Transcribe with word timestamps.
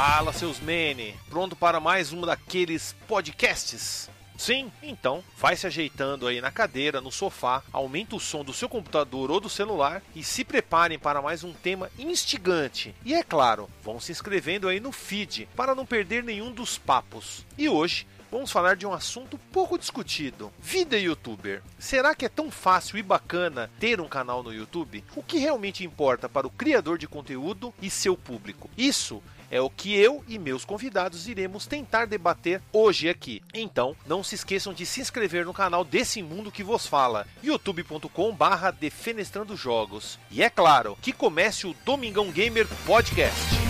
Fala, 0.00 0.32
seus 0.32 0.60
mene! 0.60 1.16
Pronto 1.28 1.56
para 1.56 1.80
mais 1.80 2.12
um 2.12 2.20
daqueles 2.20 2.94
podcasts? 3.08 4.08
Sim? 4.36 4.70
Então, 4.80 5.24
vai 5.36 5.56
se 5.56 5.66
ajeitando 5.66 6.28
aí 6.28 6.40
na 6.40 6.52
cadeira, 6.52 7.00
no 7.00 7.10
sofá, 7.10 7.64
aumenta 7.72 8.14
o 8.14 8.20
som 8.20 8.44
do 8.44 8.52
seu 8.52 8.68
computador 8.68 9.28
ou 9.28 9.40
do 9.40 9.48
celular 9.48 10.00
e 10.14 10.22
se 10.22 10.44
preparem 10.44 11.00
para 11.00 11.20
mais 11.20 11.42
um 11.42 11.52
tema 11.52 11.90
instigante. 11.98 12.94
E 13.04 13.12
é 13.12 13.24
claro, 13.24 13.68
vão 13.82 13.98
se 13.98 14.12
inscrevendo 14.12 14.68
aí 14.68 14.78
no 14.78 14.92
feed 14.92 15.48
para 15.56 15.74
não 15.74 15.84
perder 15.84 16.22
nenhum 16.22 16.52
dos 16.52 16.78
papos. 16.78 17.44
E 17.58 17.68
hoje 17.68 18.06
vamos 18.30 18.52
falar 18.52 18.76
de 18.76 18.86
um 18.86 18.92
assunto 18.92 19.36
pouco 19.50 19.76
discutido: 19.76 20.52
vida 20.60 20.96
youtuber. 20.96 21.60
Será 21.76 22.14
que 22.14 22.24
é 22.24 22.28
tão 22.28 22.52
fácil 22.52 22.98
e 22.98 23.02
bacana 23.02 23.68
ter 23.80 24.00
um 24.00 24.06
canal 24.06 24.44
no 24.44 24.54
YouTube? 24.54 25.02
O 25.16 25.24
que 25.24 25.38
realmente 25.38 25.82
importa 25.82 26.28
para 26.28 26.46
o 26.46 26.50
criador 26.50 26.98
de 26.98 27.08
conteúdo 27.08 27.74
e 27.82 27.90
seu 27.90 28.16
público? 28.16 28.70
Isso 28.78 29.20
é 29.50 29.60
o 29.60 29.70
que 29.70 29.94
eu 29.94 30.22
e 30.28 30.38
meus 30.38 30.64
convidados 30.64 31.28
iremos 31.28 31.66
tentar 31.66 32.06
debater 32.06 32.60
hoje 32.72 33.08
aqui. 33.08 33.42
Então, 33.52 33.96
não 34.06 34.22
se 34.22 34.34
esqueçam 34.34 34.72
de 34.72 34.84
se 34.84 35.00
inscrever 35.00 35.44
no 35.44 35.54
canal 35.54 35.84
desse 35.84 36.22
mundo 36.22 36.52
que 36.52 36.62
vos 36.62 36.86
fala, 36.86 37.26
youtube.com/barra 37.42 38.70
defenestrando 38.70 39.56
jogos. 39.56 40.18
E 40.30 40.42
é 40.42 40.50
claro, 40.50 40.96
que 41.00 41.12
comece 41.12 41.66
o 41.66 41.74
Domingão 41.84 42.30
Gamer 42.30 42.66
Podcast. 42.86 43.68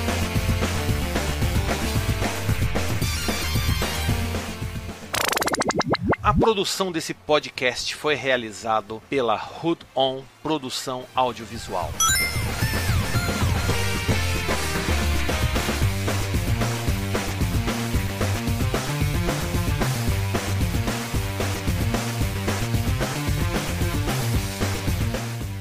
A 6.29 6.35
produção 6.35 6.93
desse 6.93 7.15
podcast 7.15 7.95
foi 7.95 8.15
realizado 8.15 9.03
pela 9.09 9.35
Hood 9.35 9.81
On 9.97 10.23
Produção 10.43 11.07
Audiovisual. 11.15 11.91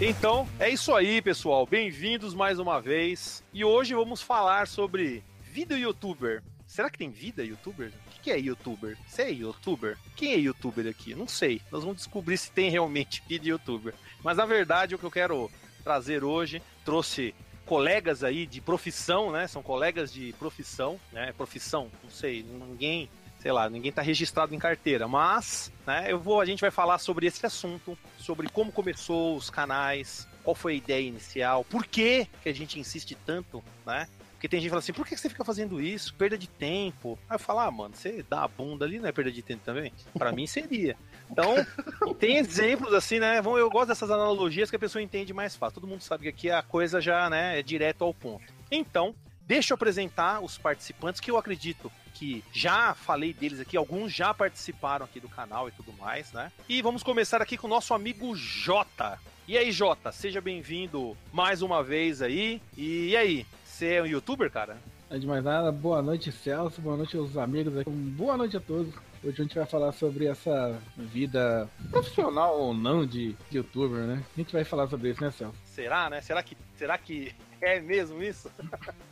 Então, 0.09 0.47
é 0.57 0.69
isso 0.69 0.95
aí, 0.95 1.21
pessoal. 1.21 1.67
Bem-vindos 1.67 2.33
mais 2.33 2.59
uma 2.59 2.79
vez. 2.79 3.43
E 3.53 3.65
hoje 3.65 3.93
vamos 3.93 4.21
falar 4.21 4.65
sobre 4.65 5.21
vida 5.41 5.77
youtuber. 5.77 6.41
Será 6.65 6.89
que 6.89 6.97
tem 6.97 7.09
vida 7.09 7.43
youtuber? 7.43 7.91
O 7.91 8.21
que 8.21 8.31
é 8.31 8.39
youtuber? 8.39 8.97
Você 9.05 9.23
é 9.23 9.31
youtuber? 9.31 9.97
Quem 10.15 10.31
é 10.31 10.37
youtuber 10.37 10.87
aqui? 10.87 11.13
Não 11.13 11.27
sei. 11.27 11.61
Nós 11.69 11.83
vamos 11.83 11.97
descobrir 11.97 12.37
se 12.37 12.49
tem 12.49 12.69
realmente 12.69 13.21
vida 13.27 13.49
youtuber. 13.49 13.93
Mas 14.23 14.37
na 14.37 14.45
verdade, 14.45 14.95
o 14.95 14.97
que 14.97 15.03
eu 15.03 15.11
quero 15.11 15.51
trazer 15.83 16.23
hoje, 16.23 16.63
trouxe 16.85 17.35
colegas 17.65 18.23
aí 18.23 18.45
de 18.45 18.61
profissão, 18.61 19.29
né? 19.29 19.45
São 19.45 19.61
colegas 19.61 20.13
de 20.13 20.33
profissão, 20.39 20.97
né? 21.11 21.33
Profissão, 21.33 21.91
não 22.01 22.09
sei, 22.09 22.43
ninguém 22.43 23.09
sei 23.47 23.53
lá, 23.53 23.69
ninguém 23.69 23.91
está 23.91 24.01
registrado 24.01 24.53
em 24.53 24.59
carteira, 24.59 25.07
mas, 25.07 25.71
né, 25.85 26.11
eu 26.11 26.19
vou, 26.19 26.41
a 26.41 26.45
gente 26.45 26.59
vai 26.59 26.69
falar 26.69 26.97
sobre 26.97 27.27
esse 27.27 27.45
assunto, 27.45 27.97
sobre 28.17 28.49
como 28.49 28.73
começou 28.73 29.37
os 29.37 29.49
canais, 29.49 30.27
qual 30.43 30.53
foi 30.53 30.73
a 30.73 30.75
ideia 30.75 31.07
inicial, 31.07 31.63
por 31.63 31.85
que 31.85 32.27
que 32.43 32.49
a 32.49 32.53
gente 32.53 32.77
insiste 32.77 33.15
tanto, 33.25 33.63
né? 33.85 34.05
Porque 34.33 34.49
tem 34.49 34.59
gente 34.59 34.67
que 34.67 34.71
fala 34.71 34.79
assim, 34.79 34.91
por 34.91 35.07
que 35.07 35.15
você 35.15 35.29
fica 35.29 35.45
fazendo 35.45 35.81
isso? 35.81 36.13
Perda 36.13 36.37
de 36.37 36.47
tempo. 36.47 37.17
Aí 37.29 37.35
eu 37.35 37.39
falo, 37.39 37.59
ah, 37.59 37.71
mano, 37.71 37.95
você 37.95 38.23
dá 38.29 38.43
a 38.43 38.47
bunda 38.49 38.83
ali, 38.83 38.99
não 38.99 39.07
é 39.07 39.11
perda 39.13 39.31
de 39.31 39.41
tempo 39.41 39.63
também? 39.63 39.93
Para 40.15 40.33
mim 40.33 40.45
seria. 40.45 40.97
Então, 41.31 41.55
tem 42.19 42.35
exemplos 42.37 42.93
assim, 42.93 43.17
né? 43.17 43.39
Eu 43.39 43.69
gosto 43.69 43.87
dessas 43.87 44.11
analogias 44.11 44.69
que 44.69 44.75
a 44.75 44.79
pessoa 44.79 45.01
entende 45.01 45.33
mais 45.33 45.55
fácil. 45.55 45.75
Todo 45.75 45.89
mundo 45.89 46.01
sabe 46.01 46.23
que 46.23 46.29
aqui 46.29 46.51
a 46.51 46.61
coisa 46.61 46.99
já 46.99 47.29
né, 47.29 47.57
é 47.57 47.63
direto 47.63 48.03
ao 48.03 48.13
ponto. 48.13 48.43
Então, 48.69 49.15
deixa 49.47 49.73
eu 49.73 49.75
apresentar 49.75 50.43
os 50.43 50.57
participantes 50.57 51.21
que 51.21 51.31
eu 51.31 51.37
acredito 51.37 51.91
que 52.13 52.43
já 52.51 52.93
falei 52.93 53.31
deles 53.31 53.59
aqui, 53.59 53.77
alguns 53.77 54.11
já 54.11 54.33
participaram 54.33 55.05
aqui 55.05 55.19
do 55.19 55.29
canal 55.29 55.69
e 55.69 55.71
tudo 55.71 55.93
mais, 55.93 56.33
né? 56.33 56.51
E 56.67 56.81
vamos 56.81 57.03
começar 57.03 57.41
aqui 57.41 57.55
com 57.55 57.67
o 57.67 57.69
nosso 57.69 57.93
amigo 57.93 58.35
Jota. 58.35 59.19
E 59.47 59.57
aí, 59.57 59.71
Jota, 59.71 60.11
seja 60.11 60.41
bem-vindo 60.41 61.15
mais 61.31 61.61
uma 61.61 61.83
vez 61.83 62.21
aí. 62.21 62.61
E, 62.75 63.15
aí, 63.15 63.45
você 63.63 63.93
é 63.93 64.01
um 64.01 64.07
youtuber, 64.07 64.51
cara? 64.51 64.77
Antes 65.09 65.21
de 65.21 65.27
mais 65.27 65.43
nada, 65.43 65.71
boa 65.71 66.01
noite, 66.01 66.31
Celso, 66.31 66.81
boa 66.81 66.97
noite 66.97 67.15
aos 67.15 67.37
amigos 67.37 67.77
aqui. 67.77 67.89
Boa 67.89 68.35
noite 68.35 68.57
a 68.57 68.59
todos. 68.59 68.93
Hoje 69.23 69.35
a 69.39 69.43
gente 69.43 69.55
vai 69.55 69.65
falar 69.65 69.91
sobre 69.93 70.25
essa 70.25 70.77
vida 70.97 71.69
profissional 71.91 72.59
ou 72.59 72.73
não 72.73 73.05
de 73.05 73.35
youtuber, 73.51 74.01
né? 74.01 74.23
A 74.35 74.39
gente 74.39 74.51
vai 74.51 74.63
falar 74.63 74.87
sobre 74.87 75.11
isso, 75.11 75.23
né, 75.23 75.31
Celso? 75.31 75.55
Será, 75.63 76.09
né? 76.09 76.19
Será 76.19 76.41
que, 76.41 76.57
será 76.75 76.97
que 76.97 77.33
é 77.61 77.79
mesmo 77.79 78.21
isso? 78.21 78.51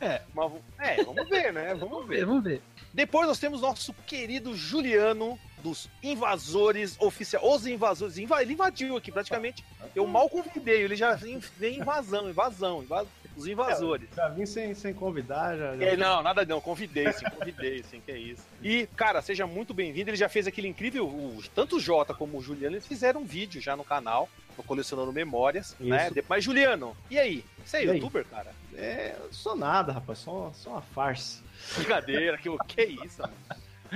É. 0.00 0.22
Mas, 0.34 0.52
é, 0.78 1.02
vamos 1.04 1.28
ver, 1.28 1.52
né? 1.52 1.74
Vamos 1.74 2.06
ver. 2.06 2.24
Vamos 2.24 2.44
ver. 2.44 2.62
Depois 2.92 3.26
nós 3.28 3.38
temos 3.38 3.60
nosso 3.60 3.92
querido 4.06 4.56
Juliano 4.56 5.38
dos 5.62 5.90
invasores 6.02 6.96
oficiais. 7.00 7.44
Os 7.44 7.66
invasores. 7.66 8.16
Ele 8.16 8.52
invadiu 8.52 8.96
aqui 8.96 9.10
praticamente. 9.10 9.64
Eu 9.94 10.06
mal 10.06 10.28
convidei, 10.28 10.82
ele 10.82 10.96
já 10.96 11.14
vem 11.14 11.40
invasão, 11.76 12.28
invasão, 12.28 12.82
invasão. 12.82 13.08
Os 13.36 13.46
invasores. 13.46 14.08
É, 14.12 14.16
já 14.16 14.28
vim 14.28 14.46
sem, 14.46 14.74
sem 14.74 14.94
convidar, 14.94 15.56
já. 15.56 15.74
É, 15.76 15.96
não, 15.96 16.22
nada 16.22 16.44
não, 16.44 16.60
convidei 16.60 17.12
sim, 17.12 17.24
convidei 17.36 17.82
sim, 17.82 18.00
que 18.00 18.10
é 18.10 18.18
isso. 18.18 18.42
E, 18.62 18.86
cara, 18.96 19.20
seja 19.20 19.46
muito 19.46 19.74
bem-vindo. 19.74 20.10
Ele 20.10 20.16
já 20.16 20.28
fez 20.28 20.46
aquele 20.46 20.68
incrível. 20.68 21.06
O, 21.06 21.42
tanto 21.54 21.76
o 21.76 21.80
Jota 21.80 22.14
como 22.14 22.38
o 22.38 22.42
Juliano, 22.42 22.74
eles 22.74 22.86
fizeram 22.86 23.20
um 23.20 23.24
vídeo 23.24 23.60
já 23.60 23.76
no 23.76 23.84
canal, 23.84 24.28
no 24.56 24.64
Colecionando 24.64 25.12
Memórias, 25.12 25.76
né? 25.78 26.06
isso. 26.06 26.14
né? 26.14 26.22
Mas, 26.28 26.44
Juliano, 26.44 26.96
e 27.10 27.18
aí? 27.18 27.44
Você 27.64 27.78
é 27.78 27.84
e 27.84 27.86
youtuber, 27.88 28.24
aí? 28.24 28.30
cara? 28.30 28.54
É, 28.74 29.16
sou 29.30 29.54
nada, 29.54 29.92
rapaz, 29.92 30.18
só, 30.18 30.50
só 30.54 30.70
uma 30.70 30.82
farsa. 30.82 31.42
Brincadeira, 31.76 32.38
que, 32.38 32.48
que 32.66 32.80
é 32.80 32.86
isso, 32.86 33.22
mano? 33.22 33.34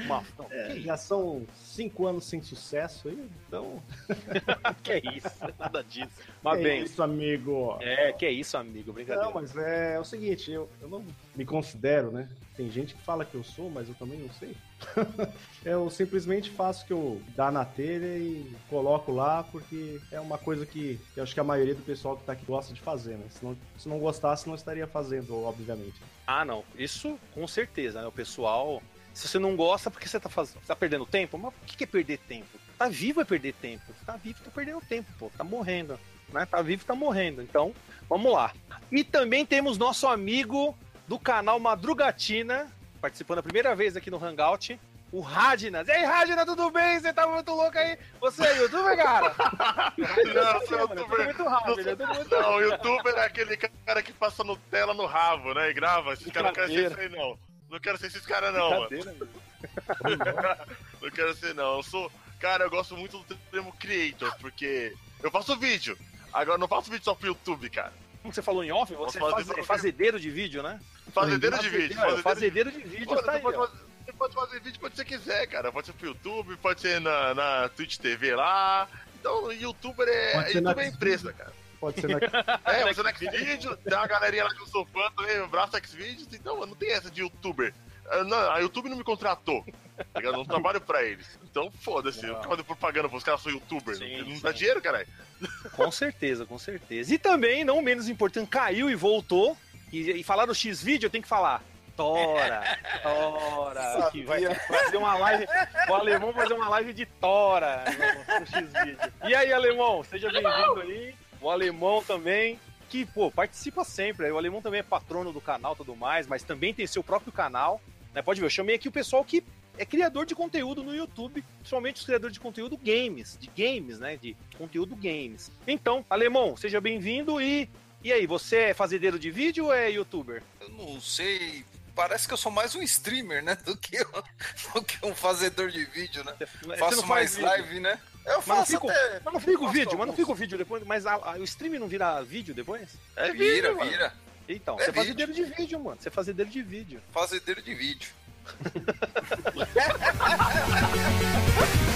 Uma, 0.04 0.24
não, 0.38 0.46
é, 0.50 0.74
que 0.74 0.82
já 0.82 0.96
são 0.96 1.46
cinco 1.54 2.06
anos 2.06 2.24
sem 2.24 2.42
sucesso 2.42 3.08
aí, 3.08 3.28
então. 3.46 3.82
que 4.82 4.92
é 4.92 5.02
isso, 5.16 5.28
nada 5.58 5.82
disso. 5.82 6.22
Mas 6.42 6.58
que 6.58 6.64
bem. 6.64 6.80
É 6.80 6.84
isso, 6.84 7.02
amigo. 7.02 7.78
É, 7.80 8.12
que 8.12 8.26
é 8.26 8.30
isso, 8.30 8.56
amigo, 8.56 8.92
brincadeira. 8.92 9.26
Não, 9.26 9.34
mas 9.34 9.56
é, 9.56 9.94
é 9.94 10.00
o 10.00 10.04
seguinte, 10.04 10.50
eu, 10.50 10.68
eu 10.80 10.88
não 10.88 11.04
me 11.34 11.44
considero, 11.44 12.10
né? 12.10 12.28
Tem 12.56 12.70
gente 12.70 12.94
que 12.94 13.02
fala 13.02 13.24
que 13.24 13.34
eu 13.34 13.42
sou, 13.42 13.70
mas 13.70 13.88
eu 13.88 13.94
também 13.94 14.18
não 14.18 14.30
sei. 14.32 14.54
eu 15.64 15.88
simplesmente 15.88 16.50
faço 16.50 16.84
o 16.84 16.86
que 16.86 16.92
eu 16.92 17.22
dá 17.34 17.50
na 17.50 17.64
telha 17.64 18.18
e 18.18 18.54
coloco 18.68 19.12
lá, 19.12 19.42
porque 19.44 19.98
é 20.12 20.20
uma 20.20 20.36
coisa 20.36 20.66
que 20.66 21.00
eu 21.16 21.22
acho 21.22 21.32
que 21.32 21.40
a 21.40 21.44
maioria 21.44 21.74
do 21.74 21.82
pessoal 21.82 22.16
que 22.16 22.24
tá 22.24 22.32
aqui 22.32 22.44
gosta 22.44 22.74
de 22.74 22.80
fazer, 22.80 23.16
né? 23.16 23.24
Se 23.30 23.44
não, 23.44 23.56
se 23.78 23.88
não 23.88 23.98
gostasse, 23.98 24.46
não 24.46 24.54
estaria 24.54 24.86
fazendo, 24.86 25.42
obviamente. 25.42 25.94
Ah, 26.26 26.44
não. 26.44 26.62
Isso 26.76 27.18
com 27.32 27.46
certeza, 27.46 28.02
né? 28.02 28.06
O 28.06 28.12
pessoal 28.12 28.82
se 29.14 29.28
você 29.28 29.38
não 29.38 29.56
gosta, 29.56 29.90
porque 29.90 30.08
você 30.08 30.18
tá, 30.20 30.28
faz... 30.28 30.50
você 30.50 30.66
tá 30.66 30.76
perdendo 30.76 31.06
tempo? 31.06 31.38
Mas 31.38 31.52
o 31.52 31.66
que 31.66 31.84
é 31.84 31.86
perder 31.86 32.18
tempo? 32.18 32.58
Tá 32.78 32.88
vivo 32.88 33.20
é 33.20 33.24
perder 33.24 33.52
tempo. 33.54 33.92
Tá 34.06 34.16
vivo, 34.16 34.40
tá 34.42 34.50
perdendo 34.50 34.80
tempo, 34.80 35.10
pô. 35.18 35.30
Tá 35.36 35.44
morrendo. 35.44 35.98
Né? 36.32 36.46
Tá 36.46 36.62
vivo, 36.62 36.84
tá 36.84 36.94
morrendo. 36.94 37.42
Então, 37.42 37.74
vamos 38.08 38.32
lá. 38.32 38.52
E 38.90 39.04
também 39.04 39.44
temos 39.44 39.76
nosso 39.76 40.06
amigo 40.06 40.76
do 41.06 41.18
canal 41.18 41.58
Madrugatina, 41.60 42.68
participando 43.00 43.40
a 43.40 43.42
primeira 43.42 43.74
vez 43.74 43.96
aqui 43.96 44.10
no 44.10 44.24
Hangout, 44.24 44.78
o 45.12 45.20
Radnas. 45.20 45.88
E 45.88 45.90
aí, 45.90 46.44
tudo 46.46 46.70
bem? 46.70 46.98
Você 46.98 47.12
tá 47.12 47.26
muito 47.26 47.52
louco 47.52 47.76
aí? 47.76 47.98
Você 48.20 48.46
é 48.46 48.62
youtuber, 48.62 48.96
cara? 48.96 49.34
não, 49.98 50.66
sou 50.66 50.78
youtuber. 50.78 51.24
Muito 51.24 51.44
rápido, 51.44 51.96
não, 51.96 52.14
muito 52.14 52.30
não, 52.30 52.54
o 52.54 52.60
youtuber 52.60 53.14
é 53.14 53.24
aquele 53.24 53.56
cara 53.56 54.02
que 54.02 54.12
passa 54.12 54.44
Nutella 54.44 54.94
no 54.94 55.06
rabo, 55.06 55.52
né? 55.52 55.70
E 55.70 55.74
grava. 55.74 56.12
Esse 56.12 56.30
cara 56.30 56.46
não 56.46 56.54
quer 56.54 56.68
ser 56.68 56.90
isso 56.90 57.00
aí, 57.00 57.08
não. 57.08 57.38
Não 57.70 57.78
quero 57.78 57.96
ser 57.98 58.08
esses 58.08 58.26
caras, 58.26 58.52
não, 58.52 58.70
mano. 58.70 58.88
não 61.00 61.10
quero 61.10 61.34
ser, 61.34 61.54
não. 61.54 61.76
Eu 61.76 61.82
sou. 61.82 62.10
Cara, 62.40 62.64
eu 62.64 62.70
gosto 62.70 62.96
muito 62.96 63.18
do 63.20 63.36
termo 63.50 63.72
creator, 63.78 64.34
porque 64.40 64.92
eu 65.22 65.30
faço 65.30 65.56
vídeo. 65.56 65.96
Agora, 66.32 66.58
não 66.58 66.66
faço 66.66 66.90
vídeo 66.90 67.04
só 67.04 67.14
pro 67.14 67.28
YouTube, 67.28 67.70
cara. 67.70 67.92
Como 68.22 68.34
você 68.34 68.42
falou 68.42 68.64
em 68.64 68.72
off, 68.72 68.92
você 68.94 69.18
é, 69.18 69.20
faz, 69.20 69.50
é 69.50 69.62
fazedeiro 69.62 70.18
de 70.18 70.30
vídeo, 70.30 70.62
né? 70.62 70.80
Fazedeiro 71.12 71.58
de 71.58 71.68
vídeo. 71.68 71.96
Fazedeiro, 71.96 72.22
fazedeiro 72.22 72.72
de 72.72 72.80
vídeo, 72.80 73.06
Pô, 73.06 73.22
tá 73.22 73.32
aí, 73.32 73.40
pode 73.40 73.56
fazer, 73.56 73.78
você 74.04 74.12
pode 74.12 74.34
fazer 74.34 74.60
vídeo 74.60 74.80
quando 74.80 74.96
você 74.96 75.04
quiser, 75.04 75.46
cara. 75.46 75.72
Pode 75.72 75.86
ser 75.86 75.92
pro 75.92 76.08
YouTube, 76.08 76.56
pode 76.56 76.80
ser 76.80 77.00
na, 77.00 77.34
na 77.34 77.68
Twitch 77.70 77.98
TV 77.98 78.34
lá. 78.34 78.88
Então, 79.18 79.52
youtuber 79.52 80.08
é, 80.08 80.52
YouTube 80.52 80.80
é 80.80 80.88
empresa, 80.88 81.32
cara. 81.32 81.52
Pode 81.80 82.00
ser 82.00 82.08
na... 82.08 82.18
É, 82.66 82.84
na 82.84 83.12
Xvideos, 83.14 83.78
tem 83.82 83.94
uma 83.94 84.06
galerinha 84.06 84.44
lá 84.44 84.54
que 84.54 84.60
eu 84.60 84.66
sou 84.66 84.84
fã 84.86 85.10
também, 85.16 85.46
braço 85.48 85.72
Xvideos, 85.82 86.28
então 86.32 86.64
não 86.66 86.74
tem 86.74 86.92
essa 86.92 87.10
de 87.10 87.22
youtuber. 87.22 87.72
Ah, 88.10 88.24
não, 88.24 88.50
a 88.50 88.58
YouTube 88.58 88.88
não 88.88 88.96
me 88.96 89.04
contratou. 89.04 89.64
Tá 90.12 90.20
eu 90.20 90.32
não 90.32 90.44
trabalho 90.44 90.80
pra 90.80 91.02
eles. 91.04 91.38
Então, 91.44 91.70
foda-se. 91.80 92.26
Eu 92.26 92.34
fico 92.36 92.48
fazendo 92.48 92.64
propaganda 92.64 93.08
pros 93.08 93.22
caras, 93.22 93.40
sou 93.40 93.52
youtuber. 93.52 93.96
Sim, 93.96 94.18
não, 94.18 94.28
não 94.30 94.40
dá 94.40 94.52
dinheiro, 94.52 94.82
caralho. 94.82 95.06
Com 95.72 95.90
certeza, 95.90 96.44
com 96.44 96.58
certeza. 96.58 97.14
E 97.14 97.18
também, 97.18 97.64
não 97.64 97.80
menos 97.80 98.08
importante, 98.08 98.48
caiu 98.48 98.90
e 98.90 98.94
voltou. 98.94 99.56
E, 99.90 100.10
e 100.10 100.22
falar 100.22 100.46
no 100.46 100.54
X-Vídeo, 100.54 101.06
eu 101.06 101.10
tenho 101.10 101.22
que 101.22 101.28
falar. 101.28 101.62
Tora, 101.96 102.62
Tora, 103.02 104.08
que 104.10 104.22
vai 104.22 104.42
fazer 104.54 104.96
uma 104.96 105.16
live. 105.16 105.46
O 105.88 105.94
alemão 105.94 106.32
vai 106.32 106.42
fazer 106.42 106.54
uma 106.54 106.68
live 106.68 106.92
de 106.92 107.06
Tora 107.06 107.84
no, 107.86 108.40
no 108.40 108.46
X-Vídeo. 108.46 108.98
E 109.26 109.34
aí, 109.34 109.52
alemão, 109.52 110.04
seja 110.04 110.30
bem-vindo 110.30 110.80
aí. 110.80 111.14
O 111.40 111.50
alemão 111.50 112.02
também. 112.02 112.58
que, 112.88 113.06
pô, 113.06 113.30
participa 113.30 113.84
sempre. 113.84 114.26
Aí 114.26 114.32
o 114.32 114.36
Alemão 114.36 114.60
também 114.60 114.80
é 114.80 114.82
patrono 114.82 115.32
do 115.32 115.40
canal 115.40 115.74
e 115.74 115.76
tudo 115.76 115.94
mais, 115.94 116.26
mas 116.26 116.42
também 116.42 116.74
tem 116.74 116.86
seu 116.86 117.04
próprio 117.04 117.32
canal. 117.32 117.80
Né? 118.12 118.20
Pode 118.20 118.40
ver, 118.40 118.46
eu 118.46 118.50
chamei 118.50 118.74
aqui 118.74 118.88
o 118.88 118.92
pessoal 118.92 119.24
que 119.24 119.44
é 119.78 119.86
criador 119.86 120.26
de 120.26 120.34
conteúdo 120.34 120.82
no 120.82 120.94
YouTube, 120.94 121.42
principalmente 121.58 121.96
os 121.96 122.04
criadores 122.04 122.34
de 122.34 122.40
conteúdo 122.40 122.76
games, 122.76 123.38
de 123.40 123.48
games, 123.56 123.98
né? 123.98 124.16
De 124.16 124.36
conteúdo 124.58 124.94
games. 124.96 125.50
Então, 125.66 126.04
Alemão, 126.10 126.56
seja 126.56 126.80
bem-vindo 126.80 127.40
e. 127.40 127.68
E 128.02 128.12
aí, 128.12 128.26
você 128.26 128.56
é 128.56 128.74
fazendeiro 128.74 129.18
de 129.18 129.30
vídeo 129.30 129.66
ou 129.66 129.72
é 129.74 129.90
youtuber? 129.90 130.42
Eu 130.58 130.70
não 130.70 131.00
sei. 131.00 131.64
Parece 132.00 132.26
que 132.26 132.32
eu 132.32 132.38
sou 132.38 132.50
mais 132.50 132.74
um 132.74 132.80
streamer, 132.80 133.44
né? 133.44 133.58
Do 133.62 133.76
que, 133.76 133.98
do 134.72 134.82
que 134.82 134.96
um 135.04 135.14
fazedor 135.14 135.70
de 135.70 135.84
vídeo, 135.84 136.24
né? 136.24 136.32
Você 136.38 136.76
Faço 136.78 137.06
mais 137.06 137.34
faz 137.36 137.44
live, 137.44 137.68
vídeo. 137.68 137.82
né? 137.82 138.00
Eu 138.24 138.36
Mas 138.38 138.46
não 138.46 138.56
faço 138.56 138.72
fica, 138.80 138.90
até. 138.90 139.20
mas 139.22 139.34
não 139.34 139.40
fica 139.40 139.58
o 139.58 139.60
faço 139.64 139.72
vídeo, 139.74 139.98
mas 139.98 140.06
não 140.06 140.16
fica 140.16 140.32
o 140.32 140.34
vídeo 140.34 140.56
depois. 140.56 140.82
Mas 140.86 141.04
a- 141.04 141.12
a- 141.16 141.36
o 141.38 141.44
stream 141.44 141.78
não 141.78 141.88
vira 141.88 142.22
vídeo 142.22 142.54
depois? 142.54 142.88
É, 143.14 143.30
vira, 143.34 143.74
vira. 143.74 144.14
Então, 144.48 144.76
É 144.76 144.78
você 144.78 144.84
é 144.84 144.86
vídeo. 144.86 145.02
fazendeiro 145.04 145.34
de 145.34 145.44
vídeo, 145.44 145.78
mano. 145.78 145.98
Você 146.00 146.08
é 146.08 146.10
fazendeiro 146.10 146.50
de 146.50 146.62
vídeo. 146.62 147.02
Fazendeiro 147.12 147.60
de 147.60 147.74
vídeo. 147.74 148.08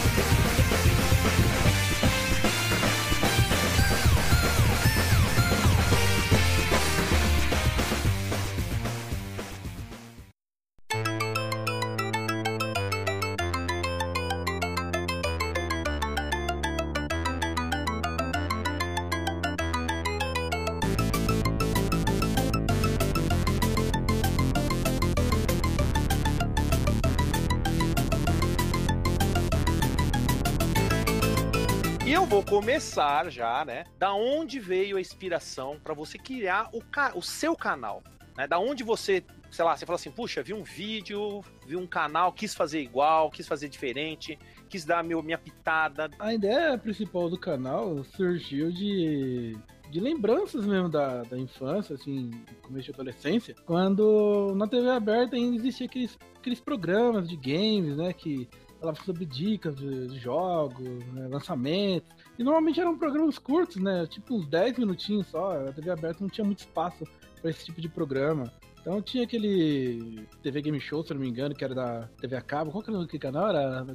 começar 32.54 33.32
já, 33.32 33.64
né? 33.64 33.82
Da 33.98 34.14
onde 34.14 34.60
veio 34.60 34.96
a 34.96 35.00
inspiração 35.00 35.76
pra 35.82 35.92
você 35.92 36.16
criar 36.16 36.70
o, 36.72 36.80
o 37.18 37.20
seu 37.20 37.56
canal? 37.56 38.00
Né? 38.36 38.46
Da 38.46 38.60
onde 38.60 38.84
você, 38.84 39.24
sei 39.50 39.64
lá, 39.64 39.76
você 39.76 39.84
fala 39.84 39.96
assim, 39.96 40.12
puxa, 40.12 40.40
vi 40.40 40.54
um 40.54 40.62
vídeo, 40.62 41.40
vi 41.66 41.74
um 41.74 41.86
canal, 41.86 42.32
quis 42.32 42.54
fazer 42.54 42.80
igual, 42.80 43.28
quis 43.28 43.48
fazer 43.48 43.68
diferente, 43.68 44.38
quis 44.68 44.84
dar 44.84 45.02
meu, 45.02 45.20
minha 45.20 45.36
pitada. 45.36 46.08
A 46.16 46.32
ideia 46.32 46.78
principal 46.78 47.28
do 47.28 47.36
canal 47.36 48.04
surgiu 48.04 48.70
de, 48.70 49.56
de 49.90 49.98
lembranças 49.98 50.64
mesmo 50.64 50.88
da, 50.88 51.24
da 51.24 51.36
infância, 51.36 51.96
assim, 51.96 52.30
começo 52.62 52.84
de 52.84 52.92
adolescência, 52.92 53.56
quando 53.66 54.54
na 54.54 54.68
TV 54.68 54.90
aberta 54.90 55.34
ainda 55.34 55.56
existia 55.56 55.86
aqueles, 55.86 56.16
aqueles 56.36 56.60
programas 56.60 57.28
de 57.28 57.36
games, 57.36 57.96
né, 57.96 58.12
que 58.12 58.48
falavam 58.78 59.04
sobre 59.04 59.24
dicas 59.24 59.74
de, 59.74 60.06
de 60.06 60.18
jogos, 60.20 61.04
né, 61.12 61.26
lançamentos, 61.28 62.08
e 62.38 62.42
normalmente 62.42 62.80
eram 62.80 62.96
programas 62.98 63.38
curtos, 63.38 63.76
né, 63.76 64.06
tipo 64.06 64.34
uns 64.34 64.46
10 64.46 64.78
minutinhos 64.78 65.26
só, 65.28 65.52
a 65.68 65.72
TV 65.72 65.90
aberta 65.90 66.18
não 66.20 66.28
tinha 66.28 66.44
muito 66.44 66.60
espaço 66.60 67.04
para 67.40 67.50
esse 67.50 67.64
tipo 67.64 67.80
de 67.80 67.88
programa. 67.88 68.52
Então 68.80 69.00
tinha 69.00 69.24
aquele 69.24 70.26
TV 70.42 70.60
Game 70.60 70.78
Show, 70.80 71.02
se 71.04 71.14
não 71.14 71.20
me 71.20 71.28
engano, 71.28 71.54
que 71.54 71.64
era 71.64 71.74
da 71.74 72.08
TV 72.20 72.36
a 72.36 72.42
cabo. 72.42 72.70
Qual 72.70 72.82
que 72.84 72.90
era 72.90 73.02
aquele 73.02 73.18
canal? 73.18 73.48
Era... 73.48 73.86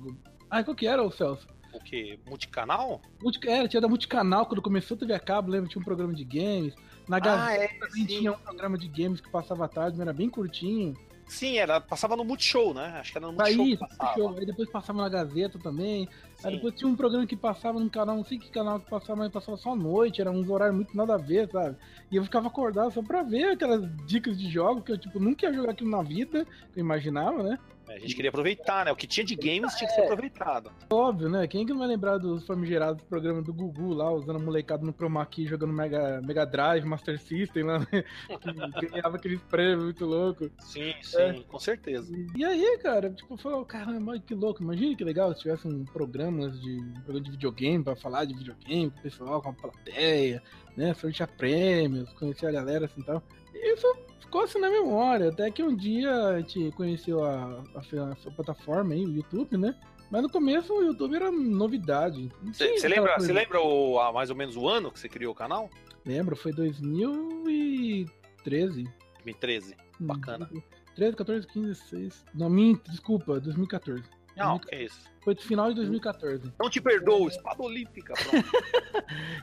Ah, 0.50 0.64
qual 0.64 0.76
que 0.76 0.88
era, 0.88 1.04
o 1.04 1.12
Celso? 1.12 1.48
O 1.72 1.80
quê? 1.80 2.18
Multicanal? 2.28 3.00
Multi- 3.22 3.48
Era, 3.48 3.68
tinha 3.68 3.80
da 3.80 3.88
Multicanal, 3.88 4.48
quando 4.48 4.62
começou 4.64 4.96
a 4.96 5.00
TV 5.00 5.14
a 5.14 5.20
cabo, 5.20 5.52
lembra? 5.52 5.70
Tinha 5.70 5.80
um 5.80 5.86
programa 5.86 6.14
de 6.14 6.24
games. 6.24 6.74
Na 7.08 7.20
Gazeta 7.20 7.64
é, 7.64 7.68
também 7.68 8.06
tinha 8.08 8.32
um 8.32 8.38
programa 8.40 8.78
de 8.78 8.88
games 8.88 9.22
que 9.22 9.30
passava 9.30 9.66
à 9.66 9.68
tarde, 9.68 9.92
mas 9.98 10.08
era 10.08 10.14
bem 10.14 10.28
curtinho. 10.30 10.96
Sim, 11.30 11.58
era, 11.58 11.80
passava 11.80 12.16
no 12.16 12.26
Multishow, 12.26 12.74
né? 12.74 12.98
Acho 13.00 13.12
que 13.12 13.18
era 13.20 13.28
no 13.28 13.34
Multishow 13.34 13.64
Aí, 13.64 13.78
que 13.78 13.78
passava. 13.78 14.14
show. 14.16 14.36
Aí 14.36 14.46
depois 14.48 14.70
passava 14.70 15.02
na 15.02 15.10
Gazeta 15.10 15.60
também. 15.60 16.10
Aí 16.44 16.52
Sim. 16.52 16.56
depois 16.56 16.74
tinha 16.74 16.90
um 16.90 16.96
programa 16.96 17.28
que 17.28 17.36
passava 17.36 17.80
num 17.80 17.88
canal, 17.88 18.18
não 18.18 18.26
sei 18.26 18.40
que 18.40 18.50
canal 18.50 18.80
que 18.80 18.90
passava, 18.90 19.20
mas 19.20 19.32
passava 19.32 19.56
só 19.56 19.74
à 19.74 19.76
noite, 19.76 20.22
era 20.22 20.32
uns 20.32 20.50
horários 20.50 20.76
muito 20.76 20.98
nada 20.98 21.14
a 21.14 21.18
ver, 21.18 21.48
sabe? 21.52 21.78
E 22.12 22.16
eu 22.16 22.24
ficava 22.24 22.48
acordado 22.48 22.92
só 22.92 23.04
pra 23.04 23.22
ver 23.22 23.52
aquelas 23.52 23.88
dicas 24.08 24.38
de 24.40 24.50
jogo 24.50 24.82
que 24.82 24.92
eu, 24.92 24.98
tipo, 24.98 25.20
nunca 25.20 25.46
ia 25.46 25.54
jogar 25.54 25.72
aquilo 25.72 25.92
na 25.92 26.02
vida, 26.02 26.46
que 26.74 26.80
eu 26.80 26.84
imaginava, 26.84 27.44
né? 27.44 27.60
É, 27.90 27.96
A 27.96 28.00
gente 28.00 28.16
queria 28.16 28.30
aproveitar, 28.30 28.86
né? 28.86 28.92
O 28.92 28.96
que 28.96 29.08
tinha 29.08 29.26
de 29.26 29.36
games 29.36 29.74
tinha 29.76 29.88
que 29.88 29.96
ser 29.96 30.02
aproveitado. 30.02 30.72
Óbvio, 30.92 31.28
né? 31.28 31.48
Quem 31.48 31.66
que 31.66 31.72
não 31.72 31.80
vai 31.80 31.88
lembrar 31.88 32.20
dos 32.20 32.46
famigerados 32.46 33.02
programas 33.04 33.44
do 33.44 33.52
Gugu 33.52 33.94
lá, 33.94 34.12
usando 34.12 34.38
a 34.38 34.40
molecada 34.40 34.86
no 34.86 34.94
Chroma 34.94 35.26
Key, 35.26 35.48
jogando 35.48 35.74
Mega, 35.74 36.22
Mega 36.22 36.46
Drive, 36.46 36.86
Master 36.86 37.20
System 37.20 37.64
lá, 37.64 37.80
né? 37.80 37.88
Que 38.80 38.88
ganhava 38.88 39.18
aqueles 39.18 39.42
prêmios 39.42 39.84
muito 39.84 40.06
loucos. 40.06 40.52
Sim, 40.60 40.94
sim, 41.02 41.44
com 41.48 41.60
certeza. 41.60 42.14
E 42.36 42.46
aí, 42.46 42.78
cara, 42.78 43.10
tipo, 43.10 43.36
falou, 43.38 43.66
caramba, 43.66 44.20
que 44.20 44.36
louco, 44.36 44.62
imagina 44.62 44.96
que 44.96 45.04
legal 45.04 45.34
se 45.34 45.42
tivesse 45.42 45.68
um 45.68 45.84
programa 45.86 46.50
de, 46.50 46.78
um 46.78 46.94
programa 47.02 47.22
de 47.22 47.32
videogame 47.32 47.84
pra 47.84 47.96
falar 47.96 48.26
de 48.26 48.36
videogame 48.36 48.92
com 48.92 49.00
o 49.00 49.02
pessoal, 49.02 49.42
com 49.42 49.50
a 49.50 49.54
plateia, 49.54 50.42
né? 50.78 50.94
Sortear 50.94 51.30
prêmios, 51.30 52.12
conhecer 52.14 52.46
a 52.46 52.52
galera 52.52 52.86
assim 52.86 53.02
e 53.02 53.04
tal. 53.04 53.24
E 53.54 53.74
isso 53.74 53.88
ficou 54.30 54.44
assim 54.44 54.60
na 54.60 54.70
memória, 54.70 55.30
até 55.30 55.50
que 55.50 55.64
um 55.64 55.76
dia 55.76 56.14
a 56.14 56.40
gente 56.40 56.72
conheceu 56.74 57.24
a, 57.24 57.64
a, 57.76 57.82
a 58.28 58.32
plataforma 58.32 58.94
aí, 58.94 59.04
o 59.04 59.16
YouTube, 59.16 59.58
né? 59.58 59.74
Mas 60.12 60.22
no 60.22 60.30
começo 60.30 60.72
o 60.72 60.84
YouTube 60.84 61.16
era 61.16 61.32
novidade. 61.32 62.32
Você 62.44 62.88
lembra, 62.88 63.14
coisa- 63.16 63.26
você 63.28 63.34
lembra 63.34 63.60
o, 63.60 64.00
a, 64.00 64.14
mais 64.14 64.30
ou 64.30 64.36
menos 64.36 64.56
o 64.56 64.68
ano 64.68 64.92
que 64.92 65.00
você 65.00 65.10
criou 65.10 65.32
o 65.34 65.36
canal? 65.36 65.68
Lembro, 66.06 66.36
foi 66.36 66.54
2013. 66.54 68.84
2013. 69.24 69.76
Bacana. 70.00 70.48
13, 70.96 71.16
14, 71.16 71.48
15, 71.48 71.68
16. 71.68 72.26
Não, 72.36 72.50
desculpa, 72.88 73.40
2014. 73.40 74.04
Não, 74.40 74.60
que 74.60 74.74
é 74.74 74.84
isso. 74.84 75.10
Foi 75.22 75.36
do 75.36 75.42
final 75.42 75.70
de 75.70 75.76
2014. 75.76 76.54
Não 76.60 76.70
te 76.70 76.82
perdoo, 76.82 77.28
espada 77.28 77.62
olímpica. 77.62 78.14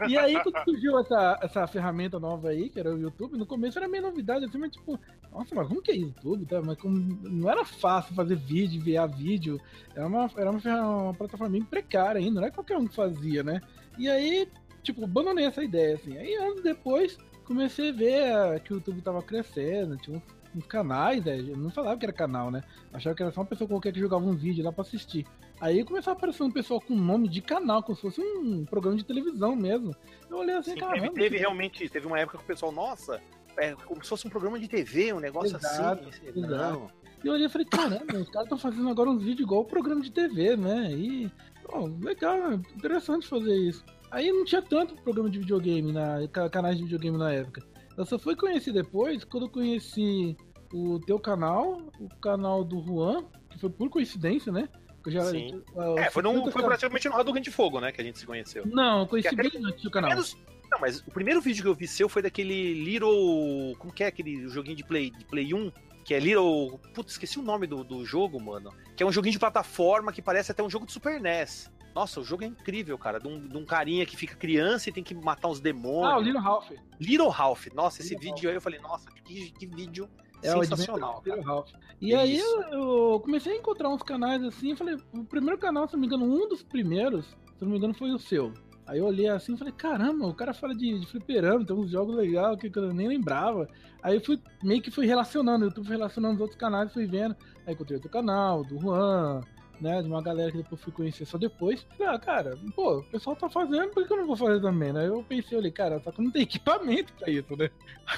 E 0.08 0.16
aí, 0.16 0.40
quando 0.42 0.62
surgiu 0.64 0.98
essa, 0.98 1.38
essa 1.42 1.66
ferramenta 1.66 2.20
nova 2.20 2.50
aí, 2.50 2.68
que 2.68 2.78
era 2.78 2.94
o 2.94 2.98
YouTube, 2.98 3.36
no 3.36 3.46
começo 3.46 3.78
era 3.78 3.88
meio 3.88 4.04
novidade, 4.04 4.44
assim, 4.44 4.58
mas 4.58 4.70
tipo, 4.70 4.98
nossa, 5.32 5.54
mas 5.54 5.66
como 5.66 5.82
que 5.82 5.90
é 5.90 5.96
YouTube? 5.96 6.44
Tá? 6.46 6.62
Mas 6.62 6.78
como, 6.78 6.96
não 7.22 7.50
era 7.50 7.64
fácil 7.64 8.14
fazer 8.14 8.36
vídeo, 8.36 8.78
enviar 8.78 9.08
vídeo. 9.08 9.60
Era 9.94 10.06
uma, 10.06 10.30
era 10.36 10.50
uma, 10.50 11.02
uma 11.02 11.14
plataforma 11.14 11.52
bem 11.52 11.62
precária 11.62 12.20
ainda, 12.20 12.40
não 12.40 12.46
é 12.46 12.50
qualquer 12.50 12.76
um 12.76 12.86
que 12.86 12.94
fazia, 12.94 13.42
né? 13.42 13.60
E 13.98 14.08
aí, 14.08 14.48
tipo, 14.82 15.04
abandonei 15.04 15.46
essa 15.46 15.64
ideia, 15.64 15.96
assim. 15.96 16.16
Aí, 16.16 16.34
anos 16.34 16.62
depois, 16.62 17.18
comecei 17.44 17.90
a 17.90 17.92
ver 17.92 18.60
que 18.60 18.72
o 18.72 18.76
YouTube 18.76 19.00
tava 19.02 19.22
crescendo, 19.22 19.96
tinha 19.96 20.16
uns, 20.16 20.35
uns 20.56 20.66
canais, 20.66 21.24
né? 21.24 21.38
Eu 21.38 21.56
não 21.56 21.70
falava 21.70 21.98
que 21.98 22.04
era 22.06 22.12
canal, 22.12 22.50
né? 22.50 22.62
Achava 22.92 23.14
que 23.14 23.22
era 23.22 23.30
só 23.32 23.40
uma 23.42 23.46
pessoa 23.46 23.68
qualquer 23.68 23.92
que 23.92 24.00
jogava 24.00 24.24
um 24.24 24.34
vídeo 24.34 24.64
lá 24.64 24.72
pra 24.72 24.82
assistir. 24.82 25.26
Aí 25.60 25.84
começou 25.84 26.12
a 26.12 26.16
aparecer 26.16 26.42
um 26.42 26.50
pessoal 26.50 26.80
com 26.80 26.94
nome 26.94 27.28
de 27.28 27.40
canal, 27.42 27.82
como 27.82 27.94
se 27.96 28.02
fosse 28.02 28.20
um 28.20 28.64
programa 28.64 28.96
de 28.96 29.04
televisão 29.04 29.54
mesmo. 29.54 29.94
Eu 30.30 30.38
olhei 30.38 30.54
assim, 30.54 30.72
Sim, 30.72 30.78
caramba. 30.80 31.00
teve, 31.08 31.14
teve 31.14 31.36
realmente, 31.38 31.88
teve 31.88 32.06
uma 32.06 32.18
época 32.18 32.38
que 32.38 32.44
o 32.44 32.46
pessoal, 32.46 32.72
nossa, 32.72 33.20
é 33.58 33.74
como 33.74 34.02
se 34.02 34.08
fosse 34.08 34.26
um 34.26 34.30
programa 34.30 34.58
de 34.58 34.68
TV, 34.68 35.12
um 35.12 35.20
negócio 35.20 35.56
Exato, 35.56 36.08
assim. 36.08 36.26
exato. 36.28 36.40
Não. 36.50 36.90
E 37.24 37.26
eu 37.28 37.32
olhei 37.32 37.46
e 37.46 37.50
falei, 37.50 37.66
caramba, 37.66 38.18
os 38.18 38.28
caras 38.28 38.44
estão 38.44 38.58
fazendo 38.58 38.88
agora 38.88 39.10
uns 39.10 39.22
vídeos 39.22 39.40
igual 39.46 39.62
o 39.62 39.64
programa 39.64 40.00
de 40.02 40.10
TV, 40.12 40.56
né? 40.56 40.92
E, 40.92 41.30
ó, 41.68 41.86
legal, 42.00 42.52
interessante 42.76 43.26
fazer 43.26 43.56
isso. 43.56 43.84
Aí 44.10 44.30
não 44.30 44.44
tinha 44.44 44.62
tanto 44.62 44.94
programa 45.02 45.28
de 45.28 45.38
videogame, 45.40 45.92
na, 45.92 46.28
ca- 46.28 46.48
canais 46.48 46.76
de 46.76 46.84
videogame 46.84 47.16
na 47.18 47.32
época. 47.32 47.62
Eu 47.96 48.04
só 48.04 48.18
fui 48.18 48.36
conhecer 48.36 48.72
depois, 48.72 49.24
quando 49.24 49.46
eu 49.46 49.50
conheci 49.50 50.36
o 50.72 50.98
teu 51.00 51.18
canal, 51.18 51.80
o 52.00 52.08
canal 52.20 52.62
do 52.64 52.82
Juan, 52.82 53.24
que 53.50 53.58
foi 53.58 53.70
por 53.70 53.88
coincidência, 53.88 54.52
né? 54.52 54.68
Que 55.02 55.08
eu 55.10 55.12
já, 55.12 55.24
Sim. 55.26 55.62
eu- 55.74 55.98
É, 55.98 56.10
foi, 56.10 56.22
num, 56.22 56.42
foi 56.50 56.60
ca- 56.62 56.68
praticamente 56.68 57.08
no 57.08 57.14
Hadouken 57.16 57.42
de 57.42 57.50
Fogo, 57.50 57.80
né, 57.80 57.92
que 57.92 58.00
a 58.00 58.04
gente 58.04 58.18
se 58.18 58.26
conheceu. 58.26 58.66
Não, 58.66 59.00
eu 59.00 59.06
conheci 59.06 59.34
bem 59.34 59.50
antes 59.64 59.82
do 59.82 59.90
canal. 59.90 60.10
Menos- 60.10 60.36
Não, 60.70 60.80
mas 60.80 60.98
o 61.00 61.10
primeiro 61.12 61.40
vídeo 61.40 61.62
que 61.62 61.68
eu 61.68 61.74
vi 61.76 61.86
seu 61.86 62.08
foi 62.08 62.20
daquele 62.20 62.74
Little. 62.82 63.76
Como 63.78 63.92
que 63.92 64.02
é 64.02 64.08
aquele 64.08 64.48
joguinho 64.48 64.76
de 64.76 64.84
Play, 64.84 65.10
de 65.12 65.24
Play 65.24 65.54
1? 65.54 65.70
Que 66.04 66.12
é 66.12 66.18
Little. 66.18 66.78
Putz, 66.92 67.12
esqueci 67.12 67.38
o 67.38 67.42
nome 67.42 67.68
do, 67.68 67.84
do 67.84 68.04
jogo, 68.04 68.40
mano. 68.42 68.72
Que 68.96 69.02
é 69.04 69.06
um 69.06 69.12
joguinho 69.12 69.32
de 69.32 69.38
plataforma 69.38 70.12
que 70.12 70.20
parece 70.20 70.50
até 70.50 70.62
um 70.64 70.68
jogo 70.68 70.84
de 70.84 70.92
Super 70.92 71.20
NES. 71.20 71.70
Nossa, 71.96 72.20
o 72.20 72.24
jogo 72.24 72.44
é 72.44 72.46
incrível, 72.46 72.98
cara. 72.98 73.18
De 73.18 73.26
um, 73.26 73.40
de 73.48 73.56
um 73.56 73.64
carinha 73.64 74.04
que 74.04 74.14
fica 74.18 74.36
criança 74.36 74.90
e 74.90 74.92
tem 74.92 75.02
que 75.02 75.14
matar 75.14 75.48
uns 75.48 75.60
demônios. 75.60 76.12
Ah, 76.12 76.18
o 76.18 76.20
Little 76.20 76.42
Ralph. 76.42 76.70
Little 77.00 77.28
Ralph. 77.30 77.68
Nossa, 77.74 78.02
esse 78.02 78.10
Little 78.14 78.34
vídeo 78.34 78.50
aí 78.50 78.54
eu 78.54 78.60
falei, 78.60 78.78
nossa, 78.80 79.10
que, 79.24 79.50
que 79.52 79.66
vídeo 79.66 80.06
É 80.42 80.50
sensacional, 80.50 81.22
cara. 81.22 81.36
Little 81.36 81.54
Ralph. 81.54 81.70
E 81.98 82.12
É 82.12 82.18
aí 82.18 82.36
isso. 82.36 82.62
eu, 82.70 83.12
eu 83.14 83.20
comecei 83.20 83.54
a 83.54 83.56
encontrar 83.56 83.88
uns 83.88 84.02
canais 84.02 84.44
assim, 84.44 84.72
eu 84.72 84.76
falei, 84.76 84.98
o 85.14 85.24
primeiro 85.24 85.56
canal, 85.58 85.88
se 85.88 85.94
não 85.94 86.00
me 86.02 86.06
engano, 86.06 86.26
um 86.26 86.46
dos 86.46 86.62
primeiros, 86.62 87.24
se 87.24 87.62
não 87.62 87.70
me 87.70 87.78
engano, 87.78 87.94
foi 87.94 88.10
o 88.12 88.18
seu. 88.18 88.52
Aí 88.86 88.98
eu 88.98 89.06
olhei 89.06 89.28
assim 89.28 89.54
e 89.54 89.56
falei, 89.56 89.72
caramba, 89.72 90.26
o 90.26 90.34
cara 90.34 90.52
fala 90.52 90.74
de, 90.74 91.00
de 91.00 91.06
fliperama, 91.06 91.64
tem 91.64 91.74
uns 91.74 91.90
jogos 91.90 92.14
legais 92.14 92.58
que 92.60 92.70
eu 92.78 92.92
nem 92.92 93.08
lembrava. 93.08 93.66
Aí 94.02 94.16
eu 94.16 94.20
fui, 94.20 94.38
meio 94.62 94.82
que 94.82 94.90
fui 94.90 95.06
relacionando, 95.06 95.64
o 95.64 95.68
YouTube 95.68 95.86
foi 95.86 95.96
relacionando 95.96 96.34
os 96.34 96.40
outros 96.42 96.60
canais, 96.60 96.92
fui 96.92 97.06
vendo. 97.06 97.34
Aí 97.66 97.72
encontrei 97.72 97.96
outro 97.96 98.10
canal, 98.10 98.62
do 98.62 98.78
Juan, 98.78 99.40
né? 99.80 100.02
De 100.02 100.08
uma 100.08 100.22
galera 100.22 100.50
que 100.50 100.58
depois 100.58 100.80
fui 100.80 100.92
conhecer 100.92 101.24
só 101.24 101.38
depois. 101.38 101.86
Ah, 102.00 102.18
cara, 102.18 102.58
pô, 102.74 102.98
o 102.98 103.04
pessoal 103.04 103.36
tá 103.36 103.48
fazendo, 103.48 103.90
por 103.90 104.06
que 104.06 104.12
eu 104.12 104.16
não 104.18 104.26
vou 104.26 104.36
fazer 104.36 104.60
também, 104.60 104.92
né? 104.92 105.06
Eu 105.08 105.22
pensei, 105.22 105.58
olhei, 105.58 105.70
cara, 105.70 106.00
só 106.00 106.10
que 106.10 106.22
não 106.22 106.30
tem 106.30 106.42
equipamento 106.42 107.12
pra 107.14 107.30
isso, 107.30 107.56
né? 107.56 107.70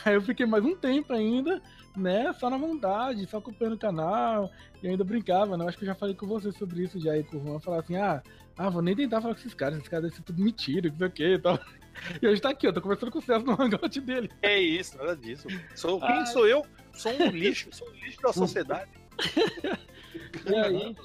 Aí 0.05 0.15
eu 0.15 0.23
fiquei 0.23 0.47
mais 0.47 0.65
um 0.65 0.77
tempo 0.77 1.13
ainda, 1.13 1.61
né? 1.97 2.33
Só 2.35 2.49
na 2.49 2.59
vontade, 2.59 3.27
só 3.27 3.39
acompanhando 3.39 3.75
o 3.75 3.79
canal. 3.79 4.51
E 4.83 4.89
ainda 4.89 5.05
brincava, 5.05 5.57
né? 5.57 5.65
Eu 5.65 5.69
acho 5.69 5.79
que 5.79 5.85
eu 5.85 5.89
já 5.89 5.95
falei 5.95 6.15
com 6.15 6.27
você 6.27 6.53
sobre 6.53 6.85
isso 6.85 7.01
já 7.01 7.13
aí 7.13 7.25
com 7.25 7.37
o 7.37 7.45
Juan. 7.45 7.61
Falar 7.61 7.81
assim, 7.81 7.97
ah, 7.97 8.23
ah, 8.57 8.71
vou 8.71 8.83
nem 8.83 8.95
tentar 8.95 9.21
falar 9.21 9.35
com 9.35 9.41
esses 9.41 9.55
caras, 9.55 9.79
esses 9.79 9.89
caras 9.89 10.05
devem 10.05 10.17
ser 10.17 10.23
tudo 10.23 10.43
mentira, 10.43 10.89
não 10.89 10.99
sei 10.99 11.07
o 11.07 11.11
que 11.11 11.35
e 11.35 11.39
tal. 11.39 11.59
E 12.23 12.29
hoje 12.29 12.41
tá 12.41 12.51
aqui, 12.51 12.65
eu 12.65 12.73
tô 12.73 12.81
conversando 12.81 13.11
com 13.11 13.19
o 13.19 13.23
César 13.23 13.45
no 13.45 13.61
hangout 13.61 14.01
dele. 14.03 14.31
É 14.41 14.57
isso, 14.57 14.97
nada 14.99 15.17
disso. 15.17 15.49
Sou, 15.75 15.99
quem 15.99 16.27
sou 16.27 16.47
eu? 16.47 16.65
Sou 16.93 17.13
um 17.13 17.27
lixo, 17.27 17.69
sou 17.73 17.89
um 17.89 17.93
lixo 17.93 18.23
da 18.23 18.33
sociedade. 18.33 18.89
E 20.47 20.55
aí, 20.55 20.97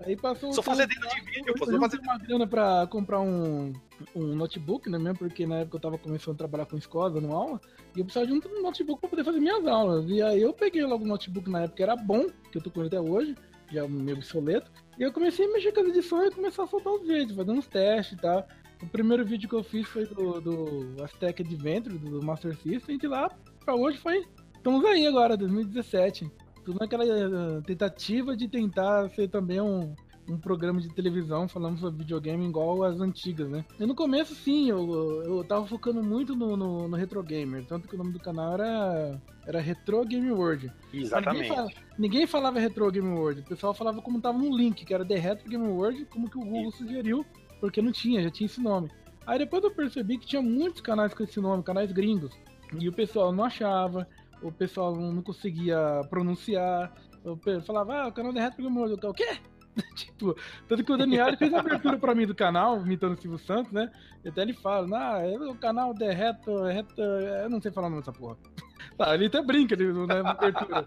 aí 0.00 0.16
passou. 0.16 0.52
Sou 0.52 0.62
um 0.62 0.64
fazendeiro 0.64 1.02
tempo 1.02 1.14
de 1.14 1.30
vídeo, 1.30 1.54
pô, 1.54 1.64
juntei 1.64 1.80
fazendeiro. 1.80 2.04
uma 2.04 2.18
grana 2.18 2.46
pra 2.46 2.86
comprar 2.86 3.20
um, 3.20 3.72
um 4.14 4.34
notebook, 4.34 4.88
né? 4.88 4.98
Mesmo 4.98 5.18
porque 5.18 5.46
na 5.46 5.58
época 5.58 5.76
eu 5.76 5.80
tava 5.80 5.98
começando 5.98 6.34
a 6.34 6.38
trabalhar 6.38 6.66
com 6.66 6.76
escola, 6.76 7.10
dando 7.10 7.32
aula, 7.32 7.60
e 7.94 8.00
eu 8.00 8.04
precisava 8.04 8.26
de 8.26 8.32
um 8.32 8.62
notebook 8.62 9.00
pra 9.00 9.10
poder 9.10 9.24
fazer 9.24 9.40
minhas 9.40 9.66
aulas. 9.66 10.08
E 10.08 10.22
aí 10.22 10.42
eu 10.42 10.52
peguei 10.52 10.84
logo 10.84 11.04
um 11.04 11.08
notebook 11.08 11.48
na 11.50 11.62
época 11.62 11.76
que 11.76 11.82
era 11.82 11.96
bom, 11.96 12.26
que 12.50 12.58
eu 12.58 12.62
tô 12.62 12.70
com 12.70 12.80
ele 12.80 12.88
até 12.88 13.00
hoje, 13.00 13.34
já 13.70 13.84
é 13.84 13.88
meio 13.88 14.16
obsoleto, 14.16 14.70
e 14.98 15.02
eu 15.02 15.12
comecei 15.12 15.46
a 15.46 15.52
mexer 15.52 15.72
com 15.72 15.80
as 15.80 15.88
edições 15.88 16.32
e 16.32 16.34
começar 16.34 16.64
a 16.64 16.66
soltar 16.66 16.92
os 16.92 17.06
vídeos, 17.06 17.36
fazendo 17.36 17.58
uns 17.58 17.66
testes 17.66 18.18
e 18.18 18.20
tal. 18.20 18.46
O 18.82 18.86
primeiro 18.86 19.24
vídeo 19.24 19.48
que 19.48 19.54
eu 19.54 19.64
fiz 19.64 19.86
foi 19.88 20.06
do, 20.06 20.40
do 20.40 21.02
Aztec 21.02 21.42
Adventure, 21.42 21.96
do 21.96 22.22
Master 22.22 22.54
System, 22.56 22.96
e 22.96 22.98
de 22.98 23.06
lá 23.06 23.30
pra 23.64 23.74
hoje 23.74 23.98
foi. 23.98 24.26
Estamos 24.54 24.84
aí 24.84 25.06
agora, 25.06 25.36
2017. 25.36 26.30
Tudo 26.66 26.78
naquela 26.80 27.04
eh, 27.04 27.60
tentativa 27.64 28.36
de 28.36 28.48
tentar 28.48 29.08
ser 29.10 29.28
também 29.28 29.60
um, 29.60 29.94
um 30.28 30.36
programa 30.36 30.80
de 30.80 30.88
televisão 30.92 31.46
falando 31.46 31.78
sobre 31.78 32.00
videogame 32.00 32.44
igual 32.44 32.82
as 32.82 33.00
antigas, 33.00 33.48
né? 33.48 33.64
E 33.78 33.86
no 33.86 33.94
começo, 33.94 34.34
sim, 34.34 34.68
eu, 34.68 35.22
eu 35.24 35.44
tava 35.44 35.64
focando 35.64 36.02
muito 36.02 36.34
no, 36.34 36.56
no, 36.56 36.88
no 36.88 36.96
Retro 36.96 37.22
Gamer, 37.22 37.64
tanto 37.64 37.86
que 37.86 37.94
o 37.94 37.98
nome 37.98 38.12
do 38.12 38.18
canal 38.18 38.54
era, 38.54 39.22
era 39.46 39.60
Retro 39.60 40.04
Game 40.04 40.28
World. 40.28 40.66
Ninguém, 40.92 41.02
Exatamente. 41.06 41.48
fala- 41.48 41.68
ninguém 41.96 42.26
falava 42.26 42.58
Retro 42.58 42.90
Game 42.90 43.08
World, 43.08 43.42
o 43.42 43.44
pessoal 43.44 43.72
falava 43.72 44.02
como 44.02 44.20
tava 44.20 44.36
no 44.36 44.54
link, 44.56 44.84
que 44.84 44.92
era 44.92 45.04
The 45.04 45.16
Retro 45.16 45.48
Game 45.48 45.68
World, 45.68 46.04
como 46.06 46.28
que 46.28 46.36
o 46.36 46.44
Google 46.44 46.72
sugeriu, 46.72 47.24
porque 47.60 47.80
não 47.80 47.92
tinha, 47.92 48.24
já 48.24 48.30
tinha 48.30 48.46
esse 48.46 48.60
nome. 48.60 48.90
Aí 49.24 49.38
depois 49.38 49.62
eu 49.62 49.70
percebi 49.70 50.18
que 50.18 50.26
tinha 50.26 50.42
muitos 50.42 50.80
canais 50.80 51.14
com 51.14 51.22
esse 51.22 51.40
nome, 51.40 51.62
canais 51.62 51.92
gringos, 51.92 52.32
e 52.76 52.88
o 52.88 52.92
pessoal 52.92 53.32
não 53.32 53.44
achava, 53.44 54.08
o 54.42 54.52
pessoal 54.52 54.94
não 54.94 55.22
conseguia 55.22 56.02
pronunciar, 56.10 56.92
eu 57.24 57.38
falava, 57.62 58.02
ah, 58.02 58.06
o 58.08 58.12
canal 58.12 58.32
Retro 58.32 58.62
Game 58.62 58.76
World, 58.76 58.98
Eu, 59.02 59.10
o 59.10 59.14
quê? 59.14 59.38
tipo, 59.94 60.34
tanto 60.68 60.84
que 60.84 60.92
o 60.92 60.96
Daniel 60.96 61.28
ele 61.28 61.36
fez 61.36 61.52
a 61.52 61.60
abertura 61.60 61.98
pra 61.98 62.14
mim 62.14 62.26
do 62.26 62.34
canal, 62.34 62.80
imitando 62.80 63.14
o 63.14 63.20
Silvio 63.20 63.38
Santos, 63.38 63.72
né? 63.72 63.90
E 64.24 64.28
até 64.28 64.42
ele 64.42 64.54
fala, 64.54 65.16
ah, 65.16 65.20
é 65.20 65.36
o 65.36 65.54
canal 65.54 65.94
The 65.94 66.12
Retro, 66.12 66.64
Retro, 66.64 67.02
eu 67.02 67.50
não 67.50 67.60
sei 67.60 67.70
falar 67.70 67.88
o 67.88 67.90
nome 67.90 68.02
dessa 68.02 68.12
porra. 68.12 68.36
Tá, 68.96 69.14
ele 69.14 69.26
até 69.26 69.42
brinca 69.42 69.74
ele, 69.74 69.92
né, 69.92 70.22
na 70.22 70.30
abertura. 70.30 70.86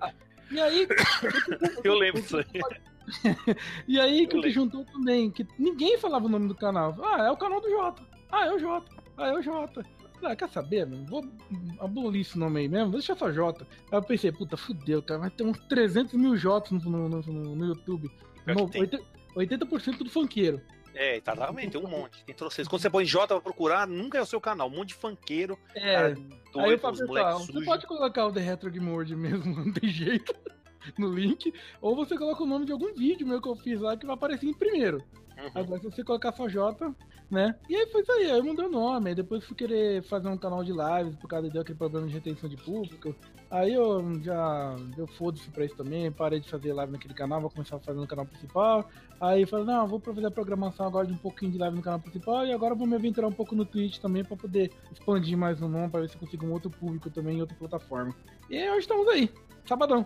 E 0.50 0.60
aí, 0.60 0.88
Eu 1.84 1.94
lembro 1.96 2.22
disso 2.22 2.38
aí. 2.38 2.62
e 3.88 4.00
aí 4.00 4.26
que 4.26 4.36
lembro. 4.36 4.52
juntou 4.52 4.86
também, 4.86 5.30
que 5.30 5.46
ninguém 5.60 5.98
falava 6.00 6.26
o 6.26 6.30
nome 6.30 6.48
do 6.48 6.56
canal. 6.56 6.96
Ah, 7.04 7.26
é 7.26 7.32
o 7.32 7.38
canal 7.38 7.62
do 7.62 7.70
Jota. 7.70 8.02
Ah, 8.32 8.48
é 8.48 8.52
o 8.52 8.58
Jota. 8.58 8.92
Ah, 9.18 9.28
é 9.28 9.34
o 9.34 9.42
Jota. 9.44 9.86
Ah, 10.24 10.36
quer 10.36 10.50
saber, 10.50 10.86
mano? 10.86 11.06
Vou 11.06 11.26
abolir 11.80 12.22
esse 12.22 12.38
nome 12.38 12.60
aí 12.62 12.68
mesmo, 12.68 12.92
deixa 12.92 13.16
só 13.16 13.32
Jota. 13.32 13.66
Aí 13.92 13.98
eu 13.98 14.04
pensei, 14.04 14.32
puta, 14.32 14.58
fudeu, 14.58 15.02
cara, 15.02 15.20
vai 15.22 15.30
ter 15.30 15.44
uns 15.44 15.58
300 15.68 16.14
mil 16.16 16.36
Jotas 16.38 16.72
no, 16.72 17.08
no, 17.10 17.22
no- 17.22 17.56
no 17.56 17.66
YouTube. 17.66 18.10
No- 18.48 18.70
tem. 18.70 18.82
80%, 18.84 19.02
80% 19.36 19.98
do 20.04 20.10
funkeiro. 20.10 20.62
É, 20.96 21.18
exatamente, 21.18 21.72
tem 21.72 21.82
um 21.82 21.88
monte. 21.88 22.26
Tem 22.26 22.36
trouxas. 22.36 22.68
Quando 22.68 22.82
você 22.82 22.90
põe 22.90 23.06
J 23.06 23.28
pra 23.28 23.40
procurar, 23.40 23.88
nunca 23.88 24.18
é 24.18 24.22
o 24.22 24.26
seu 24.26 24.42
canal. 24.42 24.68
Um 24.68 24.72
monte 24.76 24.90
de 24.90 24.96
funkeiro. 24.96 25.58
É, 25.76 25.94
cara 25.94 26.08
aí 26.08 26.12
eu 26.14 26.52
doido, 26.52 26.80
falo, 26.80 26.94
uns 26.96 27.00
pessoal, 27.00 27.32
moleques 27.34 27.54
você 27.56 27.62
pode 27.66 27.88
colocar 27.88 28.26
o 28.26 28.32
The 28.34 28.40
Retro 28.42 28.72
Game 28.72 28.90
World 28.90 29.16
mesmo, 29.16 29.56
não 29.66 29.72
tem 29.72 29.90
jeito, 29.90 30.34
no 30.98 31.14
link, 31.14 31.54
ou 31.82 31.96
você 31.96 32.18
coloca 32.18 32.44
o 32.44 32.48
nome 32.48 32.66
de 32.66 32.72
algum 32.72 32.94
vídeo 32.94 33.28
meu 33.28 33.42
que 33.42 33.48
eu 33.48 33.56
fiz 33.56 33.80
lá 33.80 33.96
que 33.98 34.06
vai 34.06 34.16
aparecer 34.16 34.48
em 34.48 34.54
primeiro. 34.54 35.04
Uhum. 35.38 35.52
Agora, 35.56 35.80
se 35.80 35.86
você 35.86 36.04
colocar 36.04 36.34
só 36.34 36.50
J, 36.50 36.94
né? 37.32 37.56
E 37.70 37.76
aí 37.76 37.86
foi 37.88 38.02
isso 38.02 38.12
aí, 38.12 38.32
aí 38.32 38.38
eu 38.38 38.44
mudei 38.44 38.66
o 38.66 38.70
nome. 38.70 39.10
Aí 39.10 39.16
depois 39.16 39.44
fui 39.46 39.56
querer 39.56 40.04
fazer 40.04 40.28
um 40.28 40.38
canal 40.38 40.64
de 40.64 40.72
lives 40.72 41.16
por 41.16 41.30
causa 41.30 41.50
deu 41.50 41.62
aquele 41.62 41.78
problema 41.78 42.08
de 42.08 42.14
retenção 42.14 42.50
de 42.50 42.58
público. 42.58 43.16
Aí 43.50 43.74
eu 43.74 44.22
já 44.22 44.76
deu 44.96 45.08
foda-se 45.08 45.50
pra 45.50 45.66
isso 45.66 45.76
também, 45.76 46.12
parei 46.12 46.40
de 46.40 46.50
fazer 46.50 46.74
live 46.74 46.92
naquele 46.92 47.14
canal, 47.14 47.42
vou 47.42 47.50
começar 47.50 47.78
a 47.78 47.80
fazer 47.80 48.00
no 48.00 48.08
canal 48.08 48.26
principal. 48.26 48.90
Aí 49.20 49.46
falei, 49.46 49.66
não, 49.66 49.88
vou 49.88 50.00
fazer 50.00 50.26
a 50.26 50.32
programação 50.32 50.86
agora 50.86 51.08
de 51.08 51.14
um 51.14 51.18
pouquinho 51.18 51.52
de 51.52 51.58
live 51.58 51.76
no 51.76 51.82
canal 51.82 52.00
principal 52.00 52.46
e 52.46 52.52
agora 52.52 52.76
vou 52.76 52.86
me 52.86 52.96
aventurar 52.96 53.28
um 53.28 53.32
pouco 53.32 53.56
no 53.56 53.66
Twitch 53.66 54.00
também 54.00 54.24
pra 54.24 54.36
poder 54.36 54.72
expandir 54.92 55.38
mais 55.38 55.62
o 55.62 55.68
nome, 55.68 55.90
pra 55.90 56.02
ver 56.02 56.10
se 56.10 56.16
eu 56.16 56.20
consigo 56.20 56.46
um 56.46 56.52
outro 56.52 56.70
público 56.70 57.10
também 57.10 57.38
em 57.38 57.42
outra 57.42 57.56
plataforma. 57.58 58.14
E 58.50 58.58
aí, 58.58 58.70
hoje 58.70 58.82
estamos 58.82 59.08
aí, 59.08 59.32
sabadão. 59.66 60.06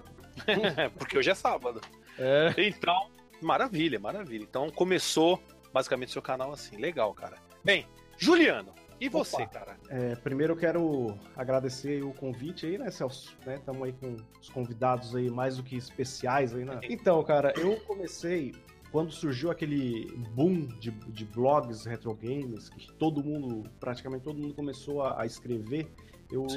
Porque 0.97 1.17
hoje 1.17 1.29
é 1.29 1.35
sábado. 1.35 1.81
É. 2.17 2.53
Então, 2.57 3.09
maravilha, 3.41 3.99
maravilha. 3.99 4.43
Então 4.43 4.69
começou 4.69 5.41
basicamente 5.73 6.11
seu 6.11 6.21
canal 6.21 6.51
assim. 6.51 6.77
Legal, 6.77 7.13
cara. 7.13 7.37
Bem, 7.63 7.87
Juliano, 8.17 8.73
e 8.99 9.09
você, 9.09 9.43
Opa. 9.43 9.47
cara? 9.47 9.77
É, 9.89 10.15
primeiro 10.15 10.53
eu 10.53 10.57
quero 10.57 11.17
agradecer 11.35 12.03
o 12.03 12.13
convite 12.13 12.65
aí, 12.65 12.77
né, 12.77 12.89
Celso? 12.89 13.37
Estamos 13.45 13.83
aí 13.83 13.93
com 13.93 14.15
os 14.39 14.49
convidados 14.49 15.15
aí 15.15 15.29
mais 15.29 15.57
do 15.57 15.63
que 15.63 15.75
especiais 15.75 16.53
aí, 16.53 16.63
né? 16.63 16.79
Então, 16.83 17.21
cara, 17.23 17.53
eu 17.57 17.75
comecei 17.81 18.53
quando 18.93 19.11
surgiu 19.11 19.49
aquele 19.49 20.05
boom 20.35 20.67
de, 20.79 20.91
de 20.91 21.25
blogs 21.25 21.83
retro 21.83 22.13
games, 22.13 22.69
que 22.69 22.93
todo 22.93 23.23
mundo, 23.23 23.69
praticamente 23.79 24.23
todo 24.23 24.39
mundo 24.39 24.53
começou 24.53 25.01
a, 25.01 25.23
a 25.23 25.25
escrever. 25.25 25.91
Eu, 26.33 26.47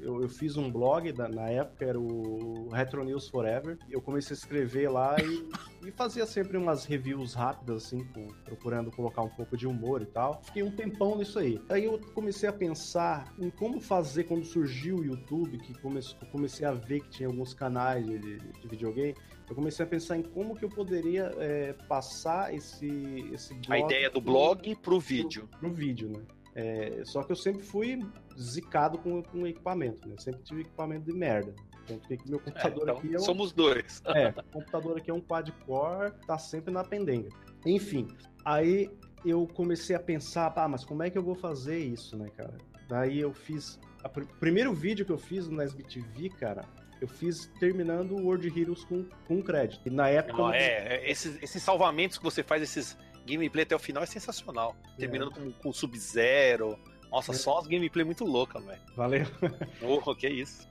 eu, 0.00 0.22
eu 0.22 0.28
fiz 0.28 0.56
um 0.56 0.70
blog, 0.70 1.10
da- 1.10 1.28
na 1.28 1.48
época 1.50 1.84
era 1.84 1.98
o 1.98 2.68
Retro 2.68 3.02
News 3.04 3.28
Forever. 3.28 3.76
Eu 3.90 4.00
comecei 4.00 4.32
a 4.32 4.38
escrever 4.38 4.88
lá 4.88 5.16
e, 5.20 5.88
e 5.88 5.90
fazia 5.90 6.24
sempre 6.24 6.56
umas 6.56 6.84
reviews 6.84 7.34
rápidas, 7.34 7.84
assim, 7.86 8.04
com- 8.14 8.28
procurando 8.44 8.92
colocar 8.92 9.22
um 9.22 9.28
pouco 9.28 9.56
de 9.56 9.66
humor 9.66 10.02
e 10.02 10.06
tal. 10.06 10.40
Fiquei 10.44 10.62
um 10.62 10.70
tempão 10.70 11.18
nisso 11.18 11.40
aí. 11.40 11.60
Aí 11.68 11.84
eu 11.84 11.98
comecei 12.14 12.48
a 12.48 12.52
pensar 12.52 13.34
em 13.40 13.50
como 13.50 13.80
fazer 13.80 14.22
quando 14.24 14.44
surgiu 14.44 14.98
o 14.98 15.04
YouTube, 15.04 15.58
que 15.58 15.72
eu 15.72 16.28
comecei 16.30 16.64
a 16.64 16.72
ver 16.72 17.00
que 17.00 17.08
tinha 17.10 17.28
alguns 17.28 17.52
canais 17.52 18.06
de, 18.06 18.16
de- 18.18 18.38
de 18.38 18.68
videogame. 18.68 19.16
Eu 19.50 19.54
comecei 19.56 19.84
a 19.84 19.88
pensar 19.88 20.16
em 20.16 20.22
como 20.22 20.54
que 20.54 20.64
eu 20.64 20.68
poderia 20.70 21.32
é, 21.38 21.72
passar 21.88 22.54
esse, 22.54 22.86
esse 23.32 23.52
A 23.52 23.56
blog 23.76 23.80
ideia 23.84 24.08
do 24.08 24.22
pro- 24.22 24.32
blog 24.32 24.76
pro 24.76 25.00
vídeo. 25.00 25.48
pro 25.58 25.70
vídeo, 25.72 26.08
né? 26.08 26.22
É, 26.56 27.02
só 27.04 27.24
que 27.24 27.32
eu 27.32 27.36
sempre 27.36 27.64
fui 27.64 27.98
zicado 28.38 28.98
com, 28.98 29.22
com 29.22 29.46
equipamento, 29.46 30.08
né? 30.08 30.14
Sempre 30.18 30.42
tive 30.42 30.60
equipamento 30.62 31.04
de 31.10 31.16
merda. 31.16 31.54
Tanto 31.86 32.08
que 32.08 32.18
meu 32.30 32.38
É, 32.38 32.42
computador 32.42 32.82
então, 32.82 32.96
aqui 32.98 33.14
é 33.14 33.18
um, 33.18 33.22
somos 33.22 33.52
dois. 33.52 34.02
é, 34.06 34.28
o 34.28 34.42
computador 34.52 34.96
aqui 34.98 35.10
é 35.10 35.14
um 35.14 35.20
quad-core, 35.20 36.12
tá 36.26 36.38
sempre 36.38 36.72
na 36.72 36.82
pendenga. 36.82 37.28
Enfim, 37.66 38.08
aí 38.44 38.90
eu 39.24 39.46
comecei 39.46 39.94
a 39.94 40.00
pensar, 40.00 40.52
ah, 40.56 40.68
mas 40.68 40.84
como 40.84 41.02
é 41.02 41.10
que 41.10 41.18
eu 41.18 41.22
vou 41.22 41.34
fazer 41.34 41.78
isso, 41.78 42.16
né, 42.16 42.28
cara? 42.36 42.56
Daí 42.88 43.18
eu 43.20 43.32
fiz. 43.32 43.78
a 44.02 44.08
pr- 44.08 44.22
O 44.24 44.38
primeiro 44.38 44.72
vídeo 44.74 45.04
que 45.04 45.12
eu 45.12 45.18
fiz 45.18 45.48
no 45.48 45.60
SBTV, 45.62 46.28
cara, 46.30 46.64
eu 47.00 47.08
fiz 47.08 47.50
terminando 47.60 48.12
o 48.12 48.24
World 48.24 48.48
Heroes 48.58 48.84
com, 48.84 49.04
com 49.26 49.42
crédito. 49.42 49.86
E 49.86 49.90
na 49.90 50.08
época. 50.08 50.38
Não, 50.38 50.48
eu- 50.48 50.54
é, 50.54 50.96
é, 50.96 51.10
esses, 51.10 51.42
esses 51.42 51.62
salvamentos 51.62 52.16
que 52.18 52.24
você 52.24 52.42
faz, 52.42 52.62
esses 52.62 52.96
gameplay 53.26 53.62
até 53.62 53.74
o 53.74 53.78
final 53.78 54.02
é 54.02 54.06
sensacional. 54.06 54.76
Terminando 54.98 55.32
com, 55.32 55.50
com 55.52 55.72
Sub-Zero. 55.72 56.78
Nossa, 57.14 57.30
É. 57.30 57.34
só 57.36 57.58
as 57.60 57.66
gameplay 57.68 58.04
muito 58.04 58.24
louca, 58.24 58.58
velho. 58.58 58.80
Valeu. 58.96 59.24
Porra, 59.80 60.16
que 60.16 60.28
isso. 60.28 60.68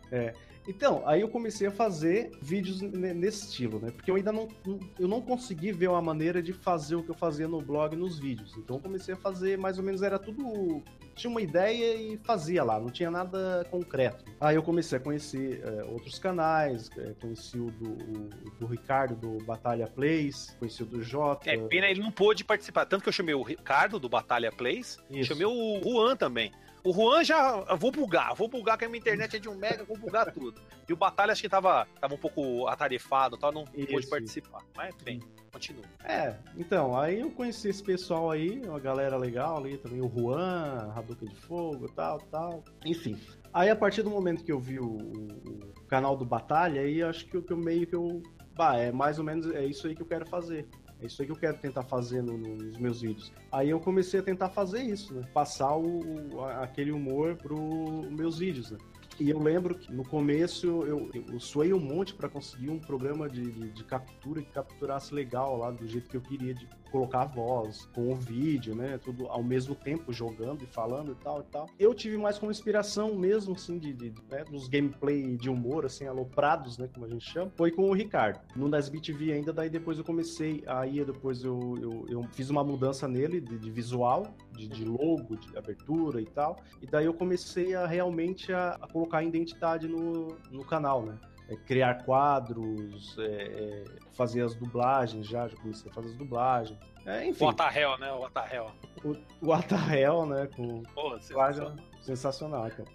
Então, 0.67 1.03
aí 1.05 1.20
eu 1.22 1.27
comecei 1.27 1.67
a 1.67 1.72
fazer 1.72 2.32
vídeos 2.41 2.82
ne- 2.82 3.13
nesse 3.13 3.48
estilo, 3.48 3.79
né? 3.79 3.91
Porque 3.91 4.10
eu 4.10 4.15
ainda 4.15 4.32
não, 4.32 4.48
não- 4.65 4.79
eu 4.98 5.08
não 5.10 5.22
consegui 5.22 5.72
ver 5.74 5.89
uma 5.89 6.01
maneira 6.01 6.41
de 6.41 6.53
fazer 6.53 6.96
o 6.96 7.03
que 7.03 7.12
eu 7.12 7.15
fazia 7.15 7.48
no 7.48 7.60
blog 7.62 7.96
nos 7.98 8.17
vídeos. 8.17 8.55
Então 8.58 8.77
eu 8.77 8.82
comecei 8.82 9.13
a 9.13 9.17
fazer, 9.17 9.58
mais 9.58 9.77
ou 9.77 9.84
menos, 9.84 10.01
era 10.01 10.17
tudo. 10.17 10.82
Tinha 11.15 11.29
uma 11.29 11.41
ideia 11.41 11.96
e 11.96 12.17
fazia 12.24 12.63
lá, 12.63 12.79
não 12.79 12.89
tinha 12.89 13.12
nada 13.12 13.67
concreto. 13.70 14.24
Aí 14.39 14.55
eu 14.55 14.63
comecei 14.63 14.98
a 14.98 15.01
conhecer 15.01 15.62
é, 15.63 15.84
outros 15.84 16.17
canais, 16.17 16.89
é, 16.98 17.13
conheci 17.22 17.60
o 17.60 17.70
do, 17.70 17.89
o- 17.91 18.29
do 18.60 18.65
Ricardo 18.65 19.15
do 19.15 19.43
Batalha 19.46 19.86
Plays, 19.88 20.55
conheci 20.60 20.82
o 20.82 20.86
do 20.86 21.03
Jota. 21.03 21.51
É, 21.51 21.58
pena 21.67 21.88
ele 21.88 22.00
não 22.00 22.12
pôde 22.12 22.43
participar. 22.46 22.86
Tanto 22.86 23.03
que 23.03 23.10
eu 23.10 23.13
chamei 23.13 23.36
o 23.36 23.43
Ricardo 23.43 24.00
do 24.00 24.08
Batalha 24.08 24.51
Plays, 24.51 24.98
Isso. 25.12 25.25
chamei 25.25 25.46
o 25.46 25.82
Juan 25.84 26.15
também. 26.15 26.51
O 26.86 26.92
Juan 26.94 27.24
já. 27.24 27.63
eu 27.70 27.78
Vou 27.78 27.92
bugar, 27.92 28.36
vou 28.36 28.48
bugar 28.50 28.78
que 28.78 28.86
a 28.86 28.90
minha 28.90 29.00
internet 29.00 29.36
é 29.38 29.40
de 29.40 29.48
um 29.48 29.56
mega, 29.56 29.84
vou 29.84 29.98
bugar 29.98 30.32
tudo. 30.34 30.60
E 30.88 30.92
o 30.92 30.96
Batalha 30.98 31.32
acho 31.32 31.42
que 31.42 31.48
tava, 31.50 31.88
tava 32.00 32.13
um 32.13 32.18
pouco 32.18 32.68
atarefado 32.68 33.36
e 33.38 33.40
tal, 33.40 33.52
não 33.54 33.63
Isso, 33.74 33.88
pôde 33.92 34.08
participar. 34.08 34.62
Mas 34.75 34.94
bem, 35.04 35.22
continua. 35.52 35.86
É, 36.04 36.36
então, 36.58 36.98
aí 37.00 37.22
eu 37.22 37.32
conheci 37.32 37.70
esse 37.70 37.82
pessoal 37.82 38.30
aí, 38.32 38.62
uma 38.66 38.80
galera 38.80 39.16
legal 39.18 39.58
ali 39.58 39.78
também, 39.78 40.02
o 40.02 40.10
Juan, 40.10 40.92
Hadouken 40.94 41.30
de 41.30 41.36
Fogo, 41.38 41.88
tal, 41.94 42.18
tal. 42.30 42.63
Enfim. 42.86 43.18
Aí 43.54 43.70
a 43.70 43.75
partir 43.75 44.02
do 44.02 44.10
momento 44.10 44.44
que 44.44 44.52
eu 44.52 44.60
vi 44.60 44.80
o, 44.80 44.86
o- 44.98 45.70
o 45.78 45.86
canal 45.88 46.18
do 46.18 46.25
Batalha, 46.25 46.82
aí 46.82 47.02
acho 47.02 47.25
que, 47.28 47.38
eu- 47.38 47.44
que 47.44 47.54
eu 47.54 47.58
meio 47.58 47.88
que 47.88 47.96
eu. 47.96 48.22
Bah, 48.56 48.78
é 48.78 48.92
mais 48.92 49.18
ou 49.18 49.24
menos 49.25 49.50
é 49.52 49.66
isso 49.66 49.88
aí 49.88 49.96
que 49.96 50.02
eu 50.02 50.06
quero 50.08 50.28
fazer. 50.28 50.68
É 51.03 51.07
isso 51.07 51.22
aí 51.22 51.25
que 51.25 51.33
eu 51.33 51.38
quero 51.38 51.57
tentar 51.57 51.83
fazer 51.83 52.24
no- 52.24 52.38
no- 52.38 52.55
nos 52.55 52.77
meus 52.79 53.01
vídeos. 53.01 53.31
Aí 53.51 53.69
eu 53.69 53.79
comecei 53.79 54.22
a 54.22 54.24
tentar 54.24 54.50
fazer 54.50 54.81
isso, 54.81 55.13
né? 55.13 55.22
Passar 55.33 55.75
o, 55.75 56.00
o- 56.33 56.45
aquele 56.45 56.91
humor 56.93 57.36
pro 57.36 58.10
meus 58.10 58.38
vídeos, 58.39 58.72
né? 58.72 58.77
E 59.19 59.29
eu 59.29 59.38
lembro 59.38 59.75
que 59.75 59.91
no 59.93 60.03
começo 60.03 60.65
eu, 60.83 61.12
eu 61.31 61.39
suei 61.39 61.72
um 61.74 61.79
monte 61.79 62.15
para 62.15 62.27
conseguir 62.29 62.69
um 62.72 62.79
programa 62.79 63.29
de, 63.29 63.43
de, 63.51 63.69
de 63.72 63.83
captura 63.83 64.41
que 64.41 64.50
capturasse 64.51 65.13
legal 65.13 65.57
lá 65.57 65.69
do 65.69 65.86
jeito 65.86 66.10
que 66.10 66.17
eu 66.17 66.22
queria, 66.22 66.53
de 66.53 66.67
colocar 66.94 67.24
a 67.24 67.26
voz 67.26 67.90
com 67.96 68.12
o 68.12 68.16
vídeo, 68.16 68.76
né? 68.76 69.00
Tudo 69.00 69.26
ao 69.26 69.44
mesmo 69.44 69.74
tempo 69.74 70.14
jogando 70.14 70.64
e 70.64 70.68
falando 70.68 71.12
e 71.12 71.16
tal 71.16 71.42
e 71.42 71.44
tal. 71.46 71.68
Eu 71.80 71.92
tive 71.96 72.18
mais 72.18 72.38
como 72.38 72.52
inspiração 72.52 73.16
mesmo, 73.16 73.56
assim, 73.56 73.80
de, 73.80 73.92
de 73.92 74.14
né, 74.30 74.44
dos 74.44 74.68
gameplay 74.68 75.36
de 75.36 75.50
humor, 75.50 75.88
assim, 75.88 76.06
aloprados, 76.06 76.78
né? 76.78 76.88
Como 76.94 77.08
a 77.08 77.10
gente 77.10 77.28
chama, 77.28 77.52
foi 77.56 77.72
com 77.72 77.90
o 77.90 77.94
Ricardo. 77.94 78.40
No 78.56 78.68
Nesbit 78.68 79.12
TV 79.12 79.34
ainda, 79.34 79.52
daí 79.52 79.72
depois 79.72 79.98
eu 79.98 80.04
comecei, 80.04 80.64
aí 80.68 81.04
depois 81.04 81.44
eu, 81.44 81.76
eu, 81.82 82.06
eu 82.08 82.24
fiz 82.32 82.52
uma 82.52 82.64
mudança 82.64 83.08
nele 83.08 83.42
de, 83.42 83.58
de 83.58 83.72
visual, 83.72 84.28
de, 84.52 84.68
de 84.68 84.86
logo, 84.86 85.36
de 85.36 85.58
abertura 85.58 86.22
e 86.22 86.26
tal. 86.26 86.58
E 86.80 86.86
daí 86.86 87.06
eu 87.06 87.14
comecei 87.16 87.74
a 87.74 87.88
realmente 87.88 88.54
a, 88.54 88.78
a 88.80 88.88
colocar 88.88 89.24
identidade 89.24 89.88
no, 89.88 90.38
no 90.52 90.64
canal, 90.64 91.04
né? 91.04 91.18
É, 91.50 91.56
criar 91.58 92.04
quadros, 92.06 93.18
é, 93.20 93.24
é, 93.26 93.84
fazer 94.14 94.42
as 94.44 94.56
dublagens 94.56 95.28
já, 95.28 95.48
já 95.48 95.58
comecei 95.58 95.92
a 95.92 95.94
fazer 95.94 96.08
as 96.10 96.16
dublagens. 96.16 96.78
É, 97.06 97.26
enfim, 97.28 97.44
O 97.44 97.50
Atahel, 97.50 97.98
né? 97.98 98.12
O 98.14 98.26
Atahel. 98.26 98.72
o, 99.04 99.16
o 99.48 99.52
Atahel, 99.54 100.26
né? 100.26 100.48
Com 100.56 100.84
Porra, 100.96 101.18
dublagem 101.20 101.76
sensacional, 102.02 102.70
cara. 102.72 102.88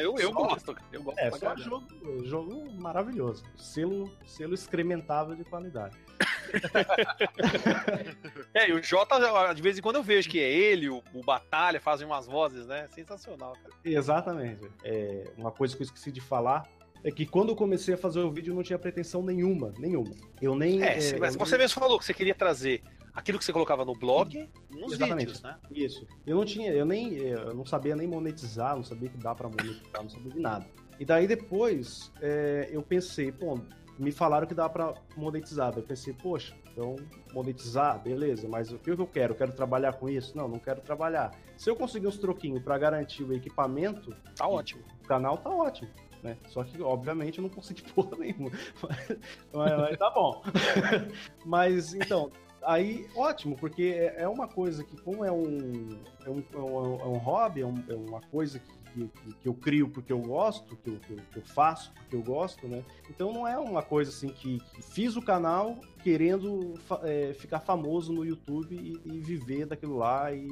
Eu, 0.00 0.16
eu 0.16 0.32
Só- 0.32 0.46
gosto, 0.46 0.74
cara. 0.74 0.86
Eu 0.92 1.02
gosto 1.02 1.18
É, 1.18 1.30
só 1.32 1.56
jogo, 1.56 1.86
jogo 2.24 2.70
maravilhoso. 2.80 3.42
Selo, 3.56 4.08
selo 4.24 4.54
excrementável 4.54 5.34
de 5.34 5.42
qualidade. 5.44 5.96
É, 8.54 8.68
e 8.70 8.72
o 8.72 8.82
Jota, 8.82 9.52
de 9.54 9.60
vez 9.62 9.78
em 9.78 9.82
quando 9.82 9.96
eu 9.96 10.02
vejo 10.02 10.28
que 10.30 10.40
é 10.40 10.50
ele, 10.50 10.88
o, 10.88 11.02
o 11.12 11.22
Batalha, 11.22 11.80
fazem 11.80 12.06
umas 12.06 12.26
vozes, 12.26 12.66
né? 12.66 12.88
Sensacional, 12.90 13.52
cara. 13.52 13.74
Exatamente. 13.84 14.66
É, 14.84 15.30
uma 15.36 15.50
coisa 15.50 15.76
que 15.76 15.82
eu 15.82 15.84
esqueci 15.84 16.10
de 16.10 16.20
falar 16.20 16.66
é 17.04 17.10
que 17.10 17.24
quando 17.26 17.50
eu 17.50 17.56
comecei 17.56 17.94
a 17.94 17.98
fazer 17.98 18.20
o 18.20 18.30
vídeo 18.30 18.52
eu 18.52 18.56
não 18.56 18.62
tinha 18.62 18.78
pretensão 18.78 19.22
nenhuma, 19.22 19.72
nenhuma. 19.78 20.10
Eu 20.40 20.54
nem. 20.54 20.82
É, 20.82 20.98
é, 20.98 21.18
mas 21.18 21.36
você 21.36 21.52
nem- 21.52 21.64
mesmo 21.64 21.80
falou 21.80 21.98
que 21.98 22.04
você 22.04 22.14
queria 22.14 22.34
trazer 22.34 22.82
aquilo 23.14 23.38
que 23.38 23.44
você 23.44 23.52
colocava 23.52 23.84
no 23.84 23.94
blog 23.94 24.48
nos 24.70 24.92
Exatamente. 24.92 25.26
vídeos, 25.26 25.42
né? 25.42 25.56
Isso. 25.70 26.06
Eu 26.26 26.36
não 26.36 26.44
tinha, 26.44 26.70
eu 26.72 26.84
nem, 26.84 27.14
eu 27.14 27.54
não 27.54 27.64
sabia 27.64 27.96
nem 27.96 28.06
monetizar, 28.06 28.76
não 28.76 28.84
sabia 28.84 29.08
que 29.08 29.16
dá 29.18 29.34
pra 29.34 29.48
monetizar, 29.48 30.02
não 30.02 30.10
sabia 30.10 30.32
de 30.32 30.40
nada. 30.40 30.66
E 30.98 31.04
daí 31.04 31.26
depois 31.26 32.12
é, 32.20 32.68
eu 32.72 32.82
pensei, 32.82 33.30
pô, 33.32 33.58
me 33.98 34.10
falaram 34.12 34.46
que 34.46 34.54
dá 34.54 34.68
pra 34.68 34.92
monetizar. 35.16 35.70
Daí 35.72 35.82
eu 35.82 35.86
pensei, 35.86 36.12
poxa, 36.12 36.54
então 36.72 36.96
monetizar, 37.32 38.02
beleza, 38.02 38.46
mas 38.48 38.70
o 38.72 38.78
que 38.78 38.90
eu 38.90 39.06
quero? 39.06 39.32
Eu 39.32 39.36
quero 39.36 39.52
trabalhar 39.52 39.94
com 39.94 40.08
isso? 40.08 40.36
Não, 40.36 40.46
não 40.48 40.58
quero 40.58 40.80
trabalhar. 40.80 41.30
Se 41.56 41.70
eu 41.70 41.76
conseguir 41.76 42.06
uns 42.06 42.18
troquinhos 42.18 42.62
pra 42.62 42.76
garantir 42.78 43.22
o 43.24 43.32
equipamento, 43.32 44.14
Tá 44.34 44.46
ótimo. 44.46 44.82
o 45.04 45.06
canal 45.08 45.38
tá 45.38 45.48
ótimo. 45.50 45.88
Né? 46.26 46.36
Só 46.48 46.64
que, 46.64 46.82
obviamente, 46.82 47.38
eu 47.38 47.42
não 47.42 47.48
consegui 47.48 47.82
porra 47.94 48.16
nenhuma. 48.18 48.50
Mas, 48.82 49.78
mas 49.78 49.96
tá 49.96 50.10
bom. 50.10 50.42
mas, 51.46 51.94
então, 51.94 52.32
aí, 52.64 53.06
ótimo, 53.14 53.56
porque 53.56 53.94
é 53.96 54.22
é 54.22 54.28
uma 54.28 54.48
coisa 54.48 54.82
que, 54.82 55.00
como 55.02 55.24
é 55.24 55.30
um, 55.30 56.00
é 56.24 56.30
um, 56.30 56.42
é 56.52 56.58
um, 56.58 57.00
é 57.00 57.06
um 57.06 57.18
hobby, 57.18 57.62
é, 57.62 57.64
é 57.64 57.94
uma 57.94 58.20
coisa 58.22 58.58
que, 58.58 58.72
que, 59.04 59.34
que 59.34 59.48
eu 59.48 59.54
crio 59.54 59.88
porque 59.88 60.12
eu 60.12 60.20
gosto, 60.20 60.76
que 60.76 60.90
eu, 60.90 60.98
que 61.00 61.12
eu- 61.12 61.18
que 61.32 61.38
eu 61.38 61.42
faço 61.42 61.92
porque 61.92 62.16
eu 62.16 62.22
gosto, 62.22 62.66
né? 62.66 62.82
Então 63.10 63.32
não 63.32 63.46
é 63.46 63.58
uma 63.58 63.82
coisa 63.82 64.10
assim 64.10 64.28
que, 64.28 64.58
que 64.74 64.82
fiz 64.82 65.16
o 65.16 65.22
canal 65.22 65.78
querendo 66.02 66.74
é, 67.02 67.34
ficar 67.34 67.60
famoso 67.60 68.12
no 68.12 68.24
YouTube 68.24 68.74
e, 68.74 69.00
e 69.08 69.20
viver 69.20 69.66
daquilo 69.66 69.96
lá 69.96 70.32
e, 70.32 70.46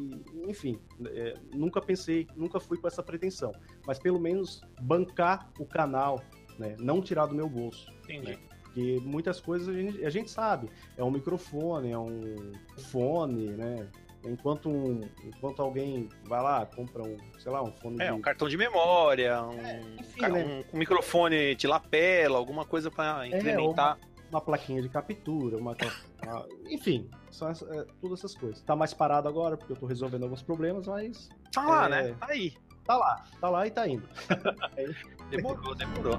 enfim, 0.48 0.78
é, 1.06 1.34
nunca 1.54 1.80
pensei, 1.80 2.26
nunca 2.36 2.58
fui 2.60 2.76
com 2.78 2.86
essa 2.88 3.02
pretensão 3.02 3.52
mas 3.86 3.98
pelo 3.98 4.18
menos 4.20 4.60
bancar 4.80 5.50
o 5.58 5.64
canal, 5.66 6.22
né? 6.58 6.76
Não 6.78 7.00
tirar 7.00 7.26
do 7.26 7.34
meu 7.34 7.48
bolso. 7.48 7.90
Entendi. 8.04 8.38
Porque 8.62 8.98
muitas 9.04 9.40
coisas 9.40 9.68
a 9.68 9.72
gente, 9.72 10.04
a 10.04 10.10
gente 10.10 10.30
sabe. 10.30 10.68
É 10.96 11.04
um 11.04 11.10
microfone, 11.10 11.92
é 11.92 11.98
um 11.98 12.52
fone, 12.90 13.50
né? 13.50 13.88
Enquanto, 14.24 14.68
um, 14.70 15.00
enquanto 15.22 15.60
alguém 15.60 16.08
vai 16.24 16.42
lá, 16.42 16.64
compra 16.66 17.02
um, 17.02 17.16
sei 17.38 17.52
lá, 17.52 17.62
um 17.62 17.70
fone 17.72 18.00
É, 18.02 18.06
de... 18.06 18.12
um 18.12 18.20
cartão 18.20 18.48
de 18.48 18.56
memória, 18.56 19.42
um, 19.42 19.54
enfim, 20.00 20.20
ca- 20.20 20.28
né? 20.30 20.64
um- 20.72 20.76
um 20.76 20.78
microfone 20.78 21.54
de 21.54 21.66
lapela, 21.66 22.38
alguma 22.38 22.64
coisa 22.64 22.90
pra 22.90 23.26
incrementar. 23.26 23.98
uma 24.30 24.40
plaquinha 24.40 24.80
de 24.82 24.88
captura, 24.88 25.56
uma, 25.58 25.76
uma- 26.24 26.46
enfim, 26.68 27.08
são 27.30 27.48
essa- 27.50 27.66
é, 27.72 27.84
todas 28.00 28.18
essas 28.20 28.34
coisas. 28.34 28.60
Tá 28.62 28.74
mais 28.74 28.92
parado 28.94 29.28
agora 29.28 29.56
porque 29.56 29.72
eu 29.72 29.76
tô 29.76 29.86
resolvendo 29.86 30.22
alguns 30.24 30.42
problemas, 30.42 30.86
mas 30.88 31.28
Tá 31.52 31.62
lá, 31.62 31.86
É. 31.86 31.88
né? 31.90 32.16
Tá 32.18 32.26
aí. 32.30 32.54
tá 32.84 32.96
lá, 32.96 33.24
tá 33.40 33.48
lá 33.48 33.66
e 33.66 33.70
tá 33.70 33.86
indo. 33.86 34.08
Demorou, 35.30 35.74
demorou. 35.74 36.18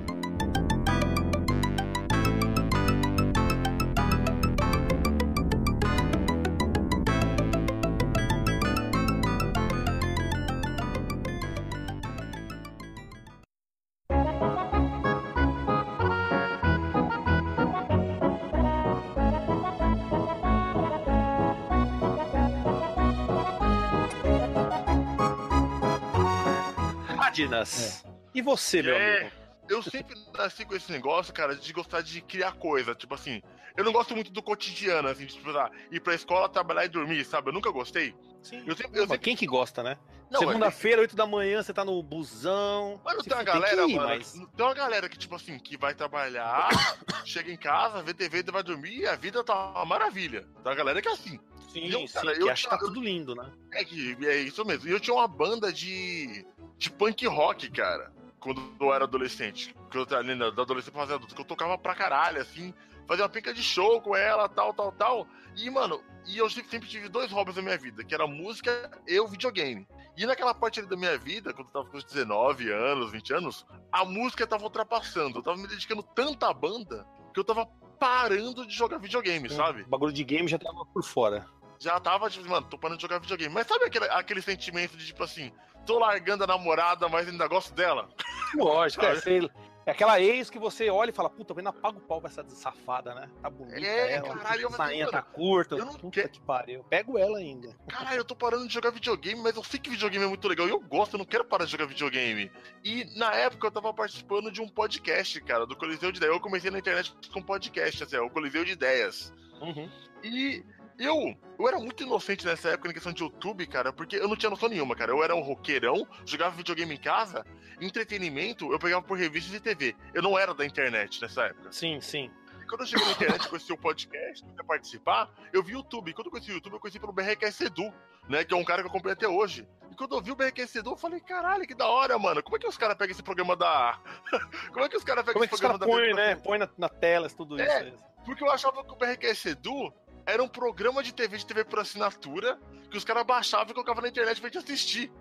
Adinas. 27.36 28.04
E 28.34 28.42
você, 28.42 28.82
meu 28.82 28.96
É. 28.96 29.18
amigo? 29.22 29.32
Eu 29.68 29.82
sempre 29.82 30.16
nasci 30.38 30.64
com 30.64 30.76
esse 30.76 30.92
negócio, 30.92 31.34
cara, 31.34 31.56
de 31.56 31.74
gostar 31.74 32.02
de 32.02 32.22
criar 32.22 32.54
coisa. 32.54 32.94
Tipo 32.94 33.16
assim, 33.16 33.42
eu 33.76 33.84
não 33.84 33.92
gosto 33.92 34.14
muito 34.16 34.32
do 34.32 34.42
cotidiano, 34.42 35.08
assim, 35.08 35.26
de 35.26 35.34
tipo, 35.36 35.50
ah, 35.58 35.72
ir 35.92 36.00
pra 36.00 36.14
escola, 36.14 36.48
trabalhar 36.48 36.86
e 36.86 36.90
dormir, 36.90 37.26
sabe? 37.26 37.50
Eu 37.50 37.54
nunca 37.54 37.72
gostei. 37.72 38.16
Sim. 38.44 38.64
Eu 38.66 38.76
sempre. 38.76 39.00
Eu 39.00 39.08
sempre 39.08 39.18
Quem 39.20 39.36
que 39.36 39.48
gosta, 39.48 39.82
né? 39.82 39.98
Segunda-feira, 40.38 41.02
8 41.02 41.16
da 41.16 41.26
manhã, 41.26 41.62
você 41.64 41.74
tá 41.74 41.86
no 41.86 42.02
busão. 42.04 43.00
Mas 43.06 43.16
não 43.16 43.24
Você 43.24 43.30
tem 43.30 43.38
uma 43.38 43.44
galera, 43.44 43.86
ir, 43.88 43.96
mano. 43.96 44.08
mas- 44.10 44.34
Tem 44.34 44.66
uma 44.66 44.74
galera 44.74 45.08
que, 45.08 45.18
tipo 45.18 45.36
assim, 45.36 45.58
que 45.60 45.78
vai 45.78 45.94
trabalhar, 45.96 46.68
chega 47.26 47.52
em 47.52 47.58
casa, 47.58 48.02
vê 48.04 48.14
TV, 48.14 48.44
vai 48.44 48.64
dormir 48.64 49.00
e 49.02 49.08
a 49.08 49.16
vida 49.16 49.44
tá 49.44 49.72
uma 49.72 49.86
maravilha. 49.86 50.42
Tem 50.42 50.52
uma 50.72 50.76
galera 50.76 51.02
que 51.02 51.08
é 51.08 51.12
assim. 51.12 51.40
Sim, 51.72 51.88
Eu, 51.92 52.08
sim, 52.08 52.14
cara, 52.14 52.34
que 52.34 52.42
eu- 52.42 52.50
acha 52.50 52.64
que 52.64 52.70
tá 52.70 52.78
tudo 52.78 53.02
lindo, 53.02 53.36
né? 53.36 53.52
É 53.74 53.84
que 53.84 54.16
é 54.26 54.38
isso 54.38 54.64
mesmo. 54.66 54.88
E 54.90 54.92
eu 54.92 55.00
tinha 55.00 55.14
uma 55.16 55.28
banda 55.28 55.72
de. 55.74 56.46
De 56.78 56.90
punk 56.90 57.26
rock, 57.28 57.70
cara. 57.72 58.12
Quando 58.40 58.62
eu 58.80 58.94
era 58.94 59.06
adolescente. 59.06 59.76
Que 59.90 59.98
eu 59.98 60.06
da 60.06 60.20
adolescente 60.20 60.92
pra 60.92 61.02
fazer 61.02 61.16
adulto, 61.16 61.34
que 61.34 61.42
eu 61.42 61.46
tocava 61.46 61.78
pra 61.78 61.96
caralho, 61.96 62.42
assim. 62.42 62.74
Fazia 63.08 63.24
uma 63.24 63.30
pica 63.30 63.54
de 63.54 63.62
show 63.62 64.02
com 64.02 64.16
ela, 64.16 64.50
tal, 64.50 64.74
tal, 64.74 64.92
tal. 64.92 65.28
E, 65.56 65.70
mano, 65.70 66.04
e 66.28 66.38
eu 66.38 66.50
sempre, 66.50 66.88
tive 66.88 67.08
dois 67.08 67.32
hobbies 67.32 67.56
na 67.56 67.62
minha 67.62 67.78
vida, 67.78 68.04
que 68.04 68.14
era 68.14 68.28
música 68.28 68.92
e 69.08 69.20
o 69.20 69.28
videogame. 69.28 69.88
E 70.18 70.26
naquela 70.26 70.54
parte 70.54 70.80
ali 70.80 70.90
da 70.90 70.96
minha 70.96 71.18
vida, 71.18 71.54
quando 71.54 71.68
eu 71.68 71.74
tava 71.74 71.90
com 71.90 71.98
os 71.98 72.04
19 72.04 72.72
anos, 72.72 73.12
20 73.12 73.34
anos, 73.34 73.66
a 73.92 74.04
música 74.04 74.48
tava 74.48 74.64
ultrapassando. 74.64 75.40
Eu 75.40 75.44
tava 75.44 75.58
me 75.58 75.68
dedicando 75.68 76.02
tanto 76.02 76.46
à 76.46 76.54
banda 76.54 77.06
que 77.34 77.40
eu 77.40 77.44
tava 77.44 77.68
parando 78.00 78.66
de 78.66 78.74
jogar 78.74 78.98
videogame, 78.98 79.50
sabe? 79.50 79.84
O 79.84 79.88
bagulho 79.88 80.14
de 80.14 80.24
game 80.24 80.48
já 80.48 80.58
tava 80.58 80.86
por 80.86 81.04
fora. 81.04 81.46
já 81.80 82.00
tava, 82.00 82.30
tipo, 82.30 82.48
mano, 82.50 82.68
tô 82.68 82.78
parando 82.78 82.98
de 82.98 83.02
jogar 83.04 83.20
videogame. 83.20 83.54
Mas 83.54 83.68
sabe 83.68 83.86
aquele, 83.86 84.06
aquele 84.06 84.42
sentimento 84.42 84.98
de, 84.98 85.06
tipo 85.06 85.24
assim, 85.24 85.52
tô 85.86 86.00
largando 86.00 86.44
a 86.44 86.48
namorada, 86.48 87.08
mas 87.10 87.28
ainda 87.28 87.48
gosto 87.48 87.74
dela? 87.74 88.10
Lógico, 88.56 89.06
é, 89.06 89.16
você- 89.16 89.50
é 89.86 89.92
aquela 89.92 90.20
ex 90.20 90.50
que 90.50 90.58
você 90.58 90.90
olha 90.90 91.12
e 91.12 91.14
fala, 91.14 91.30
puta, 91.30 91.54
eu 91.54 91.58
ainda 91.60 91.72
pago 91.72 92.00
o 92.00 92.02
pau 92.02 92.20
pra 92.20 92.30
essa 92.30 92.44
safada, 92.50 93.14
né? 93.14 93.30
Tá 93.42 93.50
bonita 93.50 93.86
É, 93.86 94.14
ela, 94.14 94.36
caralho, 94.36 94.72
sainha 94.72 95.12
tá 95.12 95.22
curta, 95.22 95.76
eu 95.76 95.86
não 95.86 95.94
puta 95.94 96.10
quero- 96.22 96.30
que 96.30 96.42
pariu. 96.42 96.80
Eu 96.80 96.84
Pego 96.86 97.18
ela 97.20 97.38
ainda. 97.38 97.76
Caralho, 97.88 98.18
eu 98.18 98.26
tô 98.26 98.36
parando 98.36 98.68
de 98.68 98.74
jogar 98.74 98.90
videogame, 98.90 99.40
mas 99.42 99.56
eu 99.56 99.64
sei 99.64 99.80
que 99.80 99.90
videogame 99.90 100.26
é 100.26 100.28
muito 100.28 100.48
legal. 100.48 100.68
E 100.68 100.72
eu 100.72 100.80
gosto, 100.80 101.14
eu 101.14 101.18
não 101.20 101.26
quero 101.26 101.46
parar 101.46 101.66
de 101.66 101.72
jogar 101.72 101.86
videogame. 101.86 102.52
E 102.84 103.06
na 103.18 103.32
época 103.36 103.68
eu 103.68 103.72
tava 103.72 103.94
participando 103.94 104.52
de 104.52 104.62
um 104.62 104.68
podcast, 104.68 105.40
cara, 105.42 105.68
do 105.68 105.76
Coliseu 105.76 106.12
de 106.12 106.18
Ideias. 106.18 106.34
Eu 106.34 106.42
comecei 106.42 106.72
na 106.72 106.80
internet 106.80 107.14
com 107.32 107.42
podcast, 107.42 108.04
assim, 108.04 108.18
ó, 108.18 108.26
o 108.26 108.30
Coliseu 108.32 108.66
de 108.66 108.72
Ideias. 108.72 109.32
Uhum. 109.62 109.88
E 110.24 110.64
eu, 111.00 111.36
eu 111.60 111.68
era 111.68 111.78
muito 111.80 112.04
inocente 112.04 112.46
nessa 112.46 112.70
época 112.70 112.88
na 112.90 112.94
questão 112.94 113.12
de 113.14 113.22
YouTube, 113.24 113.66
cara, 113.68 113.92
porque 113.94 114.16
eu 114.16 114.28
não 114.28 114.36
tinha 114.36 114.50
noção 114.50 114.70
nenhuma, 114.70 114.96
cara. 114.96 115.12
Eu 115.12 115.24
era 115.24 115.36
um 115.36 115.42
roqueirão, 115.42 116.08
jogava 116.26 116.56
videogame 116.56 116.94
em 116.96 117.00
casa, 117.00 117.46
entretenimento 117.82 118.72
eu 118.72 118.80
pegava 118.80 119.02
por 119.02 119.18
revistas 119.18 119.54
e 119.54 119.60
TV. 119.60 119.96
Eu 120.14 120.22
não 120.22 120.38
era 120.38 120.54
da 120.54 120.66
internet 120.66 121.22
nessa 121.22 121.44
época. 121.46 121.72
Sim, 121.72 122.00
sim. 122.02 122.30
E 122.62 122.68
quando 122.68 122.82
eu 122.82 122.88
cheguei 122.88 123.06
na 123.06 123.12
internet 123.12 123.46
e 123.46 123.50
conheci 123.50 123.72
o 123.72 123.78
podcast, 123.78 124.44
pra 124.56 124.64
participar, 124.66 125.30
eu 125.54 125.62
vi 125.62 125.74
o 125.74 125.78
YouTube. 125.78 126.10
E 126.10 126.14
quando 126.14 126.28
eu 126.28 126.32
conheci 126.32 126.52
o 126.52 126.56
YouTube, 126.56 126.74
eu 126.74 126.80
conheci 126.80 127.00
pelo 127.00 127.14
BRQS 127.14 127.62
Edu, 127.62 127.94
né? 128.28 128.44
Que 128.44 128.54
é 128.54 128.58
um 128.58 128.64
cara 128.64 128.82
que 128.82 128.88
eu 128.88 128.90
acompanho 128.90 129.14
até 129.14 129.28
hoje. 129.28 129.68
E 129.92 129.96
quando 129.96 130.16
eu 130.16 130.22
vi 130.22 130.32
o 130.32 130.36
BRQS 130.36 130.76
Edu, 130.78 130.92
eu 130.92 130.98
falei, 130.98 131.20
caralho, 131.20 131.68
que 131.68 131.76
da 131.76 131.88
hora, 131.88 132.18
mano. 132.18 132.42
Como 132.42 132.56
é 132.56 132.60
que 132.60 132.68
os 132.68 132.78
caras 132.78 132.98
pegam 132.98 133.12
esse 133.12 133.22
programa 133.22 133.56
da. 133.56 134.00
Como 134.74 134.84
é 134.84 134.90
que 134.90 134.98
os 134.98 135.04
caras 135.04 135.24
pegam 135.24 135.34
Como 135.34 135.46
é 135.46 135.48
que 135.48 135.54
esse 135.54 135.64
os 135.64 135.70
programa 135.70 135.78
da 135.80 135.86
põem, 135.86 136.14
né? 136.16 136.30
TV? 136.30 136.42
Põe 136.42 136.58
na, 136.58 136.70
na 136.78 136.90
tela 136.90 137.30
tudo 137.30 137.60
É. 137.62 137.90
isso. 137.90 138.04
Porque 138.26 138.44
eu 138.44 138.50
achava 138.50 138.84
que 138.84 138.92
o 138.92 138.96
BRQS 138.96 139.46
Edu 139.46 139.94
era 140.26 140.44
um 140.44 140.48
programa 140.48 141.04
de 141.04 141.14
TV 141.14 141.38
de 141.38 141.46
TV 141.46 141.64
por 141.66 141.80
assinatura 141.80 142.60
que 142.90 142.98
os 142.98 143.04
caras 143.04 143.26
baixavam 143.26 143.72
e 143.72 143.74
colocavam 143.74 144.02
na 144.02 144.08
internet 144.10 144.40
pra 144.40 144.50
gente 144.50 144.64
assistir. 144.64 145.12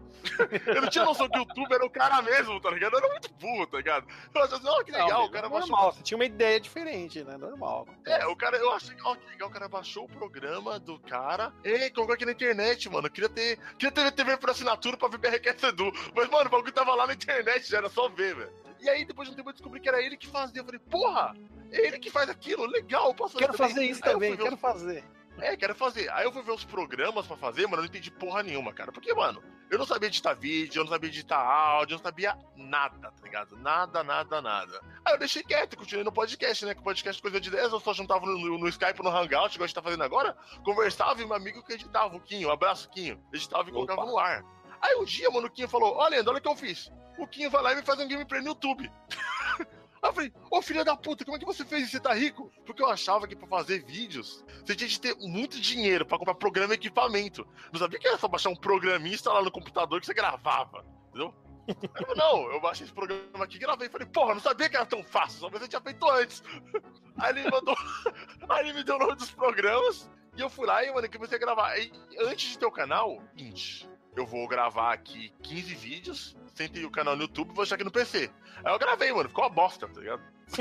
eu 0.67 0.81
não 0.83 0.89
tinha 0.89 1.05
noção 1.05 1.29
que 1.29 1.37
o 1.37 1.41
YouTube 1.41 1.73
era 1.73 1.85
o 1.85 1.91
cara 1.91 2.23
mesmo, 2.23 2.61
tá 2.61 2.71
ligado? 2.71 2.93
Eu 2.95 2.99
era 2.99 3.09
muito 3.09 3.33
burro, 3.35 3.67
tá 3.67 3.77
ligado? 3.79 4.07
Eu 4.35 4.43
achava 4.43 4.57
assim, 4.57 4.69
ó, 4.69 4.85
que 4.85 4.93
legal, 4.93 5.09
Não, 5.09 5.25
o 5.25 5.31
cara 5.31 5.49
normal, 5.49 5.69
baixou. 5.69 5.93
você 5.93 6.03
tinha 6.03 6.17
uma 6.17 6.25
ideia 6.25 6.61
diferente, 6.61 7.23
né? 7.25 7.37
Normal. 7.37 7.87
É, 8.07 8.27
o 8.27 8.37
cara, 8.37 8.57
eu 8.57 8.73
achei, 8.73 8.97
ó, 9.05 9.17
que 9.17 9.27
legal, 9.29 9.49
o 9.49 9.53
cara 9.53 9.69
baixou 9.69 10.05
o 10.05 10.09
programa 10.09 10.79
do 10.79 10.99
cara 11.01 11.53
e 11.65 11.91
colocou 11.91 12.15
aqui 12.15 12.25
na 12.25 12.33
internet, 12.33 12.89
mano. 12.89 13.09
Eu 13.09 13.11
queria 13.11 13.29
ter, 13.29 13.59
queria 13.79 13.93
ter 13.93 14.13
TV 14.13 14.37
por 14.37 14.51
assinatura 14.51 14.97
pra 14.97 15.09
ver 15.09 15.19
BRQS 15.19 15.63
Edu. 15.65 15.93
Mas, 16.15 16.29
mano, 16.31 16.47
o 16.47 16.51
bagulho 16.51 16.73
tava 16.73 16.95
lá 16.95 17.07
na 17.07 17.15
internet, 17.15 17.69
já 17.69 17.79
era 17.79 17.89
só 17.89 18.09
ver, 18.09 18.37
velho. 18.37 18.53
E 18.81 18.89
aí, 18.89 19.05
depois 19.05 19.29
de 19.29 19.35
um 19.35 19.37
tempo, 19.37 19.49
eu 19.49 19.55
descobri 19.55 19.81
que 19.81 19.89
era 19.89 20.01
ele 20.03 20.17
que 20.17 20.27
fazia. 20.27 20.61
Eu 20.61 20.65
falei, 20.65 20.81
porra, 20.81 21.35
é 21.35 21.54
ele 21.75 21.99
que 21.99 22.11
faz 22.11 22.29
aquilo, 22.29 22.67
legal, 22.67 23.15
posso 23.15 23.37
Quero 23.37 23.53
também. 23.53 23.69
fazer 23.69 23.85
isso 23.85 24.01
Aí 24.05 24.13
também, 24.13 24.37
quero 24.37 24.57
fazer. 24.57 25.05
É, 25.39 25.57
quero 25.57 25.75
fazer. 25.75 26.11
Aí 26.13 26.25
eu 26.25 26.33
fui 26.33 26.43
ver 26.43 26.53
os 26.53 26.65
programas 26.65 27.27
pra 27.27 27.37
fazer, 27.37 27.63
mano, 27.65 27.77
eu 27.77 27.79
não 27.79 27.87
entendi 27.87 28.11
porra 28.11 28.43
nenhuma, 28.43 28.73
cara. 28.73 28.93
Porque, 28.93 29.13
mano, 29.13 29.43
eu 29.69 29.79
não 29.79 29.85
sabia 29.85 30.07
editar 30.07 30.35
vídeo, 30.35 30.81
eu 30.81 30.85
não 30.85 30.93
sabia 30.93 31.09
editar 31.09 31.39
áudio, 31.39 31.95
eu 31.95 31.99
não 31.99 32.05
sabia 32.05 32.39
nada, 32.57 33.11
tá 33.11 33.23
ligado? 33.23 33.57
Nada, 33.57 34.05
nada, 34.05 34.41
nada. 34.41 34.81
Aí 35.05 35.15
eu 35.15 35.19
deixei 35.19 35.43
quieto, 35.43 35.77
continuei 35.77 36.05
no 36.05 36.13
podcast, 36.13 36.65
né? 36.65 36.75
Que 36.75 36.81
o 36.81 36.85
podcast 36.85 37.19
é 37.19 37.23
coisa 37.23 37.41
de 37.41 37.51
10, 37.51 37.73
eu 37.73 37.81
só 37.81 37.93
juntava 37.93 38.25
no, 38.25 38.59
no, 38.59 38.69
Skype, 38.69 39.03
no 39.03 39.09
Hangout, 39.09 39.55
igual 39.55 39.65
a 39.65 39.67
gente 39.67 39.75
tá 39.75 39.83
fazendo 39.83 40.05
agora, 40.05 40.37
conversava 40.65 41.21
e 41.21 41.27
meu 41.27 41.35
amigo 41.35 41.65
que 41.65 41.73
editava, 41.73 42.17
o 42.17 42.21
Quinho, 42.21 42.49
um 42.49 42.53
abraço, 42.53 42.89
Quinho, 42.91 43.21
editava 43.33 43.69
e 43.69 43.73
colocava 43.73 44.03
Opa. 44.03 44.11
no 44.11 44.19
ar. 44.19 44.45
Aí 44.81 44.95
um 44.97 45.05
dia, 45.05 45.29
mano, 45.31 45.49
o 45.49 45.51
Quinho 45.51 45.69
falou, 45.69 46.01
Leandro, 46.09 46.31
olha 46.31 46.39
o 46.39 46.43
que 46.43 46.49
eu 46.49 46.57
fiz. 46.57 46.93
O 47.19 47.27
Quinho 47.27 47.51
vai 47.51 47.63
lá 47.63 47.73
e 47.73 47.77
me 47.77 47.83
faz 47.83 47.99
um 47.99 48.07
gameplay 48.09 48.41
no 48.41 48.49
YouTube. 48.49 48.91
Aí 50.05 50.11
eu 50.11 50.13
falei, 50.13 50.33
ô 50.51 50.61
filha 50.61 50.85
da 50.85 50.95
puta, 50.95 51.25
como 51.25 51.39
é 51.39 51.41
que 51.41 51.47
você 51.47 51.65
fez 51.65 51.85
isso? 51.85 51.93
Você 51.93 52.01
tá 52.01 52.13
rico? 52.13 52.53
Porque 52.67 52.83
eu 52.83 52.91
achava 52.91 53.27
que 53.27 53.35
pra 53.35 53.49
fazer 53.49 53.83
vídeos, 53.87 54.45
você 54.63 54.77
tinha 54.77 54.87
de 54.87 55.01
ter 55.01 55.17
muito 55.17 55.59
dinheiro 55.59 56.05
pra 56.05 56.19
comprar 56.19 56.35
programa 56.35 56.75
e 56.75 56.77
equipamento. 56.77 57.49
Não 57.73 57.81
sabia 57.81 57.99
que 57.99 58.07
era 58.07 58.19
só 58.19 58.29
baixar 58.29 58.51
um 58.51 58.57
programinha 58.57 59.13
e 59.13 59.15
instalar 59.15 59.43
no 59.43 59.51
computador 59.51 59.99
que 60.01 60.07
você 60.07 60.13
gravava, 60.13 60.85
entendeu? 61.09 61.35
Eu 62.07 62.15
não, 62.15 62.53
eu 62.53 62.61
baixei 62.61 62.85
esse 62.85 62.93
programa 62.93 63.45
aqui, 63.45 63.59
gravei. 63.59 63.89
Falei, 63.89 64.07
porra, 64.07 64.35
não 64.35 64.43
sabia 64.43 64.69
que 64.69 64.77
era 64.77 64.85
tão 64.85 65.03
fácil, 65.03 65.41
só 65.41 65.49
você 65.49 65.67
tinha 65.67 65.81
feito 65.81 66.07
antes. 66.11 66.43
Aí 67.17 67.39
ele 67.39 67.51
mandou. 67.51 67.75
Aí 68.51 68.67
ele 68.67 68.75
me 68.75 68.85
deu 68.85 68.97
o 68.97 68.99
nome 68.99 69.15
dos 69.15 69.31
programas 69.31 70.11
e 70.37 70.41
eu 70.43 70.51
fui 70.51 70.67
lá 70.67 70.85
e, 70.85 70.93
mano, 70.93 71.11
comecei 71.11 71.39
a 71.39 71.41
gravar. 71.41 71.69
Aí, 71.69 71.91
antes 72.21 72.51
de 72.51 72.59
ter 72.59 72.67
o 72.67 72.71
canal, 72.71 73.23
seguinte, 73.31 73.89
eu 74.17 74.27
vou 74.27 74.47
gravar 74.47 74.93
aqui 74.93 75.33
15 75.43 75.75
vídeos, 75.75 76.37
sentei 76.55 76.85
o 76.85 76.91
canal 76.91 77.17
no 77.17 77.23
YouTube 77.23 77.51
e 77.51 77.55
vou 77.55 77.65
deixar 77.65 77.75
aqui 77.75 77.85
no 77.85 77.91
PC. 77.91 78.31
Aí 78.65 78.73
eu 78.73 78.79
gravei, 78.79 79.13
mano, 79.13 79.29
ficou 79.29 79.45
uma 79.45 79.51
bosta, 79.51 79.89
tá 79.89 80.01
ligado? 80.01 80.23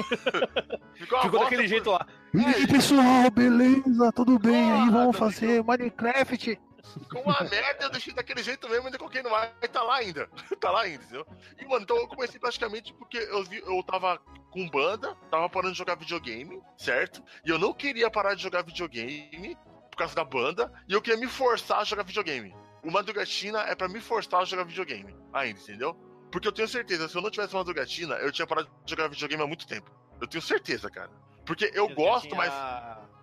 ficou 0.95 1.17
uma 1.17 1.23
Ficou 1.23 1.29
bosta, 1.29 1.43
daquele 1.43 1.67
jeito 1.67 1.91
lá. 1.91 2.05
É, 2.35 2.37
E 2.37 2.45
aí, 2.45 2.67
pessoal, 2.67 3.29
beleza? 3.31 4.11
Tudo 4.13 4.39
bem? 4.39 4.71
Aí 4.71 4.87
Ah, 4.87 4.91
vamos 4.91 5.17
tá 5.17 5.25
fazer 5.25 5.63
Minecraft. 5.63 6.59
Ficou 6.99 7.21
uma 7.21 7.39
merda, 7.41 7.85
eu 7.85 7.89
deixei 7.89 8.13
daquele 8.13 8.43
jeito 8.43 8.67
mesmo, 8.67 8.85
ainda 8.85 8.97
coloquei 8.97 9.21
no 9.23 9.33
ar 9.33 9.55
e 9.61 9.67
tá 9.67 9.81
lá 9.81 9.95
ainda. 9.95 10.27
tá 10.59 10.69
lá 10.69 10.81
ainda, 10.81 11.03
entendeu? 11.03 11.25
E, 11.59 11.65
mano, 11.65 11.83
então 11.83 11.95
eu 11.97 12.07
comecei 12.07 12.39
praticamente 12.39 12.93
porque 12.93 13.17
eu, 13.17 13.43
vi, 13.43 13.59
eu 13.59 13.81
tava 13.83 14.19
com 14.51 14.69
banda, 14.69 15.15
tava 15.31 15.49
parando 15.49 15.71
de 15.71 15.77
jogar 15.77 15.95
videogame, 15.95 16.61
certo? 16.77 17.23
E 17.45 17.49
eu 17.49 17.57
não 17.57 17.73
queria 17.73 18.11
parar 18.11 18.35
de 18.35 18.43
jogar 18.43 18.63
videogame 18.63 19.57
por 19.89 19.97
causa 19.97 20.15
da 20.15 20.25
banda, 20.25 20.71
e 20.87 20.93
eu 20.93 21.01
queria 21.01 21.19
me 21.19 21.27
forçar 21.27 21.79
a 21.79 21.83
jogar 21.83 22.03
videogame. 22.03 22.53
O 22.83 22.91
Madrugatina 22.91 23.59
é 23.61 23.75
pra 23.75 23.87
me 23.87 23.99
forçar 24.01 24.41
a 24.41 24.45
jogar 24.45 24.63
videogame, 24.63 25.15
ainda, 25.31 25.59
entendeu? 25.59 25.95
Porque 26.31 26.47
eu 26.47 26.51
tenho 26.51 26.67
certeza, 26.67 27.07
se 27.07 27.15
eu 27.15 27.21
não 27.21 27.29
tivesse 27.29 27.53
Madrugatina, 27.53 28.15
eu 28.15 28.31
tinha 28.31 28.45
parado 28.47 28.67
de 28.83 28.89
jogar 28.91 29.07
videogame 29.07 29.43
há 29.43 29.47
muito 29.47 29.67
tempo. 29.67 29.89
Eu 30.19 30.27
tenho 30.27 30.41
certeza, 30.41 30.89
cara. 30.89 31.09
Porque 31.45 31.71
eu 31.73 31.87
já 31.89 31.95
gosto, 31.95 32.27
tinha- 32.27 32.35
mas 32.35 32.53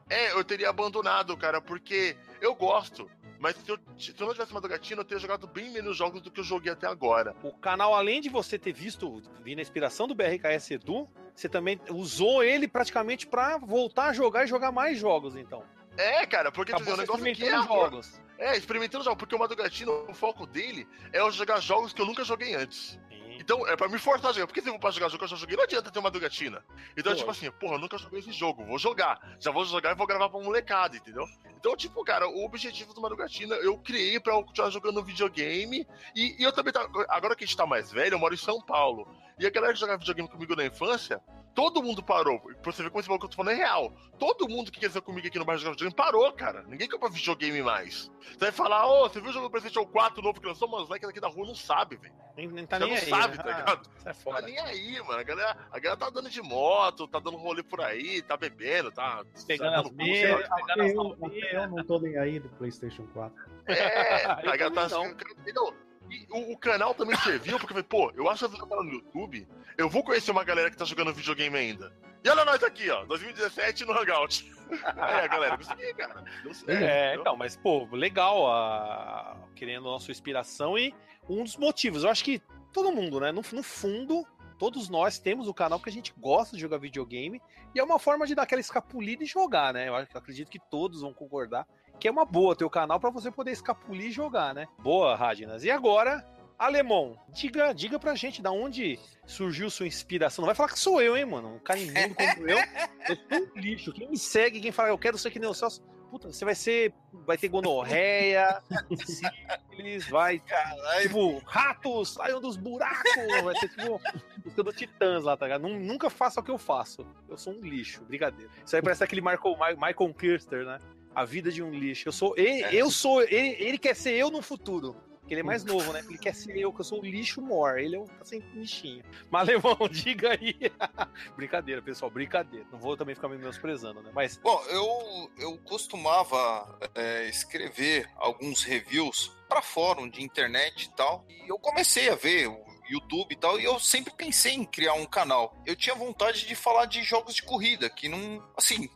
é, 0.08 0.32
eu 0.32 0.44
teria 0.44 0.68
abandonado, 0.70 1.36
cara, 1.36 1.60
porque 1.60 2.16
eu 2.40 2.54
gosto. 2.54 3.10
Mas 3.38 3.56
se 3.56 3.70
eu, 3.70 3.78
se 3.98 4.14
eu 4.18 4.26
não 4.26 4.34
tivesse 4.34 4.52
Madrugatina, 4.52 5.00
eu 5.00 5.04
teria 5.04 5.18
jogado 5.20 5.46
bem 5.46 5.70
menos 5.70 5.96
jogos 5.96 6.20
do 6.20 6.30
que 6.30 6.40
eu 6.40 6.44
joguei 6.44 6.70
até 6.70 6.86
agora. 6.86 7.34
O 7.42 7.52
canal, 7.54 7.94
além 7.94 8.20
de 8.20 8.28
você 8.28 8.58
ter 8.58 8.72
visto, 8.72 9.22
vindo 9.42 9.58
a 9.60 9.62
inspiração 9.62 10.06
do 10.06 10.14
BRKS 10.14 10.72
Edu, 10.74 11.08
você 11.34 11.48
também 11.48 11.80
usou 11.90 12.42
ele 12.44 12.68
praticamente 12.68 13.26
pra 13.26 13.56
voltar 13.56 14.08
a 14.08 14.12
jogar 14.12 14.44
e 14.44 14.46
jogar 14.46 14.70
mais 14.70 14.98
jogos, 14.98 15.36
então. 15.36 15.64
É, 15.96 16.26
cara, 16.26 16.50
porque 16.50 16.72
Acabou 16.72 16.94
tipo, 16.94 17.02
o 17.02 17.06
você 17.06 17.22
negócio 17.22 17.32
aqui 17.32 17.44
é 17.44 17.62
jogos. 17.62 18.20
É, 18.38 18.56
experimentando 18.56 19.04
jogos, 19.04 19.18
porque 19.18 19.34
o 19.34 19.38
Madrugatina, 19.38 19.90
o 19.90 20.14
foco 20.14 20.46
dele 20.46 20.88
é 21.12 21.20
eu 21.20 21.30
jogar 21.30 21.60
jogos 21.60 21.92
que 21.92 22.00
eu 22.00 22.06
nunca 22.06 22.24
joguei 22.24 22.54
antes. 22.54 22.98
Então, 23.40 23.66
é 23.66 23.74
pra 23.74 23.88
me 23.88 23.98
forçar 23.98 24.30
a 24.30 24.32
jogar. 24.34 24.46
Porque 24.46 24.60
se 24.60 24.68
eu 24.68 24.74
vou 24.74 24.80
pra 24.80 24.90
jogar 24.90 25.08
jogo 25.08 25.18
que 25.18 25.24
eu 25.24 25.28
já 25.28 25.36
joguei, 25.36 25.56
não 25.56 25.64
adianta 25.64 25.90
ter 25.90 25.98
uma. 25.98 26.10
Então, 26.10 27.12
Pô. 27.12 27.18
tipo 27.18 27.30
assim, 27.30 27.50
porra, 27.52 27.76
eu 27.76 27.78
nunca 27.78 27.96
joguei 27.96 28.20
esse 28.20 28.32
jogo, 28.32 28.64
vou 28.66 28.78
jogar. 28.78 29.18
Já 29.40 29.50
vou 29.50 29.64
jogar 29.64 29.92
e 29.92 29.94
vou 29.94 30.06
gravar 30.06 30.28
pra 30.28 30.40
molecada, 30.40 30.96
entendeu? 30.96 31.24
Então, 31.56 31.74
tipo, 31.74 32.04
cara, 32.04 32.28
o 32.28 32.44
objetivo 32.44 32.92
do 32.92 33.00
Madrugatina 33.00 33.54
eu 33.56 33.78
criei 33.78 34.20
pra 34.20 34.34
eu 34.34 34.44
continuar 34.44 34.70
jogando 34.70 35.02
videogame. 35.02 35.86
E, 36.14 36.36
e 36.38 36.42
eu 36.42 36.52
também, 36.52 36.72
tá, 36.72 36.86
agora 37.08 37.34
que 37.34 37.44
a 37.44 37.46
gente 37.46 37.56
tá 37.56 37.66
mais 37.66 37.90
velho, 37.90 38.14
eu 38.14 38.18
moro 38.18 38.34
em 38.34 38.38
São 38.38 38.60
Paulo. 38.60 39.08
E 39.38 39.46
a 39.46 39.50
galera 39.50 39.72
que 39.72 39.80
jogava 39.80 39.98
videogame 39.98 40.28
comigo 40.28 40.54
na 40.54 40.66
infância, 40.66 41.22
todo 41.54 41.82
mundo 41.82 42.02
parou. 42.02 42.38
Pra 42.40 42.72
você 42.72 42.82
ver 42.82 42.90
como 42.90 43.00
esse 43.00 43.08
bagulho 43.08 43.20
que 43.20 43.26
eu 43.26 43.30
tô 43.30 43.36
falando 43.36 43.52
é 43.52 43.56
real. 43.56 43.92
Todo 44.18 44.48
mundo 44.48 44.70
que 44.70 44.80
quer 44.80 44.90
ser 44.90 45.00
comigo 45.00 45.26
aqui 45.26 45.38
no 45.38 45.44
bairro 45.44 45.60
jogar 45.60 45.72
videogame 45.72 45.94
parou, 45.96 46.32
cara. 46.32 46.62
Ninguém 46.68 46.88
compra 46.88 47.08
videogame 47.08 47.62
mais. 47.62 48.10
Você 48.20 48.38
vai 48.38 48.52
falar, 48.52 48.86
ô, 48.86 49.08
você 49.08 49.20
viu 49.20 49.30
o 49.30 49.32
jogo 49.32 49.46
do 49.46 49.50
PlayStation 49.50 49.84
4 49.86 50.22
novo 50.22 50.40
que 50.40 50.46
lançou? 50.46 50.68
Mas 50.68 50.82
os 50.82 50.86
moleques 50.88 51.08
daqui 51.08 51.20
da 51.20 51.28
rua 51.28 51.46
não 51.46 51.54
sabe, 51.54 51.96
velho. 51.96 52.14
Nem, 52.36 52.46
nem 52.48 52.66
tá 52.66 52.78
Você 52.78 52.84
nem 52.84 52.94
não 52.94 53.00
aí. 53.02 53.08
sabe, 53.08 53.36
né? 53.36 53.42
tá 53.42 53.50
Ah, 53.50 53.58
ligado? 53.58 53.82
Isso 53.96 54.08
é 54.08 54.12
Tá 54.12 54.14
foda. 54.14 54.42
nem 54.42 54.58
aí, 54.58 55.00
mano. 55.02 55.20
A 55.20 55.22
galera, 55.22 55.56
a 55.70 55.78
galera 55.78 55.96
tá 56.00 56.06
andando 56.08 56.30
de 56.30 56.42
moto, 56.42 57.08
tá 57.08 57.18
dando 57.18 57.36
rolê 57.36 57.62
por 57.62 57.80
aí, 57.80 58.22
tá 58.22 58.36
bebendo, 58.36 58.90
tá. 58.92 59.24
Pegando 59.46 59.70
tá 59.72 59.78
as 59.78 59.84
dando 59.84 59.96
mesas, 59.96 60.48
curso, 60.48 60.54
pegando 60.54 60.82
as 61.26 61.32
Eu, 61.52 61.68
não 61.68 61.84
tô 61.84 61.98
nem 61.98 62.16
aí 62.18 62.38
do 62.38 62.48
PlayStation 62.50 63.06
4. 63.12 63.34
É, 63.66 64.24
a 64.26 64.56
galera 64.56 64.70
tá 64.70 64.82
assim, 64.84 65.06
entendeu? 65.38 65.74
E 66.10 66.26
o, 66.30 66.52
o 66.52 66.58
canal 66.58 66.94
também 66.94 67.16
serviu, 67.18 67.58
porque 67.58 67.72
eu 67.72 67.82
falei, 67.82 67.82
pô, 67.84 68.12
eu 68.16 68.28
acho 68.28 68.48
que 68.48 68.60
eu 68.60 68.66
vou 68.66 68.84
no 68.84 68.90
YouTube, 68.90 69.46
eu 69.78 69.88
vou 69.88 70.02
conhecer 70.02 70.30
uma 70.30 70.44
galera 70.44 70.70
que 70.70 70.76
tá 70.76 70.84
jogando 70.84 71.14
videogame 71.14 71.56
ainda. 71.56 71.92
E 72.22 72.28
olha 72.28 72.44
nós 72.44 72.62
aqui, 72.62 72.90
ó, 72.90 73.04
2017 73.04 73.84
no 73.86 73.92
Hangout. 73.92 74.52
Aí, 74.96 75.28
galera, 75.28 75.56
consegui, 75.56 75.94
cara. 75.94 76.22
Deu 76.42 76.52
certo. 76.52 76.70
É, 76.70 77.14
então, 77.14 77.36
mas, 77.36 77.56
pô, 77.56 77.88
legal, 77.92 78.46
a... 78.46 79.36
querendo 79.54 79.88
a 79.88 79.92
nossa 79.92 80.10
inspiração 80.10 80.76
e 80.76 80.94
um 81.28 81.42
dos 81.44 81.56
motivos. 81.56 82.04
Eu 82.04 82.10
acho 82.10 82.22
que 82.22 82.42
todo 82.72 82.92
mundo, 82.92 83.20
né? 83.20 83.32
No, 83.32 83.42
no 83.52 83.62
fundo, 83.62 84.26
todos 84.58 84.90
nós 84.90 85.18
temos 85.18 85.48
o 85.48 85.54
canal 85.54 85.78
porque 85.78 85.90
a 85.90 85.92
gente 85.92 86.12
gosta 86.18 86.56
de 86.56 86.60
jogar 86.60 86.76
videogame 86.76 87.40
e 87.74 87.80
é 87.80 87.82
uma 87.82 87.98
forma 87.98 88.26
de 88.26 88.34
dar 88.34 88.42
aquela 88.42 88.60
escapulida 88.60 89.24
e 89.24 89.26
jogar, 89.26 89.72
né? 89.72 89.88
Eu 89.88 89.96
acredito 89.96 90.50
que 90.50 90.58
todos 90.58 91.00
vão 91.00 91.14
concordar 91.14 91.66
que 92.00 92.08
é 92.08 92.10
uma 92.10 92.24
boa 92.24 92.56
ter 92.56 92.64
o 92.64 92.70
canal 92.70 92.98
pra 92.98 93.10
você 93.10 93.30
poder 93.30 93.52
escapulir 93.52 94.06
e 94.06 94.10
jogar, 94.12 94.54
né? 94.54 94.66
Boa, 94.78 95.14
Radinas. 95.14 95.62
E 95.62 95.70
agora, 95.70 96.26
Alemão, 96.58 97.16
diga, 97.28 97.72
diga 97.72 97.98
pra 97.98 98.14
gente 98.14 98.40
da 98.42 98.50
onde 98.50 98.98
surgiu 99.26 99.70
sua 99.70 99.86
inspiração. 99.86 100.42
Não 100.42 100.46
vai 100.46 100.54
falar 100.54 100.70
que 100.70 100.78
sou 100.80 101.00
eu, 101.00 101.16
hein, 101.16 101.24
mano? 101.26 101.54
Um 101.54 101.58
cara 101.58 101.78
imundo 101.78 102.14
como 102.14 102.48
eu. 102.48 102.58
Eu 102.58 103.16
sou 103.16 103.38
um 103.56 103.60
lixo. 103.60 103.92
Quem 103.92 104.08
me 104.08 104.18
segue, 104.18 104.60
quem 104.60 104.72
fala, 104.72 104.88
eu 104.88 104.98
quero 104.98 105.16
ser 105.18 105.30
que 105.30 105.38
nem 105.38 105.48
o 105.48 105.54
Celso. 105.54 105.82
Puta, 106.10 106.32
você 106.32 106.44
vai 106.44 106.56
ser. 106.56 106.92
Vai 107.24 107.38
ter 107.38 107.46
gonorreia, 107.46 108.60
sífilis, 109.06 110.08
vai. 110.08 110.40
Caralho, 110.40 111.02
Tipo, 111.02 111.38
ratos, 111.44 112.14
saiam 112.14 112.40
dos 112.40 112.56
buracos. 112.56 113.12
Vai 113.44 113.54
ser 113.56 113.68
tipo. 113.68 114.00
Música 114.44 114.62
do 114.64 114.72
Titãs 114.72 115.22
lá, 115.22 115.36
tá 115.36 115.46
ligado? 115.46 115.62
Nun- 115.62 115.78
Nunca 115.80 116.10
faça 116.10 116.40
o 116.40 116.42
que 116.42 116.50
eu 116.50 116.58
faço. 116.58 117.06
Eu 117.28 117.36
sou 117.36 117.52
um 117.52 117.60
lixo, 117.60 118.02
brigadeiro. 118.04 118.50
Isso 118.64 118.74
aí 118.74 118.82
parece 118.82 119.04
aquele 119.04 119.20
Michael, 119.20 119.56
Mi- 119.56 119.74
Michael 119.86 120.14
Kirster, 120.14 120.64
né? 120.64 120.78
A 121.14 121.24
vida 121.24 121.50
de 121.50 121.62
um 121.62 121.70
lixo. 121.70 122.08
Eu 122.08 122.12
sou. 122.12 122.34
Ele, 122.36 122.62
É. 122.64 122.74
eu 122.74 122.90
sou. 122.90 123.22
Ele, 123.22 123.56
ele 123.58 123.78
quer 123.78 123.94
ser 123.96 124.12
eu 124.12 124.30
no 124.30 124.40
futuro. 124.42 124.96
Ele 125.28 125.40
é 125.40 125.44
mais 125.44 125.64
novo, 125.64 125.92
né? 125.92 126.02
Ele 126.08 126.18
quer 126.18 126.34
ser 126.34 126.56
eu, 126.56 126.72
que 126.72 126.80
eu 126.80 126.84
sou 126.84 127.00
o 127.00 127.04
lixo 127.04 127.40
more. 127.40 127.80
Ele 127.80 127.94
é 127.96 128.04
tá 128.04 128.24
sempre 128.24 128.48
lixinho. 128.58 129.04
Mas, 129.30 129.48
Alemão, 129.48 129.76
diga 129.88 130.32
aí. 130.32 130.56
brincadeira, 131.36 131.80
pessoal, 131.80 132.10
brincadeira. 132.10 132.66
Não 132.72 132.80
vou 132.80 132.96
também 132.96 133.14
ficar 133.14 133.28
me 133.28 133.38
menosprezando, 133.38 134.02
né? 134.02 134.10
Mas. 134.12 134.38
Bom, 134.38 134.60
eu, 134.68 135.30
eu 135.38 135.56
costumava 135.58 136.76
é, 136.96 137.28
escrever 137.28 138.10
alguns 138.16 138.64
reviews 138.64 139.30
para 139.48 139.62
fórum 139.62 140.08
de 140.08 140.20
internet 140.22 140.86
e 140.86 140.96
tal. 140.96 141.24
E 141.28 141.48
eu 141.48 141.58
comecei 141.60 142.08
a 142.10 142.16
ver 142.16 142.48
o 142.48 142.64
YouTube 142.90 143.32
e 143.32 143.36
tal, 143.36 143.60
e 143.60 143.64
eu 143.64 143.78
sempre 143.78 144.12
pensei 144.12 144.54
em 144.54 144.64
criar 144.64 144.94
um 144.94 145.06
canal. 145.06 145.56
Eu 145.64 145.76
tinha 145.76 145.94
vontade 145.94 146.44
de 146.44 146.56
falar 146.56 146.86
de 146.86 147.04
jogos 147.04 147.36
de 147.36 147.42
corrida, 147.44 147.88
que 147.88 148.08
não. 148.08 148.44
Assim, 148.56 148.88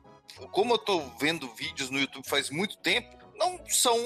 como 0.52 0.74
eu 0.74 0.78
tô 0.78 1.00
vendo 1.18 1.52
vídeos 1.54 1.90
no 1.90 1.98
YouTube 1.98 2.28
faz 2.28 2.50
muito 2.50 2.76
tempo, 2.78 3.16
não 3.36 3.58
são 3.68 3.96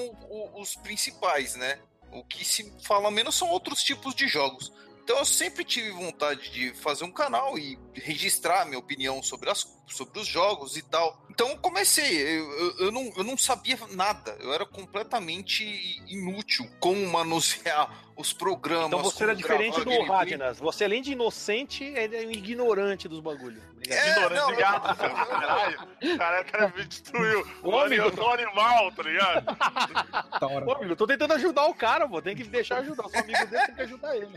os 0.55 0.75
principais, 0.75 1.55
né? 1.55 1.79
O 2.11 2.23
que 2.23 2.43
se 2.43 2.71
fala 2.83 3.11
menos 3.11 3.35
são 3.35 3.49
outros 3.49 3.83
tipos 3.83 4.15
de 4.15 4.27
jogos. 4.27 4.71
Então 5.03 5.17
eu 5.17 5.25
sempre 5.25 5.63
tive 5.63 5.89
vontade 5.89 6.51
de 6.51 6.71
fazer 6.75 7.03
um 7.03 7.11
canal 7.11 7.57
e 7.57 7.79
registrar 7.95 8.65
minha 8.65 8.77
opinião 8.77 9.23
sobre, 9.23 9.49
as, 9.49 9.67
sobre 9.87 10.19
os 10.19 10.27
jogos 10.27 10.77
e 10.77 10.83
tal. 10.83 11.25
Então 11.31 11.49
eu 11.49 11.57
comecei, 11.57 12.21
eu, 12.21 12.51
eu, 12.51 12.77
eu 12.77 12.91
não, 12.91 13.11
eu 13.17 13.23
não 13.23 13.35
sabia 13.35 13.75
nada, 13.89 14.37
eu 14.39 14.53
era 14.53 14.67
completamente 14.67 15.63
inútil 16.07 16.69
como 16.79 17.07
manusear 17.07 18.08
os 18.19 18.33
programas. 18.33 18.87
Então 18.87 19.01
você 19.01 19.23
era 19.23 19.33
diferente 19.35 19.81
do. 19.83 20.01
Radnas. 20.03 20.59
Você, 20.59 20.83
além 20.83 21.01
de 21.01 21.13
inocente, 21.13 21.83
é 21.95 22.07
um 22.27 22.31
ignorante 22.31 23.07
dos 23.07 23.19
bagulhos. 23.21 23.63
É, 23.87 24.09
Ignorante 24.11 24.35
não, 24.41 24.47
de 24.49 24.55
gato, 24.57 24.99
seu 24.99 25.09
caralho. 25.09 25.89
Cara 26.51 26.73
me 26.75 26.83
destruiu. 26.85 27.47
Ô, 27.63 27.69
O 27.69 27.79
amigo. 27.79 28.03
eu 28.03 28.13
sou 28.15 28.27
um 28.27 28.31
animal, 28.33 28.91
tá 28.91 29.03
ligado? 29.03 29.45
Hora. 30.41 30.65
Pô, 30.65 30.71
amigo, 30.73 30.91
eu 30.91 30.95
tô 30.97 31.07
tentando 31.07 31.33
ajudar 31.33 31.65
o 31.65 31.73
cara, 31.73 32.07
pô. 32.07 32.21
Tem 32.21 32.35
que 32.35 32.43
deixar 32.43 32.79
ajudar. 32.79 33.05
Eu 33.05 33.09
sou 33.09 33.19
amigo 33.21 33.45
dele, 33.47 33.65
tem 33.67 33.75
que 33.75 33.81
ajudar 33.81 34.15
ele. 34.17 34.27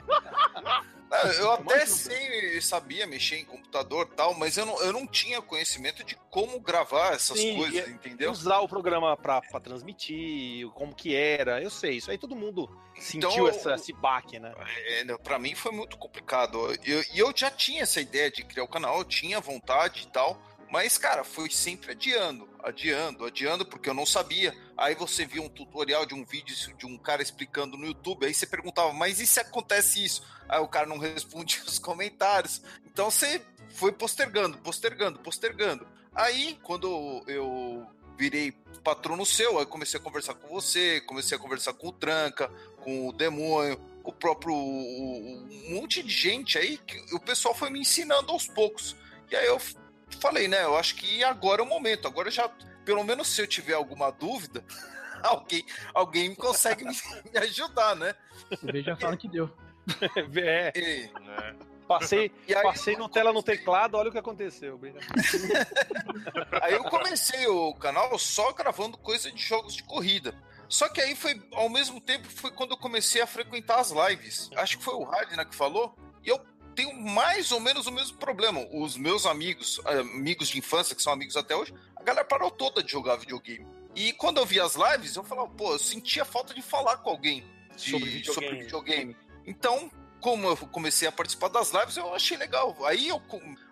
Não, 1.11 1.31
eu 1.33 1.53
até 1.53 1.85
sei, 1.85 2.59
sabia 2.63 3.07
mexer 3.07 3.37
em 3.37 3.45
computador 3.45 4.09
e 4.11 4.15
tal, 4.17 4.33
mas 4.33 4.57
eu 4.57 4.65
não, 4.65 4.81
eu 4.83 4.93
não 4.95 5.07
tinha 5.07 5.43
conhecimento 5.43 6.03
de 6.05 6.17
como 6.31 6.59
gravar 6.59 7.13
essas 7.13 7.39
Sim, 7.39 7.57
coisas, 7.57 7.87
e- 7.87 7.91
entendeu? 7.91 8.31
Usar 8.31 8.61
o 8.61 8.69
programa 8.69 9.15
pra, 9.17 9.43
pra 9.43 9.61
transmitir, 9.61 10.67
como 10.71 10.95
que 10.95 11.15
era. 11.15 11.61
Eu 11.61 11.69
sei, 11.69 11.97
isso 11.99 12.11
aí 12.11 12.17
todo 12.17 12.35
mundo 12.35 12.71
sentiu 13.03 13.31
Então, 13.31 13.49
essa, 13.49 13.75
esse 13.75 13.93
baque, 13.93 14.39
né? 14.39 14.55
É, 14.87 15.05
né, 15.05 15.17
pra 15.19 15.39
mim 15.39 15.55
foi 15.55 15.73
muito 15.73 15.97
complicado. 15.99 16.59
Eu- 16.85 17.05
E 17.13 17.19
eu, 17.19 17.33
já 17.37 17.51
tinha 17.51 17.83
essa 17.83 18.01
ideia 18.01 18.31
de 18.31 18.43
criar 18.45 18.65
o 18.65 18.69
canal, 18.69 18.99
eu 18.99 19.05
tinha 19.05 19.41
vontade 19.41 20.03
e 20.05 20.07
tal. 20.07 20.41
Mas, 20.71 20.97
cara, 20.97 21.23
foi 21.23 21.51
sempre 21.51 21.93
adiando, 21.93 22.49
adiando, 22.63 23.27
adiando, 23.27 23.67
porque 23.67 23.91
eu 23.91 23.95
não 23.95 24.07
sabia. 24.07 24.57
Aí 24.75 24.95
você 24.95 25.27
via 25.27 25.43
um 25.43 25.49
tutorial 25.49 26.07
de 26.07 26.15
um 26.15 26.25
vídeo 26.25 26.57
de 26.79 26.87
um 26.87 26.97
cara 26.97 27.21
explicando 27.23 27.77
no 27.77 27.85
YouTube, 27.87 28.25
aí 28.25 28.33
você 28.33 28.47
perguntava, 28.47 28.91
mas 28.95 29.21
e 29.21 29.27
se 29.27 29.39
acontece 29.39 30.03
isso? 30.03 30.23
Aí 30.49 30.61
o 30.61 30.69
cara 30.69 30.87
não 30.87 30.97
respondia 30.97 31.61
os 31.69 31.79
comentários. 31.79 32.63
Então 32.87 33.11
você 33.11 33.43
foi 33.75 33.93
postergando, 33.93 34.57
postergando, 34.59 35.19
postergando. 35.19 35.87
Aí, 36.15 36.59
quando 36.63 37.23
eu 37.27 37.87
virei 38.17 38.53
patrono 38.83 39.25
seu, 39.27 39.59
aí 39.59 39.67
comecei 39.67 40.01
a 40.01 40.03
conversar 40.03 40.35
com 40.35 40.49
você, 40.49 41.01
comecei 41.03 41.37
a 41.37 41.41
conversar 41.41 41.73
com 41.75 41.89
o 41.89 41.93
Tranca, 41.93 42.51
com 42.83 43.09
o 43.09 43.13
Demônio, 43.13 43.81
o 44.05 44.13
próprio 44.13 44.55
um 44.55 45.75
monte 45.75 46.03
de 46.03 46.13
gente 46.13 46.59
aí 46.59 46.77
que 46.79 47.15
o 47.15 47.21
pessoal 47.21 47.55
foi 47.55 47.71
me 47.71 47.81
ensinando 47.81 48.33
aos 48.33 48.47
poucos. 48.47 48.97
E 49.31 49.37
aí 49.37 49.47
eu 49.47 49.61
falei, 50.21 50.49
né? 50.49 50.65
Eu 50.65 50.77
acho 50.77 50.97
que 50.97 51.23
agora 51.25 51.63
é 51.63 51.65
o 51.65 51.69
momento. 51.69 52.07
Agora 52.07 52.31
já, 52.31 52.49
pelo 52.85 53.05
menos 53.05 53.29
se 53.29 53.41
eu 53.41 53.47
tiver 53.47 53.75
alguma 53.75 54.11
dúvida, 54.11 54.65
alguém, 55.23 55.65
alguém 55.95 56.35
consegue 56.35 56.85
me, 56.85 56.95
me 57.33 57.39
ajudar, 57.39 57.97
né? 57.97 58.15
Você 58.51 58.73
vê, 58.73 58.83
já 58.83 58.97
fala 58.97 59.17
que 59.17 59.29
deu. 59.29 59.51
É, 60.37 60.73
E, 60.77 61.11
Né? 61.21 61.57
passei, 61.89 62.33
e 62.47 62.55
aí, 62.55 62.63
passei 62.63 62.97
no 62.97 63.09
tela 63.09 63.33
no 63.33 63.43
teclado, 63.43 63.97
olha 63.97 64.09
o 64.09 64.13
que 64.13 64.19
aconteceu. 64.19 64.81
aí 66.63 66.73
eu 66.73 66.85
comecei 66.85 67.47
o 67.49 67.75
canal 67.75 68.17
só 68.19 68.53
gravando 68.53 68.97
coisa 68.97 69.31
de 69.31 69.43
jogos 69.43 69.75
de 69.75 69.83
corrida. 69.83 70.35
Só 70.73 70.89
que 70.89 71.03
aí 71.03 71.15
foi, 71.15 71.39
ao 71.53 71.69
mesmo 71.69 72.01
tempo, 72.01 72.27
foi 72.31 72.51
quando 72.51 72.71
eu 72.71 72.79
comecei 72.79 73.21
a 73.21 73.27
frequentar 73.27 73.79
as 73.79 73.91
lives. 73.91 74.49
Acho 74.57 74.79
que 74.79 74.83
foi 74.85 74.95
o 74.95 75.03
Radna 75.05 75.45
que 75.45 75.55
falou. 75.55 75.95
E 76.25 76.31
eu 76.31 76.39
tenho 76.75 76.95
mais 76.99 77.53
ou 77.53 77.61
menos 77.61 77.87
o 77.87 77.93
mesmo 77.93 78.17
problema. 78.17 78.67
Os 78.73 78.97
meus 78.97 79.27
amigos, 79.27 79.79
amigos 79.85 80.49
de 80.49 80.59
infância, 80.59 80.97
que 80.97 81.03
são 81.03 81.13
amigos 81.13 81.37
até 81.37 81.55
hoje, 81.55 81.75
a 81.95 82.03
galera 82.03 82.25
parou 82.25 82.51
toda 82.51 82.83
de 82.83 82.91
jogar 82.91 83.17
videogame. 83.17 83.67
E 83.95 84.15
quando 84.15 84.39
eu 84.39 84.47
via 84.47 84.65
as 84.65 84.75
lives, 84.75 85.15
eu 85.15 85.23
falava, 85.23 85.51
pô, 85.51 85.75
eu 85.75 85.79
sentia 85.79 86.25
falta 86.25 86.55
de 86.55 86.63
falar 86.63 86.97
com 86.97 87.11
alguém 87.11 87.45
de- 87.77 87.91
Sobre 87.91 88.09
videogame. 88.09 88.25
sobre 88.35 88.63
videogame. 88.63 89.17
Então, 89.47 89.91
como 90.23 90.47
eu 90.49 90.57
comecei 90.57 91.07
a 91.07 91.13
participar 91.13 91.49
das 91.49 91.71
lives, 91.71 91.99
eu 91.99 92.15
achei 92.15 92.39
legal. 92.39 92.75
Aí 92.87 93.09
eu 93.09 93.21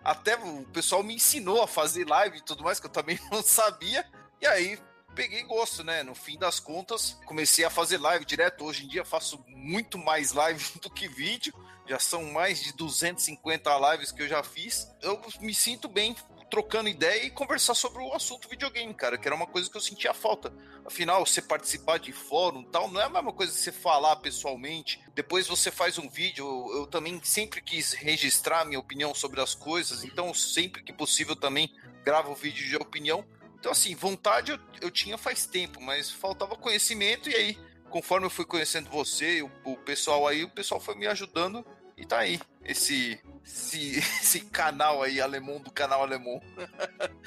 até 0.03 0.35
o 0.37 0.63
pessoal 0.67 1.01
me 1.01 1.15
ensinou 1.15 1.63
a 1.63 1.67
fazer 1.67 2.07
live 2.07 2.37
e 2.37 2.41
tudo 2.41 2.63
mais, 2.63 2.79
que 2.79 2.85
eu 2.85 2.91
também 2.91 3.17
não 3.31 3.41
sabia. 3.41 4.05
E 4.39 4.45
aí 4.45 4.77
peguei 5.15 5.43
gosto, 5.43 5.83
né? 5.83 6.03
No 6.03 6.15
fim 6.15 6.37
das 6.37 6.59
contas, 6.59 7.17
comecei 7.25 7.65
a 7.65 7.69
fazer 7.69 7.97
live 7.97 8.25
direto. 8.25 8.65
Hoje 8.65 8.85
em 8.85 8.87
dia 8.87 9.05
faço 9.05 9.43
muito 9.47 9.97
mais 9.97 10.33
live 10.33 10.63
do 10.81 10.89
que 10.89 11.07
vídeo. 11.07 11.53
Já 11.87 11.99
são 11.99 12.23
mais 12.31 12.61
de 12.61 12.73
250 12.73 13.91
lives 13.91 14.11
que 14.11 14.21
eu 14.21 14.27
já 14.27 14.43
fiz. 14.43 14.87
Eu 15.01 15.21
me 15.41 15.53
sinto 15.53 15.87
bem 15.87 16.15
trocando 16.51 16.89
ideia 16.89 17.23
e 17.23 17.31
conversar 17.31 17.73
sobre 17.73 18.03
o 18.03 18.13
assunto 18.13 18.49
videogame, 18.49 18.93
cara, 18.93 19.17
que 19.17 19.25
era 19.25 19.33
uma 19.33 19.47
coisa 19.47 19.69
que 19.69 19.77
eu 19.77 19.81
sentia 19.81 20.13
falta. 20.13 20.53
Afinal, 20.85 21.25
você 21.25 21.41
participar 21.41 21.97
de 21.97 22.11
fórum 22.11 22.61
tal, 22.63 22.91
não 22.91 22.99
é 22.99 23.05
a 23.05 23.09
mesma 23.09 23.31
coisa 23.31 23.53
que 23.53 23.57
você 23.57 23.71
falar 23.71 24.17
pessoalmente. 24.17 25.01
Depois 25.15 25.47
você 25.47 25.71
faz 25.71 25.97
um 25.97 26.09
vídeo. 26.09 26.45
Eu 26.75 26.85
também 26.87 27.19
sempre 27.23 27.61
quis 27.61 27.93
registrar 27.93 28.65
minha 28.65 28.79
opinião 28.79 29.15
sobre 29.15 29.39
as 29.41 29.55
coisas, 29.55 30.03
então 30.03 30.33
sempre 30.33 30.83
que 30.83 30.91
possível 30.91 31.35
também 31.35 31.73
gravo 32.03 32.35
vídeo 32.35 32.67
de 32.67 32.75
opinião. 32.75 33.25
Então, 33.61 33.71
assim, 33.71 33.93
vontade 33.93 34.51
eu, 34.51 34.59
eu 34.81 34.89
tinha 34.89 35.19
faz 35.19 35.45
tempo, 35.45 35.79
mas 35.79 36.09
faltava 36.09 36.55
conhecimento, 36.55 37.29
e 37.29 37.35
aí, 37.35 37.59
conforme 37.91 38.25
eu 38.25 38.29
fui 38.31 38.43
conhecendo 38.43 38.89
você 38.89 39.43
o, 39.43 39.51
o 39.63 39.77
pessoal 39.77 40.27
aí, 40.27 40.43
o 40.43 40.49
pessoal 40.49 40.81
foi 40.81 40.95
me 40.95 41.05
ajudando, 41.05 41.63
e 41.95 42.03
tá 42.03 42.17
aí, 42.17 42.39
esse, 42.65 43.21
esse, 43.45 43.99
esse 44.19 44.39
canal 44.45 45.03
aí, 45.03 45.21
alemão 45.21 45.61
do 45.61 45.71
canal 45.71 46.01
alemão. 46.01 46.41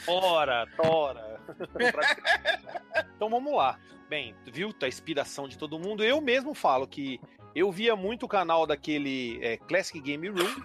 Tora, 0.05 0.67
tora. 0.77 1.41
então 3.15 3.31
vamos 3.31 3.55
lá. 3.55 3.79
Bem, 4.09 4.35
viu 4.53 4.75
a 4.83 4.89
inspiração 4.89 5.47
de 5.47 5.57
todo 5.57 5.79
mundo? 5.79 6.03
Eu 6.03 6.21
mesmo 6.21 6.53
falo 6.53 6.85
que 6.85 7.21
eu 7.55 7.71
via 7.71 7.95
muito 7.95 8.27
o 8.27 8.29
canal 8.29 8.67
daquele 8.67 9.39
é, 9.41 9.57
Classic 9.57 10.01
Game 10.01 10.29
Room, 10.29 10.63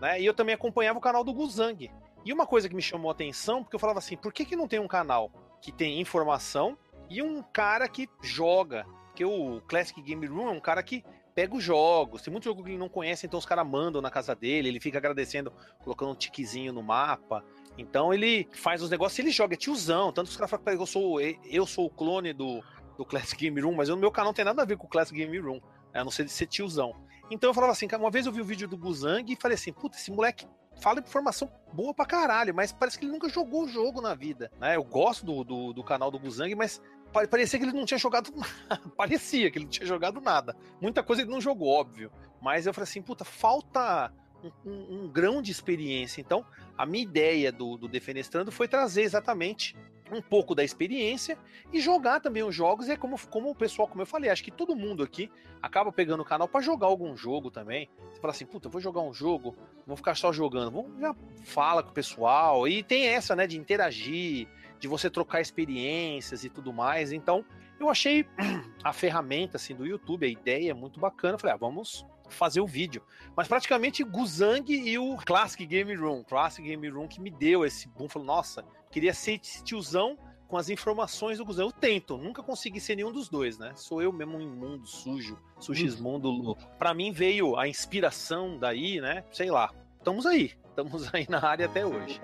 né? 0.00 0.20
E 0.20 0.24
eu 0.24 0.34
também 0.34 0.54
acompanhava 0.54 1.00
o 1.00 1.02
canal 1.02 1.24
do 1.24 1.34
Guzang. 1.34 1.90
E 2.24 2.32
uma 2.32 2.46
coisa 2.46 2.68
que 2.68 2.74
me 2.74 2.82
chamou 2.82 3.08
a 3.08 3.12
atenção, 3.12 3.62
porque 3.62 3.74
eu 3.74 3.80
falava 3.80 3.98
assim, 3.98 4.16
por 4.16 4.32
que, 4.32 4.44
que 4.44 4.56
não 4.56 4.68
tem 4.68 4.78
um 4.78 4.88
canal 4.88 5.30
que 5.60 5.72
tem 5.72 6.00
informação 6.00 6.76
e 7.08 7.22
um 7.22 7.42
cara 7.42 7.88
que 7.88 8.08
joga? 8.22 8.84
Porque 9.06 9.24
o 9.24 9.60
Classic 9.62 10.00
Game 10.02 10.26
Room 10.26 10.48
é 10.48 10.52
um 10.52 10.60
cara 10.60 10.82
que 10.82 11.04
pega 11.34 11.56
os 11.56 11.64
jogos. 11.64 12.22
Tem 12.22 12.30
muito 12.30 12.44
jogo 12.44 12.62
que 12.62 12.70
ele 12.70 12.78
não 12.78 12.88
conhece, 12.88 13.26
então 13.26 13.38
os 13.38 13.46
caras 13.46 13.66
mandam 13.66 14.02
na 14.02 14.10
casa 14.10 14.34
dele, 14.34 14.68
ele 14.68 14.80
fica 14.80 14.98
agradecendo, 14.98 15.52
colocando 15.82 16.12
um 16.12 16.14
tiquezinho 16.14 16.72
no 16.72 16.82
mapa. 16.82 17.44
Então 17.78 18.12
ele 18.12 18.46
faz 18.52 18.82
os 18.82 18.90
negócios 18.90 19.18
e 19.18 19.22
ele 19.22 19.30
joga, 19.30 19.54
é 19.54 19.56
tiozão. 19.56 20.12
Tanto 20.12 20.28
os 20.28 20.36
caras 20.36 20.50
falam 20.50 20.64
que 20.64 20.82
eu 20.82 20.86
sou, 20.86 21.20
eu 21.20 21.66
sou 21.66 21.86
o 21.86 21.90
clone 21.90 22.32
do, 22.34 22.62
do 22.98 23.04
Classic 23.04 23.40
Game 23.40 23.58
Room, 23.60 23.74
mas 23.74 23.88
eu, 23.88 23.94
no 23.94 24.00
meu 24.00 24.10
canal 24.10 24.28
não 24.28 24.34
tem 24.34 24.44
nada 24.44 24.60
a 24.60 24.64
ver 24.66 24.76
com 24.76 24.86
o 24.86 24.90
Classic 24.90 25.16
Game 25.16 25.38
Room, 25.38 25.60
a 25.94 26.04
não 26.04 26.10
ser 26.10 26.24
de 26.24 26.30
ser 26.30 26.46
tiozão. 26.46 26.94
Então 27.30 27.50
eu 27.50 27.54
falava 27.54 27.72
assim, 27.72 27.88
uma 27.98 28.10
vez 28.10 28.26
eu 28.26 28.32
vi 28.32 28.40
o 28.40 28.44
vídeo 28.44 28.68
do 28.68 28.76
Guzang 28.76 29.32
e 29.32 29.36
falei 29.36 29.54
assim, 29.54 29.72
puta, 29.72 29.96
esse 29.96 30.10
moleque 30.10 30.46
fala 30.80 31.00
informação 31.00 31.50
boa 31.72 31.92
pra 31.94 32.06
caralho, 32.06 32.54
mas 32.54 32.72
parece 32.72 32.98
que 32.98 33.04
ele 33.04 33.12
nunca 33.12 33.28
jogou 33.28 33.64
o 33.64 33.68
jogo 33.68 34.00
na 34.00 34.14
vida. 34.14 34.50
Né? 34.58 34.76
Eu 34.76 34.84
gosto 34.84 35.24
do, 35.24 35.44
do, 35.44 35.72
do 35.72 35.84
canal 35.84 36.10
do 36.10 36.18
Guzang, 36.18 36.54
mas 36.54 36.80
pa- 37.12 37.26
parecia 37.26 37.58
que 37.58 37.64
ele 37.64 37.72
não 37.76 37.84
tinha 37.84 37.98
jogado 37.98 38.32
nada. 38.34 38.80
parecia 38.96 39.50
que 39.50 39.58
ele 39.58 39.64
não 39.66 39.70
tinha 39.70 39.86
jogado 39.86 40.20
nada. 40.20 40.56
Muita 40.80 41.02
coisa 41.02 41.22
ele 41.22 41.30
não 41.30 41.40
jogou, 41.40 41.68
óbvio. 41.68 42.10
Mas 42.40 42.66
eu 42.66 42.72
falei 42.74 42.84
assim, 42.88 43.02
puta, 43.02 43.24
falta 43.24 44.12
um, 44.42 44.70
um- 44.70 45.04
um 45.04 45.08
grão 45.08 45.42
de 45.42 45.50
experiência. 45.52 46.20
Então, 46.20 46.44
a 46.76 46.86
minha 46.86 47.02
ideia 47.02 47.52
do, 47.52 47.76
do 47.76 47.86
Defenestrando 47.88 48.50
foi 48.50 48.66
trazer 48.66 49.02
exatamente 49.02 49.76
um 50.12 50.22
pouco 50.22 50.54
da 50.54 50.64
experiência 50.64 51.38
e 51.72 51.80
jogar 51.80 52.20
também 52.20 52.42
os 52.42 52.54
jogos. 52.54 52.88
É 52.88 52.96
como, 52.96 53.18
como 53.28 53.50
o 53.50 53.54
pessoal, 53.54 53.88
como 53.88 54.02
eu 54.02 54.06
falei, 54.06 54.30
acho 54.30 54.44
que 54.44 54.50
todo 54.50 54.76
mundo 54.76 55.02
aqui 55.02 55.30
acaba 55.62 55.92
pegando 55.92 56.22
o 56.22 56.24
canal 56.24 56.48
para 56.48 56.60
jogar 56.60 56.86
algum 56.86 57.16
jogo 57.16 57.50
também. 57.50 57.88
Você 58.12 58.20
fala 58.20 58.32
assim, 58.32 58.46
puta, 58.46 58.68
eu 58.68 58.72
vou 58.72 58.80
jogar 58.80 59.00
um 59.00 59.12
jogo, 59.12 59.56
vou 59.86 59.96
ficar 59.96 60.14
só 60.14 60.32
jogando. 60.32 60.70
Vamos 60.70 61.00
já 61.00 61.14
fala 61.44 61.82
com 61.82 61.90
o 61.90 61.94
pessoal. 61.94 62.66
E 62.66 62.82
tem 62.82 63.06
essa, 63.06 63.34
né, 63.36 63.46
de 63.46 63.58
interagir, 63.58 64.48
de 64.78 64.88
você 64.88 65.10
trocar 65.10 65.40
experiências 65.40 66.44
e 66.44 66.50
tudo 66.50 66.72
mais. 66.72 67.12
Então, 67.12 67.44
eu 67.78 67.88
achei 67.88 68.26
a 68.84 68.92
ferramenta 68.92 69.56
assim 69.56 69.74
do 69.74 69.86
YouTube, 69.86 70.26
a 70.26 70.28
ideia 70.28 70.70
é 70.70 70.74
muito 70.74 70.98
bacana. 71.00 71.34
Eu 71.34 71.38
falei, 71.38 71.54
ah, 71.54 71.58
vamos 71.58 72.06
fazer 72.30 72.60
o 72.60 72.66
vídeo. 72.66 73.02
Mas 73.36 73.48
praticamente 73.48 74.04
Guzang 74.04 74.72
e 74.72 74.98
o 74.98 75.16
Classic 75.16 75.64
Game 75.66 75.94
Room, 75.94 76.22
Classic 76.24 76.66
Game 76.66 76.88
Room 76.88 77.08
que 77.08 77.20
me 77.20 77.30
deu 77.30 77.64
esse 77.64 77.88
boom, 77.88 78.08
falou, 78.08 78.26
nossa, 78.26 78.64
queria 78.90 79.14
ser 79.14 79.40
esse 79.42 79.62
tiozão 79.62 80.18
com 80.48 80.56
as 80.56 80.68
informações 80.68 81.38
do 81.38 81.44
Guzang. 81.44 81.68
Eu 81.68 81.72
tento, 81.72 82.16
nunca 82.18 82.42
consegui 82.42 82.80
ser 82.80 82.96
nenhum 82.96 83.12
dos 83.12 83.28
dois, 83.28 83.56
né? 83.56 83.72
Sou 83.76 84.02
eu 84.02 84.12
mesmo 84.12 84.36
um 84.36 84.40
imundo, 84.40 84.86
sujo, 84.86 85.38
sujísmundo. 85.60 86.56
Pra 86.76 86.92
mim 86.92 87.12
veio 87.12 87.56
a 87.56 87.68
inspiração 87.68 88.58
daí, 88.58 89.00
né? 89.00 89.24
Sei 89.30 89.50
lá. 89.50 89.72
Estamos 89.98 90.26
aí, 90.26 90.52
estamos 90.68 91.14
aí 91.14 91.26
na 91.28 91.44
área 91.44 91.66
até 91.66 91.86
hoje. 91.86 92.20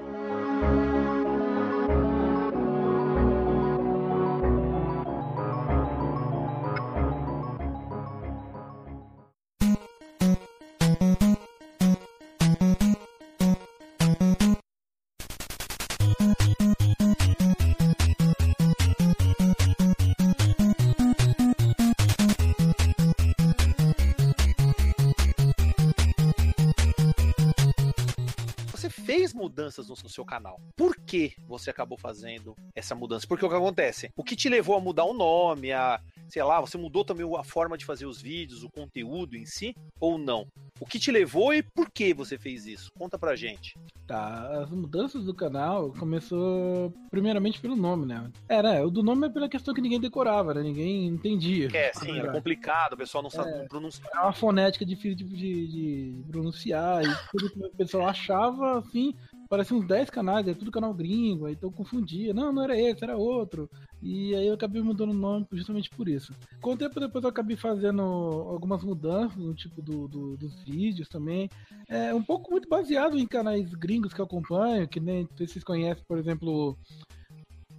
Mudanças 29.51 29.89
no 29.89 29.97
seu 30.09 30.25
canal. 30.25 30.61
Por 30.77 30.97
que 30.97 31.33
você 31.47 31.71
acabou 31.71 31.97
fazendo 31.97 32.55
essa 32.75 32.95
mudança? 32.95 33.27
Porque 33.29 33.45
o 33.45 33.49
que 33.49 33.55
acontece? 33.55 34.11
O 34.17 34.25
que 34.25 34.35
te 34.35 34.49
levou 34.49 34.77
a 34.77 34.81
mudar 34.81 35.05
o 35.05 35.15
nome, 35.15 35.73
a 35.73 36.01
sei 36.29 36.43
lá, 36.43 36.61
você 36.61 36.77
mudou 36.77 37.05
também 37.05 37.25
a 37.39 37.45
forma 37.45 37.79
de 37.79 37.85
fazer 37.85 38.05
os 38.07 38.21
vídeos, 38.21 38.65
o 38.65 38.69
conteúdo 38.71 39.37
em 39.37 39.47
si, 39.47 39.73
ou 40.01 40.19
não? 40.19 40.45
O 40.81 40.85
que 40.85 40.99
te 40.99 41.13
levou 41.13 41.55
e 41.55 41.63
por 41.63 41.89
que 41.89 42.13
você 42.13 42.37
fez 42.37 42.67
isso? 42.67 42.91
Conta 42.99 43.17
pra 43.17 43.37
gente. 43.37 43.75
Tá, 44.09 44.63
as 44.63 44.71
mudanças 44.71 45.25
do 45.25 45.33
canal 45.35 45.93
começou 45.93 46.93
primeiramente 47.11 47.61
pelo 47.61 47.77
nome, 47.77 48.07
né? 48.07 48.31
Era, 48.49 48.85
o 48.87 48.91
do 48.91 49.03
nome 49.03 49.27
é 49.27 49.31
pela 49.31 49.49
questão 49.49 49.73
que 49.73 49.81
ninguém 49.81 50.01
decorava, 50.01 50.53
né? 50.53 50.63
Ninguém 50.63 51.07
entendia. 51.07 51.69
É, 51.73 51.93
sim, 51.95 52.19
era 52.19 52.33
complicado, 52.33 52.95
o 52.95 52.97
pessoal 52.97 53.23
não 53.23 53.31
sabe 53.31 53.51
É. 53.51 53.65
pronunciar. 53.69 54.09
É 54.15 54.21
uma 54.21 54.33
fonética 54.33 54.85
difícil 54.85 55.17
de, 55.17 55.25
de- 55.25 55.67
de 55.69 56.23
pronunciar 56.31 57.05
e 57.05 57.09
tudo 57.31 57.51
que 57.51 57.59
o 57.65 57.71
pessoal 57.71 58.09
achava, 58.09 58.79
assim, 58.79 59.15
parecia 59.49 59.77
uns 59.77 59.87
10 59.87 60.11
canais, 60.11 60.47
é 60.49 60.55
tudo 60.55 60.71
canal 60.71 60.93
gringo, 60.95 61.47
aí 61.47 61.55
então 61.55 61.71
confundia. 61.71 62.33
Não, 62.35 62.53
não 62.53 62.63
era 62.63 62.79
esse, 62.79 63.03
era 63.05 63.17
outro. 63.17 63.69
E 64.03 64.35
aí 64.35 64.47
eu 64.47 64.55
acabei 64.55 64.83
mudando 64.83 65.11
o 65.11 65.15
nome 65.15 65.47
justamente 65.53 65.89
por 65.91 66.09
isso. 66.09 66.33
Com 66.61 66.73
o 66.73 66.77
tempo 66.77 67.01
depois 67.01 67.25
eu 67.25 67.31
acabei 67.31 67.57
fazendo 67.57 68.03
algumas 68.03 68.83
mudanças 68.85 69.37
no 69.39 69.55
tipo 69.55 69.81
do, 69.83 70.07
do- 70.09 70.37
dos 70.37 70.63
vídeos 70.65 71.09
também. 71.09 71.49
É 71.89 72.15
um 72.15 72.23
pouco 72.23 72.51
muito 72.51 72.69
baseado 72.69 73.19
em 73.19 73.27
canais 73.27 73.73
gringos 73.75 74.13
que 74.13 74.21
eu 74.21 74.25
acompanho, 74.25 74.89
que 74.89 75.01
nem 75.01 75.23
não 75.23 75.37
sei 75.37 75.47
se 75.47 75.55
vocês 75.55 75.65
conhecem, 75.65 76.05
por 76.07 76.19
exemplo, 76.19 76.77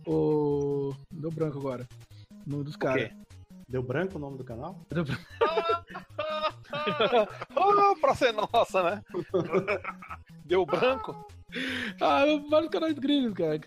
o. 0.06 0.94
Deu 1.12 1.32
branco 1.32 1.58
agora. 1.60 1.88
O 2.46 2.50
nome 2.50 2.64
dos 2.64 2.76
O 2.76 2.80
caras. 2.80 3.08
quê? 3.10 3.14
Deu 3.70 3.84
branco 3.84 4.18
o 4.18 4.20
nome 4.20 4.38
do 4.38 4.44
canal? 4.44 4.80
Deu 4.90 5.04
branco. 5.04 5.24
Oh, 7.56 7.96
pra 8.00 8.16
ser 8.16 8.32
nossa, 8.34 8.82
né? 8.84 9.04
Deu 10.46 10.66
branco? 10.66 11.28
Ah, 12.02 12.26
vários 12.50 12.70
canais 12.70 12.94
gringos, 13.00 13.34
cara. 13.34 13.60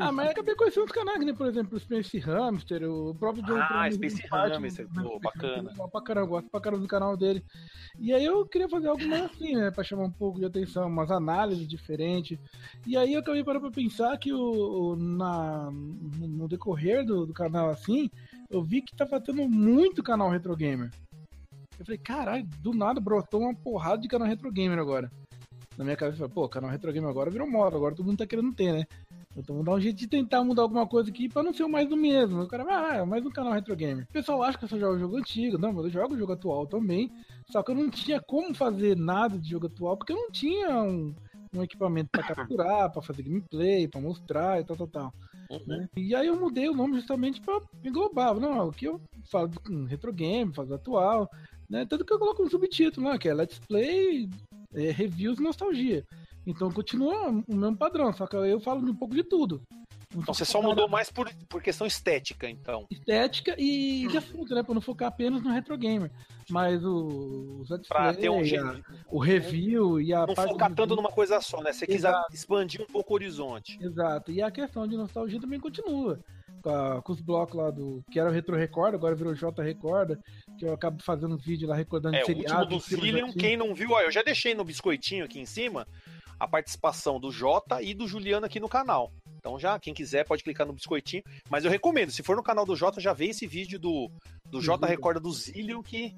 Ah, 0.00 0.10
mas 0.12 0.26
eu 0.26 0.32
acabei 0.32 0.54
conhecendo 0.54 0.86
os 0.86 0.92
canais, 0.92 1.24
né? 1.24 1.32
Por 1.32 1.46
exemplo, 1.46 1.76
o 1.76 1.80
Space 1.80 2.18
Hamster, 2.18 2.82
o 2.90 3.14
próprio 3.14 3.44
John 3.44 3.58
Ah, 3.58 3.90
Space 3.90 4.22
Hamster, 4.66 4.88
pô, 5.02 5.20
bacana. 5.20 5.70
Pra 5.90 6.02
caramba, 6.02 6.26
gosto 6.26 6.50
pra 6.50 6.60
caramba 6.60 6.82
do 6.82 6.88
canal 6.88 7.16
dele. 7.16 7.44
E 7.98 8.12
aí 8.12 8.24
eu 8.24 8.44
queria 8.46 8.68
fazer 8.68 8.88
algo 8.88 9.06
mais 9.06 9.24
assim, 9.24 9.54
né? 9.54 9.70
Pra 9.70 9.84
chamar 9.84 10.04
um 10.04 10.10
pouco 10.10 10.38
de 10.40 10.44
atenção, 10.46 10.88
umas 10.88 11.10
análises 11.10 11.68
diferentes. 11.68 12.38
E 12.86 12.96
aí 12.96 13.14
eu 13.14 13.20
acabei 13.20 13.44
parando 13.44 13.66
pra 13.70 13.70
pensar 13.82 14.16
que 14.18 14.32
o, 14.32 14.40
o- 14.92 14.96
na, 14.96 15.70
no 15.70 16.28
no 16.28 16.48
decorrer 16.48 17.04
do, 17.04 17.26
do 17.26 17.32
canal 17.32 17.70
assim, 17.70 18.10
eu 18.50 18.62
vi 18.62 18.82
que 18.82 18.94
tava 18.96 19.20
tendo 19.20 19.48
muito 19.48 20.02
canal 20.02 20.28
retro 20.30 20.56
gamer. 20.56 20.90
Eu 21.78 21.84
falei, 21.84 21.98
caralho, 21.98 22.46
do 22.60 22.72
nada 22.72 23.00
brotou 23.00 23.40
uma 23.40 23.54
porrada 23.54 24.00
de 24.00 24.08
canal 24.08 24.26
retro 24.28 24.50
gamer 24.52 24.78
agora. 24.78 25.10
Na 25.76 25.84
minha 25.84 25.96
cabeça, 25.96 26.28
pô, 26.28 26.48
canal 26.48 26.70
retro 26.70 26.92
gamer 26.92 27.10
agora 27.10 27.30
virou 27.30 27.50
moda, 27.50 27.76
agora 27.76 27.94
todo 27.94 28.06
mundo 28.06 28.18
tá 28.18 28.26
querendo 28.26 28.52
ter, 28.52 28.72
né? 28.72 28.86
Então 29.36 29.56
vamos 29.56 29.64
dar 29.66 29.72
um 29.72 29.80
jeito 29.80 29.96
de 29.96 30.06
tentar 30.06 30.44
mudar 30.44 30.62
alguma 30.62 30.86
coisa 30.86 31.10
aqui 31.10 31.28
pra 31.28 31.42
não 31.42 31.52
ser 31.52 31.64
o 31.64 31.68
mais 31.68 31.88
do 31.88 31.96
mesmo. 31.96 32.42
O 32.42 32.46
cara, 32.48 32.64
ah, 32.68 32.96
é 32.98 33.04
mais 33.04 33.26
um 33.26 33.30
canal 33.30 33.52
retro 33.52 33.74
gamer. 33.74 34.04
O 34.04 34.12
pessoal 34.12 34.42
acha 34.42 34.56
que 34.56 34.64
eu 34.64 34.68
só 34.68 34.78
jogo 34.78 34.98
jogo 34.98 35.16
antigo. 35.16 35.58
Não, 35.58 35.72
mas 35.72 35.86
eu 35.86 35.90
jogo 35.90 36.16
jogo 36.16 36.32
atual 36.32 36.66
também. 36.66 37.10
Só 37.50 37.62
que 37.62 37.72
eu 37.72 37.74
não 37.74 37.90
tinha 37.90 38.20
como 38.20 38.54
fazer 38.54 38.96
nada 38.96 39.36
de 39.36 39.50
jogo 39.50 39.66
atual, 39.66 39.96
porque 39.96 40.12
eu 40.12 40.16
não 40.16 40.30
tinha 40.30 40.68
um, 40.80 41.12
um 41.52 41.62
equipamento 41.62 42.10
pra 42.10 42.22
capturar, 42.22 42.90
pra 42.90 43.02
fazer 43.02 43.22
gameplay, 43.22 43.88
pra 43.88 44.00
mostrar 44.00 44.60
e 44.60 44.64
tal, 44.64 44.76
tal, 44.76 44.86
tal. 44.86 45.14
né? 45.66 45.88
E 45.96 46.14
aí 46.14 46.28
eu 46.28 46.38
mudei 46.38 46.68
o 46.68 46.74
nome 46.74 46.96
justamente 46.96 47.40
pra 47.40 47.60
englobar. 47.82 48.38
Não, 48.38 48.68
o 48.68 48.72
que 48.72 48.86
eu 48.86 49.00
falo 49.24 49.50
com 49.66 49.84
retro 49.84 50.12
game, 50.12 50.54
falo 50.54 50.74
atual, 50.74 51.28
né? 51.68 51.84
Tanto 51.84 52.04
que 52.04 52.12
eu 52.12 52.18
coloco 52.20 52.42
um 52.42 52.48
subtítulo 52.48 53.08
lá, 53.08 53.18
que 53.18 53.28
é 53.28 53.34
Let's 53.34 53.58
Play, 53.58 54.28
é, 54.74 54.90
Reviews 54.90 55.38
e 55.38 55.42
Nostalgia. 55.42 56.04
Então 56.46 56.70
continua 56.70 57.30
o 57.30 57.56
mesmo 57.56 57.76
padrão, 57.76 58.12
só 58.12 58.26
que 58.26 58.36
eu 58.36 58.60
falo 58.60 58.84
de 58.84 58.90
um 58.90 58.94
pouco 58.96 59.14
de 59.14 59.22
tudo. 59.24 59.62
Então 60.16 60.32
você 60.32 60.44
só 60.44 60.62
mudou 60.62 60.88
mais 60.88 61.10
por, 61.10 61.28
por 61.48 61.60
questão 61.60 61.86
estética, 61.86 62.48
então. 62.48 62.86
estética 62.88 63.56
e 63.58 64.06
de 64.06 64.16
assunto, 64.16 64.54
né? 64.54 64.62
Pra 64.62 64.72
não 64.74 64.80
focar 64.80 65.08
apenas 65.08 65.42
no 65.42 65.50
retro 65.50 65.76
gamer. 65.76 66.10
Mas 66.48 66.84
o, 66.84 67.64
Pra 67.88 68.14
ter 68.14 68.28
um 68.28 68.38
a- 68.40 68.80
o 69.10 69.18
review 69.18 70.00
e 70.00 70.12
a 70.14 70.24
Não 70.26 70.36
focar 70.36 70.72
tanto 70.72 70.94
numa 70.94 71.10
coisa 71.10 71.40
só, 71.40 71.60
né? 71.62 71.72
Você 71.72 71.86
quiser 71.86 72.14
expandir 72.32 72.80
um 72.80 72.86
pouco 72.86 73.12
o 73.12 73.16
horizonte. 73.16 73.76
Exato. 73.82 74.30
E 74.30 74.40
a 74.40 74.50
questão 74.52 74.86
de 74.86 74.96
nostalgia 74.96 75.40
também 75.40 75.58
continua. 75.58 76.20
Com, 76.64 76.70
a- 76.70 77.02
com 77.02 77.12
os 77.12 77.20
blocos 77.20 77.54
lá 77.54 77.70
do. 77.70 78.02
Que 78.10 78.18
era 78.18 78.30
o 78.30 78.32
Retro 78.32 78.56
Record, 78.56 78.94
agora 78.94 79.14
virou 79.14 79.34
J 79.34 79.62
Recorda. 79.62 80.18
Que 80.58 80.64
eu 80.64 80.72
acabo 80.72 81.02
fazendo 81.02 81.36
vídeo 81.36 81.68
lá 81.68 81.76
recordando 81.76 82.16
É, 82.16 82.22
o 82.22 82.26
seriado. 82.26 82.74
último 82.74 83.00
do 83.00 83.10
tinha. 83.12 83.32
quem 83.34 83.56
não 83.56 83.74
viu, 83.74 83.90
ó, 83.90 84.00
eu 84.00 84.10
já 84.10 84.22
deixei 84.22 84.54
no 84.54 84.64
biscoitinho 84.64 85.24
aqui 85.26 85.38
em 85.38 85.44
cima 85.46 85.86
a 86.40 86.48
participação 86.48 87.20
do 87.20 87.30
Jota 87.30 87.80
e 87.82 87.92
do 87.94 88.08
Juliano 88.08 88.46
aqui 88.46 88.58
no 88.58 88.68
canal. 88.68 89.12
Então 89.36 89.58
já, 89.58 89.78
quem 89.78 89.92
quiser 89.92 90.24
pode 90.24 90.42
clicar 90.42 90.66
no 90.66 90.72
biscoitinho. 90.72 91.22
Mas 91.50 91.64
eu 91.66 91.70
recomendo, 91.70 92.10
se 92.10 92.22
for 92.22 92.34
no 92.34 92.42
canal 92.42 92.64
do 92.64 92.74
Jota, 92.74 92.98
já 93.00 93.12
vê 93.12 93.26
esse 93.26 93.46
vídeo 93.46 93.78
do, 93.78 94.10
do 94.50 94.60
Jota 94.60 94.86
Zillion. 94.86 94.96
Recorda 94.96 95.20
do 95.20 95.30
Zillion 95.32 95.82
que 95.82 96.16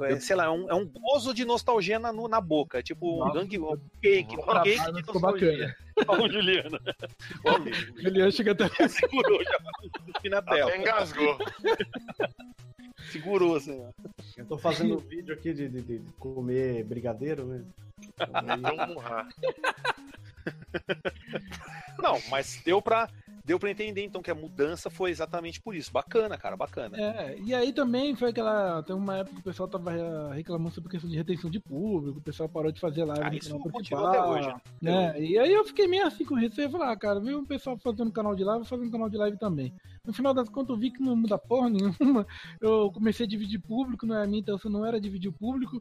é, 0.00 0.12
é, 0.12 0.20
sei 0.20 0.36
lá, 0.36 0.44
é 0.46 0.50
um, 0.50 0.68
é 0.70 0.74
um 0.74 0.86
gozo 0.86 1.32
de 1.34 1.44
nostalgia 1.44 1.98
na, 1.98 2.12
no- 2.12 2.28
na 2.28 2.40
boca. 2.40 2.78
É 2.78 2.82
tipo 2.82 3.24
um 3.26 3.32
gangue, 3.32 3.58
um 3.58 3.76
cake, 4.02 4.36
um 4.36 4.62
cake 4.62 4.92
de 4.92 5.06
nostalgia. 5.12 5.76
Ó, 6.08 6.16
o 6.22 6.28
Juliano. 6.30 6.78
Amigo, 7.46 8.00
Juliano 8.02 8.32
chega 8.32 8.52
até. 8.52 8.68
segurou 8.88 9.42
já 9.44 9.58
no 10.06 10.20
fim 10.20 10.28
na 10.28 10.42
tela. 10.42 10.70
Até 10.70 10.80
engasgou. 10.80 11.38
Segurou 13.12 13.56
assim, 13.56 13.80
ó. 13.80 13.90
Eu 14.36 14.46
tô 14.46 14.58
fazendo 14.58 14.94
um 14.94 14.98
vídeo 14.98 15.34
aqui 15.34 15.52
de, 15.52 15.68
de- 15.68 15.82
de 15.82 16.12
comer 16.18 16.82
brigadeiro, 16.84 17.44
né? 17.46 17.64
Não, 21.98 22.20
mas 22.30 22.60
deu 22.64 22.82
pra, 22.82 23.08
deu 23.44 23.58
pra 23.58 23.70
entender 23.70 24.02
então 24.02 24.22
que 24.22 24.30
a 24.30 24.34
mudança 24.34 24.88
foi 24.88 25.10
exatamente 25.10 25.60
por 25.60 25.74
isso. 25.74 25.92
Bacana, 25.92 26.38
cara, 26.38 26.56
bacana. 26.56 26.96
É, 26.98 27.38
e 27.38 27.54
aí 27.54 27.72
também 27.72 28.16
foi 28.16 28.30
aquela. 28.30 28.82
Tem 28.82 28.96
uma 28.96 29.18
época 29.18 29.34
que 29.34 29.40
o 29.40 29.44
pessoal 29.44 29.68
tava 29.68 29.92
eh, 29.92 30.34
reclamando 30.34 30.74
sobre 30.74 30.90
questão 30.90 31.10
de 31.10 31.16
retenção 31.16 31.50
de 31.50 31.60
público, 31.60 32.18
o 32.18 32.22
pessoal 32.22 32.48
parou 32.48 32.72
de 32.72 32.80
fazer 32.80 33.04
live 33.04 33.22
Ah, 33.22 33.30
no 33.30 33.36
isso 33.36 33.72
principal, 33.72 34.06
até 34.06 34.22
hoje, 34.22 34.54
Né? 34.80 35.20
E 35.20 35.38
aí 35.38 35.52
eu 35.52 35.64
fiquei 35.64 35.86
meio 35.86 36.06
assim 36.06 36.24
com 36.24 36.34
receio, 36.34 36.70
falei, 36.70 36.88
ah, 36.88 36.96
cara, 36.96 37.20
viu 37.20 37.38
um 37.38 37.44
pessoal 37.44 37.76
fazendo 37.76 38.10
canal 38.10 38.34
de 38.34 38.44
live, 38.44 38.60
vou 38.60 38.68
fazer 38.68 38.84
um 38.84 38.90
canal 38.90 39.10
de 39.10 39.16
live 39.16 39.36
também. 39.38 39.72
No 40.06 40.12
final 40.12 40.32
das 40.32 40.48
contas 40.48 40.70
eu 40.70 40.80
vi 40.80 40.90
que 40.90 41.02
não 41.02 41.16
muda 41.16 41.38
porra 41.38 41.70
nenhuma. 41.70 42.26
Eu 42.60 42.90
comecei 42.92 43.24
a 43.26 43.28
dividir 43.28 43.60
público, 43.60 44.06
não 44.06 44.16
é 44.16 44.24
a 44.24 44.26
minha 44.26 44.40
intenção 44.40 44.70
não 44.70 44.84
era 44.84 45.00
dividir 45.00 45.28
o 45.28 45.32
público. 45.32 45.80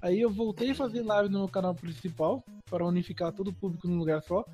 Aí 0.00 0.20
eu 0.20 0.30
voltei 0.30 0.70
a 0.70 0.74
fazer 0.74 1.02
live 1.02 1.28
no 1.28 1.40
meu 1.40 1.48
canal 1.48 1.74
principal, 1.74 2.42
para 2.70 2.86
unificar 2.86 3.32
todo 3.32 3.48
o 3.48 3.52
público 3.52 3.88
num 3.88 3.98
lugar 3.98 4.22
só. 4.22 4.44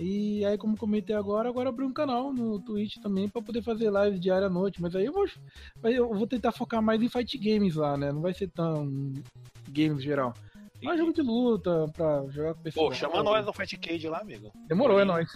E 0.00 0.44
aí, 0.44 0.56
como 0.56 0.76
comentei 0.76 1.14
agora, 1.14 1.48
agora 1.48 1.70
abri 1.70 1.84
um 1.84 1.92
canal 1.92 2.32
no 2.32 2.60
Twitch 2.60 2.98
também 2.98 3.28
para 3.28 3.42
poder 3.42 3.62
fazer 3.62 3.90
live 3.90 4.18
diária 4.18 4.46
à 4.46 4.50
noite. 4.50 4.80
Mas 4.80 4.94
aí 4.94 5.06
eu 5.06 5.12
vou, 5.12 5.26
eu 5.84 6.14
vou 6.14 6.26
tentar 6.26 6.52
focar 6.52 6.80
mais 6.80 7.02
em 7.02 7.08
fight 7.08 7.36
games 7.36 7.74
lá, 7.74 7.96
né? 7.96 8.12
Não 8.12 8.20
vai 8.20 8.32
ser 8.32 8.48
tão 8.48 9.12
games 9.68 10.02
geral. 10.02 10.34
Mas 10.82 10.98
jogo 10.98 11.12
de 11.12 11.22
luta, 11.22 11.86
pra 11.94 12.24
jogar 12.28 12.54
com 12.54 12.60
o 12.60 12.62
pessoal. 12.62 12.88
Pô, 12.88 12.94
chama 12.94 13.22
nós 13.22 13.44
no 13.44 13.52
Fight 13.52 13.76
Cage 13.78 14.08
lá, 14.08 14.20
amigo. 14.20 14.52
Demorou, 14.68 15.00
é 15.00 15.04
nóis. 15.04 15.28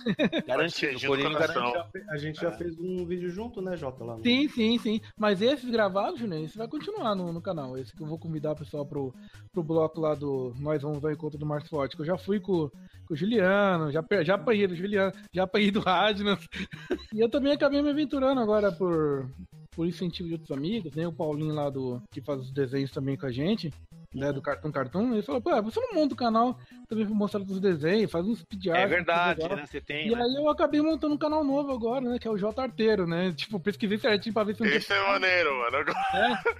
Garantido, 0.46 1.00
coração. 1.00 1.72
garantiu. 1.72 2.02
a 2.10 2.16
gente 2.16 2.40
já 2.40 2.52
fez 2.52 2.78
um 2.78 3.04
vídeo 3.04 3.28
junto, 3.28 3.60
né, 3.60 3.76
Jota? 3.76 4.04
Lá 4.04 4.16
no... 4.16 4.22
Sim, 4.22 4.48
sim, 4.48 4.78
sim. 4.78 5.00
Mas 5.18 5.42
esses 5.42 5.68
gravados, 5.68 6.20
Juninho, 6.20 6.44
esse 6.44 6.56
vai 6.56 6.68
continuar 6.68 7.14
no, 7.14 7.32
no 7.32 7.40
canal. 7.40 7.76
Esse 7.76 7.94
que 7.94 8.02
eu 8.02 8.06
vou 8.06 8.18
convidar 8.18 8.52
o 8.52 8.56
pessoal 8.56 8.86
pro, 8.86 9.14
pro 9.52 9.62
bloco 9.62 10.00
lá 10.00 10.14
do 10.14 10.54
Nós 10.58 10.82
Vamos 10.82 11.04
ao 11.04 11.10
Encontro 11.10 11.38
do 11.38 11.46
Marcos 11.46 11.68
Forte. 11.68 11.96
Que 11.96 12.02
eu 12.02 12.06
já 12.06 12.16
fui 12.16 12.38
com, 12.38 12.68
com 13.06 13.14
o 13.14 13.16
Juliano, 13.16 13.90
já, 13.90 14.04
já 14.22 14.34
apanhei 14.34 14.66
do 14.66 14.76
Juliano, 14.76 15.12
já 15.32 15.44
apanhei 15.44 15.70
do 15.70 15.80
Radnas. 15.80 16.46
e 17.12 17.20
eu 17.20 17.28
também 17.28 17.52
acabei 17.52 17.82
me 17.82 17.90
aventurando 17.90 18.40
agora 18.40 18.70
por, 18.70 19.28
por 19.72 19.86
incentivo 19.86 20.28
de 20.28 20.34
outros 20.34 20.50
amigos, 20.50 20.94
né? 20.94 21.06
O 21.06 21.12
Paulinho 21.12 21.54
lá 21.54 21.68
do 21.68 22.00
que 22.12 22.20
faz 22.20 22.40
os 22.40 22.52
desenhos 22.52 22.90
também 22.90 23.16
com 23.16 23.26
a 23.26 23.32
gente. 23.32 23.72
Né, 24.14 24.30
do 24.30 24.42
Cartoon 24.42 24.70
Cartoon, 24.70 25.12
ele 25.14 25.22
falou, 25.22 25.40
pô, 25.40 25.62
você 25.62 25.80
não 25.80 25.94
monta 25.94 26.12
o 26.12 26.16
canal 26.16 26.58
também 26.86 27.06
pra 27.06 27.14
mostrar 27.14 27.40
os 27.40 27.58
desenhos, 27.58 28.10
faz 28.10 28.26
uns 28.26 28.40
speed 28.40 28.66
art, 28.66 28.78
É 28.80 28.86
verdade, 28.86 29.40
legal." 29.40 29.56
né? 29.56 29.64
Você 29.66 29.80
tem. 29.80 30.08
E 30.08 30.14
né? 30.14 30.22
aí 30.22 30.34
eu 30.34 30.50
acabei 30.50 30.82
montando 30.82 31.14
um 31.14 31.18
canal 31.18 31.42
novo 31.42 31.72
agora, 31.72 32.02
né? 32.02 32.18
Que 32.18 32.28
é 32.28 32.30
o 32.30 32.36
J 32.36 32.60
Arteiro, 32.60 33.06
né? 33.06 33.32
Tipo, 33.32 33.58
pesquisei 33.58 33.96
certinho 33.96 34.34
pra 34.34 34.44
ver 34.44 34.54
se 34.54 34.62
não 34.62 34.68
esse 34.68 34.92
é 34.92 35.08
maneiro, 35.08 35.50
mano. 35.58 35.84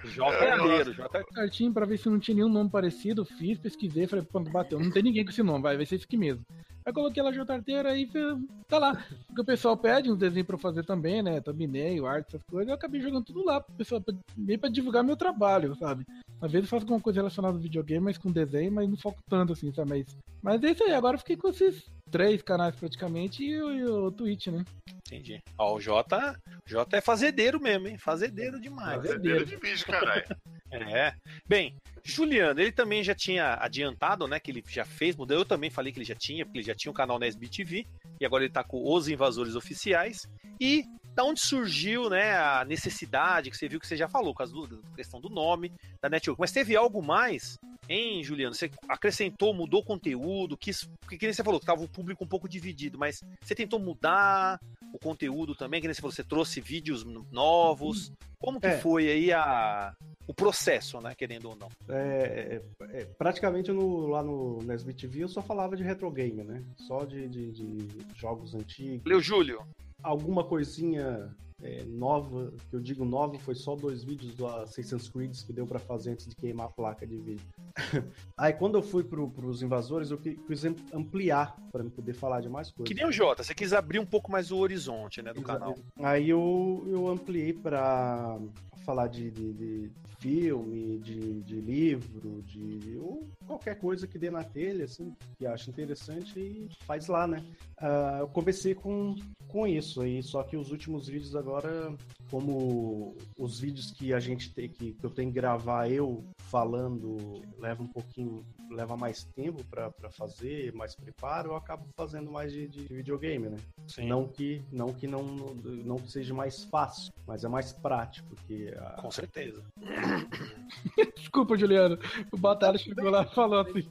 Jota 0.05 0.35
É, 0.45 0.51
Arteiro, 0.51 0.93
Jota 0.93 1.23
certinho 1.31 1.71
pra 1.71 1.85
ver 1.85 1.97
se 1.97 2.09
não 2.09 2.19
tinha 2.19 2.35
nenhum 2.35 2.49
nome 2.49 2.71
parecido. 2.71 3.23
Fiz, 3.23 3.59
pesquisei, 3.59 4.07
falei, 4.07 4.25
pô, 4.25 4.39
bateu. 4.39 4.79
Não 4.79 4.89
tem 4.89 5.03
ninguém 5.03 5.23
com 5.23 5.29
esse 5.29 5.43
nome, 5.43 5.61
vai, 5.61 5.77
vai 5.77 5.85
ser 5.85 5.95
esse 5.95 6.05
aqui 6.05 6.17
mesmo. 6.17 6.43
Aí 6.85 6.93
coloquei 6.93 7.23
lá 7.23 7.31
Arteiro 7.49 7.87
aí 7.87 8.07
fez- 8.07 8.37
tá 8.67 8.77
lá. 8.77 9.05
Porque 9.27 9.41
o 9.41 9.45
pessoal 9.45 9.77
pede 9.77 10.11
uns 10.11 10.17
desenhos 10.17 10.45
pra 10.47 10.55
eu 10.55 10.59
fazer 10.59 10.83
também, 10.85 11.21
né? 11.21 11.39
Thumbnail, 11.41 12.05
arte, 12.05 12.35
essas 12.35 12.43
coisas. 12.43 12.67
Eu 12.67 12.75
acabei 12.75 13.01
jogando 13.01 13.25
tudo 13.25 13.43
lá 13.45 13.61
pro 13.61 13.73
pessoal, 13.75 14.03
meio 14.35 14.59
pra 14.59 14.69
divulgar 14.69 15.03
meu 15.03 15.15
trabalho, 15.15 15.75
sabe? 15.75 16.05
Às 16.41 16.51
vezes 16.51 16.65
eu 16.65 16.69
faço 16.69 16.83
alguma 16.83 16.99
coisa 16.99 17.19
relacionada 17.19 17.55
ao 17.55 17.61
videogame, 17.61 18.03
mas 18.03 18.17
com 18.17 18.31
desenho, 18.31 18.71
mas 18.71 18.89
não 18.89 18.97
foco 18.97 19.19
tanto 19.29 19.53
assim, 19.53 19.71
sabe? 19.73 19.89
Mas, 19.89 20.05
mas 20.41 20.63
é 20.63 20.71
isso 20.71 20.83
aí, 20.83 20.93
agora 20.93 21.15
eu 21.15 21.19
fiquei 21.19 21.37
com 21.37 21.49
esses 21.49 21.85
três 22.11 22.41
canais 22.41 22.75
praticamente 22.75 23.43
e 23.43 23.61
o, 23.61 23.71
e 23.71 23.85
o 23.85 24.11
Twitch, 24.11 24.47
né? 24.47 24.65
Entendi. 25.07 25.41
Ó, 25.57 25.75
o 25.75 25.79
Jota, 25.79 26.37
Jota 26.65 26.97
é 26.97 27.01
fazedeiro 27.01 27.61
mesmo, 27.61 27.87
hein? 27.87 27.97
Fazedeiro 27.97 28.59
demais. 28.59 29.01
Dedo 29.01 29.45
de 29.45 29.57
bicho, 29.57 29.85
caralho. 29.85 30.25
É. 30.73 31.13
Bem, 31.47 31.75
Juliano, 32.03 32.59
ele 32.59 32.71
também 32.71 33.03
já 33.03 33.13
tinha 33.15 33.55
adiantado, 33.61 34.27
né? 34.27 34.39
Que 34.39 34.51
ele 34.51 34.63
já 34.67 34.85
fez, 34.85 35.15
mudou. 35.15 35.37
Eu 35.37 35.45
também 35.45 35.69
falei 35.69 35.91
que 35.93 35.99
ele 35.99 36.05
já 36.05 36.15
tinha, 36.15 36.45
porque 36.45 36.59
ele 36.59 36.67
já 36.67 36.75
tinha 36.75 36.91
um 36.91 36.95
canal 36.95 37.19
na 37.19 37.27
SBTV. 37.27 37.85
E 38.19 38.25
agora 38.25 38.43
ele 38.43 38.53
tá 38.53 38.63
com 38.63 38.83
Os 38.83 39.07
Invasores 39.07 39.55
Oficiais. 39.55 40.27
E 40.59 40.83
da 41.15 41.23
onde 41.23 41.39
surgiu, 41.39 42.09
né, 42.09 42.35
a 42.35 42.65
necessidade 42.65 43.51
que 43.51 43.57
você 43.57 43.67
viu 43.67 43.79
que 43.79 43.85
você 43.87 43.95
já 43.95 44.07
falou, 44.07 44.33
com 44.33 44.41
a 44.43 44.95
questão 44.95 45.21
do 45.21 45.29
nome 45.29 45.71
da 46.01 46.09
network. 46.09 46.39
Mas 46.41 46.51
teve 46.51 46.75
algo 46.75 47.03
mais, 47.03 47.57
hein, 47.87 48.23
Juliano? 48.23 48.55
Você 48.55 48.71
acrescentou, 48.89 49.53
mudou 49.53 49.83
conteúdo, 49.83 50.57
quis, 50.57 50.89
porque 51.01 51.17
que 51.17 51.25
nem 51.27 51.33
você 51.33 51.43
falou 51.43 51.59
que 51.59 51.67
tava 51.67 51.83
o 51.83 51.89
público 51.89 52.23
um 52.23 52.27
pouco 52.27 52.49
dividido, 52.49 52.97
mas 52.97 53.21
você 53.41 53.53
tentou 53.53 53.79
mudar 53.79 54.59
o 54.91 54.97
conteúdo 54.97 55.53
também, 55.53 55.79
que 55.79 55.87
nem 55.87 55.93
você 55.93 56.01
falou, 56.01 56.11
você 56.11 56.23
trouxe 56.23 56.59
vídeos 56.59 57.03
novos. 57.31 58.11
Como 58.39 58.59
que 58.59 58.67
É. 58.67 58.79
foi 58.79 59.07
aí 59.09 59.31
a 59.31 59.93
o 60.27 60.33
processo, 60.33 60.99
né, 61.01 61.13
querendo 61.15 61.49
ou 61.49 61.55
não? 61.55 61.69
É, 61.89 62.61
é, 62.81 63.01
é, 63.01 63.05
praticamente 63.05 63.71
no- 63.71 64.07
lá 64.07 64.23
no 64.23 64.59
Nesbit 64.63 65.07
TV 65.07 65.23
eu 65.23 65.27
só 65.27 65.41
falava 65.41 65.75
de 65.75 65.83
retro 65.83 66.09
game, 66.11 66.43
né? 66.43 66.63
Só 66.77 67.03
de, 67.05 67.27
de- 67.27 67.51
de 67.51 67.87
jogos 68.15 68.55
antigos. 68.55 69.03
Valeu, 69.03 69.19
Júlio. 69.19 69.61
Alguma 70.01 70.43
coisinha 70.43 71.33
é, 71.61 71.83
nova, 71.85 72.51
que 72.69 72.75
eu 72.75 72.79
digo 72.81 73.05
nova, 73.05 73.37
foi 73.39 73.55
só 73.55 73.73
dois 73.75 74.03
vídeos 74.03 74.33
do 74.35 74.45
Assassin's 74.45 75.07
Creed 75.07 75.33
que 75.45 75.53
deu 75.53 75.65
pra 75.65 75.79
fazer 75.79 76.11
antes 76.11 76.27
de 76.27 76.35
queimar 76.35 76.65
a 76.65 76.69
placa 76.69 77.07
de 77.07 77.15
vídeo. 77.15 77.45
Aí 78.37 78.51
quando 78.51 78.75
eu 78.75 78.81
fui 78.81 79.03
pro, 79.03 79.29
pros 79.29 79.61
invasores, 79.61 80.11
eu 80.11 80.17
qui- 80.17 80.35
quis 80.35 80.65
am- 80.65 80.75
ampliar 80.93 81.55
pra 81.71 81.81
me 81.83 81.89
poder 81.89 82.13
falar 82.13 82.41
de 82.41 82.49
mais 82.49 82.69
coisas. 82.69 82.87
Que 82.87 82.93
nem 82.93 83.05
o 83.07 83.11
Jota, 83.13 83.43
você 83.43 83.55
quis 83.55 83.71
abrir 83.71 83.99
um 83.99 84.05
pouco 84.05 84.29
mais 84.31 84.51
o 84.51 84.57
horizonte, 84.57 85.21
né, 85.21 85.31
do 85.33 85.39
Exa- 85.39 85.47
canal. 85.53 85.75
Aí 85.99 86.29
eu, 86.29 86.83
eu 86.87 87.07
ampliei 87.07 87.53
pra 87.53 88.37
falar 88.83 89.07
de, 89.07 89.31
de- 89.31 89.53
de 89.53 89.91
filme, 90.19 90.99
de, 90.99 91.41
de 91.43 91.55
livro, 91.61 92.41
de 92.43 92.97
ou 92.97 93.27
qualquer 93.45 93.79
coisa 93.79 94.07
que 94.07 94.17
dê 94.17 94.29
na 94.29 94.43
telha, 94.43 94.85
assim, 94.85 95.13
que 95.37 95.45
acha 95.45 95.69
interessante 95.69 96.39
e 96.39 96.67
faz 96.85 97.07
lá, 97.07 97.27
né? 97.27 97.43
Ah, 97.77 98.17
eu 98.21 98.27
comecei 98.27 98.73
com, 98.73 99.15
com 99.53 99.67
isso 99.67 100.01
aí, 100.01 100.23
só 100.23 100.41
que 100.41 100.57
os 100.57 100.71
últimos 100.71 101.07
vídeos 101.07 101.35
agora, 101.35 101.95
como 102.31 103.15
os 103.37 103.59
vídeos 103.59 103.91
que 103.91 104.11
a 104.11 104.19
gente 104.19 104.51
tem 104.51 104.67
que, 104.67 104.93
que 104.93 105.03
eu 105.05 105.11
tenho 105.11 105.29
que 105.31 105.35
gravar 105.35 105.89
eu 105.91 106.25
falando 106.49 107.41
leva 107.59 107.83
um 107.83 107.87
pouquinho, 107.87 108.43
leva 108.71 108.97
mais 108.97 109.23
tempo 109.35 109.63
pra 109.65 109.91
pra 109.91 110.09
fazer, 110.09 110.73
mais 110.73 110.95
preparo, 110.95 111.51
eu 111.51 111.55
acabo 111.55 111.85
fazendo 111.95 112.31
mais 112.31 112.51
de, 112.51 112.67
de 112.67 112.81
videogame, 112.91 113.47
né? 113.49 113.57
Sim. 113.87 114.07
Não 114.07 114.27
que 114.27 114.59
não 114.71 114.91
que 114.91 115.05
não, 115.05 115.23
não 115.23 115.97
que 115.97 116.11
seja 116.11 116.33
mais 116.33 116.63
fácil, 116.63 117.13
mas 117.27 117.43
é 117.43 117.47
mais 117.47 117.71
prático, 117.71 118.27
porque 118.29 118.73
a- 118.75 118.95
Com 119.01 119.11
certeza. 119.11 119.63
Desculpa, 121.15 121.55
Juliano. 121.57 121.97
O 122.31 122.37
Batalha 122.37 122.77
chegou 122.77 123.09
lá 123.09 123.23
e 123.23 123.35
falou 123.35 123.59
assim: 123.59 123.87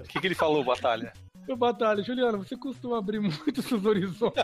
O 0.00 0.08
que, 0.08 0.20
que 0.20 0.26
ele 0.26 0.34
falou, 0.34 0.64
Batalha? 0.64 1.12
Ô, 1.48 1.56
Batalha, 1.56 2.02
Juliano, 2.02 2.38
você 2.38 2.56
costuma 2.56 2.98
abrir 2.98 3.18
muito 3.20 3.60
seus 3.62 3.84
horizontes. 3.84 4.42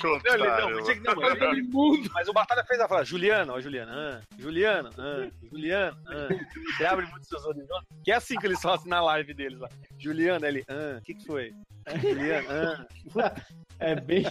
Contrário, 0.00 0.44
Não, 0.44 0.58
ele- 0.68 0.74
não, 0.76 0.84
você- 0.84 0.94
não, 1.00 1.14
mas- 1.16 1.38
Todo 1.38 1.64
mundo. 1.64 2.10
Mas 2.14 2.28
o 2.28 2.32
Batalha 2.32 2.64
fez 2.64 2.80
a 2.80 2.88
frase, 2.88 3.10
Juliano, 3.10 3.52
ó, 3.52 3.60
Juliano, 3.60 3.92
ah, 3.94 4.20
Juliano, 4.38 4.90
ah, 4.98 5.28
Juliano, 5.50 5.96
ah. 6.06 6.28
Você 6.76 6.84
abre 6.86 7.06
muito 7.06 7.26
seus 7.26 7.44
horizontes. 7.44 7.86
Que 8.02 8.10
é 8.12 8.14
assim 8.16 8.36
que 8.36 8.46
eles 8.46 8.60
fazem 8.60 8.88
na 8.88 9.00
live 9.02 9.34
deles 9.34 9.58
lá. 9.60 9.68
Juliano, 9.98 10.44
ele, 10.46 10.64
ah, 10.68 10.98
o 10.98 11.02
que 11.02 11.14
que 11.14 11.26
foi? 11.26 11.52
Juliano, 12.00 12.48
ah, 12.50 12.86
é 13.80 13.94
bem 14.00 14.24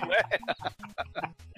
não 0.00 0.12
é? 0.12 0.18
É. 0.18 0.38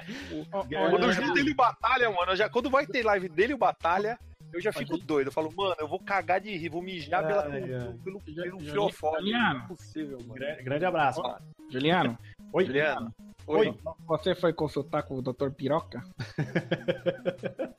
Quando 0.91 1.13
junta 1.13 1.39
ele 1.39 1.51
e 1.51 1.53
o 1.53 1.57
Batalha, 1.57 2.11
mano, 2.11 2.33
eu 2.33 2.37
já, 2.37 2.49
quando 2.49 2.69
vai 2.71 2.87
ter 2.87 3.05
live 3.05 3.29
dele 3.29 3.53
e 3.53 3.55
o 3.55 3.59
Batalha, 3.59 4.19
eu 4.53 4.61
já 4.61 4.73
fico 4.73 4.97
doido. 4.99 5.29
Eu 5.29 5.33
falo, 5.33 5.53
mano, 5.57 5.75
eu 5.79 5.89
vou 5.89 5.99
cagar 5.99 6.41
de 6.41 6.55
rir, 6.57 6.69
vou 6.69 6.83
mijar 6.83 7.27
pela, 7.27 7.45
Ai, 7.47 7.61
pelo, 7.63 7.99
pelo, 7.99 8.23
Já- 8.29 8.43
pelo 8.43 8.61
já- 8.65 8.73
fiofó. 8.73 9.17
Juliano. 9.19 9.61
É 9.65 9.67
possível, 9.69 10.19
mano. 10.21 10.35
Gra- 10.35 10.63
grande 10.63 10.85
abraço. 10.85 11.23
Juliano, 11.71 12.19
Oi. 12.53 12.67
Juliano, 12.67 13.15
Oi. 13.47 13.69
oi. 13.69 13.79
você 14.07 14.35
foi 14.35 14.53
consultar 14.53 15.03
com 15.05 15.15
o 15.19 15.23
Dr. 15.23 15.51
Piroca? 15.51 16.03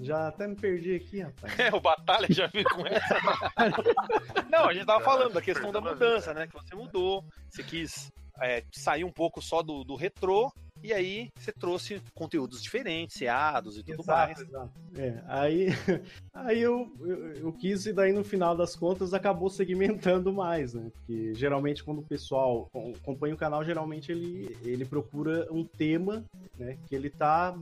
Já 0.00 0.28
até 0.28 0.46
me 0.46 0.54
perdi 0.54 0.94
aqui, 0.94 1.20
rapaz. 1.20 1.58
É, 1.58 1.74
o 1.74 1.80
Batalha 1.80 2.28
já 2.30 2.46
veio 2.46 2.64
com 2.66 2.86
essa. 2.86 3.16
Não, 4.50 4.68
a 4.68 4.72
gente 4.72 4.86
tava 4.86 5.02
falando 5.02 5.32
da 5.32 5.42
questão 5.42 5.72
da 5.72 5.80
mudança, 5.80 6.32
né? 6.32 6.46
Que 6.46 6.52
você 6.54 6.74
mudou, 6.76 7.24
você 7.50 7.62
quis 7.62 8.12
é, 8.40 8.62
sair 8.70 9.02
um 9.04 9.10
pouco 9.12 9.42
só 9.42 9.60
do, 9.62 9.82
do 9.82 9.96
retrô, 9.96 10.52
e 10.82 10.92
aí 10.92 11.28
você 11.38 11.52
trouxe 11.52 12.00
conteúdos 12.14 12.62
diferentes, 12.62 13.16
seados 13.16 13.78
e 13.78 13.82
tudo 13.82 14.04
mais. 14.04 14.38
exato. 14.40 14.70
É, 14.96 15.22
aí 15.26 15.66
aí 16.34 16.60
eu, 16.60 16.90
eu, 17.00 17.32
eu 17.34 17.52
quis 17.52 17.86
e 17.86 17.92
daí 17.92 18.12
no 18.12 18.24
final 18.24 18.56
das 18.56 18.74
contas 18.76 19.14
acabou 19.14 19.48
segmentando 19.48 20.32
mais, 20.32 20.74
né? 20.74 20.90
Porque 20.94 21.34
geralmente 21.34 21.82
quando 21.82 21.98
o 22.00 22.06
pessoal 22.06 22.68
com- 22.72 22.92
acompanha 22.94 23.34
o 23.34 23.38
canal, 23.38 23.64
geralmente 23.64 24.10
ele, 24.12 24.56
ele 24.64 24.84
procura 24.84 25.46
um 25.50 25.64
tema, 25.64 26.24
né? 26.58 26.78
Que 26.88 26.94
ele 26.94 27.10
tá 27.10 27.56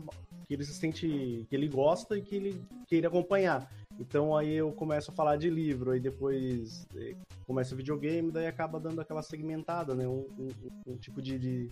que 0.46 0.54
ele 0.54 0.64
se 0.64 0.74
sente 0.74 1.46
que 1.48 1.54
ele 1.54 1.68
gosta 1.68 2.18
e 2.18 2.22
que 2.22 2.34
ele 2.34 2.60
queira 2.88 3.06
acompanhar. 3.06 3.70
Então 4.00 4.34
aí 4.36 4.54
eu 4.54 4.72
começo 4.72 5.10
a 5.10 5.14
falar 5.14 5.36
de 5.36 5.50
livro, 5.50 5.90
aí 5.90 6.00
depois 6.00 6.86
eh, 6.96 7.14
começa 7.46 7.76
videogame, 7.76 8.32
daí 8.32 8.46
acaba 8.46 8.80
dando 8.80 9.00
aquela 9.00 9.22
segmentada, 9.22 9.94
né? 9.94 10.08
Um, 10.08 10.26
um- 10.38 10.92
um 10.92 10.96
tipo 10.96 11.20
de, 11.20 11.38
de 11.38 11.70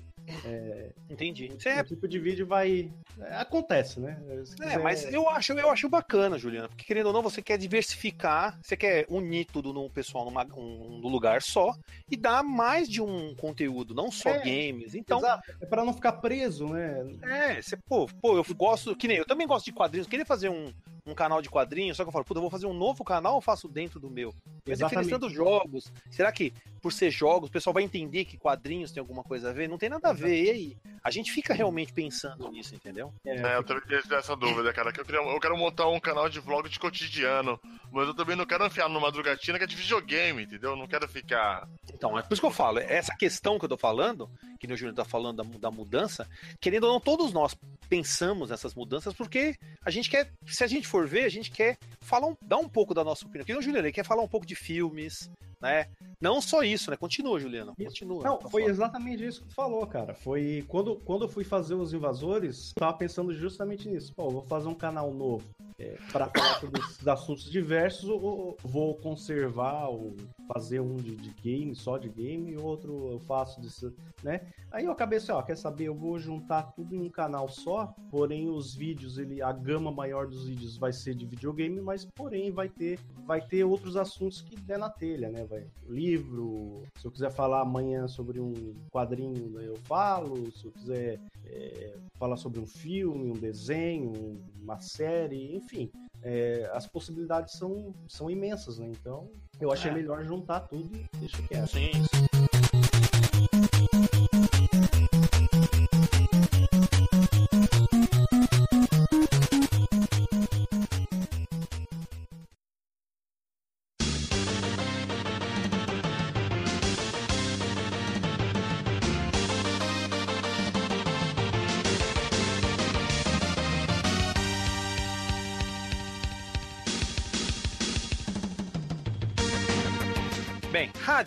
Entendi. 1.08 1.50
um 1.50 1.56
é, 1.68 1.82
tipo 1.82 2.06
de 2.06 2.18
vídeo 2.18 2.46
vai 2.46 2.92
é, 3.20 3.36
acontece, 3.36 3.98
né? 3.98 4.20
É, 4.28 4.42
quiser- 4.42 4.78
mas 4.78 5.12
eu 5.12 5.28
acho, 5.28 5.52
eu 5.54 5.70
acho 5.70 5.88
bacana, 5.88 6.38
Juliana, 6.38 6.68
porque 6.68 6.84
querendo 6.84 7.06
ou 7.06 7.12
não, 7.12 7.22
você 7.22 7.40
quer 7.42 7.56
diversificar, 7.58 8.58
você 8.62 8.76
quer 8.76 9.06
unir 9.08 9.46
tudo 9.46 9.72
no 9.72 9.88
pessoal 9.90 10.24
numa, 10.24 10.44
um, 10.54 10.98
num 11.00 11.08
lugar 11.08 11.40
só 11.42 11.72
e 12.10 12.16
dar 12.16 12.42
mais 12.42 12.88
de 12.88 13.00
um 13.00 13.34
conteúdo, 13.36 13.94
não 13.94 14.10
só 14.10 14.30
É, 14.34 14.38
games. 14.42 14.94
Então, 14.94 15.18
Exato. 15.18 15.42
É 15.60 15.66
para 15.66 15.84
não 15.84 15.94
ficar 15.94 16.12
preso, 16.12 16.68
né? 16.68 17.06
É, 17.22 17.60
você, 17.62 17.76
pô, 17.88 18.06
pô, 18.20 18.36
eu 18.36 18.44
gosto, 18.54 18.94
que 18.94 19.08
nem 19.08 19.16
eu 19.16 19.26
também 19.26 19.46
gosto 19.46 19.64
de 19.64 19.72
quadrinhos, 19.72 20.06
queria 20.06 20.26
fazer 20.26 20.48
um, 20.48 20.72
um 21.06 21.14
canal 21.14 21.40
de 21.42 21.48
quadrinhos, 21.48 21.96
só 21.96 22.04
que 22.04 22.08
eu 22.08 22.12
falo, 22.18 22.24
puta, 22.24 22.38
eu 22.38 22.42
vou 22.42 22.50
fazer 22.50 22.66
um 22.66 22.74
novo 22.74 23.04
canal 23.04 23.34
ou 23.34 23.40
faço 23.40 23.68
dentro 23.68 23.98
do 23.98 24.10
meu? 24.10 24.34
Mas 24.66 24.78
diferenciando 24.78 25.28
jogos, 25.30 25.92
será 26.10 26.30
que 26.30 26.52
por 26.78 26.92
ser 26.92 27.10
jogos, 27.10 27.48
o 27.48 27.52
pessoal 27.52 27.74
vai 27.74 27.82
entender 27.82 28.24
que 28.24 28.36
quadrinhos 28.36 28.92
tem 28.92 29.00
alguma 29.00 29.22
coisa 29.22 29.50
a 29.50 29.52
ver? 29.52 29.68
Não 29.68 29.78
tem 29.78 29.88
nada 29.88 30.10
a 30.10 30.12
ver, 30.12 30.44
e 30.44 30.50
aí? 30.50 30.76
A 31.02 31.10
gente 31.10 31.32
fica 31.32 31.54
realmente 31.54 31.92
pensando 31.92 32.50
nisso, 32.50 32.74
entendeu? 32.74 33.12
É, 33.24 33.56
eu 33.56 33.64
também 33.64 33.82
tenho 33.86 34.14
essa 34.14 34.36
dúvida, 34.36 34.72
cara. 34.72 34.92
Que 34.92 35.00
eu, 35.00 35.04
queria, 35.04 35.20
eu 35.20 35.40
quero 35.40 35.56
montar 35.56 35.88
um 35.88 36.00
canal 36.00 36.28
de 36.28 36.40
vlog 36.40 36.68
de 36.68 36.78
cotidiano, 36.78 37.58
mas 37.90 38.08
eu 38.08 38.14
também 38.14 38.36
não 38.36 38.46
quero 38.46 38.66
enfiar 38.66 38.88
numa 38.88 39.00
madrugatina 39.00 39.58
que 39.58 39.64
é 39.64 39.66
de 39.66 39.76
videogame, 39.76 40.44
entendeu? 40.44 40.70
Eu 40.70 40.76
não 40.76 40.86
quero 40.86 41.08
ficar. 41.08 41.68
Então, 41.92 42.18
é 42.18 42.22
por 42.22 42.32
isso 42.32 42.42
que 42.42 42.46
eu 42.46 42.52
falo, 42.52 42.78
essa 42.78 43.14
questão 43.16 43.58
que 43.58 43.64
eu 43.64 43.68
tô 43.68 43.76
falando, 43.76 44.30
que 44.58 44.66
o 44.66 44.76
Júnior 44.76 44.94
tá 44.94 45.04
falando 45.04 45.42
da, 45.42 45.58
da 45.58 45.70
mudança, 45.70 46.28
querendo 46.60 46.84
ou 46.84 46.92
não, 46.92 47.00
todos 47.00 47.32
nós 47.32 47.56
pensamos 47.88 48.50
nessas 48.50 48.74
mudanças 48.74 49.14
porque 49.14 49.56
a 49.84 49.90
gente 49.90 50.10
quer, 50.10 50.30
se 50.46 50.62
a 50.62 50.66
gente 50.66 50.86
for 50.86 51.06
ver, 51.06 51.24
a 51.24 51.28
gente 51.28 51.50
quer 51.50 51.78
falar, 52.08 52.26
um, 52.28 52.36
dar 52.42 52.56
um 52.58 52.68
pouco 52.68 52.94
da 52.94 53.04
nossa 53.04 53.24
opinião. 53.26 53.44
Que 53.44 53.52
nem 53.52 53.58
o 53.60 53.62
Juliano, 53.62 53.86
ele 53.86 53.92
quer 53.92 54.04
falar 54.04 54.22
um 54.22 54.28
pouco 54.28 54.46
de 54.46 54.54
filmes, 54.54 55.30
né? 55.60 55.86
Não 56.20 56.40
só 56.40 56.62
isso, 56.62 56.90
né? 56.90 56.96
Continua, 56.96 57.38
Juliano, 57.38 57.74
continua. 57.76 58.24
Não, 58.24 58.38
Tá 58.38 58.48
foi 58.48 58.62
foda. 58.62 58.72
exatamente 58.72 59.24
isso 59.24 59.42
que 59.42 59.48
tu 59.48 59.54
falou, 59.54 59.86
cara. 59.86 60.14
Foi 60.14 60.64
quando, 60.66 60.96
quando 60.96 61.24
eu 61.24 61.28
fui 61.28 61.44
fazer 61.44 61.74
os 61.74 61.92
invasores, 61.92 62.72
eu 62.76 62.80
tava 62.80 62.96
pensando 62.96 63.32
justamente 63.32 63.88
nisso. 63.88 64.12
Pô, 64.14 64.30
vou 64.30 64.42
fazer 64.42 64.68
um 64.68 64.74
canal 64.74 65.12
novo 65.12 65.44
é, 65.78 65.96
para 66.12 66.28
falar 66.28 66.60
sobre 66.60 66.80
esses 66.80 67.06
assuntos 67.06 67.50
diversos, 67.50 68.08
ou 68.08 68.28
ou 68.28 68.56
vou 68.62 68.94
conservar, 68.94 69.88
ou 69.88 70.14
fazer 70.52 70.80
um 70.80 70.96
de, 70.96 71.16
de 71.16 71.30
game, 71.42 71.74
só 71.74 71.98
de 71.98 72.08
game, 72.08 72.52
e 72.52 72.56
outro 72.56 73.10
eu 73.10 73.20
faço 73.20 73.60
desse, 73.60 73.92
né? 74.22 74.40
Aí 74.70 74.84
eu 74.84 74.92
acabei 74.92 75.18
assim, 75.18 75.32
ó, 75.32 75.42
quer 75.42 75.56
saber? 75.56 75.84
Eu 75.84 75.94
vou 75.94 76.18
juntar 76.18 76.72
tudo 76.72 76.94
em 76.94 77.00
um 77.00 77.10
canal 77.10 77.48
só, 77.48 77.94
porém 78.10 78.48
os 78.48 78.74
vídeos, 78.74 79.18
ele, 79.18 79.42
a 79.42 79.52
gama 79.52 79.90
maior 79.90 80.26
dos 80.26 80.46
vídeos 80.46 80.76
vai 80.76 80.92
ser 80.92 81.14
de 81.14 81.26
videogame, 81.26 81.80
mas 81.80 82.04
porém 82.04 82.50
vai 82.50 82.68
ter, 82.68 82.98
vai 83.26 83.40
ter 83.40 83.64
outros 83.64 83.96
assuntos 83.96 84.42
que 84.42 84.56
der 84.56 84.78
na 84.78 84.90
telha, 84.90 85.30
né? 85.30 85.44
Vai 85.44 85.66
livro, 85.88 86.82
se 86.96 87.06
eu 87.06 87.10
quiser 87.10 87.30
falar 87.30 87.62
amanhã 87.62 88.06
sobre 88.06 88.40
um 88.40 88.74
quadrinho, 88.90 89.48
né, 89.50 89.66
eu 89.66 89.76
falo, 89.76 90.50
se 90.52 90.66
eu 90.66 90.72
quiser 90.72 91.20
é, 91.46 91.96
falar 92.18 92.36
sobre 92.36 92.60
um 92.60 92.66
filme, 92.66 93.30
um 93.30 93.38
desenho, 93.38 94.40
uma 94.62 94.80
série, 94.80 95.54
enfim. 95.56 95.90
é, 96.22 96.68
as 96.74 96.86
possibilidades 96.86 97.54
são, 97.54 97.94
são 98.08 98.28
imensas, 98.28 98.78
né? 98.78 98.88
Então, 98.88 99.30
eu 99.60 99.70
achei 99.70 99.90
É. 99.90 99.94
melhor 99.94 100.24
juntar 100.24 100.60
tudo 100.60 100.96
e 100.96 101.06
deixa 101.18 101.40
quieto. 101.42 101.68
Sim. 101.68 101.92
Bem, 101.92 102.27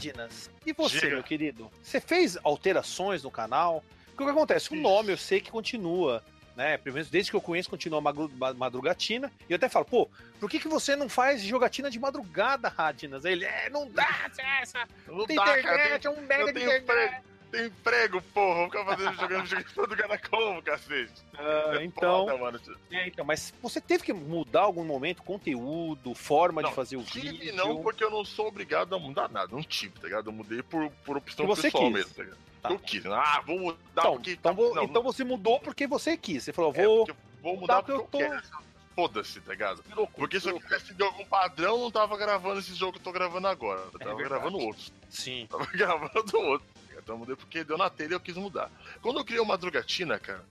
Radinas, 0.01 0.49
e 0.65 0.73
você, 0.73 0.99
Diga. 0.99 1.15
meu 1.15 1.23
querido? 1.23 1.71
Você 1.83 2.01
fez 2.01 2.37
alterações 2.43 3.23
no 3.23 3.29
canal? 3.29 3.83
Porque 4.07 4.23
o 4.23 4.25
que 4.25 4.31
acontece? 4.31 4.73
O 4.73 4.75
nome 4.75 5.11
eu 5.13 5.17
sei 5.17 5.39
que 5.39 5.51
continua, 5.51 6.23
né? 6.55 6.77
Pelo 6.77 6.95
menos 6.95 7.09
desde 7.09 7.29
que 7.29 7.37
eu 7.37 7.41
conheço, 7.41 7.69
continua 7.69 8.01
Madrugatina. 8.01 9.31
E 9.47 9.53
eu 9.53 9.57
até 9.57 9.69
falo, 9.69 9.85
pô, 9.85 10.09
por 10.39 10.49
que, 10.49 10.59
que 10.59 10.67
você 10.67 10.95
não 10.95 11.07
faz 11.07 11.41
jogatina 11.43 11.89
de 11.89 11.99
madrugada, 11.99 12.67
Radinas? 12.67 13.25
Aí 13.25 13.33
Ele, 13.33 13.45
é, 13.45 13.69
não 13.69 13.87
dá, 13.89 14.29
essa. 14.61 14.87
Não 15.07 15.25
Tem 15.25 15.35
dá, 15.35 15.45
cara. 15.45 15.59
internet, 15.59 16.07
é 16.07 16.09
um 16.09 16.21
mega 16.21 16.45
de 16.45 16.59
internet. 16.61 16.83
emprego, 16.83 17.23
tenho 17.51 17.65
emprego, 17.67 18.21
porra. 18.33 18.55
Vou 18.55 18.65
ficar 18.65 18.85
fazendo, 18.85 19.13
jogando 19.15 19.45
jogo 19.45 19.87
do 19.87 19.97
cara 19.97 20.17
como, 20.17 20.61
cacete? 20.63 21.11
Ah, 21.37 21.73
É 21.79 21.83
então, 21.83 22.27
foda, 22.27 22.61
é, 22.91 23.07
então, 23.07 23.25
mas 23.25 23.53
você 23.61 23.79
teve 23.81 24.03
que 24.03 24.13
mudar 24.13 24.61
algum 24.61 24.83
momento, 24.83 25.21
conteúdo, 25.23 26.13
forma 26.15 26.61
Não, 26.61 26.69
de 26.69 26.75
fazer 26.75 26.97
o 26.97 27.03
Tive 27.03 27.31
vídeo? 27.31 27.55
não, 27.55 27.81
porque 27.81 28.03
eu 28.03 28.09
não 28.11 28.23
sou 28.25 28.47
obrigado 28.47 28.95
a 28.95 28.99
mudar 28.99 29.29
nada. 29.29 29.49
Não 29.51 29.61
tive, 29.63 29.93
tá 29.99 30.07
ligado? 30.07 30.29
Eu 30.29 30.33
mudei 30.33 30.61
por, 30.63 30.89
por 31.05 31.17
opção 31.17 31.45
pessoal 31.47 31.83
quis. 31.83 31.93
mesmo, 31.93 32.13
tá 32.13 32.23
ligado? 32.23 32.37
Tá. 32.61 32.69
Eu 32.71 32.79
quis. 32.79 33.05
Ah, 33.07 33.41
vou 33.45 33.59
mudar 33.59 33.79
Então, 34.01 34.13
porque. 34.13 34.31
então, 34.33 34.53
vou- 34.53 34.75
não, 34.75 34.83
então 34.83 35.01
você 35.03 35.23
mudou 35.23 35.59
porque 35.59 35.87
você 35.87 36.15
quis. 36.15 36.43
Você 36.43 36.53
falou, 36.53 36.71
é, 36.75 36.85
vou. 36.85 37.05
eu 37.07 37.15
vou 37.41 37.57
mudar 37.57 37.81
porque 37.81 37.91
eu, 37.91 38.03
porque 38.03 38.23
eu 38.23 38.29
tô- 38.29 38.35
quero. 38.35 38.61
Foda-se, 38.93 39.39
tá 39.39 39.51
ligado? 39.51 39.81
Porque 40.15 40.37
se 40.39 40.49
eu 40.49 40.59
tivesse 40.59 40.87
seguido 40.87 41.05
algum 41.05 41.23
padrão, 41.25 41.75
eu 41.77 41.79
não 41.79 41.89
tava 41.91 42.17
gravando 42.17 42.59
esse 42.59 42.73
jogo 42.75 42.91
que 42.91 42.97
eu 42.99 43.03
tô 43.03 43.11
gravando 43.13 43.47
agora. 43.47 43.79
Eu 43.93 43.97
tava 43.97 44.15
verdade. 44.15 44.29
gravando 44.29 44.57
outros. 44.59 44.91
Sim. 45.09 45.47
Tava 45.49 45.65
gravando 45.73 46.37
outro. 46.39 46.67
Então 47.03 47.15
eu 47.15 47.19
mudei 47.19 47.35
porque 47.35 47.63
deu 47.63 47.77
na 47.77 47.89
telha 47.89 48.11
e 48.11 48.13
eu 48.13 48.19
quis 48.19 48.35
mudar. 48.35 48.71
Quando 49.01 49.19
eu 49.19 49.25
criei 49.25 49.41
o 49.41 49.45
Madrugatina, 49.45 50.19
cara, 50.19 50.43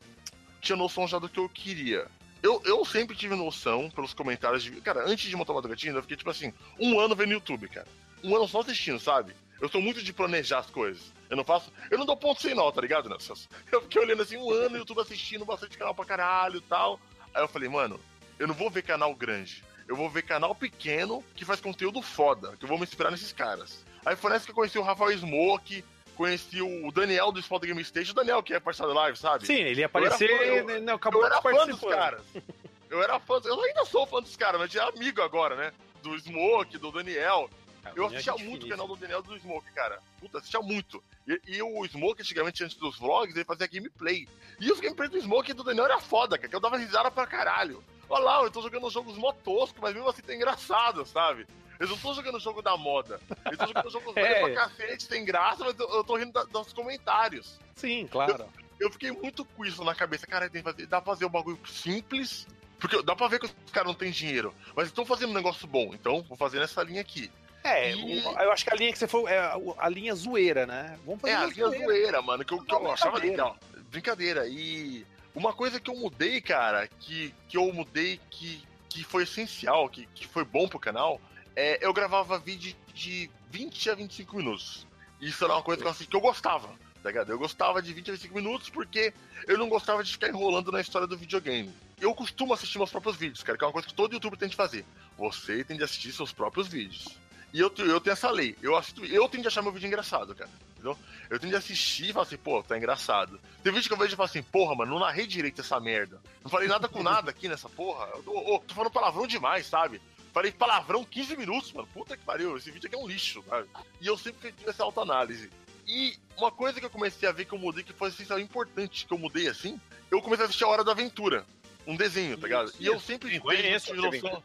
tinha 0.60 0.76
noção 0.76 1.06
já 1.06 1.18
do 1.18 1.28
que 1.28 1.38
eu 1.38 1.48
queria. 1.48 2.06
Eu, 2.42 2.62
eu 2.64 2.84
sempre 2.84 3.16
tive 3.16 3.34
noção 3.34 3.90
pelos 3.90 4.14
comentários 4.14 4.62
de. 4.62 4.70
Cara, 4.80 5.04
antes 5.06 5.28
de 5.28 5.36
montar 5.36 5.52
o 5.52 5.56
Madrugatina, 5.56 5.98
eu 5.98 6.02
fiquei 6.02 6.16
tipo 6.16 6.30
assim, 6.30 6.52
um 6.78 6.98
ano 6.98 7.14
vendo 7.14 7.32
YouTube, 7.32 7.68
cara. 7.68 7.86
Um 8.22 8.34
ano 8.34 8.48
só 8.48 8.60
assistindo, 8.60 8.98
sabe? 8.98 9.34
Eu 9.60 9.68
sou 9.68 9.82
muito 9.82 10.02
de 10.02 10.12
planejar 10.12 10.60
as 10.60 10.70
coisas. 10.70 11.12
Eu 11.28 11.36
não 11.36 11.44
faço. 11.44 11.70
Eu 11.90 11.98
não 11.98 12.06
dou 12.06 12.16
ponto 12.16 12.40
sem 12.40 12.54
nó, 12.54 12.70
tá 12.72 12.80
ligado, 12.80 13.08
Nelson? 13.08 13.34
Eu 13.70 13.82
fiquei 13.82 14.00
olhando 14.00 14.22
assim, 14.22 14.36
um 14.36 14.50
ano 14.50 14.70
no 14.70 14.78
YouTube 14.78 15.00
assistindo 15.00 15.44
bastante 15.44 15.76
canal 15.76 15.94
pra 15.94 16.04
caralho 16.04 16.56
e 16.56 16.62
tal. 16.62 16.98
Aí 17.34 17.42
eu 17.42 17.48
falei, 17.48 17.68
mano, 17.68 18.00
eu 18.40 18.48
não 18.48 18.54
vou 18.54 18.68
ver 18.68 18.82
canal 18.82 19.14
grande. 19.14 19.62
Eu 19.86 19.94
vou 19.94 20.10
ver 20.10 20.22
canal 20.22 20.54
pequeno 20.54 21.22
que 21.34 21.44
faz 21.44 21.60
conteúdo 21.60 22.02
foda, 22.02 22.56
que 22.56 22.64
eu 22.64 22.68
vou 22.68 22.78
me 22.78 22.84
inspirar 22.84 23.10
nesses 23.10 23.32
caras. 23.32 23.84
Aí 24.04 24.16
foi 24.16 24.30
nessa 24.30 24.46
que 24.46 24.50
eu 24.50 24.54
conheci 24.54 24.78
o 24.78 24.82
Rafael 24.82 25.16
Smoke, 25.16 25.84
conheci 26.16 26.60
o 26.62 26.90
Daniel 26.92 27.32
do 27.32 27.40
Spawn 27.42 27.60
Game 27.60 27.84
Station, 27.84 28.12
o 28.12 28.14
Daniel 28.14 28.42
que 28.42 28.54
é 28.54 28.60
parceiro 28.60 28.92
da 28.92 29.00
live, 29.00 29.16
sabe? 29.18 29.46
Sim, 29.46 29.54
ele 29.54 29.80
ia 29.80 29.86
aparecer. 29.86 30.28
eu- 30.30 30.64
né, 30.66 30.78
não, 30.80 30.94
acabou 30.94 31.20
eu 31.22 31.26
era 31.26 31.36
de 31.36 31.42
fã 31.42 31.50
dos 31.50 31.58
participar. 31.58 31.96
caras. 31.96 32.22
Eu 32.90 33.00
era 33.00 33.20
fã, 33.20 33.40
eu 33.44 33.62
ainda 33.62 33.84
sou 33.84 34.04
fã 34.04 34.20
dos 34.20 34.34
caras, 34.34 34.60
mas 34.60 34.74
é 34.74 34.80
amigo 34.80 35.22
agora, 35.22 35.54
né? 35.54 35.72
Do 36.02 36.18
Smoke, 36.18 36.76
do 36.76 36.90
Daniel. 36.90 37.48
Eu 37.94 38.06
assistia 38.06 38.34
muito 38.34 38.66
o 38.66 38.68
canal 38.68 38.88
do 38.88 38.96
Daniel 38.96 39.20
e 39.20 39.28
do 39.28 39.38
Smoke, 39.38 39.70
cara. 39.72 40.00
Puta, 40.18 40.38
assistia 40.38 40.58
muito. 40.60 41.00
E, 41.24 41.40
e 41.46 41.62
o 41.62 41.86
Smoke, 41.86 42.20
antigamente, 42.20 42.64
antes 42.64 42.76
dos 42.76 42.98
vlogs, 42.98 43.36
ele 43.36 43.44
fazia 43.44 43.68
gameplay. 43.68 44.26
E 44.58 44.72
os 44.72 44.80
gameplays 44.80 45.12
do 45.12 45.20
Smoke 45.20 45.52
e 45.52 45.54
do 45.54 45.62
Daniel 45.62 45.84
era 45.84 46.00
foda, 46.00 46.36
cara, 46.36 46.48
que 46.48 46.56
eu 46.56 46.58
dava 46.58 46.78
risada 46.78 47.12
pra 47.12 47.28
caralho. 47.28 47.80
Olha 48.08 48.24
lá, 48.24 48.42
eu 48.42 48.50
tô 48.50 48.60
jogando 48.60 48.90
jogos 48.90 49.16
mó 49.16 49.30
toscos, 49.32 49.80
mas 49.80 49.94
mesmo 49.94 50.08
assim 50.08 50.22
tá 50.22 50.34
engraçado, 50.34 51.06
sabe? 51.06 51.46
Eu 51.80 51.88
não 51.88 51.96
tô 51.96 52.12
jogando 52.14 52.38
jogo 52.38 52.60
da 52.62 52.76
moda. 52.76 53.18
Eu 53.50 53.56
tô 53.56 53.66
jogando 53.66 53.90
jogos 53.90 54.12
É. 54.16 54.22
velhos 54.22 54.52
pra 54.54 54.68
cacete, 54.68 55.08
tem 55.08 55.24
graça, 55.24 55.64
mas 55.64 55.78
eu, 55.78 55.88
eu 55.88 56.04
tô 56.04 56.16
rindo 56.16 56.32
da- 56.32 56.44
dos 56.44 56.72
comentários. 56.72 57.58
Sim, 57.74 58.06
claro. 58.06 58.44
Eu 58.78 58.90
fiquei 58.92 59.10
muito 59.10 59.44
com 59.44 59.64
isso 59.64 59.82
na 59.82 59.94
cabeça. 59.94 60.26
Cara, 60.26 60.48
tem 60.48 60.62
fazer, 60.62 60.86
dá 60.86 61.00
pra 61.00 61.12
fazer 61.14 61.24
um 61.24 61.30
bagulho 61.30 61.58
simples. 61.66 62.46
Porque 62.78 63.02
dá 63.02 63.14
pra 63.16 63.28
ver 63.28 63.38
que 63.40 63.46
os 63.46 63.54
caras 63.72 63.88
não 63.88 63.94
têm 63.94 64.10
dinheiro. 64.10 64.54
Mas 64.76 64.86
estão 64.88 65.04
fazendo 65.04 65.30
um 65.30 65.34
negócio 65.34 65.66
bom. 65.66 65.90
Então, 65.94 66.22
vou 66.22 66.36
fazer 66.36 66.58
nessa 66.60 66.82
linha 66.82 67.00
aqui. 67.00 67.30
É, 67.62 67.92
E- 67.92 68.20
o- 68.26 68.30
eu 68.40 68.52
acho 68.52 68.64
que 68.64 68.72
a 68.72 68.76
linha 68.76 68.90
que 68.92 68.98
você 68.98 69.06
falou 69.06 69.28
é 69.28 69.38
a, 69.78 69.88
linha 69.88 70.14
zoeira, 70.14 70.66
né? 70.66 70.98
Vamos 71.04 71.20
fazer 71.20 71.32
É, 71.34 71.36
a 71.36 71.44
linha 71.46 71.66
zoeira. 71.66 71.84
zoeira, 71.86 72.22
mano, 72.22 72.42
que 72.44 72.54
eu, 72.54 72.62
que 72.62 72.72
eu 72.74 72.90
achava 72.92 73.18
legal. 73.18 73.56
Brincadeira. 73.90 74.46
E 74.48 75.06
uma 75.34 75.52
coisa 75.52 75.78
que 75.78 75.90
eu 75.90 75.96
mudei, 75.96 76.40
cara, 76.40 76.86
que, 77.00 77.34
que 77.48 77.56
eu 77.58 77.70
mudei 77.72 78.18
que, 78.30 78.62
que 78.88 79.04
foi 79.04 79.24
essencial, 79.24 79.88
que, 79.90 80.06
que 80.14 80.26
foi 80.26 80.42
bom 80.44 80.66
pro 80.66 80.78
canal, 80.78 81.20
é 81.56 81.84
eu 81.84 81.92
gravava 81.92 82.38
vídeo 82.38 82.74
de 82.94 83.30
20 83.50 83.90
a 83.90 83.94
25 83.94 84.36
minutos. 84.36 84.86
Isso 85.20 85.44
era 85.44 85.54
uma 85.54 85.62
coisa 85.62 85.80
que 85.80 85.86
eu, 85.86 85.90
assisti- 85.90 86.10
que 86.10 86.16
eu 86.16 86.20
gostava, 86.20 86.68
tá 87.02 87.08
ligado? 87.10 87.30
Eu 87.30 87.38
gostava 87.38 87.82
de 87.82 87.92
20 87.92 88.08
a 88.10 88.12
25 88.12 88.34
minutos 88.34 88.68
porque 88.70 89.12
eu 89.46 89.58
não 89.58 89.68
gostava 89.68 90.02
de 90.02 90.12
ficar 90.12 90.28
enrolando 90.28 90.72
na 90.72 90.80
história 90.80 91.06
do 91.06 91.16
videogame. 91.16 91.72
Eu 92.00 92.14
costumo 92.14 92.54
assistir 92.54 92.78
meus 92.78 92.90
próprios 92.90 93.16
vídeos, 93.16 93.42
cara, 93.42 93.58
que 93.58 93.64
é 93.64 93.66
uma 93.66 93.72
coisa 93.72 93.86
que 93.86 93.92
todo 93.94 94.12
youtuber 94.14 94.38
tem 94.38 94.48
de 94.48 94.56
fazer. 94.56 94.84
Você 95.18 95.62
tem 95.64 95.76
de 95.76 95.84
assistir 95.84 96.12
seus 96.12 96.32
próprios 96.32 96.66
vídeos. 96.68 97.08
E 97.52 97.58
eu, 97.60 97.70
eu 97.78 98.00
tenho 98.00 98.12
essa 98.12 98.30
lei. 98.30 98.56
Eu, 98.62 98.76
assisto, 98.76 99.04
eu 99.04 99.28
tenho 99.28 99.42
de 99.42 99.48
achar 99.48 99.60
meu 99.60 99.72
vídeo 99.72 99.86
engraçado, 99.88 100.34
cara. 100.34 100.48
Entendeu? 100.72 100.96
Eu 101.28 101.38
tenho 101.38 101.50
de 101.50 101.56
assistir 101.58 102.08
e 102.08 102.12
falar 102.12 102.22
assim, 102.24 102.36
pô, 102.38 102.62
tá 102.62 102.78
engraçado. 102.78 103.38
Tem 103.62 103.70
vídeo 103.72 103.88
que 103.88 103.92
eu 103.92 103.98
vejo 103.98 104.14
e 104.14 104.16
falo 104.16 104.28
assim, 104.28 104.42
porra, 104.42 104.74
mano, 104.76 104.92
não 104.92 105.00
narrei 105.00 105.26
direito 105.26 105.60
essa 105.60 105.78
merda. 105.78 106.18
Não 106.42 106.50
falei 106.50 106.68
nada 106.68 106.88
com 106.88 107.02
nada 107.02 107.30
aqui 107.32 107.48
nessa 107.48 107.68
porra. 107.68 108.06
Eu 108.14 108.22
tô, 108.22 108.30
ô, 108.54 108.58
tô 108.60 108.72
falando 108.72 108.90
palavrão 108.92 109.26
demais, 109.26 109.66
sabe? 109.66 110.00
Falei 110.32 110.52
palavrão 110.52 111.04
15 111.04 111.36
minutos, 111.36 111.72
mano. 111.72 111.88
Puta 111.92 112.16
que 112.16 112.24
pariu. 112.24 112.56
Esse 112.56 112.70
vídeo 112.70 112.86
aqui 112.86 112.94
é 112.94 112.98
um 112.98 113.06
lixo, 113.06 113.42
sabe? 113.48 113.68
E 114.00 114.06
eu 114.06 114.16
sempre 114.16 114.52
tive 114.52 114.70
essa 114.70 114.84
autoanálise. 114.84 115.50
E 115.86 116.16
uma 116.36 116.52
coisa 116.52 116.78
que 116.78 116.86
eu 116.86 116.90
comecei 116.90 117.28
a 117.28 117.32
ver 117.32 117.44
que 117.44 117.52
eu 117.52 117.58
mudei, 117.58 117.82
que 117.82 117.92
foi 117.92 118.08
essencial 118.08 118.38
importante 118.38 119.06
que 119.06 119.12
eu 119.12 119.18
mudei 119.18 119.48
assim, 119.48 119.80
eu 120.10 120.22
comecei 120.22 120.44
a 120.44 120.46
assistir 120.46 120.64
a 120.64 120.68
Hora 120.68 120.84
da 120.84 120.92
Aventura. 120.92 121.44
Um 121.86 121.96
desenho, 121.96 122.36
tá 122.36 122.46
ligado? 122.46 122.72
E 122.78 122.86
eu 122.86 123.00
sempre 123.00 123.28
tive 123.28 123.40
Conheço 123.40 123.86
tive 123.86 124.00
noção. 124.00 124.42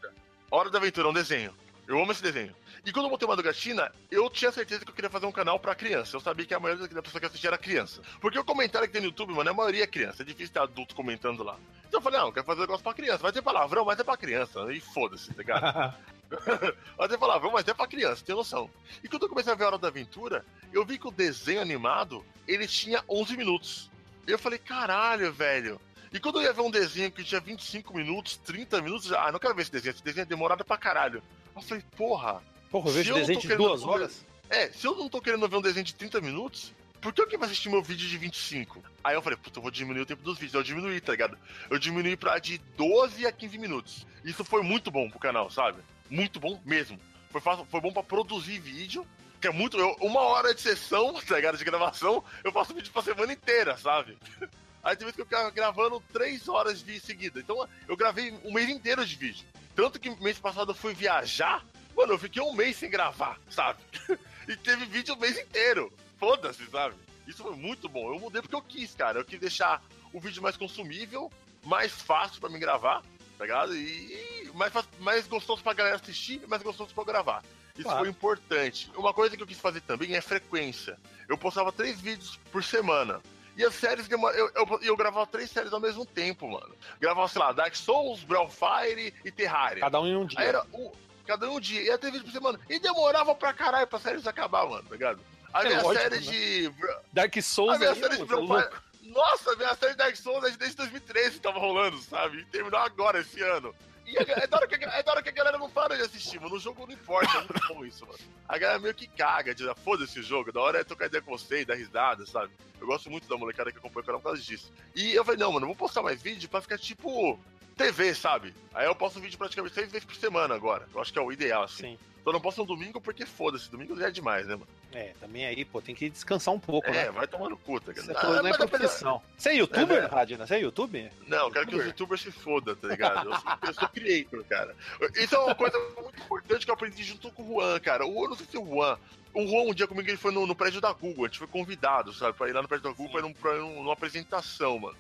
Hora 0.49 0.69
da 0.69 0.79
Aventura, 0.79 1.09
um 1.09 1.13
desenho. 1.13 1.53
Eu 1.87 2.01
amo 2.01 2.11
esse 2.11 2.21
desenho. 2.21 2.55
E 2.85 2.91
quando 2.91 3.05
eu 3.05 3.09
botei 3.09 3.27
uma 3.27 3.35
Gatina, 3.41 3.91
eu 4.09 4.29
tinha 4.29 4.51
certeza 4.51 4.83
que 4.83 4.91
eu 4.91 4.95
queria 4.95 5.09
fazer 5.09 5.25
um 5.25 5.31
canal 5.31 5.59
pra 5.59 5.75
criança. 5.75 6.15
Eu 6.15 6.19
sabia 6.19 6.45
que 6.45 6.53
a 6.53 6.59
maioria 6.59 6.87
da 6.87 7.01
pessoa 7.01 7.19
que 7.19 7.27
assistia 7.27 7.49
era 7.49 7.57
criança. 7.57 8.01
Porque 8.19 8.37
o 8.37 8.43
comentário 8.43 8.87
que 8.87 8.93
tem 8.93 9.01
no 9.01 9.07
YouTube, 9.07 9.33
mano, 9.33 9.49
a 9.49 9.53
maioria 9.53 9.83
é 9.83 9.87
criança. 9.87 10.23
É 10.23 10.25
difícil 10.25 10.53
ter 10.53 10.59
adulto 10.59 10.95
comentando 10.95 11.43
lá. 11.43 11.57
Então 11.87 11.99
eu 11.99 12.03
falei, 12.03 12.19
não, 12.19 12.27
eu 12.27 12.33
quero 12.33 12.45
fazer 12.45 12.59
um 12.59 12.63
negócio 12.63 12.83
pra 12.83 12.93
criança. 12.93 13.19
Vai 13.19 13.31
ter 13.31 13.41
palavrão, 13.41 13.85
mas 13.85 13.99
é 13.99 14.03
pra 14.03 14.17
criança. 14.17 14.71
E 14.73 14.79
foda-se, 14.79 15.31
tá 15.31 15.37
ligado? 15.37 15.95
Vai 16.97 17.07
ter 17.07 17.17
palavrão, 17.19 17.51
mas 17.51 17.67
é 17.67 17.73
pra 17.73 17.87
criança, 17.87 18.25
tem 18.25 18.35
noção. 18.35 18.69
E 19.03 19.07
quando 19.07 19.23
eu 19.23 19.29
comecei 19.29 19.53
a 19.53 19.55
ver 19.55 19.65
a 19.65 19.67
Hora 19.67 19.77
da 19.77 19.89
Aventura, 19.89 20.43
eu 20.73 20.83
vi 20.83 20.97
que 20.97 21.07
o 21.07 21.11
desenho 21.11 21.61
animado, 21.61 22.25
ele 22.47 22.67
tinha 22.67 23.03
11 23.07 23.37
minutos. 23.37 23.91
Eu 24.25 24.39
falei, 24.39 24.57
caralho, 24.57 25.31
velho. 25.31 25.79
E 26.15 26.19
quando 26.21 26.39
eu 26.39 26.43
ia 26.43 26.53
ver 26.53 26.61
um 26.61 26.71
desenho 26.71 27.11
que 27.11 27.25
tinha 27.25 27.41
25 27.41 27.93
minutos, 27.93 28.37
30 28.37 28.81
minutos, 28.81 29.07
já, 29.07 29.27
ah, 29.27 29.33
não 29.33 29.37
quero 29.37 29.53
ver 29.53 29.63
esse 29.63 29.71
desenho, 29.71 29.91
esse 29.93 30.01
desenho 30.01 30.21
é 30.21 30.25
demorado 30.25 30.63
pra 30.63 30.77
caralho. 30.77 31.21
Eu 31.53 31.61
falei, 31.61 31.83
porra, 31.97 32.41
Porra, 32.71 32.87
eu 32.87 32.93
vejo 32.93 33.11
eu 33.11 33.15
desenho 33.15 33.37
de 33.41 33.53
duas 33.57 33.83
horas. 33.83 34.25
é, 34.49 34.69
se 34.71 34.87
eu 34.87 34.95
não 34.95 35.09
tô 35.09 35.19
querendo 35.19 35.45
ver 35.49 35.57
um 35.57 35.61
desenho 35.61 35.83
de 35.83 35.93
30 35.93 36.21
minutos, 36.21 36.71
por 37.01 37.11
que 37.11 37.19
alguém 37.19 37.37
vai 37.37 37.47
assistir 37.49 37.67
meu 37.67 37.83
vídeo 37.83 38.07
de 38.07 38.17
25? 38.17 38.81
Aí 39.03 39.13
eu 39.13 39.21
falei, 39.21 39.37
puta, 39.37 39.59
eu 39.59 39.61
vou 39.61 39.69
diminuir 39.69 40.03
o 40.03 40.05
tempo 40.05 40.23
dos 40.23 40.35
vídeos. 40.37 40.53
Eu 40.53 40.63
diminuí, 40.63 41.01
tá 41.01 41.11
ligado? 41.11 41.37
Eu 41.69 41.77
diminuí 41.77 42.15
pra 42.15 42.39
de 42.39 42.59
12 42.77 43.27
a 43.27 43.31
15 43.33 43.57
minutos. 43.57 44.07
Isso 44.23 44.45
foi 44.45 44.63
muito 44.63 44.89
bom 44.89 45.09
pro 45.09 45.19
canal, 45.19 45.49
sabe? 45.51 45.79
Muito 46.09 46.39
bom 46.39 46.61
mesmo. 46.63 46.97
Foi, 47.29 47.41
fácil, 47.41 47.67
foi 47.69 47.81
bom 47.81 47.91
pra 47.91 48.03
produzir 48.03 48.57
vídeo, 48.59 49.05
que 49.41 49.47
é 49.47 49.51
muito. 49.51 49.77
eu- 49.77 49.97
uma 49.99 50.21
hora 50.21 50.55
de 50.55 50.61
sessão, 50.61 51.13
tá 51.27 51.35
ligado? 51.35 51.57
De 51.57 51.65
gravação, 51.65 52.23
eu 52.41 52.53
faço 52.53 52.73
vídeo 52.73 52.93
pra 52.93 53.01
semana 53.01 53.33
inteira, 53.33 53.77
sabe? 53.77 54.17
Aí 54.85 54.95
tem 54.95 55.03
vezes 55.05 55.15
que 55.15 55.21
eu 55.21 55.25
ficava 55.25 55.49
gravando 55.49 55.99
3 56.13 56.47
horas 56.47 56.83
de 56.83 56.99
seguida. 56.99 57.39
Então 57.39 57.67
eu 57.87 57.97
gravei 57.97 58.31
um 58.43 58.53
mês 58.53 58.69
inteiro 58.69 59.03
de 59.03 59.15
vídeo. 59.15 59.43
Tanto 59.75 59.99
que 59.99 60.11
mês 60.21 60.37
passado 60.37 60.71
eu 60.71 60.75
fui 60.75 60.93
viajar, 60.93 61.65
mano, 61.97 62.13
eu 62.13 62.19
fiquei 62.19 62.39
um 62.39 62.53
mês 62.53 62.77
sem 62.77 62.87
gravar, 62.89 63.39
sabe? 63.49 63.79
e 64.47 64.55
teve 64.55 64.85
vídeo 64.85 65.15
o 65.15 65.19
mês 65.19 65.39
inteiro. 65.39 65.91
Foda-se, 66.19 66.63
sabe? 66.67 66.93
Isso 67.27 67.41
foi 67.41 67.55
muito 67.55 67.89
bom. 67.89 68.13
Eu 68.13 68.19
mudei 68.19 68.43
porque 68.43 68.55
eu 68.55 68.61
quis, 68.61 68.93
cara. 68.93 69.19
Eu 69.19 69.25
quis 69.25 69.39
deixar 69.39 69.81
o 70.13 70.19
vídeo 70.19 70.43
mais 70.43 70.55
consumível, 70.55 71.31
mais 71.63 71.91
fácil 71.91 72.39
pra 72.39 72.47
me 72.49 72.59
gravar, 72.59 73.01
tá 73.39 73.43
ligado? 73.43 73.75
E, 73.75 74.51
mais, 74.53 74.71
mais 74.99 75.27
gostoso 75.27 75.63
pra 75.63 75.73
galera 75.73 75.95
assistir 75.95 76.41
e 76.43 76.47
mais 76.47 76.61
gostoso 76.61 76.93
pra 76.93 77.01
eu 77.01 77.07
gravar. 77.07 77.43
Isso 77.73 77.83
Claro. 77.83 77.99
foi 78.01 78.09
importante. 78.09 78.91
Uma 78.95 79.13
coisa 79.13 79.35
que 79.35 79.41
eu 79.41 79.47
quis 79.47 79.59
fazer 79.59 79.81
também 79.81 80.15
é 80.15 80.21
frequência. 80.21 80.97
Eu 81.27 81.37
postava 81.39 81.71
três 81.71 81.99
vídeos 81.99 82.39
por 82.51 82.63
semana. 82.63 83.19
E 83.57 83.63
as 83.63 83.73
séries, 83.73 84.07
demor- 84.07 84.33
eu, 84.33 84.49
eu, 84.53 84.79
eu 84.81 84.97
gravava 84.97 85.25
três 85.27 85.49
séries 85.49 85.71
ao 85.71 85.79
mesmo 85.79 86.05
tempo, 86.05 86.47
mano. 86.49 86.75
Gravava, 86.99 87.27
sei 87.27 87.41
lá, 87.41 87.51
Dark 87.53 87.75
Souls, 87.75 88.19
Fire 88.49 89.13
e 89.23 89.31
Terraria. 89.31 89.81
Cada 89.81 89.99
um 90.01 90.07
em 90.07 90.15
um 90.15 90.25
dia. 90.25 90.39
Aí 90.39 90.47
era 90.47 90.65
um, 90.73 90.91
cada 91.25 91.49
um 91.49 91.59
dia, 91.59 91.81
ia 91.81 91.97
ter 91.97 92.11
vídeo 92.11 92.25
por 92.25 92.33
semana. 92.33 92.59
E 92.69 92.79
demorava 92.79 93.33
pra 93.33 93.53
caralho 93.53 93.87
pra 93.87 93.97
séries 93.99 94.27
acabar, 94.27 94.67
mano, 94.67 94.83
tá 94.83 94.91
ligado? 94.91 95.21
A 95.53 95.63
É 95.63 95.67
minha 95.67 95.81
lógico, 95.83 96.03
série 96.03 96.15
né? 96.15 96.21
de. 96.31 96.73
Dark 97.13 97.37
A 97.37 97.41
Souls 97.41 97.77
minha 97.79 97.91
aí, 97.91 97.99
série 97.99 98.13
de 98.17 98.19
pô, 98.19 98.25
Brown 98.25 98.41
louco. 98.45 98.61
Fire- 98.69 99.13
Nossa, 99.13 99.53
a 99.53 99.55
minha 99.55 99.75
série 99.75 99.91
de 99.93 99.97
Dark 99.99 100.15
Souls 100.17 100.43
é 100.43 100.51
desde 100.57 100.75
2013 100.75 101.31
que 101.35 101.39
tava 101.39 101.59
rolando, 101.59 101.97
sabe? 102.01 102.39
E 102.39 102.45
terminou 102.47 102.79
agora, 102.81 103.19
esse 103.21 103.41
ano. 103.41 103.73
E 104.05 104.17
é 104.17 104.45
da, 104.47 104.57
hora 104.57 104.67
que, 104.67 104.75
a- 104.85 104.97
é 104.97 105.03
da 105.03 105.11
hora 105.11 105.21
que 105.23 105.29
a 105.29 105.31
galera 105.31 105.57
não 105.57 105.69
para 105.69 105.95
de 105.95 106.03
assistir, 106.03 106.39
mano. 106.39 106.53
No 106.55 106.59
jogo 106.59 106.85
não 106.85 106.93
importa, 106.93 107.31
é 107.37 107.41
muito 107.41 107.67
bom 107.67 107.85
isso, 107.85 108.05
mano. 108.05 108.19
A 108.47 108.57
galera 108.57 108.79
meio 108.79 108.93
que 108.93 109.07
caga, 109.07 109.53
de 109.55 109.63
foda-se 109.83 110.19
o 110.19 110.23
jogo. 110.23 110.51
Da 110.51 110.61
hora 110.61 110.79
é 110.79 110.83
trocar 110.83 111.07
ideia 111.07 111.21
com 111.23 111.35
você 111.37 111.61
e 111.61 111.65
dar 111.65 111.75
risada, 111.75 112.25
sabe? 112.25 112.51
Eu 112.79 112.85
gosto 112.87 113.09
muito 113.09 113.27
da 113.27 113.35
molecada 113.37 113.71
que 113.71 113.77
acompanha 113.77 114.03
o 114.03 114.05
canal 114.05 114.21
por 114.21 114.27
causa 114.29 114.41
disso. 114.41 114.71
E 114.95 115.13
eu 115.15 115.25
falei, 115.25 115.39
não, 115.39 115.51
mano, 115.51 115.65
vou 115.65 115.75
postar 115.75 116.01
mais 116.03 116.21
vídeo 116.21 116.47
pra 116.49 116.61
ficar 116.61 116.77
tipo. 116.77 117.39
TV, 117.75 118.15
sabe? 118.15 118.53
Aí 118.73 118.85
eu 118.85 118.95
posto 118.95 119.19
vídeo 119.19 119.37
praticamente 119.37 119.75
seis 119.75 119.91
vezes 119.91 120.05
por 120.05 120.15
semana 120.15 120.55
agora. 120.55 120.87
Eu 120.93 121.01
acho 121.01 121.11
que 121.11 121.19
é 121.19 121.21
o 121.21 121.29
ideal, 121.29 121.63
assim. 121.63 121.83
Sim. 121.83 121.99
Só 122.25 122.31
não 122.31 122.41
posto 122.41 122.57
no 122.61 122.65
domingo 122.65 122.99
porque 122.99 123.23
foda-se, 123.23 123.69
domingo 123.69 123.95
já 123.95 124.07
é 124.07 124.11
demais, 124.11 124.47
né, 124.47 124.55
mano? 124.55 124.67
É, 124.91 125.13
também 125.19 125.45
aí, 125.45 125.63
pô, 125.63 125.79
tem 125.79 125.93
que 125.93 126.09
descansar 126.09 126.51
um 126.51 126.59
pouco, 126.59 126.87
É, 126.89 126.91
né? 127.05 127.11
vai 127.11 127.27
tomando 127.27 127.55
puta, 127.55 127.93
cara. 127.93 128.03
Você 128.07 128.13
falou, 128.15 128.41
não 128.41 128.49
é 128.49 128.57
profissão. 128.67 129.21
Você 129.37 129.49
é 129.49 129.53
youtuber, 129.57 129.97
É, 129.97 130.01
né? 130.01 130.07
Radina? 130.07 130.47
Você 130.47 130.55
é 130.55 130.59
youtuber? 130.61 131.11
Não, 131.27 131.37
eu 131.45 131.51
quero 131.51 131.67
que 131.67 131.75
os 131.75 131.85
youtubers 131.85 132.21
se 132.21 132.31
fodam, 132.31 132.75
tá 132.75 132.87
ligado? 132.87 133.29
Eu 133.29 133.35
sou, 133.39 133.51
eu 133.67 133.73
sou 133.75 133.89
creator, 133.89 134.43
cara. 134.45 134.75
Isso 135.15 135.35
é 135.35 135.37
uma 135.39 135.53
coisa 135.53 135.77
muito 136.01 136.19
importante 136.19 136.65
que 136.65 136.71
eu 136.71 136.73
aprendi 136.73 137.03
junto 137.03 137.31
com 137.31 137.43
o 137.43 137.47
Juan, 137.61 137.79
cara. 137.79 138.07
O, 138.07 138.25
eu 138.25 138.29
não 138.29 138.35
sei 138.35 138.47
se 138.47 138.57
o 138.57 138.65
Juan. 138.65 138.97
O 139.31 139.45
Juan, 139.45 139.61
um 139.69 139.73
dia 139.75 139.85
comigo, 139.87 140.09
ele 140.09 140.17
foi 140.17 140.31
no, 140.31 140.47
no 140.47 140.55
prédio 140.55 140.81
da 140.81 140.91
Google. 140.93 141.25
A 141.25 141.27
gente 141.27 141.37
foi 141.37 141.47
convidado, 141.47 142.11
sabe? 142.11 142.35
Pra 142.35 142.49
ir 142.49 142.53
lá 142.53 142.61
no 142.63 142.67
prédio 142.67 142.89
da 142.89 142.95
Google 142.95 143.11
pra 143.11 143.19
ir 143.19 143.23
num- 143.23 143.33
pra 143.33 143.53
numa 143.55 143.93
apresentação, 143.93 144.79
mano. 144.79 144.97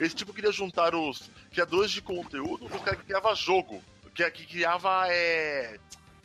Esse 0.00 0.16
tipo 0.16 0.34
queria 0.34 0.50
juntar 0.50 0.94
os 0.96 1.30
criadores 1.52 1.92
de 1.92 2.02
conteúdo 2.02 2.68
com 2.68 2.76
os 2.76 2.82
caras 2.82 2.98
que 2.98 3.06
criavam 3.06 3.36
jogo. 3.36 3.80
Que, 4.14 4.28
que 4.30 4.46
criava. 4.46 5.06
É... 5.08 5.78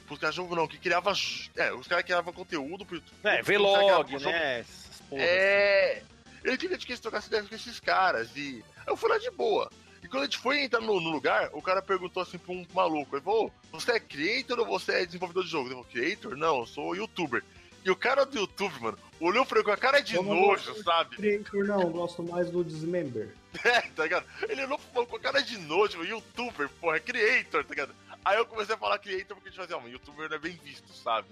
Os 0.10 0.20
caras 0.20 0.36
jogo 0.36 0.56
não, 0.56 0.68
que 0.68 0.78
criava. 0.78 1.14
É, 1.56 1.72
os 1.74 1.88
caras 1.88 2.04
criavam 2.04 2.34
conteúdo 2.34 2.86
pro 2.86 2.96
YouTube. 2.96 3.16
É, 3.24 3.42
vlog, 3.42 4.24
né? 4.24 4.66
É. 5.12 6.02
Ele 6.44 6.58
queria 6.58 6.78
que 6.78 6.86
a 6.86 6.96
gente 6.96 7.02
trocasse 7.02 7.28
ideias 7.28 7.48
com 7.48 7.56
esses 7.56 7.80
caras. 7.80 8.30
E 8.36 8.64
eu 8.88 8.96
fui 8.96 9.10
lá 9.10 9.18
de 9.18 9.30
boa. 9.32 9.70
E 10.04 10.08
quando 10.08 10.24
a 10.24 10.26
gente 10.26 10.38
foi 10.38 10.62
entrar 10.62 10.80
no, 10.80 11.00
no 11.00 11.10
lugar, 11.10 11.50
o 11.54 11.62
cara 11.62 11.82
perguntou 11.82 12.24
assim 12.24 12.38
pra 12.38 12.54
um 12.54 12.66
maluco: 12.74 13.16
ele 13.16 13.24
falou, 13.24 13.52
você 13.72 13.94
é 13.94 14.00
creator 14.00 14.60
ou 14.60 14.66
você 14.66 14.94
é 14.94 15.06
desenvolvedor 15.06 15.44
de 15.44 15.50
jogo? 15.50 15.68
Ele 15.68 15.76
falou, 15.76 15.90
creator? 15.92 16.38
Não, 16.38 16.60
eu 16.60 16.66
sou 16.66 16.96
youtuber. 16.96 17.44
E 17.84 17.90
o 17.90 17.96
cara 17.96 18.26
do 18.26 18.38
YouTube, 18.38 18.74
mano, 18.82 18.98
olhou 19.20 19.46
pra 19.46 19.60
ele 19.60 19.66
com 19.66 19.72
a 19.72 19.78
cara 19.78 20.02
de 20.02 20.16
Eu 20.16 20.24
não 20.24 20.36
nojo, 20.36 20.66
gosto. 20.66 20.84
sabe? 20.84 21.16
Creator 21.16 21.66
não, 21.66 21.82
eu 21.82 21.90
gosto 21.90 22.24
mais 22.24 22.50
do 22.50 22.64
Dismember. 22.64 23.30
É, 23.64 23.82
tá 23.82 24.04
ligado? 24.04 24.26
Ele 24.48 24.64
olhou 24.64 24.78
pro 24.78 25.08
com 25.08 25.16
a 25.16 25.20
cara 25.20 25.42
de 25.42 25.58
nojo, 25.58 26.04
youtuber, 26.04 26.70
porra, 26.80 26.98
é 26.98 27.00
creator, 27.00 27.64
tá 27.64 27.70
ligado? 27.72 27.96
Aí 28.24 28.38
eu 28.38 28.46
comecei 28.46 28.76
a 28.76 28.78
falar 28.78 29.00
creator 29.00 29.36
porque 29.36 29.50
a 29.50 29.52
gente 29.52 29.60
fazia, 29.62 29.78
um 29.78 29.88
youtuber 29.88 30.30
não 30.30 30.36
é 30.36 30.40
bem 30.40 30.60
visto, 30.64 30.92
sabe? 30.94 31.28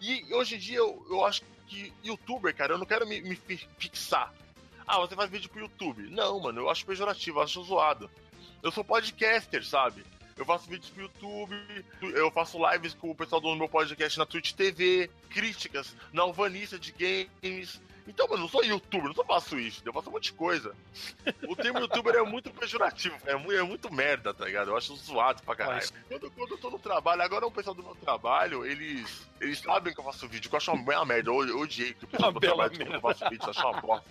E 0.00 0.32
hoje 0.34 0.56
em 0.56 0.58
dia 0.58 0.78
eu, 0.78 1.06
eu 1.08 1.24
acho 1.24 1.42
que 1.66 1.92
youtuber, 2.04 2.54
cara, 2.54 2.74
eu 2.74 2.78
não 2.78 2.86
quero 2.86 3.06
me, 3.06 3.20
me 3.20 3.36
fi- 3.36 3.68
fixar. 3.78 4.32
Ah, 4.86 4.98
você 4.98 5.14
faz 5.16 5.30
vídeo 5.30 5.48
pro 5.48 5.60
YouTube. 5.60 6.08
Não, 6.10 6.38
mano, 6.40 6.60
eu 6.60 6.70
acho 6.70 6.84
pejorativo, 6.86 7.38
eu 7.38 7.42
acho 7.42 7.62
zoado. 7.64 8.10
Eu 8.62 8.70
sou 8.70 8.84
podcaster, 8.84 9.64
sabe? 9.64 10.04
Eu 10.36 10.44
faço 10.44 10.68
vídeos 10.68 10.90
pro 10.90 11.02
YouTube, 11.04 11.56
eu 12.14 12.30
faço 12.30 12.58
lives 12.70 12.92
com 12.92 13.10
o 13.10 13.14
pessoal 13.14 13.40
do 13.40 13.56
meu 13.56 13.68
podcast 13.68 14.18
na 14.18 14.26
Twitch 14.26 14.52
TV, 14.52 15.10
críticas 15.30 15.96
na 16.12 16.22
Alvanista 16.22 16.78
de 16.78 16.92
games. 16.92 17.80
Então, 18.08 18.26
mano, 18.26 18.38
eu 18.38 18.42
não 18.42 18.48
sou 18.48 18.64
youtuber, 18.64 19.06
não 19.08 19.14
só 19.14 19.24
faço 19.24 19.58
isso, 19.58 19.82
eu 19.84 19.92
faço 19.92 20.08
um 20.08 20.12
monte 20.12 20.24
de 20.24 20.32
coisa. 20.34 20.74
O 21.48 21.56
termo 21.56 21.80
youtuber 21.80 22.14
é 22.14 22.22
muito 22.22 22.50
pejorativo, 22.50 23.16
é 23.26 23.34
muito, 23.34 23.52
é 23.58 23.62
muito 23.62 23.92
merda, 23.92 24.32
tá 24.32 24.44
ligado? 24.44 24.70
Eu 24.70 24.76
acho 24.76 24.94
zoado 24.96 25.42
pra 25.42 25.56
caralho. 25.56 25.76
Mas- 25.78 25.92
Quando, 26.08 26.30
quando 26.30 26.50
eu 26.52 26.58
tô 26.58 26.70
no 26.70 26.78
trabalho, 26.78 27.22
agora 27.22 27.46
o 27.46 27.50
pessoal 27.50 27.74
do 27.74 27.82
meu 27.82 27.94
trabalho, 27.96 28.64
eles, 28.64 29.26
eles 29.40 29.58
sabem 29.58 29.92
que 29.92 29.98
eu 30.00 30.04
faço 30.04 30.28
vídeo, 30.28 30.48
que 30.48 30.54
eu 30.54 30.58
acho 30.58 30.72
uma 30.72 30.84
bela 30.84 31.04
merda. 31.04 31.30
Eu, 31.30 31.48
eu 31.48 31.58
odiei 31.58 31.94
que 31.94 32.04
o 32.04 32.08
pessoal 32.08 32.30
do 32.32 32.40
meu 32.40 32.48
trabalho 32.48 32.70
descobriu 32.70 33.00
que 33.00 33.06
eu 33.06 33.10
faço 33.10 33.28
vídeo, 33.30 33.44
eu 33.44 33.50
acho 33.50 33.60
uma 33.68 33.80
bosta. 33.80 34.08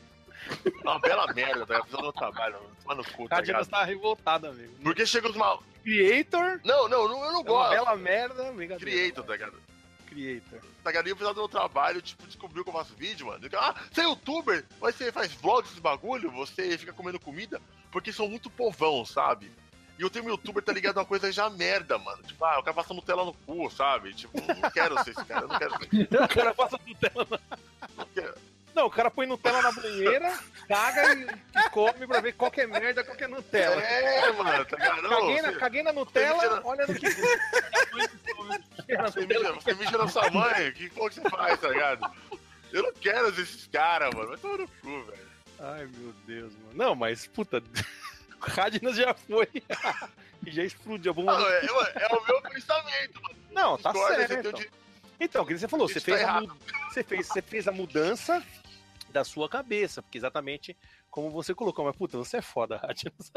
É 0.65 0.87
uma 0.89 0.99
bela 0.99 1.33
merda, 1.33 1.65
tá 1.65 1.73
ligado? 1.73 1.81
O 1.81 1.85
pessoal 1.85 2.01
do 2.01 2.03
meu 2.03 2.13
trabalho, 2.13 2.55
mano, 2.85 3.03
cu, 3.13 3.27
tá 3.29 3.39
ligado? 3.41 3.65
tá 3.67 3.83
revoltada, 3.83 4.49
amigo. 4.49 4.73
Porque 4.83 5.05
chega 5.05 5.29
os 5.29 5.35
mal. 5.35 5.63
Creator 5.83 6.59
Não, 6.65 6.87
não, 6.89 7.03
eu 7.03 7.09
não 7.09 7.23
é 7.25 7.29
uma 7.29 7.43
gosto. 7.43 7.69
bela 7.71 7.95
merda, 7.95 8.51
brincadeira. 8.51 8.77
Creator, 8.91 9.23
tá 9.23 9.31
ligado? 9.33 9.53
Creator. 10.15 10.59
Tá 10.83 10.89
ligado? 10.89 11.07
E 11.09 11.11
o 11.11 11.15
pessoal 11.15 11.33
do 11.33 11.41
meu 11.41 11.49
trabalho, 11.49 12.01
tipo, 12.01 12.25
descobriu 12.25 12.63
que 12.63 12.69
eu 12.69 12.73
faço 12.73 12.95
vídeo, 12.95 13.27
mano. 13.27 13.41
Fica, 13.43 13.59
Ah, 13.59 13.75
você 13.91 14.01
é 14.01 14.03
youtuber? 14.05 14.65
Mas 14.79 14.95
você 14.95 15.11
faz 15.11 15.33
vlogs 15.33 15.71
esse 15.71 15.81
bagulho? 15.81 16.31
Você 16.31 16.77
fica 16.77 16.93
comendo 16.93 17.19
comida? 17.19 17.61
Porque 17.91 18.13
são 18.13 18.27
muito 18.27 18.49
povão, 18.49 19.05
sabe? 19.05 19.51
E 19.97 20.01
eu 20.01 20.09
tenho 20.09 20.27
youtuber, 20.29 20.61
tá 20.63 20.73
ligado? 20.73 20.97
Uma 20.97 21.05
coisa 21.05 21.31
já 21.31 21.49
merda, 21.49 21.97
mano. 21.97 22.21
Tipo, 22.23 22.43
ah, 22.45 22.59
o 22.59 22.63
cara 22.63 22.73
passa 22.75 22.93
Nutella 22.93 23.23
no 23.25 23.33
cu, 23.33 23.69
sabe? 23.69 24.13
Tipo, 24.13 24.37
não 24.41 24.69
quero 24.71 25.01
ser 25.03 25.11
esse 25.11 25.25
cara, 25.25 25.45
eu 25.45 25.47
não 25.47 25.57
quero 25.59 25.71
ser. 25.79 26.07
O 26.23 26.27
cara 26.27 26.53
passa 26.53 26.79
Nutella 26.85 27.27
na... 27.29 27.39
Não 27.97 28.05
quero. 28.13 28.35
Não, 28.75 28.87
o 28.87 28.91
cara 28.91 29.09
põe 29.09 29.25
Nutella 29.25 29.61
na 29.61 29.71
banheira, 29.71 30.37
caga 30.67 31.13
e, 31.15 31.23
e 31.23 31.69
come 31.69 32.05
pra 32.05 32.19
ver 32.19 32.33
qual 32.33 32.51
que 32.51 32.59
é 32.59 32.67
merda, 32.67 33.05
qual 33.05 33.15
que 33.15 33.23
é 33.23 33.27
Nutella. 33.27 33.81
É, 33.81 34.31
mano, 34.33 34.65
tá 34.65 34.75
ligado? 34.75 35.09
Caguei 35.09 35.41
na, 35.41 35.53
caguei 35.53 35.83
na 35.83 35.93
Nutella, 35.93 36.61
olha 36.65 36.85
no 36.85 36.93
que. 36.93 37.07
Você 39.05 39.73
mija, 39.75 39.97
na 39.97 40.07
sua 40.09 40.29
mãe, 40.29 40.73
que 40.73 40.89
porra 40.89 41.09
que 41.09 41.15
você 41.15 41.29
faz, 41.29 41.59
tá 41.61 41.69
ligado? 41.69 42.11
Eu 42.73 42.83
não 42.83 42.93
quero 42.93 43.29
esses 43.29 43.65
caras, 43.67 44.13
mano. 44.13 44.27
Vai 44.27 44.37
tomar 44.37 44.57
no 44.57 44.67
cu, 44.67 45.03
velho. 45.05 45.25
Ai, 45.57 45.89
meu 45.95 46.13
Deus, 46.27 46.53
mano. 46.57 46.73
Não, 46.73 46.95
mas, 46.95 47.25
puta. 47.27 47.63
Radinas 48.41 48.97
já 48.97 49.13
foi. 49.13 49.47
e 50.45 50.51
já 50.51 50.63
explodiu 50.63 51.11
a 51.11 51.15
bomba. 51.15 51.39
Não, 51.39 51.49
é, 51.49 51.65
é 51.65 52.07
o 52.13 52.25
meu 52.25 52.41
pensamento, 52.41 53.21
mano. 53.23 53.35
Não, 53.51 53.77
tá 53.77 53.93
certo. 53.93 54.51
tem 54.51 54.67
o 54.67 54.71
Então, 55.17 55.45
que 55.45 55.57
você 55.57 55.67
falou, 55.67 55.87
você 55.87 55.99
Isso 55.99 56.05
fez, 56.05 56.21
tá 56.21 56.39
a 56.39 56.41
você, 56.89 57.03
fez, 57.03 57.27
você 57.27 57.41
fez 57.41 57.67
a 57.69 57.71
mudança 57.71 58.43
da 59.15 59.23
sua 59.23 59.47
cabeça, 59.47 60.01
porque 60.01 60.17
exatamente 60.17 60.75
como 61.09 61.29
você 61.31 61.55
colocou, 61.55 61.85
mas 61.85 61.95
puta, 61.95 62.17
você 62.17 62.37
é 62.37 62.41
foda, 62.41 62.75
Radinas. 62.83 63.31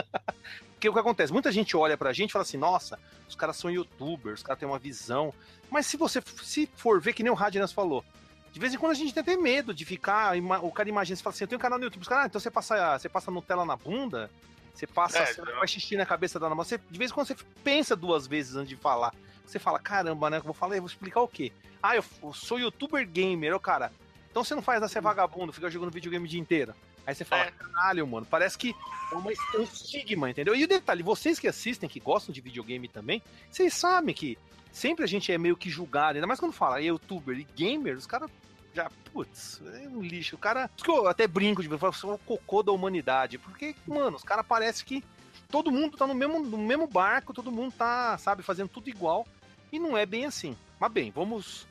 porque 0.73 0.89
o 0.89 0.93
que 0.93 0.99
acontece? 0.99 1.33
Muita 1.33 1.53
gente 1.53 1.77
olha 1.77 1.97
pra 1.97 2.13
gente 2.13 2.31
e 2.31 2.33
fala 2.33 2.43
assim, 2.43 2.57
nossa, 2.57 2.99
os 3.29 3.37
caras 3.37 3.57
são 3.57 3.71
youtubers, 3.71 4.41
os 4.41 4.43
caras 4.43 4.59
têm 4.59 4.69
uma 4.69 4.79
visão. 4.79 5.33
Mas 5.71 5.87
se 5.87 5.97
você 5.97 6.21
se 6.43 6.69
for 6.75 7.01
ver, 7.01 7.13
que 7.13 7.23
nem 7.23 7.31
o 7.31 7.35
Radinas 7.37 7.73
falou, 7.73 8.05
de 8.53 8.59
vez 8.59 8.75
em 8.75 8.77
quando 8.77 8.91
a 8.91 8.95
gente 8.97 9.15
tem 9.15 9.21
até 9.21 9.37
medo 9.37 9.73
de 9.73 9.85
ficar, 9.85 10.35
o 10.63 10.73
cara 10.73 10.89
imagina, 10.89 11.15
você 11.17 11.23
fala 11.23 11.35
assim, 11.35 11.45
eu 11.45 11.49
tenho 11.49 11.59
um 11.59 11.63
canal 11.63 11.79
no 11.79 11.85
YouTube, 11.85 12.03
os 12.03 12.09
caras, 12.09 12.25
ah, 12.25 12.27
então 12.27 12.41
você 12.41 12.51
passa, 12.51 12.99
você 12.99 13.09
passa 13.09 13.31
Nutella 13.31 13.65
na 13.65 13.77
bunda, 13.77 14.29
você 14.75 14.87
passa, 14.87 15.19
É, 15.21 15.27
você 15.27 15.43
faz 15.43 15.71
xixi 15.71 15.97
na 15.97 16.05
cabeça 16.05 16.41
da 16.41 16.49
namorada, 16.49 16.81
de 16.91 16.99
vez 16.99 17.13
em 17.13 17.15
quando 17.15 17.29
você 17.29 17.37
pensa 17.63 17.95
duas 17.95 18.27
vezes 18.27 18.57
antes 18.57 18.71
de 18.71 18.77
falar. 18.77 19.15
Você 19.47 19.61
fala, 19.61 19.79
caramba, 19.79 20.29
né? 20.29 20.39
Eu 20.39 20.43
vou 20.43 20.53
falar, 20.53 20.77
eu 20.77 20.83
vou 20.83 20.89
explicar 20.89 21.21
o 21.21 21.29
quê? 21.29 21.53
Ah, 21.81 21.97
eu, 21.97 22.05
eu 22.23 22.33
sou 22.33 22.59
youtuber 22.59 23.07
gamer, 23.09 23.55
ô 23.55 23.61
cara. 23.61 23.93
Então 24.31 24.45
você 24.45 24.55
não 24.55 24.63
faz 24.63 24.81
nada, 24.81 24.89
você 24.91 24.99
é 24.99 25.01
vagabundo, 25.01 25.53
fica 25.53 25.71
jogando 25.71 25.93
videogame 25.93 26.25
o 26.27 26.29
dia 26.29 26.41
inteiro. 26.41 26.75
Aí 27.07 27.15
você 27.15 27.25
fala, 27.25 27.45
É. 27.45 27.51
caralho, 27.51 28.07
mano, 28.07 28.27
parece 28.27 28.59
que 28.59 28.75
é 29.11 29.15
uma, 29.15 29.33
é 29.33 29.59
um 29.59 29.63
estigma, 29.63 30.31
entendeu? 30.31 30.55
E 30.55 30.65
o 30.65 30.69
detalhe, 30.69 31.03
vocês 31.03 31.39
que 31.39 31.49
assistem, 31.49 31.89
que 31.89 31.99
gostam 32.01 32.33
de 32.33 32.41
videogame 32.41 32.87
também, 32.87 33.23
vocês 33.51 33.73
sabem 33.73 34.15
que 34.15 34.37
sempre 34.71 35.05
a 35.05 35.09
gente 35.09 35.33
é 35.33 35.39
meio 35.39 35.57
que 35.57 35.71
julgado, 35.71 36.17
ainda 36.17 36.27
mais 36.27 36.39
quando 36.39 36.53
fala 36.53 36.81
youtuber 36.81 37.39
e 37.39 37.45
gamer, 37.57 37.97
os 37.97 38.07
caras 38.07 38.31
já, 38.75 38.91
putz, 39.13 39.61
é 39.83 39.89
um 39.89 40.03
lixo. 40.03 40.37
O 40.37 40.39
cara. 40.39 40.71
Que 40.77 40.91
eu 40.91 41.09
até 41.09 41.27
brinco 41.27 41.63
de 41.63 41.79
falar, 41.79 41.93
são 41.95 42.15
o 42.15 42.19
cocô 42.19 42.63
da 42.63 42.71
humanidade. 42.71 43.39
Porque, 43.39 43.75
mano, 43.87 44.17
os 44.17 44.23
caras 44.23 44.47
parecem 44.47 44.87
que 44.87 45.05
todo 45.51 45.73
mundo 45.73 45.97
tá 45.97 46.07
no 46.07 46.15
mesmo, 46.15 46.39
no 46.41 46.59
mesmo 46.59 46.87
barco, 46.87 47.33
todo 47.33 47.51
mundo 47.51 47.73
tá, 47.77 48.17
sabe, 48.19 48.43
fazendo 48.43 48.69
tudo 48.69 48.89
igual. 48.91 49.27
E 49.73 49.79
não 49.79 49.97
é 49.97 50.05
bem 50.07 50.27
assim. 50.27 50.57
Mas 50.79 50.93
bem, 50.93 51.11
vamos 51.11 51.67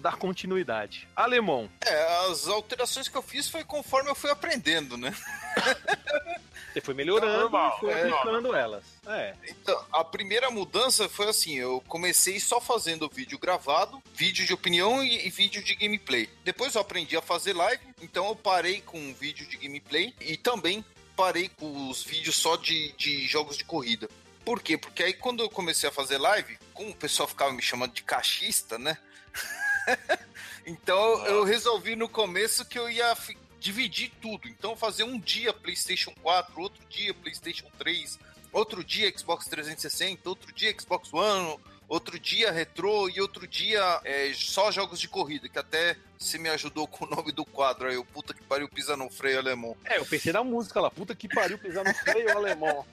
dar 0.00 0.16
continuidade. 0.16 1.08
Alemão. 1.14 1.70
É, 1.84 2.26
as 2.26 2.48
alterações 2.48 3.08
que 3.08 3.16
eu 3.16 3.22
fiz 3.22 3.48
foi 3.48 3.64
conforme 3.64 4.10
eu 4.10 4.14
fui 4.14 4.30
aprendendo, 4.30 4.96
né? 4.96 5.14
Você 6.72 6.80
foi 6.80 6.94
melhorando 6.94 7.38
Normal, 7.38 7.76
e 7.76 7.80
foi 7.80 7.90
é 7.90 8.08
aplicando 8.08 8.54
elas. 8.54 8.84
É. 9.06 9.34
Então, 9.46 9.84
a 9.92 10.02
primeira 10.02 10.50
mudança 10.50 11.06
foi 11.08 11.28
assim: 11.28 11.54
eu 11.58 11.82
comecei 11.86 12.40
só 12.40 12.60
fazendo 12.60 13.10
vídeo 13.12 13.38
gravado, 13.38 14.02
vídeo 14.14 14.46
de 14.46 14.54
opinião 14.54 15.04
e, 15.04 15.26
e 15.26 15.30
vídeo 15.30 15.62
de 15.62 15.74
gameplay. 15.74 16.30
Depois 16.44 16.74
eu 16.74 16.80
aprendi 16.80 17.14
a 17.14 17.22
fazer 17.22 17.52
live, 17.52 17.82
então 18.00 18.26
eu 18.28 18.36
parei 18.36 18.80
com 18.80 19.12
vídeo 19.12 19.46
de 19.46 19.58
gameplay 19.58 20.14
e 20.20 20.36
também 20.36 20.82
parei 21.14 21.50
com 21.50 21.90
os 21.90 22.02
vídeos 22.02 22.36
só 22.36 22.56
de, 22.56 22.92
de 22.92 23.26
jogos 23.26 23.58
de 23.58 23.64
corrida. 23.64 24.08
Por 24.44 24.60
quê? 24.60 24.78
Porque 24.78 25.02
aí 25.02 25.12
quando 25.12 25.42
eu 25.42 25.50
comecei 25.50 25.88
a 25.88 25.92
fazer 25.92 26.18
live, 26.18 26.58
como 26.72 26.90
o 26.90 26.96
pessoal 26.96 27.28
ficava 27.28 27.52
me 27.52 27.62
chamando 27.62 27.92
de 27.92 28.02
cachista, 28.02 28.78
né? 28.78 28.96
então 30.66 31.26
eu 31.26 31.44
resolvi 31.44 31.96
no 31.96 32.08
começo 32.08 32.64
que 32.64 32.78
eu 32.78 32.88
ia 32.90 33.16
dividir 33.58 34.12
tudo. 34.20 34.48
Então 34.48 34.76
fazer 34.76 35.04
um 35.04 35.18
dia 35.18 35.52
PlayStation 35.52 36.12
4, 36.22 36.60
outro 36.60 36.82
dia 36.88 37.14
PlayStation 37.14 37.66
3, 37.78 38.18
outro 38.52 38.82
dia 38.84 39.12
Xbox 39.16 39.46
360, 39.46 40.28
outro 40.28 40.52
dia 40.52 40.74
Xbox 40.78 41.12
One, 41.12 41.58
outro 41.88 42.18
dia 42.18 42.50
retrô 42.50 43.08
e 43.08 43.20
outro 43.20 43.46
dia 43.46 44.00
é, 44.04 44.32
só 44.34 44.70
jogos 44.70 44.98
de 44.98 45.08
corrida, 45.08 45.48
que 45.48 45.58
até 45.58 45.96
você 46.18 46.38
me 46.38 46.48
ajudou 46.48 46.86
com 46.86 47.04
o 47.04 47.08
nome 47.08 47.32
do 47.32 47.44
quadro 47.44 47.88
aí, 47.88 47.96
o 47.96 48.04
puta 48.04 48.32
que 48.32 48.42
pariu 48.42 48.68
pisa 48.68 48.96
no 48.96 49.10
freio 49.10 49.38
alemão. 49.38 49.76
É, 49.84 49.98
eu 49.98 50.06
pensei 50.06 50.32
na 50.32 50.42
música 50.42 50.80
lá, 50.80 50.90
puta 50.90 51.14
que 51.14 51.28
pariu, 51.28 51.58
pisar 51.58 51.84
no 51.84 51.94
freio 51.94 52.36
alemão. 52.36 52.86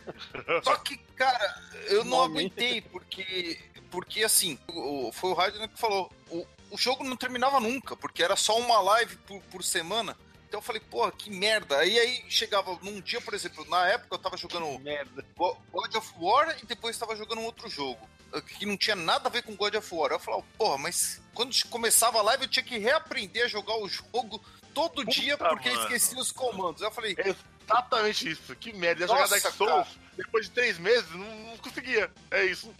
Só 0.64 0.76
que, 0.76 0.96
cara, 1.14 1.62
eu 1.88 2.04
não 2.04 2.18
Nome. 2.18 2.38
aguentei, 2.38 2.80
porque, 2.80 3.58
porque 3.90 4.24
assim, 4.24 4.58
o, 4.68 5.10
foi 5.12 5.30
o 5.30 5.34
Raiden 5.34 5.68
que 5.68 5.78
falou, 5.78 6.10
o, 6.30 6.46
o 6.70 6.76
jogo 6.78 7.04
não 7.04 7.16
terminava 7.16 7.58
nunca, 7.60 7.96
porque 7.96 8.22
era 8.22 8.36
só 8.36 8.58
uma 8.58 8.80
live 8.80 9.16
por, 9.18 9.40
por 9.44 9.64
semana. 9.64 10.16
Então 10.48 10.58
eu 10.58 10.64
falei, 10.64 10.80
porra, 10.80 11.12
que 11.12 11.28
merda. 11.30 11.76
Aí 11.78 11.98
aí 11.98 12.24
chegava 12.28 12.78
num 12.82 13.00
dia, 13.02 13.20
por 13.20 13.34
exemplo, 13.34 13.66
na 13.68 13.86
época 13.86 14.14
eu 14.14 14.18
tava 14.18 14.36
jogando 14.36 14.78
Merda. 14.78 15.22
Go- 15.36 15.58
God 15.70 15.94
of 15.94 16.10
War 16.18 16.56
e 16.62 16.64
depois 16.66 16.96
estava 16.96 17.14
jogando 17.14 17.40
um 17.40 17.44
outro 17.44 17.68
jogo. 17.68 18.08
eh, 18.32 18.40
Que 18.40 18.64
não 18.64 18.74
tinha 18.76 18.96
nada 18.96 19.28
a 19.28 19.30
ver 19.32 19.42
com 19.42 19.54
God 19.54 19.74
of 19.74 19.94
War. 19.94 20.10
Eu 20.10 20.18
falava, 20.18 20.42
porra, 20.56 20.78
mas 20.78 21.20
quando 21.34 21.54
começava 21.68 22.18
a 22.18 22.22
live 22.22 22.44
eu 22.44 22.48
tinha 22.48 22.62
que 22.64 22.78
reaprender 22.78 23.44
a 23.44 23.48
jogar 23.48 23.76
o 23.76 23.86
jogo 23.88 24.42
todo 24.72 25.04
dia 25.04 25.36
porque 25.36 25.68
eu 25.68 25.74
mano. 25.74 25.84
esquecia 25.84 26.18
os 26.18 26.32
comandos. 26.32 26.80
Eu 26.80 26.90
falei, 26.90 27.14
Eu- 27.18 27.36
Exatamente 27.70 28.30
isso. 28.30 28.56
Que 28.56 28.72
merda. 28.72 29.02
Ia 29.02 29.06
jogar 29.08 29.28
Dark 29.28 29.54
Souls, 29.54 29.88
depois 30.16 30.46
de 30.46 30.52
três 30.52 30.78
meses, 30.78 31.10
não, 31.10 31.18
não 31.50 31.56
conseguia. 31.58 32.10
É 32.30 32.46
isso. 32.46 32.74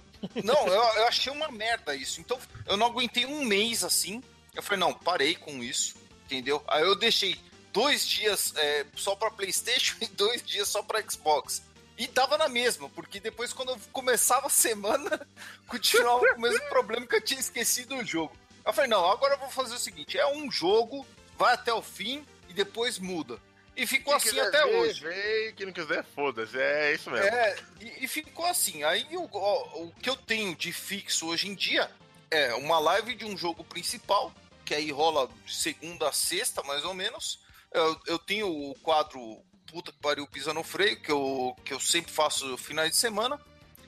Não, 0.45 0.67
eu, 0.67 0.83
eu 0.83 1.07
achei 1.07 1.33
uma 1.33 1.51
merda 1.51 1.95
isso. 1.95 2.21
Então, 2.21 2.39
eu 2.67 2.77
não 2.77 2.87
aguentei 2.87 3.27
um 3.27 3.45
mês 3.45 3.85
assim. 3.85 4.23
Eu 4.55 4.63
falei, 4.63 4.81
não, 4.81 4.93
parei 4.93 5.35
com 5.35 5.63
isso, 5.63 5.95
entendeu? 6.25 6.63
Aí 6.67 6.83
eu 6.83 6.97
deixei 6.97 7.39
dois 7.73 8.07
dias 8.07 8.53
é, 8.57 8.87
só 8.97 9.15
pra 9.15 9.31
Playstation 9.31 9.97
e 10.03 10.07
dois 10.09 10.43
dias 10.43 10.69
só 10.69 10.83
pra 10.83 11.03
Xbox. 11.09 11.63
E 11.97 12.07
tava 12.07 12.39
na 12.39 12.49
mesma, 12.49 12.89
porque 12.91 13.19
depois 13.19 13.53
quando 13.53 13.71
eu 13.71 13.81
começava 13.93 14.47
a 14.47 14.51
semana, 14.51 15.27
continuava 15.67 16.27
com 16.29 16.39
o 16.39 16.43
mesmo 16.43 16.69
problema 16.69 17.07
que 17.07 17.17
eu 17.17 17.21
tinha 17.21 17.41
esquecido 17.41 17.97
o 17.97 18.05
jogo. 18.05 18.37
Eu 18.65 18.73
falei, 18.73 18.91
não, 18.91 19.11
agora 19.11 19.35
eu 19.35 19.39
vou 19.39 19.51
fazer 19.51 19.75
o 19.75 19.79
seguinte, 19.79 20.19
é 20.19 20.27
um 20.27 20.51
jogo, 20.51 21.07
vai 21.37 21.55
até 21.55 21.73
o 21.73 21.83
fim 21.83 22.25
e 22.49 22.53
depois 22.53 22.99
muda. 22.99 23.41
E 23.79 23.87
ficou 23.87 24.19
Quem 24.19 24.31
assim 24.31 24.41
até 24.41 24.65
ver, 24.65 24.75
hoje. 24.77 25.01
Vê, 25.01 25.53
quem 25.57 25.67
não 25.67 25.73
quiser, 25.73 26.05
foda-se. 26.15 26.59
É 26.59 26.95
isso 26.95 27.09
mesmo. 27.11 27.27
É, 27.29 27.57
e, 27.81 28.05
e 28.05 28.09
ficou 28.09 28.45
assim. 28.45 28.83
Aí 28.83 29.07
o, 29.13 29.23
o, 29.23 29.85
o 29.85 29.93
que 30.03 30.11
eu 30.11 30.17
tenho 30.17 30.55
de 30.57 30.73
fixo 30.73 31.29
hoje 31.29 31.47
em 31.49 31.55
dia 31.55 31.89
é 32.29 32.53
uma 32.55 32.81
live 32.81 33.15
de 33.15 33.25
um 33.25 33.37
jogo 33.37 33.63
principal, 33.63 34.35
que 34.65 34.75
aí 34.75 34.91
rola 34.91 35.31
de 35.47 35.55
segunda 35.55 36.09
a 36.09 36.13
sexta, 36.13 36.61
mais 36.65 36.85
ou 36.85 36.93
menos. 36.93 37.39
Eu, 37.73 38.01
eu 38.07 38.19
tenho 38.19 38.49
o 38.49 38.75
quadro 38.81 39.41
Puta 39.71 39.93
que 39.93 39.99
pariu, 39.99 40.27
pisa 40.27 40.55
no 40.55 40.65
freio, 40.65 40.99
que 41.01 41.13
eu, 41.13 41.55
que 41.63 41.75
eu 41.75 41.79
sempre 41.79 42.11
faço 42.11 42.57
finais 42.57 42.91
de 42.91 42.97
semana. 42.97 43.39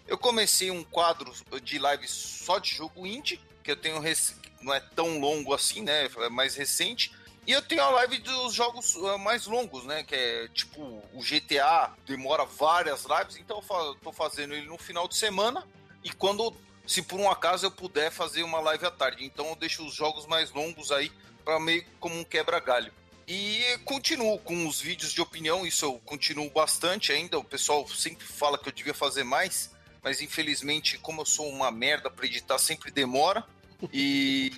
Eu 0.07 0.19
comecei 0.19 0.71
um 0.71 0.85
quadro 0.85 1.33
de 1.63 1.79
live 1.79 2.07
só 2.07 2.59
de 2.59 2.75
jogo 2.75 3.07
indie, 3.07 3.41
que 3.65 3.71
eu 3.71 3.77
tenho 3.77 3.99
rec- 3.99 4.37
não 4.61 4.75
é 4.75 4.81
tão 4.81 5.19
longo 5.19 5.55
assim, 5.55 5.81
né? 5.81 6.07
É 6.19 6.29
mais 6.29 6.55
recente. 6.55 7.13
E 7.47 7.53
eu 7.53 7.63
tenho 7.63 7.83
a 7.83 7.91
live 7.91 8.19
dos 8.19 8.53
jogos 8.53 8.95
uh, 8.97 9.19
mais 9.19 9.47
longos, 9.47 9.85
né? 9.85 10.05
Que 10.05 10.15
é 10.15 10.49
tipo 10.49 10.81
o 11.13 11.21
GTA, 11.21 11.93
demora 12.07 12.45
várias 12.45 13.05
lives, 13.05 13.37
então 13.37 13.63
eu 13.71 13.95
tô 13.97 14.13
fazendo 14.13 14.55
ele 14.55 14.67
no 14.67 14.79
final 14.79 15.09
de 15.09 15.17
semana. 15.17 15.67
E 16.05 16.11
quando, 16.11 16.55
se 16.87 17.03
por 17.03 17.19
um 17.19 17.31
acaso 17.31 17.67
eu 17.67 17.71
puder 17.71 18.11
fazer 18.11 18.43
uma 18.43 18.61
live 18.61 18.87
à 18.87 18.91
tarde, 18.91 19.25
então 19.25 19.49
eu 19.49 19.57
deixo 19.57 19.85
os 19.85 19.95
jogos 19.95 20.27
mais 20.27 20.53
longos 20.53 20.93
aí 20.93 21.11
para 21.45 21.59
meio 21.59 21.85
como 21.99 22.19
um 22.19 22.25
quebra-galho. 22.25 22.93
E 23.27 23.79
continuo 23.85 24.39
com 24.41 24.67
os 24.67 24.81
vídeos 24.81 25.13
de 25.13 25.21
opinião, 25.21 25.65
isso 25.65 25.85
eu 25.85 26.01
continuo 26.05 26.51
bastante 26.51 27.13
ainda. 27.13 27.39
O 27.39 27.45
pessoal 27.45 27.87
sempre 27.89 28.27
fala 28.27 28.59
que 28.59 28.69
eu 28.69 28.73
devia 28.73 28.93
fazer 28.93 29.23
mais, 29.23 29.71
mas 30.03 30.21
infelizmente, 30.21 30.99
como 30.99 31.21
eu 31.21 31.27
sou 31.27 31.49
uma 31.49 31.71
merda 31.71 32.11
pra 32.11 32.27
editar, 32.27 32.59
sempre 32.59 32.91
demora. 32.91 33.45
E. 33.93 34.53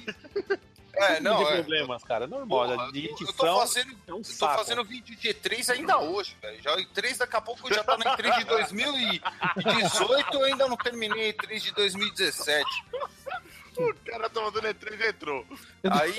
É, 0.94 1.20
não, 1.20 1.38
tem 1.38 1.46
é. 1.46 1.54
problemas, 1.56 2.04
cara. 2.04 2.26
Normal. 2.26 2.48
Porra, 2.48 2.92
de 2.92 3.06
eu 3.08 3.32
tô 3.32 3.60
fazendo, 3.60 3.96
é 4.06 4.12
um 4.12 4.18
eu 4.18 4.38
tô 4.38 4.48
fazendo 4.48 4.84
vídeo 4.84 5.16
de 5.16 5.28
E3 5.28 5.70
ainda 5.70 5.98
hoje, 5.98 6.36
velho. 6.40 6.62
Já 6.62 6.76
E3 6.76 7.16
daqui 7.16 7.36
a 7.36 7.40
pouco 7.40 7.72
já 7.72 7.82
tá 7.82 7.96
na 7.96 8.16
E3 8.16 8.38
de 8.38 8.44
2018, 8.44 10.34
eu 10.34 10.44
ainda 10.44 10.68
não 10.68 10.76
terminei 10.76 11.30
a 11.30 11.34
E3 11.34 11.60
de 11.60 11.72
2017. 11.72 12.84
O 13.76 13.94
cara 14.04 14.28
tá 14.28 14.40
fazendo 14.42 14.68
E3 14.68 15.00
e 15.00 15.08
entrou. 15.08 15.46
Aí. 15.90 16.14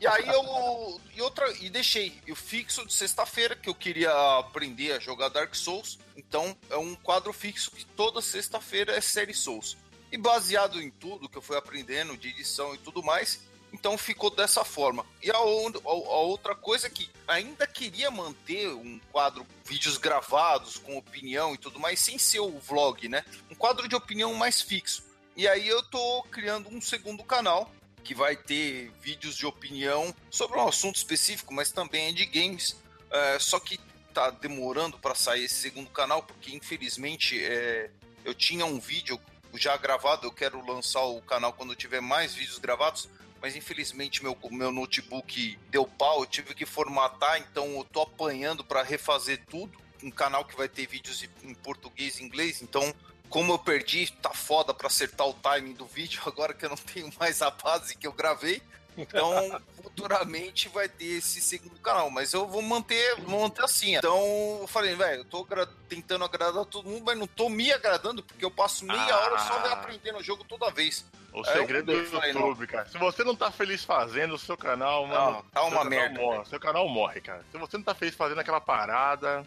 E 0.00 0.06
aí 0.06 0.26
eu. 0.26 1.00
E 1.14 1.22
outra. 1.22 1.52
E 1.60 1.70
deixei 1.70 2.20
o 2.28 2.34
fixo 2.34 2.84
de 2.86 2.92
sexta-feira, 2.92 3.54
que 3.54 3.68
eu 3.68 3.74
queria 3.74 4.10
aprender 4.38 4.92
a 4.92 4.98
jogar 4.98 5.28
Dark 5.28 5.54
Souls. 5.54 5.98
Então 6.16 6.56
é 6.70 6.76
um 6.76 6.94
quadro 6.94 7.32
fixo 7.32 7.70
que 7.70 7.84
toda 7.84 8.20
sexta-feira 8.20 8.96
é 8.96 9.00
série 9.00 9.34
Souls. 9.34 9.76
E 10.10 10.16
baseado 10.16 10.80
em 10.80 10.90
tudo 10.90 11.28
que 11.28 11.36
eu 11.36 11.42
fui 11.42 11.56
aprendendo 11.56 12.16
de 12.16 12.28
edição 12.28 12.74
e 12.74 12.78
tudo 12.78 13.02
mais, 13.02 13.40
então 13.72 13.98
ficou 13.98 14.30
dessa 14.30 14.64
forma. 14.64 15.04
E 15.22 15.30
a, 15.30 15.38
outra 15.38 16.54
coisa 16.54 16.86
é 16.86 16.90
que 16.90 17.10
ainda 17.26 17.66
queria 17.66 18.10
manter 18.10 18.68
um 18.68 18.98
quadro, 19.12 19.46
vídeos 19.64 19.98
gravados, 19.98 20.78
com 20.78 20.96
opinião 20.96 21.54
e 21.54 21.58
tudo 21.58 21.78
mais, 21.78 22.00
sem 22.00 22.18
ser 22.18 22.40
o 22.40 22.58
vlog, 22.58 23.08
né? 23.08 23.24
Um 23.50 23.54
quadro 23.54 23.88
de 23.88 23.94
opinião 23.94 24.32
mais 24.34 24.62
fixo. 24.62 25.04
E 25.36 25.46
aí 25.46 25.68
eu 25.68 25.82
tô 25.82 26.22
criando 26.30 26.68
um 26.68 26.80
segundo 26.80 27.22
canal 27.22 27.70
que 28.02 28.14
vai 28.14 28.34
ter 28.34 28.90
vídeos 29.00 29.36
de 29.36 29.44
opinião 29.44 30.14
sobre 30.30 30.58
um 30.58 30.66
assunto 30.66 30.96
específico, 30.96 31.52
mas 31.52 31.70
também 31.70 32.08
é 32.08 32.12
de 32.12 32.24
games. 32.24 32.76
É, 33.10 33.38
só 33.38 33.60
que 33.60 33.78
tá 34.14 34.30
demorando 34.30 34.98
para 34.98 35.14
sair 35.14 35.44
esse 35.44 35.56
segundo 35.56 35.90
canal, 35.90 36.22
porque 36.22 36.54
infelizmente 36.54 37.38
é, 37.42 37.90
eu 38.24 38.34
tinha 38.34 38.64
um 38.64 38.80
vídeo 38.80 39.20
já 39.54 39.76
gravado, 39.76 40.26
eu 40.26 40.32
quero 40.32 40.64
lançar 40.64 41.02
o 41.02 41.20
canal 41.22 41.52
quando 41.52 41.74
tiver 41.74 42.00
mais 42.00 42.34
vídeos 42.34 42.58
gravados, 42.58 43.08
mas 43.40 43.56
infelizmente 43.56 44.22
meu, 44.22 44.36
meu 44.50 44.72
notebook 44.72 45.58
deu 45.70 45.86
pau, 45.86 46.20
eu 46.20 46.26
tive 46.26 46.54
que 46.54 46.66
formatar, 46.66 47.38
então 47.38 47.66
eu 47.76 47.84
tô 47.84 48.02
apanhando 48.02 48.64
para 48.64 48.82
refazer 48.82 49.44
tudo. 49.48 49.72
Um 50.02 50.10
canal 50.10 50.44
que 50.44 50.56
vai 50.56 50.68
ter 50.68 50.86
vídeos 50.86 51.28
em 51.42 51.54
português 51.54 52.18
e 52.18 52.24
inglês, 52.24 52.62
então 52.62 52.94
como 53.28 53.52
eu 53.52 53.58
perdi, 53.58 54.10
tá 54.22 54.30
foda 54.30 54.72
pra 54.72 54.86
acertar 54.86 55.26
o 55.26 55.34
timing 55.34 55.74
do 55.74 55.86
vídeo, 55.86 56.22
agora 56.26 56.54
que 56.54 56.64
eu 56.64 56.70
não 56.70 56.76
tenho 56.76 57.10
mais 57.18 57.42
a 57.42 57.50
base 57.50 57.96
que 57.96 58.06
eu 58.06 58.12
gravei. 58.12 58.62
Então, 59.00 59.60
futuramente 59.82 60.68
vai 60.68 60.88
ter 60.88 61.04
esse 61.18 61.40
segundo 61.40 61.78
canal, 61.80 62.10
mas 62.10 62.32
eu 62.32 62.46
vou 62.46 62.60
manter, 62.62 63.16
vou 63.20 63.40
manter 63.40 63.64
assim. 63.64 63.96
Então, 63.96 64.58
eu 64.60 64.66
falei, 64.66 64.94
velho, 64.94 65.20
eu 65.20 65.24
tô 65.24 65.46
tentando 65.88 66.24
agradar 66.24 66.64
todo 66.66 66.88
mundo, 66.88 67.04
mas 67.04 67.18
não 67.18 67.26
tô 67.26 67.48
me 67.48 67.72
agradando, 67.72 68.22
porque 68.22 68.44
eu 68.44 68.50
passo 68.50 68.84
meia 68.84 69.14
Ah. 69.14 69.18
hora 69.20 69.38
só 69.38 69.60
reaprendendo 69.62 70.18
o 70.18 70.22
jogo 70.22 70.44
toda 70.44 70.70
vez. 70.70 71.04
O 71.32 71.40
É, 71.42 71.52
segredo 71.52 71.92
eu 71.92 72.04
do 72.04 72.10
falei, 72.10 72.32
YouTube, 72.32 72.66
cara. 72.66 72.88
Se 72.88 72.98
você 72.98 73.22
não 73.22 73.36
tá 73.36 73.50
feliz 73.50 73.84
fazendo 73.84 74.34
o 74.34 74.38
seu 74.38 74.56
canal, 74.56 75.06
mano. 75.06 75.44
tá 75.52 75.62
uma 75.64 75.84
merda, 75.84 76.18
Morre. 76.20 76.44
Seu 76.46 76.58
canal 76.58 76.88
morre, 76.88 77.20
cara. 77.20 77.44
Se 77.52 77.58
você 77.58 77.76
não 77.76 77.84
tá 77.84 77.94
feliz 77.94 78.14
fazendo 78.14 78.40
aquela 78.40 78.60
parada, 78.60 79.44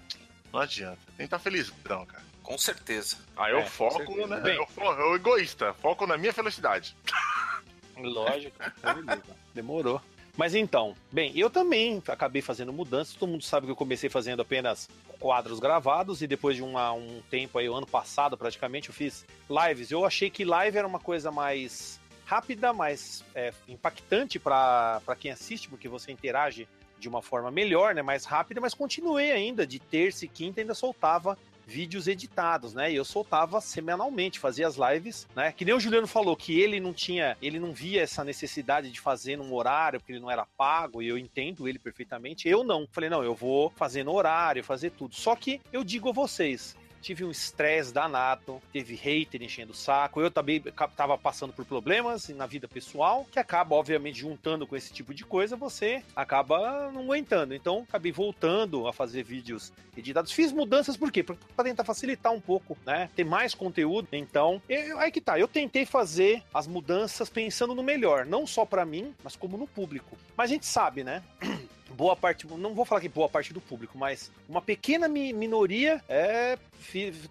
não 0.54 0.60
adianta. 0.60 1.00
Tem 1.08 1.16
que 1.18 1.24
estar 1.24 1.40
feliz, 1.40 1.72
não, 1.90 2.06
cara. 2.06 2.24
Com 2.44 2.58
certeza. 2.58 3.18
Aí 3.36 3.52
eu 3.52 3.60
É, 3.60 3.66
foco, 3.66 3.98
certeza. 3.98 4.28
né? 4.28 4.40
Bem. 4.42 4.56
Eu, 4.56 4.68
eu 4.94 5.16
egoísta, 5.16 5.74
foco 5.76 6.06
na 6.08 6.18
minha 6.18 6.32
felicidade. 6.34 6.96
Lógico. 7.98 8.58
Demorou. 9.54 10.02
Mas 10.38 10.56
então, 10.56 10.96
bem, 11.12 11.38
eu 11.38 11.50
também 11.50 12.02
acabei 12.08 12.42
fazendo 12.42 12.72
mudanças. 12.72 13.16
Todo 13.16 13.30
mundo 13.30 13.44
sabe 13.44 13.66
que 13.66 13.72
eu 13.72 13.76
comecei 13.76 14.10
fazendo 14.10 14.42
apenas 14.42 14.90
quadros 15.20 15.60
gravados 15.60 16.22
e 16.22 16.28
depois 16.28 16.56
de 16.56 16.64
um 16.64 17.22
tempo 17.30 17.60
aí, 17.60 17.70
o 17.70 17.76
ano 17.76 17.86
passado 17.86 18.38
praticamente, 18.38 18.90
eu 18.90 18.96
fiz 18.96 19.26
lives. 19.50 19.92
Eu 19.92 20.06
achei 20.06 20.30
que 20.30 20.46
live 20.46 20.78
era 20.78 20.88
uma 20.88 21.00
coisa 21.00 21.32
mais 21.32 22.00
rápida, 22.26 22.72
mais 22.72 23.24
é, 23.36 23.54
impactante 23.68 24.40
para 24.40 25.02
quem 25.20 25.32
assiste, 25.32 25.68
porque 25.68 25.90
você 25.90 26.12
interage 26.12 26.68
de 26.98 27.10
uma 27.10 27.22
forma 27.22 27.52
melhor, 27.52 27.94
né, 27.94 28.02
mais 28.02 28.26
rápida, 28.26 28.62
mas 28.62 28.74
continuei 28.74 29.32
ainda 29.32 29.66
de 29.66 29.80
terça 29.80 30.24
e 30.24 30.28
quinta 30.28 30.62
ainda 30.62 30.74
soltava 30.74 31.38
vídeos 31.72 32.08
editados, 32.08 32.74
né? 32.74 32.92
E 32.92 32.96
eu 32.96 33.06
soltava 33.06 33.62
semanalmente, 33.62 34.40
fazia 34.40 34.68
as 34.68 34.76
lives, 34.76 35.28
né? 35.36 35.52
Que 35.52 35.64
nem 35.64 35.74
o 35.74 35.80
Juliano 35.80 36.06
falou 36.06 36.36
que 36.36 36.60
ele 36.60 36.80
não 36.80 36.94
tinha, 36.94 37.38
ele 37.42 37.60
não 37.60 37.72
via 37.72 38.02
essa 38.02 38.24
necessidade 38.24 38.92
de 38.92 39.00
fazer 39.00 39.38
num 39.38 39.54
horário, 39.54 40.00
porque 40.00 40.12
ele 40.12 40.20
não 40.20 40.30
era 40.30 40.46
pago, 40.46 41.02
e 41.02 41.08
eu 41.08 41.18
entendo 41.18 41.68
ele 41.68 41.80
perfeitamente. 41.80 42.48
Eu 42.48 42.64
não. 42.64 42.88
Falei, 42.92 43.10
não, 43.10 43.24
eu 43.24 43.34
vou 43.34 43.72
fazer 43.76 44.04
no 44.04 44.14
horário, 44.14 44.64
fazer 44.64 44.92
tudo. 44.92 45.16
Só 45.16 45.36
que 45.36 45.62
eu 45.72 45.84
digo 45.84 46.10
a 46.10 46.14
vocês, 46.14 46.76
tive 47.02 47.24
um 47.26 47.32
estresse 47.32 47.94
danado, 47.94 48.62
teve 48.72 48.96
hater 48.96 49.42
enchendo 49.42 49.72
o 49.72 49.76
saco, 49.76 50.22
eu 50.22 50.30
também 50.32 50.62
tava 50.96 51.18
passando 51.18 51.52
por 51.54 51.66
problemas 51.66 52.30
na 52.30 52.46
vida 52.46 52.68
pessoal, 52.68 53.26
que 53.32 53.40
acaba, 53.40 53.76
obviamente, 53.76 54.20
juntando 54.20 54.66
com 54.68 54.76
esse 54.76 54.94
tipo 54.94 55.14
de 55.14 55.26
coisa, 55.26 55.56
você 55.56 56.04
acaba 56.16 56.92
não 56.92 57.02
aguentando. 57.04 57.54
Então, 57.54 57.86
acabei 57.90 58.12
voltando 58.12 58.88
a 58.88 58.94
fazer 58.94 59.24
vídeos 59.24 59.74
editados. 59.98 60.32
Fiz 60.32 60.52
mudanças, 60.52 60.96
por 60.96 61.12
quê? 61.12 61.24
Pra, 61.24 61.36
tentar 61.64 61.84
facilitar 61.84 62.32
um 62.32 62.40
pouco, 62.40 62.78
né? 62.86 63.10
Ter 63.16 63.24
mais 63.26 63.54
conteúdo. 63.54 64.08
Então, 64.12 64.62
eu- 64.70 65.00
aí 65.00 65.12
que 65.12 65.20
tá. 65.22 65.38
Eu 65.40 65.48
tentei 65.48 65.86
fazer 65.86 66.44
as 66.54 66.68
mudanças 66.68 67.30
pensando 67.30 67.76
no 67.76 67.84
melhor, 67.84 68.26
não 68.26 68.46
só 68.48 68.66
pra 68.66 68.86
mim, 68.86 69.14
mas 69.24 69.36
como 69.36 69.58
no 69.58 69.68
público. 69.68 70.18
Mas 70.38 70.50
a 70.50 70.54
gente 70.54 70.66
sabe, 70.66 71.04
né? 71.04 71.22
boa 71.92 72.16
parte, 72.16 72.48
não 72.48 72.74
vou 72.74 72.86
falar 72.86 73.02
que 73.02 73.10
boa 73.10 73.30
parte 73.30 73.54
do 73.54 73.62
público, 73.62 73.98
mas 73.98 74.32
uma 74.50 74.62
pequena 74.62 75.08
mi- 75.08 75.34
minoria 75.34 76.04
é, 76.10 76.58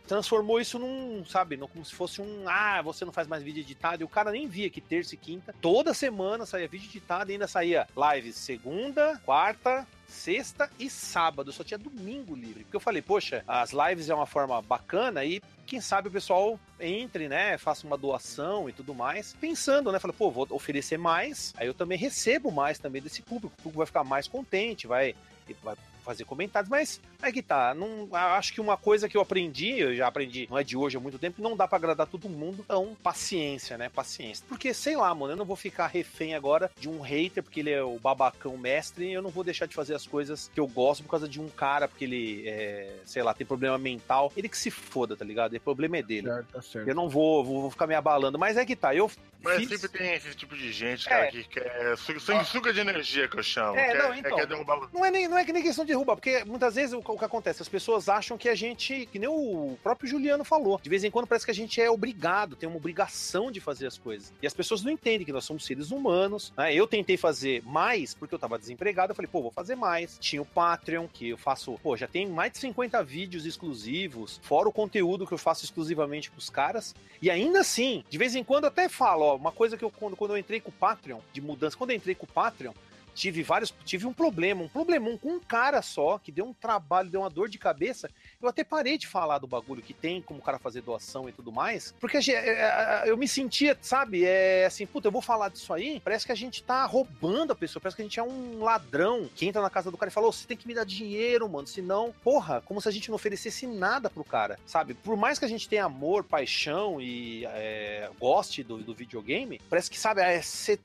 transformou 0.06 0.61
isso 0.61 0.78
num, 0.78 1.24
sabe, 1.24 1.56
num- 1.56 1.66
como 1.66 1.84
se 1.84 1.94
fosse 1.94 2.20
um, 2.20 2.44
ah, 2.46 2.80
você 2.82 3.04
não 3.04 3.12
faz 3.12 3.26
mais 3.26 3.42
vídeo 3.42 3.61
editado, 3.61 4.02
e 4.02 4.04
o 4.04 4.08
cara 4.08 4.30
nem 4.30 4.46
via 4.46 4.70
que 4.70 4.80
terça 4.80 5.14
e 5.14 5.18
quinta, 5.18 5.54
toda 5.61 5.94
semana 5.94 6.46
saía 6.46 6.68
vídeo 6.68 6.88
editado 6.88 7.30
e 7.30 7.32
ainda 7.34 7.48
saía 7.48 7.88
lives 8.14 8.36
segunda, 8.36 9.20
quarta, 9.24 9.86
sexta 10.11 10.70
e 10.78 10.90
sábado, 10.90 11.52
só 11.52 11.64
tinha 11.64 11.78
domingo 11.78 12.34
livre. 12.34 12.64
Porque 12.64 12.76
eu 12.76 12.80
falei, 12.80 13.00
poxa, 13.00 13.42
as 13.46 13.72
lives 13.72 14.11
é 14.11 14.14
uma 14.14 14.26
forma 14.26 14.61
bacana 14.61 15.24
e 15.24 15.40
quem 15.66 15.80
sabe 15.80 16.08
o 16.08 16.11
pessoal 16.11 16.58
entre, 16.78 17.28
né, 17.28 17.56
faça 17.56 17.86
uma 17.86 17.96
doação 17.96 18.68
e 18.68 18.72
tudo 18.72 18.94
mais, 18.94 19.34
pensando, 19.40 19.92
né, 19.92 19.98
fala, 19.98 20.12
pô, 20.12 20.30
vou 20.30 20.46
oferecer 20.50 20.98
mais, 20.98 21.54
aí 21.56 21.66
eu 21.66 21.74
também 21.74 21.96
recebo 21.96 22.50
mais 22.50 22.78
também 22.78 23.00
desse 23.00 23.22
público, 23.22 23.54
o 23.58 23.62
público 23.62 23.78
vai 23.78 23.86
ficar 23.86 24.04
mais 24.04 24.26
contente, 24.26 24.86
vai 24.86 25.14
vai 25.62 25.76
fazer 26.01 26.24
comentários, 26.24 26.70
mas 26.70 27.01
é 27.22 27.30
que 27.30 27.42
tá. 27.42 27.74
Não, 27.74 28.09
acho 28.12 28.53
que 28.53 28.61
uma 28.61 28.76
coisa 28.76 29.09
que 29.09 29.16
eu 29.16 29.20
aprendi, 29.20 29.78
eu 29.78 29.94
já 29.94 30.07
aprendi, 30.07 30.46
não 30.51 30.59
é 30.59 30.64
de 30.64 30.76
hoje, 30.76 30.96
há 30.96 31.01
muito 31.01 31.18
tempo, 31.18 31.42
não 31.42 31.57
dá 31.57 31.66
para 31.68 31.78
agradar 31.78 32.07
todo 32.07 32.28
mundo. 32.28 32.64
Então, 32.64 32.96
paciência, 33.03 33.76
né? 33.76 33.88
Paciência. 33.88 34.44
Porque, 34.48 34.72
sei 34.74 34.96
lá, 34.96 35.14
mano, 35.14 35.32
eu 35.32 35.36
não 35.36 35.44
vou 35.44 35.57
ficar 35.57 35.86
refém 35.86 36.34
agora 36.34 36.70
de 36.78 36.88
um 36.88 37.01
hater, 37.01 37.42
porque 37.42 37.61
ele 37.61 37.70
é 37.70 37.82
o 37.82 37.98
babacão 37.98 38.57
mestre, 38.57 39.07
e 39.07 39.12
eu 39.12 39.22
não 39.22 39.30
vou 39.30 39.44
deixar 39.44 39.66
de 39.66 39.74
fazer 39.74 39.94
as 39.94 40.07
coisas 40.07 40.51
que 40.53 40.61
eu 40.61 40.66
gosto 40.66 41.03
por 41.03 41.11
causa 41.11 41.28
de 41.28 41.40
um 41.40 41.48
cara, 41.48 41.88
porque 41.88 42.05
ele, 42.05 42.48
é, 42.48 42.96
sei 43.05 43.22
lá, 43.22 43.34
tem 43.34 43.46
problema 43.46 43.78
mental. 43.78 44.32
Ele 44.36 44.48
que 44.48 44.59
se 44.59 44.70
foda, 44.70 45.16
tá 45.16 45.24
ligado? 45.24 45.55
O 45.55 45.61
problema 45.61 45.98
é 45.98 46.03
dele. 46.03 46.28
Certo, 46.28 46.46
tá 46.53 46.62
certo. 46.62 46.88
Eu 46.88 46.94
não 46.94 47.09
vou, 47.09 47.44
vou, 47.44 47.62
vou 47.62 47.70
ficar 47.70 47.86
me 47.86 47.94
abalando. 47.94 48.38
Mas 48.38 48.57
é 48.57 48.64
que 48.64 48.76
tá, 48.76 48.94
eu. 48.94 49.11
Mas 49.42 49.57
fiz... 49.57 49.68
sempre 49.68 49.88
tem 49.98 50.14
esse 50.14 50.34
tipo 50.34 50.57
de 50.57 50.72
gente, 50.72 51.09
cara, 51.09 51.26
É. 51.26 51.30
que 51.30 51.44
quer 51.44 51.96
sanguessuga 51.96 52.72
de 52.72 52.80
energia, 52.80 53.28
que 53.28 53.38
eu 53.38 53.42
chamo. 53.42 53.76
É, 53.76 53.92
quer, 53.92 53.98
não, 53.98 54.14
então. 54.14 54.36
quer 54.36 54.46
derrubar 54.46 54.88
Não 54.92 55.05
é, 55.05 55.11
nem, 55.11 55.28
não 55.28 55.38
é 55.38 55.44
que 55.44 55.53
nem 55.53 55.62
questão 55.62 55.84
de 55.84 55.89
derrubar, 55.91 56.16
porque 56.16 56.45
muitas 56.45 56.74
vezes 56.74 56.93
o, 56.95 56.99
o 56.99 57.18
que 57.18 57.24
acontece, 57.24 57.62
as 57.62 57.68
pessoas 57.68 58.09
acham 58.09 58.38
que 58.38 58.49
a 58.49 58.55
gente, 58.55 59.07
que 59.07 59.18
nem 59.18 59.28
o 59.28 59.76
próprio 59.82 60.09
Juliano 60.09 60.45
falou, 60.45 60.80
de 60.82 60.88
vez 60.88 61.05
em 61.05 61.11
quando 61.11 61.26
parece 61.26 61.45
que 61.45 61.51
a 61.51 61.55
gente 61.55 61.80
é 61.80 61.91
obrigado, 61.91 62.57
tem 62.57 62.68
uma 62.68 62.78
obrigação 62.78 63.51
de 63.51 63.61
fazer 63.61 63.86
as 63.86 63.99
coisas. 63.99 64.32
E 64.43 64.47
as 64.47 64.55
pessoas 64.55 64.82
não 64.82 64.91
entendem 64.91 65.24
que 65.24 65.32
nós 65.32 65.45
somos 65.45 65.64
seres 65.64 65.91
humanos. 65.91 66.53
né? 66.57 66.74
Eu 66.74 66.86
tentei 66.86 67.16
fazer 67.16 67.62
mais 67.64 68.14
porque 68.14 68.34
eu 68.34 68.38
tava 68.38 68.59
desempregado, 68.59 69.12
eu 69.12 69.16
falei, 69.16 69.30
pô, 69.30 69.43
vou 69.43 69.51
fazer 69.51 69.74
mais. 69.74 70.16
Tinha 70.18 70.43
o 70.43 70.47
Patreon, 70.47 71.07
que 71.07 71.30
eu 71.30 71.38
faço, 71.38 71.78
pô, 71.82 71.97
já 71.97 72.07
tem 72.07 72.26
mais 72.26 72.53
de 72.53 72.59
50 72.59 73.03
vídeos 73.03 73.47
exclusivos, 73.47 74.41
fora 74.43 74.68
o 74.68 74.72
conteúdo 74.72 75.26
que 75.26 75.32
eu 75.32 75.38
faço 75.38 75.64
exclusivamente 75.64 76.30
pros 76.30 76.49
caras. 76.51 76.95
E 77.20 77.30
ainda 77.30 77.61
assim, 77.61 78.05
de 78.09 78.18
vez 78.18 78.34
em 78.34 78.45
quando 78.45 78.64
eu 78.64 78.68
até 78.68 78.88
falo, 78.88 79.24
ó, 79.24 79.36
uma 79.36 79.53
coisa 79.53 79.76
que 79.76 79.84
eu, 79.84 79.91
quando, 79.91 80.16
quando 80.16 80.32
eu 80.32 80.38
entrei 80.38 80.61
com 80.61 80.70
o 80.70 80.72
Patreon, 80.72 81.18
de 81.32 81.41
mudança, 81.41 81.76
quando 81.76 81.91
eu 81.91 81.97
entrei 81.97 82.14
com 82.14 82.24
o 82.24 82.28
Patreon, 82.28 82.72
tive 83.20 83.42
vários, 83.42 83.72
tive 83.84 84.06
um 84.06 84.14
problema, 84.14 84.62
um 84.62 84.68
problemão 84.68 85.18
com 85.18 85.34
um 85.34 85.40
cara 85.40 85.82
só, 85.82 86.18
que 86.18 86.32
deu 86.32 86.46
um 86.46 86.54
trabalho, 86.54 87.10
deu 87.10 87.20
uma 87.20 87.28
dor 87.28 87.50
de 87.50 87.58
cabeça. 87.58 88.10
Eu 88.40 88.48
até 88.48 88.64
parei 88.64 88.96
de 88.96 89.06
falar 89.06 89.36
do 89.38 89.46
bagulho 89.46 89.82
que 89.82 89.92
tem, 89.92 90.22
como 90.22 90.40
o 90.40 90.42
cara 90.42 90.58
fazer 90.58 90.80
doação 90.80 91.28
e 91.28 91.32
tudo 91.32 91.52
mais, 91.52 91.94
porque 92.00 92.18
gen- 92.22 92.34
é, 92.36 93.02
é, 93.04 93.10
eu 93.10 93.16
me 93.18 93.28
sentia, 93.28 93.76
sabe, 93.82 94.24
é 94.24 94.64
assim, 94.64 94.86
puta, 94.86 95.08
eu 95.08 95.12
vou 95.12 95.20
falar 95.20 95.50
disso 95.50 95.72
aí, 95.74 96.00
parece 96.02 96.24
que 96.24 96.32
a 96.32 96.34
gente 96.34 96.62
tá 96.62 96.86
roubando 96.86 97.52
a 97.52 97.54
pessoa, 97.54 97.80
parece 97.82 97.96
que 97.96 98.02
a 98.02 98.04
gente 98.06 98.18
é 98.18 98.22
um 98.22 98.62
ladrão 98.62 99.28
que 99.36 99.46
entra 99.46 99.60
na 99.60 99.68
casa 99.68 99.90
do 99.90 99.98
cara 99.98 100.08
e 100.10 100.12
fala, 100.14 100.28
"Ô, 100.28 100.32
você 100.32 100.46
tem 100.46 100.56
que 100.56 100.66
me 100.66 100.74
dar 100.74 100.84
dinheiro, 100.86 101.46
mano, 101.46 101.66
senão, 101.66 102.14
porra, 102.24 102.62
como 102.64 102.80
se 102.80 102.88
a 102.88 102.92
gente 102.92 103.10
não 103.10 103.16
oferecesse 103.16 103.66
nada 103.66 104.08
pro 104.08 104.24
cara, 104.24 104.58
sabe? 104.64 104.94
Por 104.94 105.14
mais 105.16 105.38
que 105.38 105.44
a 105.44 105.48
gente 105.48 105.68
tenha 105.68 105.84
amor, 105.84 106.24
paixão 106.24 106.98
e 107.00 107.44
é, 107.46 108.08
goste 108.18 108.62
do, 108.62 108.78
do 108.78 108.94
videogame, 108.94 109.60
parece 109.68 109.90
que, 109.90 109.98
sabe, 109.98 110.22
é, 110.22 110.40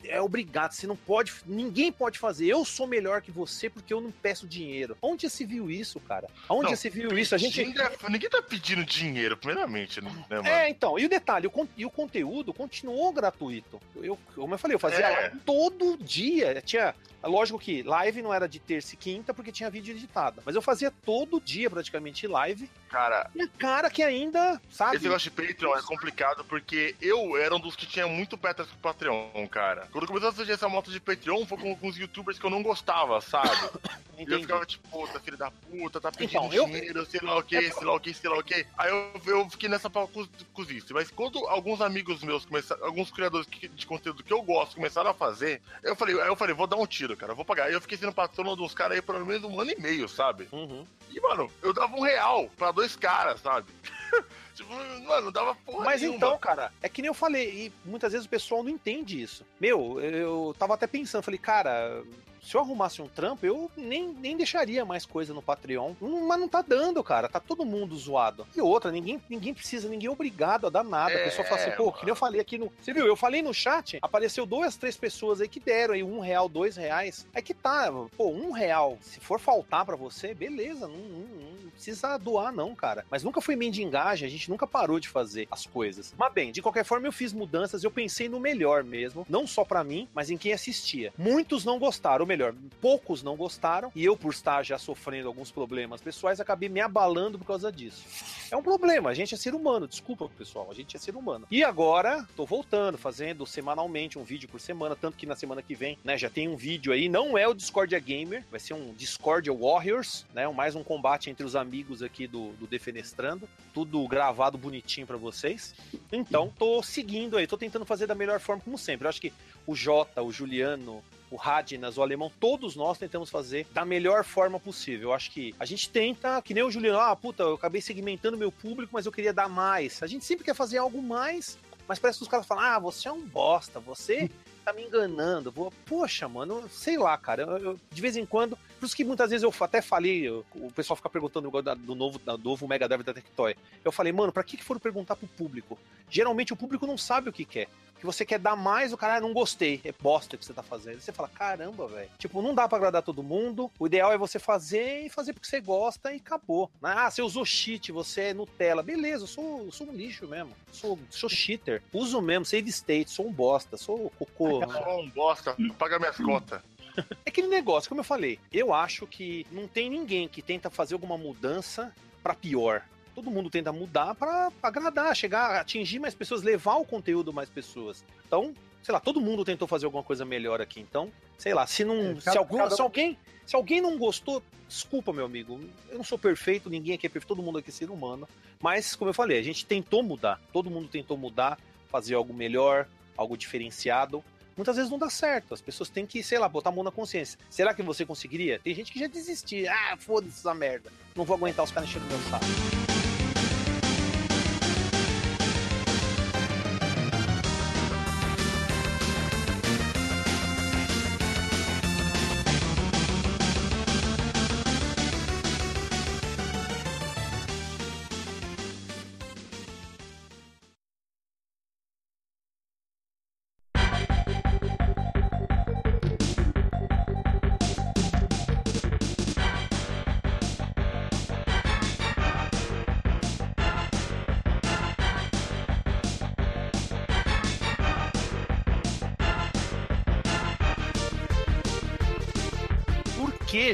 é 0.06 0.22
obrigado, 0.22 0.74
você 0.74 0.86
não 0.86 0.96
pode, 0.98 1.34
ninguém 1.46 1.92
pode 1.92 2.20
fazer, 2.26 2.46
eu 2.48 2.64
sou 2.66 2.88
melhor 2.88 3.22
que 3.22 3.32
você 3.32 3.70
porque 3.70 3.94
eu 3.94 4.02
não 4.02 4.12
peço 4.12 4.48
dinheiro. 4.48 4.98
Onde 5.02 5.24
já 5.24 5.30
se 5.30 5.46
viu 5.46 5.70
isso, 5.70 6.00
cara? 6.00 6.28
Onde 6.50 6.64
Não, 6.64 6.70
já 6.72 6.76
se 6.76 6.90
viu 6.90 7.18
isso? 7.18 7.36
A 7.36 7.38
gente... 7.38 7.64
Ninguém, 7.64 7.84
ninguém 8.10 8.30
tá 8.30 8.42
pedindo 8.42 8.84
dinheiro, 8.84 9.38
primeiramente, 9.38 10.02
né, 10.02 10.10
mano? 10.30 10.48
É, 10.48 10.70
então, 10.70 10.98
e 11.00 11.06
o 11.06 11.10
detalhe, 11.10 11.48
o, 11.48 11.68
e 11.78 11.86
o 11.86 11.90
conteúdo 11.90 12.54
continuou 12.54 13.12
gratuito. 13.14 13.80
Eu, 13.96 14.18
como 14.36 14.54
eu 14.54 14.58
falei, 14.58 14.76
eu 14.76 14.80
fazia 14.80 15.06
É. 15.06 15.32
todo 15.46 15.98
dia. 15.98 16.62
Tinha. 16.62 16.94
Lógico 17.24 17.58
que 17.58 17.82
live 17.82 18.22
não 18.22 18.32
era 18.32 18.48
de 18.48 18.60
terça 18.60 18.94
e 18.94 18.98
quinta, 18.98 19.34
porque 19.34 19.52
tinha 19.52 19.68
vídeo 19.68 19.96
editado. 19.96 20.44
Mas 20.46 20.54
eu 20.56 20.62
fazia 20.62 20.92
todo 20.92 21.42
dia, 21.42 21.68
praticamente, 21.72 22.28
live. 22.28 22.70
Cara, 22.88 23.32
E 23.34 23.42
a 23.42 23.48
cara 23.48 23.90
que 23.90 24.04
ainda, 24.04 24.62
sabe? 24.70 24.96
esse 24.98 25.06
negócio 25.06 25.32
de 25.32 25.36
Patreon 25.36 25.76
é 25.76 25.82
complicado 25.82 26.46
porque 26.46 26.96
eu 27.02 27.36
era 27.36 27.56
um 27.56 27.60
dos 27.60 27.76
que 27.76 27.88
tinha 27.88 28.08
muito 28.08 28.38
pé 28.38 28.50
atrás 28.50 28.70
com 28.70 28.76
o 28.78 28.80
Patreon, 28.80 29.48
cara. 29.50 29.88
Quando 29.92 30.06
começou 30.06 30.30
a 30.30 30.34
surgir 30.34 30.52
essa 30.52 30.70
moto 30.70 30.92
de 30.92 31.00
Patreon, 31.00 31.46
foi 31.48 31.58
com 31.58 31.70
alguns 31.72 31.96
youtubers 32.06 32.40
que 32.40 32.46
eu 32.46 32.50
não 32.50 32.64
gostava, 32.64 33.20
sabe? 33.22 33.50
E 34.18 34.20
eu 34.22 34.24
Entendi. 34.24 34.42
ficava 34.44 34.66
tipo, 34.66 34.88
puta, 34.88 35.20
filho 35.20 35.36
da 35.36 35.52
puta, 35.52 36.00
tá 36.00 36.10
pedindo 36.10 36.46
Então, 36.46 36.54
eu- 36.54 36.66
dinheiro, 36.68 37.06
sei 37.06 37.20
lá 37.22 37.38
o 37.38 37.44
que, 37.44 37.70
sei 37.70 37.84
lá 37.86 37.94
o 37.96 38.00
que, 38.00 38.14
sei 38.14 38.30
lá 38.30 38.38
o 38.40 38.44
que. 38.44 38.66
Aí 38.78 38.90
eu, 38.90 39.22
eu 39.26 39.50
fiquei 39.50 39.68
nessa 39.68 39.90
pau 39.90 40.10
cozice. 40.54 40.94
Mas 40.94 41.12
quando 41.12 41.46
alguns 41.50 41.82
amigos 41.82 42.24
meus 42.24 42.46
começaram, 42.46 42.86
alguns 42.86 43.12
criadores 43.12 43.46
de 43.52 43.86
conteúdo 43.86 44.24
que 44.24 44.32
eu 44.32 44.42
gosto 44.42 44.76
começaram 44.76 45.10
a 45.10 45.14
fazer, 45.14 45.62
eu 45.84 45.98
falei, 45.98 46.18
aí 46.22 46.30
eu 46.30 46.36
falei, 46.38 46.56
vou 46.56 46.66
dar 46.66 46.78
um 46.78 46.88
tiro, 46.88 47.18
cara, 47.18 47.34
vou 47.34 47.44
pagar. 47.44 47.66
Aí 47.66 47.74
eu 47.74 47.82
fiquei 47.82 47.98
sendo 47.98 48.14
patrono 48.14 48.56
dos 48.56 48.74
caras 48.74 48.96
aí 48.96 49.02
por 49.02 49.16
pelo 49.16 49.26
menos 49.26 49.44
um 49.44 49.60
ano 49.60 49.72
e 49.72 49.82
meio, 49.82 50.08
sabe? 50.08 50.48
Uhum. 50.50 50.86
E, 51.12 51.20
mano, 51.20 51.52
eu 51.62 51.74
dava 51.74 51.94
um 51.98 52.02
real 52.02 52.50
pra 52.56 52.72
dois 52.72 52.96
caras, 52.96 53.42
sabe? 53.42 53.68
tipo, 54.56 54.74
mano, 54.74 55.26
não 55.26 55.32
dava 55.32 55.56
porra 55.56 55.86
Mas 55.86 56.02
nenhuma. 56.02 56.18
então, 56.18 56.38
cara, 56.38 56.72
é 56.82 56.90
que 56.90 57.02
nem 57.02 57.08
eu 57.10 57.14
falei, 57.14 57.50
e 57.68 57.74
muitas 57.88 58.12
vezes 58.12 58.26
o 58.26 58.30
pessoal 58.30 58.64
não 58.64 58.70
entende 58.70 59.22
isso. 59.22 59.46
Meu, 59.60 60.00
eu 60.00 60.56
tava 60.58 60.74
até 60.74 60.88
pensando, 60.88 61.24
falei, 61.24 61.40
cara, 61.40 62.04
se 62.46 62.56
eu 62.56 62.62
arrumasse 62.62 63.02
um 63.02 63.08
trampo, 63.08 63.46
eu 63.46 63.72
nem, 63.76 64.08
nem 64.10 64.38
deixaria 64.38 64.86
mais 64.86 65.06
coisa 65.06 65.34
no 65.34 65.42
Patreon. 65.42 65.94
Mas 66.00 66.40
não 66.40 66.48
tá 66.48 66.62
dando, 66.62 67.04
cara. 67.04 67.28
Tá 67.28 67.40
todo 67.40 67.66
mundo 67.66 67.96
zoado. 67.98 68.46
E 68.56 68.62
outra, 68.62 68.92
ninguém, 68.92 69.22
ninguém 69.30 69.54
precisa, 69.54 69.90
ninguém 69.90 70.08
é 70.08 70.12
obrigado 70.12 70.68
a 70.68 70.70
dar 70.70 70.84
nada. 70.84 71.14
a 71.16 71.20
É, 71.20 71.24
pessoa 71.24 71.48
fala 71.48 71.62
assim, 71.62 71.72
pô, 71.72 71.92
que 71.92 72.04
nem 72.04 72.10
eu 72.12 72.16
falei 72.16 72.40
aqui 72.40 72.58
no. 72.58 72.72
Você 72.82 72.94
viu? 72.94 73.06
Eu 73.06 73.16
falei 73.16 73.42
no 73.42 73.54
chat, 73.54 73.98
apareceu 74.02 74.46
duas, 74.46 74.76
três 74.78 74.96
pessoas 74.96 75.42
aí 75.42 75.48
que 75.48 75.60
deram 75.60 75.94
aí 75.94 76.04
um 76.04 76.20
real, 76.20 76.48
dois 76.48 76.76
reais. 76.76 77.26
É 77.34 77.42
que 77.42 77.54
tá, 77.54 77.92
pô, 78.16 78.30
um 78.30 78.52
real. 78.52 78.98
Se 79.02 79.20
for 79.20 79.40
faltar 79.40 79.86
pra 79.86 79.96
você, 79.96 80.34
beleza, 80.34 80.88
não, 80.88 80.96
não- 80.98 81.46
não 81.66 81.70
precisa 81.72 82.18
doar, 82.18 82.54
não, 82.54 82.74
cara. 82.74 83.06
Mas 83.10 83.24
nunca 83.24 83.42
foi 83.42 83.56
mendigagem, 83.56 84.26
a 84.28 84.32
gente 84.32 84.50
nunca 84.50 84.66
parou 84.66 85.00
de 85.00 85.10
fazer 85.10 85.48
as 85.52 85.66
coisas. 85.66 86.14
Mas 86.18 86.32
bem, 86.34 86.52
de 86.52 86.62
qualquer 86.62 86.86
forma, 86.86 87.08
eu 87.08 87.12
fiz 87.12 87.34
mudanças, 87.34 87.84
eu 87.84 87.92
pensei 87.92 88.30
no 88.30 88.40
melhor 88.40 88.84
mesmo. 88.84 89.26
Não 89.30 89.46
só 89.46 89.66
pra 89.66 89.84
mim, 89.84 90.08
mas 90.14 90.30
em 90.30 90.38
quem 90.38 90.54
assistia. 90.54 91.14
Muitos 91.18 91.66
não 91.66 91.78
gostaram, 91.78 92.22
ou 92.24 92.28
melhor, 92.36 92.54
poucos 92.82 93.24
não 93.24 93.36
gostaram. 93.36 93.92
E 93.96 94.04
eu, 94.04 94.18
por 94.18 94.34
estar 94.34 94.62
já 94.64 94.78
sofrendo 94.78 95.28
alguns 95.28 95.52
problemas 95.52 96.02
pessoais, 96.02 96.40
acabei 96.40 96.68
me 96.68 96.82
abalando 96.82 97.40
por 97.40 97.46
causa 97.46 97.72
disso. 97.72 98.04
É 98.52 98.58
um 98.58 98.62
problema, 98.62 99.10
a 99.10 99.14
gente 99.14 99.34
é 99.34 99.38
ser 99.38 99.56
humano, 99.56 99.88
desculpa, 99.88 100.30
pessoal, 100.38 100.68
a 100.70 100.74
gente 100.74 100.96
é 100.96 101.00
ser 101.00 101.16
humano. 101.16 101.48
E 101.50 101.64
agora, 101.64 102.28
tô 102.36 102.46
voltando, 102.46 102.98
fazendo 102.98 103.46
semanalmente 103.46 104.20
um 104.20 104.24
vídeo 104.24 104.50
por 104.50 104.60
semana, 104.60 104.96
tanto 104.96 105.18
que 105.18 105.26
na 105.26 105.36
semana 105.36 105.62
que 105.62 105.74
vem, 105.74 105.98
né, 106.04 106.18
já 106.18 106.30
tem 106.30 106.48
um 106.48 106.56
vídeo 106.56 106.92
aí, 106.92 107.08
não 107.08 107.38
é 107.38 107.48
o 107.48 107.54
Discordia 107.54 108.00
Gamer, 108.00 108.44
vai 108.52 108.60
ser 108.60 108.74
um 108.74 108.94
Discordia 108.94 109.54
Warriors, 109.54 110.26
né, 110.34 110.48
mais 110.50 110.76
um 110.76 110.84
combate 110.84 111.30
entre 111.30 111.46
os 111.46 111.56
amigos 111.56 112.04
aqui 112.04 112.28
do, 112.28 112.50
do 112.54 112.68
Defenestrando, 112.68 113.48
tudo 113.74 114.06
gravado 114.08 114.58
bonitinho 114.58 115.08
pra 115.08 115.18
vocês. 115.18 115.74
Então, 116.12 116.54
tô 116.58 116.84
seguindo 116.84 117.38
aí, 117.38 117.48
tô 117.48 117.58
tentando 117.58 117.86
fazer 117.86 118.06
da 118.06 118.16
melhor 118.16 118.40
forma, 118.40 118.62
como 118.62 118.78
sempre. 118.78 119.06
Eu 119.06 119.10
acho 119.10 119.22
que 119.22 119.34
o 119.66 119.76
Jota, 119.76 120.22
o 120.22 120.32
Juliano, 120.32 121.04
o 121.36 121.38
Radnas, 121.38 121.98
o 121.98 122.02
Alemão, 122.02 122.32
todos 122.40 122.76
nós 122.76 122.98
tentamos 122.98 123.30
fazer 123.30 123.68
da 123.74 123.84
melhor 123.86 124.24
forma 124.24 124.60
possível. 124.60 125.10
Eu 125.10 125.14
acho 125.14 125.32
que 125.32 125.54
a 125.60 125.66
gente 125.66 125.90
tenta, 125.90 126.42
que 126.42 126.54
nem 126.54 126.64
o 126.64 126.72
Juliano, 126.72 127.00
ah, 127.00 127.16
puta, 127.16 127.44
eu 127.44 127.54
acabei 127.56 127.82
segmentando 127.82 128.38
meu 128.38 128.52
público, 128.52 128.92
mas 128.94 129.06
eu 129.06 129.12
queria 129.12 129.34
dar 129.34 129.50
mais. 129.50 130.02
A 130.02 130.08
gente 130.08 130.24
sempre 130.24 130.46
quer 130.46 130.54
fazer 130.56 130.78
algo 130.78 131.02
mais, 131.02 131.58
mas 131.88 132.00
parece 132.00 132.20
que 132.20 132.24
os 132.24 132.30
caras 132.30 132.46
falam, 132.46 132.64
ah, 132.64 132.80
você 132.80 133.08
é 133.08 133.12
um 133.12 133.22
bosta, 133.22 133.80
você 133.80 134.30
tá 134.64 134.72
me 134.74 134.84
enganando. 134.84 135.52
Vou, 135.52 135.72
Poxa, 135.86 136.28
mano, 136.28 136.68
sei 136.70 136.98
lá, 136.98 137.18
cara. 137.18 137.44
Eu, 137.44 137.58
eu- 137.58 137.80
de 137.92 138.02
vez 138.02 138.16
em 138.18 138.26
quando, 138.26 138.58
por 138.86 138.88
isso 138.88 138.96
que 138.96 139.04
muitas 139.04 139.32
vezes 139.32 139.44
eu 139.44 139.54
até 139.62 139.82
falei, 139.82 140.28
eu- 140.28 140.46
o 140.56 140.72
pessoal 140.72 140.96
fica 140.96 141.10
perguntando 141.10 141.48
igual 141.48 141.64
da- 141.64 141.74
do 141.74 141.96
novo, 141.96 142.20
da- 142.20 142.36
do 142.36 142.44
novo 142.50 142.68
Mega 142.68 142.88
Drive 142.88 143.04
da 143.04 143.14
Tectoy. 143.16 143.56
Eu 143.84 143.92
falei, 143.92 144.14
mano, 144.14 144.32
pra 144.32 144.44
que, 144.44 144.58
que 144.58 144.64
foram 144.64 144.80
perguntar 144.80 145.16
pro 145.16 145.28
público? 145.28 145.78
Geralmente 146.10 146.54
o 146.54 146.56
público 146.56 146.86
não 146.86 146.98
sabe 146.98 147.30
o 147.30 147.34
que 147.34 147.44
quer. 147.46 147.68
Que 148.00 148.06
você 148.06 148.26
quer 148.26 148.38
dar 148.38 148.56
mais, 148.58 148.92
o 148.94 148.98
cara 148.98 149.16
ah, 149.16 149.22
não 149.22 149.34
gostei, 149.34 149.80
é 149.84 149.92
bosta 149.92 150.38
que 150.38 150.46
você 150.46 150.54
tá 150.54 150.62
fazendo. 150.62 151.00
Você 151.00 151.12
fala, 151.14 151.30
caramba, 151.30 151.88
velho. 151.88 152.10
Tipo, 152.20 152.42
não 152.42 152.54
dá 152.54 152.68
pra 152.68 152.78
agradar 152.78 153.02
todo 153.02 153.24
mundo. 153.24 153.72
O 153.80 153.88
ideal 153.88 154.12
é 154.12 154.18
você 154.18 154.38
fazer 154.38 155.06
e 155.06 155.10
fazer 155.10 155.34
porque 155.34 155.48
você 155.48 155.60
gosta 155.62 156.14
e 156.14 156.18
acabou. 156.18 156.70
Ah, 156.84 157.10
você 157.10 157.22
usou 157.22 157.46
cheat, 157.46 157.92
você 157.92 158.22
é 158.22 158.34
Nutella. 158.34 158.84
Beleza, 158.84 159.24
eu 159.24 159.28
sou, 159.28 159.66
eu 159.66 159.72
sou 159.72 159.88
um 159.88 159.94
lixo 159.94 160.28
mesmo. 160.28 160.52
Sou, 160.72 161.00
sou 161.10 161.30
cheater. 161.30 161.82
Uso 161.94 162.22
mesmo, 162.22 162.46
save 162.46 162.70
state, 162.70 163.10
sou 163.10 163.28
um 163.28 163.32
bosta, 163.32 163.78
sou 163.78 164.12
cocô. 164.20 164.60
Só 164.72 165.00
um 165.00 165.10
bosta, 165.10 165.56
paga 165.80 165.98
minhas 165.98 166.18
contas. 166.18 166.62
É 166.98 167.30
aquele 167.30 167.48
negócio, 167.48 167.90
como 167.90 168.00
eu 168.02 168.06
falei, 168.06 168.40
eu 168.52 168.74
acho 168.74 169.06
que 169.08 169.46
não 169.52 169.68
tem 169.68 169.90
ninguém 169.90 170.28
que 170.28 170.42
tenta 170.42 170.70
fazer 170.70 170.94
alguma 170.94 171.18
mudança 171.18 171.94
pra 172.24 172.34
pior. 172.34 172.84
Todo 173.14 173.32
mundo 173.32 173.50
tenta 173.50 173.72
mudar 173.72 174.14
pra 174.16 174.52
agradar, 174.62 175.16
chegar, 175.16 175.60
atingir 175.60 176.00
mais 176.00 176.14
pessoas, 176.14 176.44
levar 176.44 176.76
o 176.76 176.86
conteúdo 176.86 177.32
a 177.32 177.34
mais 177.34 177.50
pessoas. 177.50 178.04
Então, 178.28 178.54
sei 178.84 178.94
lá, 178.94 179.00
todo 179.00 179.22
mundo 179.22 179.46
tentou 179.46 179.68
fazer 179.68 179.86
alguma 179.86 180.04
coisa 180.04 180.26
melhor 180.26 180.60
aqui. 180.62 180.80
Então, 180.82 181.12
sei 181.38 181.54
lá, 181.54 181.66
se 181.66 181.84
não, 181.86 182.12
É, 182.12 182.16
se, 182.16 182.26
cada- 182.26 182.40
algum, 182.40 182.58
cada- 182.58 182.76
se 182.76 182.82
alguém, 182.82 183.18
se 183.46 183.56
alguém 183.56 183.80
não 183.80 183.98
gostou, 183.98 184.44
desculpa, 184.68 185.14
meu 185.14 185.26
amigo. 185.26 185.60
Eu 185.90 185.98
não 185.98 186.04
sou 186.04 186.18
perfeito, 186.20 186.70
ninguém 186.70 186.96
aqui 186.96 187.06
é 187.08 187.10
perfeito, 187.10 187.28
todo 187.30 187.42
mundo 187.44 187.60
aqui 187.60 187.70
é 187.70 187.74
ser 187.74 187.90
humano. 187.90 188.28
Mas, 188.62 188.96
como 188.96 189.10
eu 189.10 189.14
falei, 189.14 189.40
a 189.40 189.44
gente 189.44 189.66
tentou 189.66 190.04
mudar. 190.04 190.42
Todo 190.52 190.70
mundo 190.70 190.88
tentou 190.90 191.18
mudar, 191.18 191.58
fazer 191.90 192.16
algo 192.16 192.34
melhor, 192.34 192.86
algo 193.16 193.38
diferenciado. 193.38 194.22
Muitas 194.56 194.76
vezes 194.78 194.92
não 194.92 194.98
dá 194.98 195.10
certo. 195.10 195.54
As 195.54 195.62
pessoas 195.62 195.90
têm 195.90 196.06
que, 196.06 196.24
sei 196.24 196.40
lá, 196.40 196.48
botar 196.48 196.70
a 196.70 196.74
mão 196.74 196.84
na 196.84 196.92
consciência. 196.92 197.38
Será 197.50 197.74
que 197.74 197.84
você 197.84 198.06
conseguiria? 198.06 198.60
Tem 198.60 198.74
gente 198.74 198.92
que 198.92 199.00
já 199.00 199.08
desistiu. 199.08 199.70
Ah, 199.70 199.98
foda-se 199.98 200.40
essa 200.40 200.54
merda. 200.54 200.92
Não 201.16 201.26
vou 201.26 201.36
aguentar 201.36 201.66
os 201.66 201.72
caras 201.72 201.90
enchendo 201.90 202.06
meu 202.06 202.20
saco. 202.30 202.75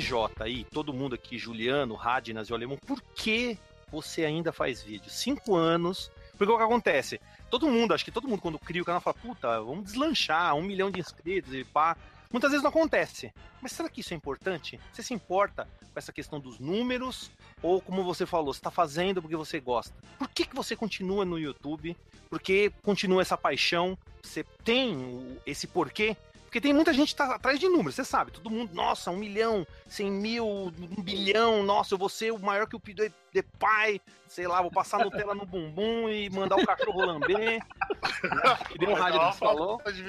Jota, 0.02 0.46
aí, 0.46 0.66
todo 0.66 0.92
mundo 0.92 1.16
aqui, 1.16 1.38
Juliano, 1.38 1.94
Radnas 1.94 2.50
e 2.50 2.54
Alemão, 2.54 2.78
por 2.86 3.02
que 3.02 3.58
você 3.92 4.26
ainda 4.26 4.52
faz 4.52 4.82
vídeo? 4.82 5.10
Cinco 5.10 5.56
anos. 5.56 6.12
Porque 6.38 6.52
o 6.52 6.58
que 6.58 6.64
acontece? 6.64 7.22
Todo 7.52 7.70
mundo, 7.70 7.94
acho 7.94 8.04
que 8.04 8.12
todo 8.12 8.28
mundo, 8.28 8.42
quando 8.42 8.58
cria 8.58 8.82
o 8.82 8.86
canal, 8.86 9.00
fala, 9.00 9.14
puta, 9.14 9.62
vamos 9.62 9.86
deslanchar, 9.86 10.56
um 10.56 10.64
milhão 10.64 10.90
de 10.90 11.00
inscritos 11.00 11.54
e 11.54 11.64
pá. 11.64 11.96
Muitas 12.32 12.50
vezes 12.50 12.64
não 12.64 12.70
acontece. 12.70 13.32
Mas 13.62 13.74
será 13.74 13.90
que 13.90 14.02
isso 14.02 14.14
é 14.14 14.18
importante? 14.18 14.80
Você 14.92 15.04
se 15.04 15.14
importa 15.14 15.68
com 15.94 16.00
essa 16.00 16.12
questão 16.12 16.40
dos 16.40 16.60
números? 16.60 17.30
Ou, 17.62 17.82
como 17.82 18.04
você 18.04 18.26
falou, 18.26 18.54
você 18.54 18.60
está 18.60 18.72
fazendo 18.72 19.22
porque 19.22 19.36
você 19.36 19.60
gosta? 19.60 19.94
Por 20.18 20.30
que, 20.30 20.46
que 20.46 20.56
você 20.56 20.76
continua 20.76 21.24
no 21.26 21.38
YouTube? 21.38 21.96
Por 22.30 22.40
que 22.40 22.72
continua 22.82 23.22
essa 23.22 23.38
paixão? 23.38 23.98
Você 24.24 24.44
tem 24.64 25.38
esse 25.46 25.68
porquê? 25.68 26.16
Porque 26.52 26.60
tem 26.60 26.74
muita 26.74 26.92
gente 26.92 27.12
que 27.12 27.16
tá 27.16 27.34
atrás 27.34 27.58
de 27.58 27.70
números, 27.70 27.96
você 27.96 28.04
sabe. 28.04 28.30
Todo 28.30 28.50
mundo, 28.50 28.74
nossa, 28.74 29.10
um 29.10 29.16
milhão, 29.16 29.66
cem 29.88 30.12
mil, 30.12 30.46
um 30.46 31.02
bilhão, 31.02 31.64
nossa, 31.64 31.94
eu 31.94 31.98
vou 31.98 32.10
ser 32.10 32.34
o 32.34 32.38
maior 32.38 32.68
que 32.68 32.76
o 32.76 32.80
Pido 32.80 33.10
de 33.32 33.42
pai, 33.58 34.02
sei 34.28 34.50
lá, 34.50 34.62
vou 34.62 34.70
passar 34.70 35.00
Nutella 35.00 35.34
no 35.34 35.46
bumbum 35.46 36.10
e 36.10 36.30
mandar 36.30 36.58
o 36.58 36.66
cachorro 36.66 37.06
lamber. 37.06 37.62
que 38.68 38.78
nem 38.80 38.90
o 38.90 38.94
rádio 38.94 39.32
falou. 39.32 39.78
Falta 39.78 39.94
de. 39.94 40.04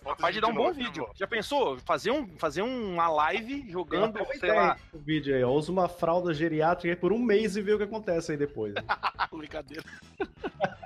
Pode 0.00 0.32
de 0.32 0.40
dar 0.40 0.48
um 0.48 0.54
bom 0.54 0.72
vídeo. 0.72 1.08
Já 1.14 1.28
pensou? 1.28 1.78
Fazer, 1.84 2.10
um, 2.10 2.26
fazer 2.38 2.62
uma 2.62 3.08
live 3.08 3.70
jogando, 3.70 4.18
sei 4.40 4.52
lá. 4.52 4.76
O 4.92 4.98
vídeo 4.98 5.32
aí, 5.32 5.44
ó, 5.44 5.52
usa 5.52 5.70
uma 5.70 5.88
fralda 5.88 6.34
geriátrica 6.34 6.92
aí 6.92 6.96
por 6.96 7.12
um 7.12 7.20
mês 7.20 7.56
e 7.56 7.62
vê 7.62 7.72
o 7.74 7.78
que 7.78 7.84
acontece 7.84 8.32
aí 8.32 8.36
depois. 8.36 8.74
Né? 8.74 8.82
Brincadeira. 9.32 9.84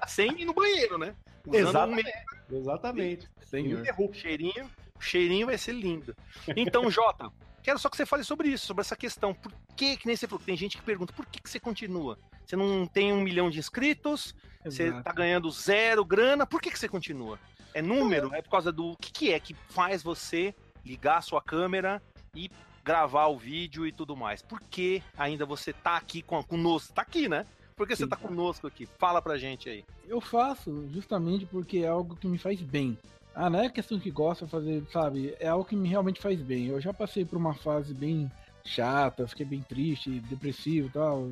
Sem 0.06 0.38
ir 0.38 0.44
no 0.44 0.52
banheiro, 0.52 0.98
né? 0.98 1.14
Usando 1.46 1.68
Exatamente. 1.68 2.12
Um 2.50 2.56
Exatamente. 2.58 3.30
Senhor. 3.40 3.84
Cheirinho, 4.14 4.70
cheirinho 5.04 5.46
vai 5.46 5.58
ser 5.58 5.72
lindo. 5.72 6.14
Então, 6.56 6.88
Jota, 6.90 7.30
quero 7.62 7.78
só 7.78 7.88
que 7.88 7.96
você 7.96 8.06
fale 8.06 8.24
sobre 8.24 8.48
isso, 8.48 8.66
sobre 8.66 8.82
essa 8.82 8.96
questão. 8.96 9.34
Por 9.34 9.52
que, 9.76 9.96
que 9.96 10.06
nem 10.06 10.16
você 10.16 10.26
falou, 10.26 10.44
tem 10.44 10.56
gente 10.56 10.76
que 10.76 10.82
pergunta, 10.82 11.12
por 11.12 11.26
que, 11.26 11.40
que 11.40 11.48
você 11.50 11.60
continua? 11.60 12.18
Você 12.44 12.56
não 12.56 12.86
tem 12.86 13.12
um 13.12 13.20
milhão 13.20 13.50
de 13.50 13.58
inscritos, 13.58 14.34
Exato. 14.64 14.92
você 14.96 15.02
tá 15.02 15.12
ganhando 15.12 15.50
zero 15.50 16.04
grana, 16.04 16.46
por 16.46 16.60
que, 16.60 16.70
que 16.70 16.78
você 16.78 16.88
continua? 16.88 17.38
É 17.74 17.80
número? 17.80 18.34
É 18.34 18.42
por 18.42 18.50
causa 18.50 18.70
do. 18.70 18.92
O 18.92 18.96
que, 18.96 19.10
que 19.10 19.32
é 19.32 19.40
que 19.40 19.54
faz 19.70 20.02
você 20.02 20.54
ligar 20.84 21.18
a 21.18 21.22
sua 21.22 21.40
câmera 21.40 22.02
e 22.34 22.50
gravar 22.84 23.28
o 23.28 23.38
vídeo 23.38 23.86
e 23.86 23.92
tudo 23.92 24.16
mais? 24.16 24.42
Por 24.42 24.60
que 24.60 25.02
ainda 25.16 25.46
você 25.46 25.72
tá 25.72 25.96
aqui 25.96 26.20
com, 26.20 26.42
conosco? 26.42 26.92
Tá 26.92 27.02
aqui, 27.02 27.28
né? 27.28 27.46
Por 27.74 27.88
que 27.88 27.96
você 27.96 28.06
tá 28.06 28.16
conosco 28.16 28.66
aqui? 28.66 28.86
Fala 28.98 29.22
pra 29.22 29.38
gente 29.38 29.68
aí. 29.68 29.84
Eu 30.06 30.20
faço 30.20 30.88
justamente 30.92 31.46
porque 31.46 31.78
é 31.78 31.88
algo 31.88 32.14
que 32.14 32.26
me 32.26 32.38
faz 32.38 32.60
bem. 32.60 32.98
Ah, 33.34 33.48
não 33.48 33.60
é 33.60 33.68
questão 33.68 33.98
que 33.98 34.10
gosta 34.10 34.44
de 34.44 34.50
fazer, 34.50 34.82
sabe? 34.92 35.34
É 35.40 35.48
algo 35.48 35.64
que 35.64 35.76
me 35.76 35.88
realmente 35.88 36.20
faz 36.20 36.40
bem. 36.40 36.66
Eu 36.66 36.80
já 36.80 36.92
passei 36.92 37.24
por 37.24 37.36
uma 37.36 37.54
fase 37.54 37.94
bem 37.94 38.30
chata, 38.64 39.26
fiquei 39.26 39.46
bem 39.46 39.60
triste, 39.62 40.20
depressivo 40.28 40.88
e 40.88 40.90
tal, 40.90 41.30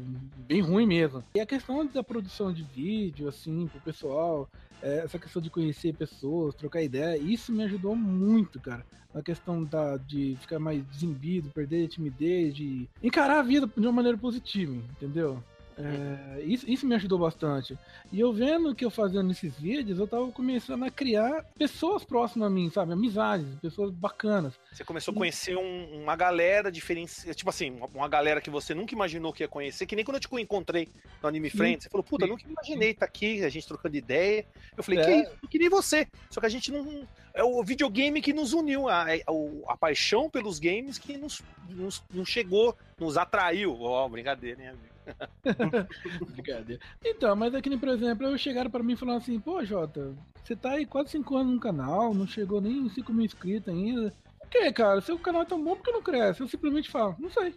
bem 0.48 0.60
ruim 0.60 0.86
mesmo. 0.86 1.22
E 1.34 1.40
a 1.40 1.46
questão 1.46 1.86
da 1.86 2.02
produção 2.02 2.52
de 2.52 2.62
vídeo, 2.62 3.28
assim, 3.28 3.66
pro 3.68 3.80
pessoal, 3.80 4.48
é, 4.82 4.98
essa 5.04 5.18
questão 5.18 5.40
de 5.40 5.50
conhecer 5.50 5.94
pessoas, 5.94 6.54
trocar 6.54 6.82
ideia, 6.82 7.16
isso 7.18 7.52
me 7.52 7.62
ajudou 7.64 7.94
muito, 7.94 8.58
cara. 8.60 8.84
Na 9.12 9.22
questão 9.22 9.64
da, 9.64 9.96
de 9.96 10.36
ficar 10.40 10.58
mais 10.58 10.84
desembido, 10.86 11.50
perder 11.50 11.86
a 11.86 11.88
timidez, 11.88 12.54
de 12.54 12.88
encarar 13.02 13.40
a 13.40 13.42
vida 13.42 13.66
de 13.66 13.86
uma 13.86 13.92
maneira 13.92 14.16
positiva, 14.16 14.72
entendeu? 14.72 15.42
É, 15.82 16.42
isso, 16.42 16.68
isso 16.68 16.86
me 16.86 16.94
ajudou 16.94 17.18
bastante. 17.18 17.78
E 18.12 18.20
eu 18.20 18.32
vendo 18.32 18.74
que 18.74 18.84
eu 18.84 18.90
fazendo 18.90 19.30
esses 19.30 19.54
vídeos, 19.56 19.98
eu 19.98 20.06
tava 20.06 20.30
começando 20.30 20.84
a 20.84 20.90
criar 20.90 21.44
pessoas 21.56 22.04
próximas 22.04 22.48
a 22.48 22.50
mim, 22.50 22.70
sabe? 22.70 22.92
Amizades, 22.92 23.46
pessoas 23.60 23.90
bacanas. 23.90 24.54
Você 24.72 24.84
começou 24.84 25.12
a 25.12 25.16
conhecer 25.16 25.56
um, 25.56 26.02
uma 26.02 26.16
galera 26.16 26.70
diferente, 26.70 27.34
tipo 27.34 27.50
assim, 27.50 27.70
uma, 27.70 27.86
uma, 27.86 28.08
galera 28.08 28.40
que 28.40 28.50
você 28.50 28.74
nunca 28.74 28.94
imaginou 28.94 29.32
que 29.32 29.42
ia 29.42 29.48
conhecer, 29.48 29.86
que 29.86 29.96
nem 29.96 30.04
quando 30.04 30.16
eu 30.16 30.20
te 30.20 30.28
encontrei 30.40 30.88
no 31.22 31.28
Anime 31.28 31.50
Friends, 31.50 31.84
você 31.84 31.90
falou, 31.90 32.04
puta, 32.04 32.26
nunca 32.26 32.44
imaginei 32.46 32.90
estar 32.90 33.06
tá 33.06 33.06
aqui, 33.06 33.44
a 33.44 33.48
gente 33.48 33.66
trocando 33.66 33.96
ideia. 33.96 34.44
Eu 34.76 34.82
falei, 34.82 35.00
é. 35.00 35.04
que 35.04 35.12
isso? 35.12 35.32
Eu 35.42 35.48
queria 35.48 35.70
você. 35.70 36.06
Só 36.30 36.40
que 36.40 36.46
a 36.46 36.50
gente 36.50 36.70
não. 36.70 37.06
É 37.32 37.44
o 37.44 37.62
videogame 37.62 38.20
que 38.20 38.32
nos 38.32 38.52
uniu, 38.52 38.88
a, 38.88 39.04
a, 39.04 39.16
a 39.68 39.76
paixão 39.76 40.28
pelos 40.28 40.58
games 40.58 40.98
que 40.98 41.16
nos, 41.16 41.42
nos, 41.68 42.02
nos 42.12 42.28
chegou, 42.28 42.76
nos 42.98 43.16
atraiu. 43.16 43.80
Ó, 43.80 44.04
oh, 44.04 44.08
brincadeira, 44.08 44.60
hein, 44.60 44.68
amigo? 44.70 44.89
Brincadeira. 46.32 46.80
Então, 47.04 47.34
mas 47.36 47.54
aqui, 47.54 47.76
por 47.76 47.88
exemplo, 47.88 48.26
eu 48.26 48.38
chegaram 48.38 48.70
para 48.70 48.82
mim 48.82 48.94
e 48.94 48.96
falaram 48.96 49.18
assim: 49.18 49.38
pô, 49.38 49.64
Jota, 49.64 50.14
você 50.42 50.56
tá 50.56 50.70
aí 50.72 50.86
quase 50.86 51.10
5 51.10 51.36
anos 51.36 51.54
no 51.54 51.60
canal, 51.60 52.14
não 52.14 52.26
chegou 52.26 52.60
nem 52.60 52.88
5 52.88 53.12
mil 53.12 53.24
inscritos 53.24 53.72
ainda. 53.72 54.12
Por 54.40 54.48
que, 54.48 54.72
cara? 54.72 55.00
Seu 55.00 55.18
canal 55.18 55.42
é 55.42 55.46
tão 55.46 55.62
bom, 55.62 55.76
por 55.76 55.84
que 55.84 55.92
não 55.92 56.02
cresce? 56.02 56.40
Eu 56.40 56.48
simplesmente 56.48 56.90
falo: 56.90 57.16
não 57.18 57.30
sei. 57.30 57.54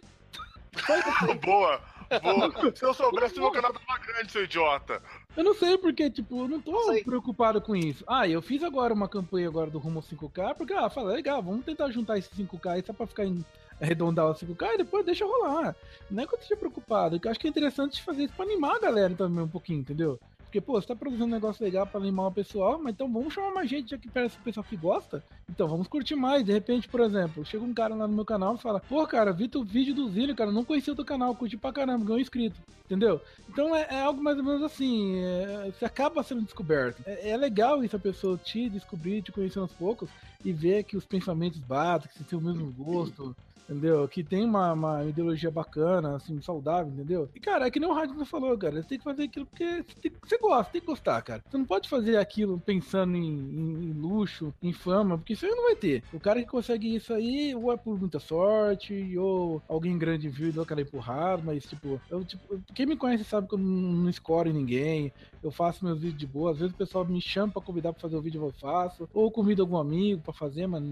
Boa! 1.44 1.80
Boa. 2.22 2.74
Se 2.74 2.84
eu 2.84 2.94
soubesse, 2.94 3.38
meu 3.38 3.50
canal 3.50 3.72
tava 3.72 3.98
grande, 3.98 4.30
seu 4.30 4.44
idiota. 4.44 5.02
Eu 5.36 5.44
não 5.44 5.54
sei 5.54 5.78
porque, 5.78 6.10
tipo, 6.10 6.42
eu 6.42 6.48
não 6.48 6.60
tô 6.60 6.72
preocupado 7.04 7.60
com 7.60 7.74
isso. 7.74 8.04
Ah, 8.06 8.28
eu 8.28 8.42
fiz 8.42 8.62
agora 8.62 8.92
uma 8.92 9.08
campanha 9.08 9.48
agora 9.48 9.70
do 9.70 9.78
Rumo 9.78 10.02
5K, 10.02 10.54
porque, 10.54 10.72
ah, 10.74 10.90
falei, 10.90 11.16
legal, 11.16 11.42
vamos 11.42 11.64
tentar 11.64 11.90
juntar 11.90 12.18
esses 12.18 12.36
5K 12.36 12.70
aí 12.70 12.82
só 12.84 12.92
pra 12.92 13.06
ficar 13.06 13.24
em 13.24 13.44
arredondar 13.80 14.30
o 14.30 14.34
5K 14.34 14.74
e 14.74 14.78
depois 14.78 15.04
deixa 15.04 15.24
rolar. 15.24 15.74
Não 16.10 16.22
é 16.22 16.26
que 16.26 16.34
eu 16.34 16.38
esteja 16.38 16.56
preocupado, 16.56 17.20
eu 17.22 17.30
acho 17.30 17.40
que 17.40 17.46
é 17.46 17.50
interessante 17.50 18.02
fazer 18.02 18.24
isso 18.24 18.34
pra 18.34 18.44
animar 18.44 18.76
a 18.76 18.80
galera 18.80 19.14
também 19.14 19.44
um 19.44 19.48
pouquinho, 19.48 19.80
entendeu? 19.80 20.18
Porque, 20.54 20.64
pô, 20.64 20.80
você 20.80 20.86
tá 20.86 20.94
produzindo 20.94 21.24
um 21.24 21.28
negócio 21.28 21.64
legal 21.64 21.84
pra 21.84 21.98
animar 21.98 22.28
o 22.28 22.32
pessoal, 22.32 22.78
mas 22.80 22.94
então 22.94 23.12
vamos 23.12 23.34
chamar 23.34 23.52
mais 23.52 23.68
gente, 23.68 23.90
já 23.90 23.98
que 23.98 24.08
parece 24.08 24.36
o 24.36 24.40
pessoal 24.40 24.62
que 24.62 24.76
gosta. 24.76 25.20
Então 25.50 25.66
vamos 25.66 25.88
curtir 25.88 26.14
mais. 26.14 26.44
De 26.44 26.52
repente, 26.52 26.86
por 26.86 27.00
exemplo, 27.00 27.44
chega 27.44 27.64
um 27.64 27.74
cara 27.74 27.92
lá 27.92 28.06
no 28.06 28.14
meu 28.14 28.24
canal 28.24 28.54
e 28.54 28.58
fala: 28.58 28.78
Pô, 28.78 29.04
cara, 29.04 29.32
vi 29.32 29.48
teu 29.48 29.64
vídeo 29.64 29.92
do 29.92 30.08
Zilho, 30.08 30.32
cara, 30.32 30.52
não 30.52 30.64
conhecia 30.64 30.92
o 30.92 30.96
teu 30.96 31.04
canal, 31.04 31.34
curti 31.34 31.56
pra 31.56 31.72
caramba, 31.72 32.04
ganhou 32.04 32.20
inscrito. 32.20 32.54
Entendeu? 32.84 33.20
Então 33.48 33.74
é, 33.74 33.88
é 33.90 34.00
algo 34.00 34.22
mais 34.22 34.38
ou 34.38 34.44
menos 34.44 34.62
assim. 34.62 35.18
É, 35.24 35.72
você 35.72 35.84
acaba 35.84 36.22
sendo 36.22 36.42
descoberto. 36.42 37.02
É, 37.04 37.30
é, 37.30 37.36
legal 37.36 37.82
isso 37.82 37.96
a 37.96 37.98
pessoa 37.98 38.38
te 38.38 38.68
descobrir, 38.68 39.22
te 39.22 39.32
conhecer 39.32 39.58
aos 39.58 39.72
poucos 39.72 40.08
e 40.44 40.52
ver 40.52 40.84
que 40.84 40.96
os 40.96 41.04
pensamentos 41.04 41.58
batem, 41.58 42.08
que 42.08 42.16
você 42.16 42.22
tem 42.22 42.38
o 42.38 42.42
mesmo 42.42 42.70
gosto 42.70 43.34
entendeu? 43.68 44.06
Que 44.08 44.22
tem 44.22 44.44
uma, 44.44 44.72
uma, 44.72 45.04
ideologia 45.04 45.50
bacana, 45.50 46.16
assim, 46.16 46.40
saudável, 46.40 46.92
entendeu? 46.92 47.28
E, 47.34 47.40
cara, 47.40 47.66
é 47.66 47.70
que 47.70 47.80
nem 47.80 47.88
o 47.88 47.92
Rádio 47.92 48.24
falou, 48.24 48.56
cara, 48.56 48.82
você 48.82 48.88
tem 48.88 48.98
que 48.98 49.04
fazer 49.04 49.24
aquilo 49.24 49.46
porque 49.46 49.82
você, 49.82 49.94
tem, 50.00 50.12
você 50.22 50.38
gosta, 50.38 50.72
tem 50.72 50.80
que 50.80 50.86
gostar, 50.86 51.20
cara. 51.22 51.42
Você 51.48 51.56
não 51.56 51.64
pode 51.64 51.88
fazer 51.88 52.16
aquilo 52.16 52.60
pensando 52.60 53.16
em, 53.16 53.22
em, 53.22 53.84
em, 53.86 53.92
luxo, 53.92 54.52
em 54.62 54.72
fama, 54.72 55.16
porque 55.16 55.32
isso 55.32 55.46
aí 55.46 55.52
não 55.52 55.64
vai 55.64 55.76
ter. 55.76 56.02
O 56.12 56.20
cara 56.20 56.40
que 56.40 56.48
consegue 56.48 56.94
isso 56.94 57.12
aí, 57.12 57.54
ou 57.54 57.72
é 57.72 57.76
por 57.76 57.98
muita 57.98 58.18
sorte, 58.18 59.16
ou 59.18 59.62
alguém 59.68 59.98
grande 59.98 60.28
viu 60.28 60.48
e 60.48 60.52
deu 60.52 60.62
aquela 60.62 60.82
empurrada, 60.82 61.42
mas, 61.44 61.64
tipo, 61.64 62.00
eu, 62.10 62.24
tipo, 62.24 62.60
quem 62.74 62.86
me 62.86 62.96
conhece 62.96 63.24
sabe 63.24 63.48
que 63.48 63.54
eu 63.54 63.58
não, 63.58 63.92
não 63.92 64.10
escoro 64.10 64.52
ninguém, 64.52 65.12
eu 65.42 65.50
faço 65.50 65.84
meus 65.84 65.98
vídeos 65.98 66.18
de 66.18 66.26
boa, 66.26 66.52
às 66.52 66.58
vezes 66.58 66.74
o 66.74 66.78
pessoal 66.78 67.04
me 67.04 67.20
chama 67.20 67.52
pra 67.52 67.62
convidar 67.62 67.92
pra 67.92 68.02
fazer 68.02 68.16
o 68.16 68.22
vídeo, 68.22 68.42
eu 68.44 68.52
faço, 68.52 69.08
ou 69.12 69.30
convido 69.30 69.62
algum 69.62 69.76
amigo 69.76 70.22
pra 70.22 70.32
fazer, 70.32 70.66
mas 70.66 70.82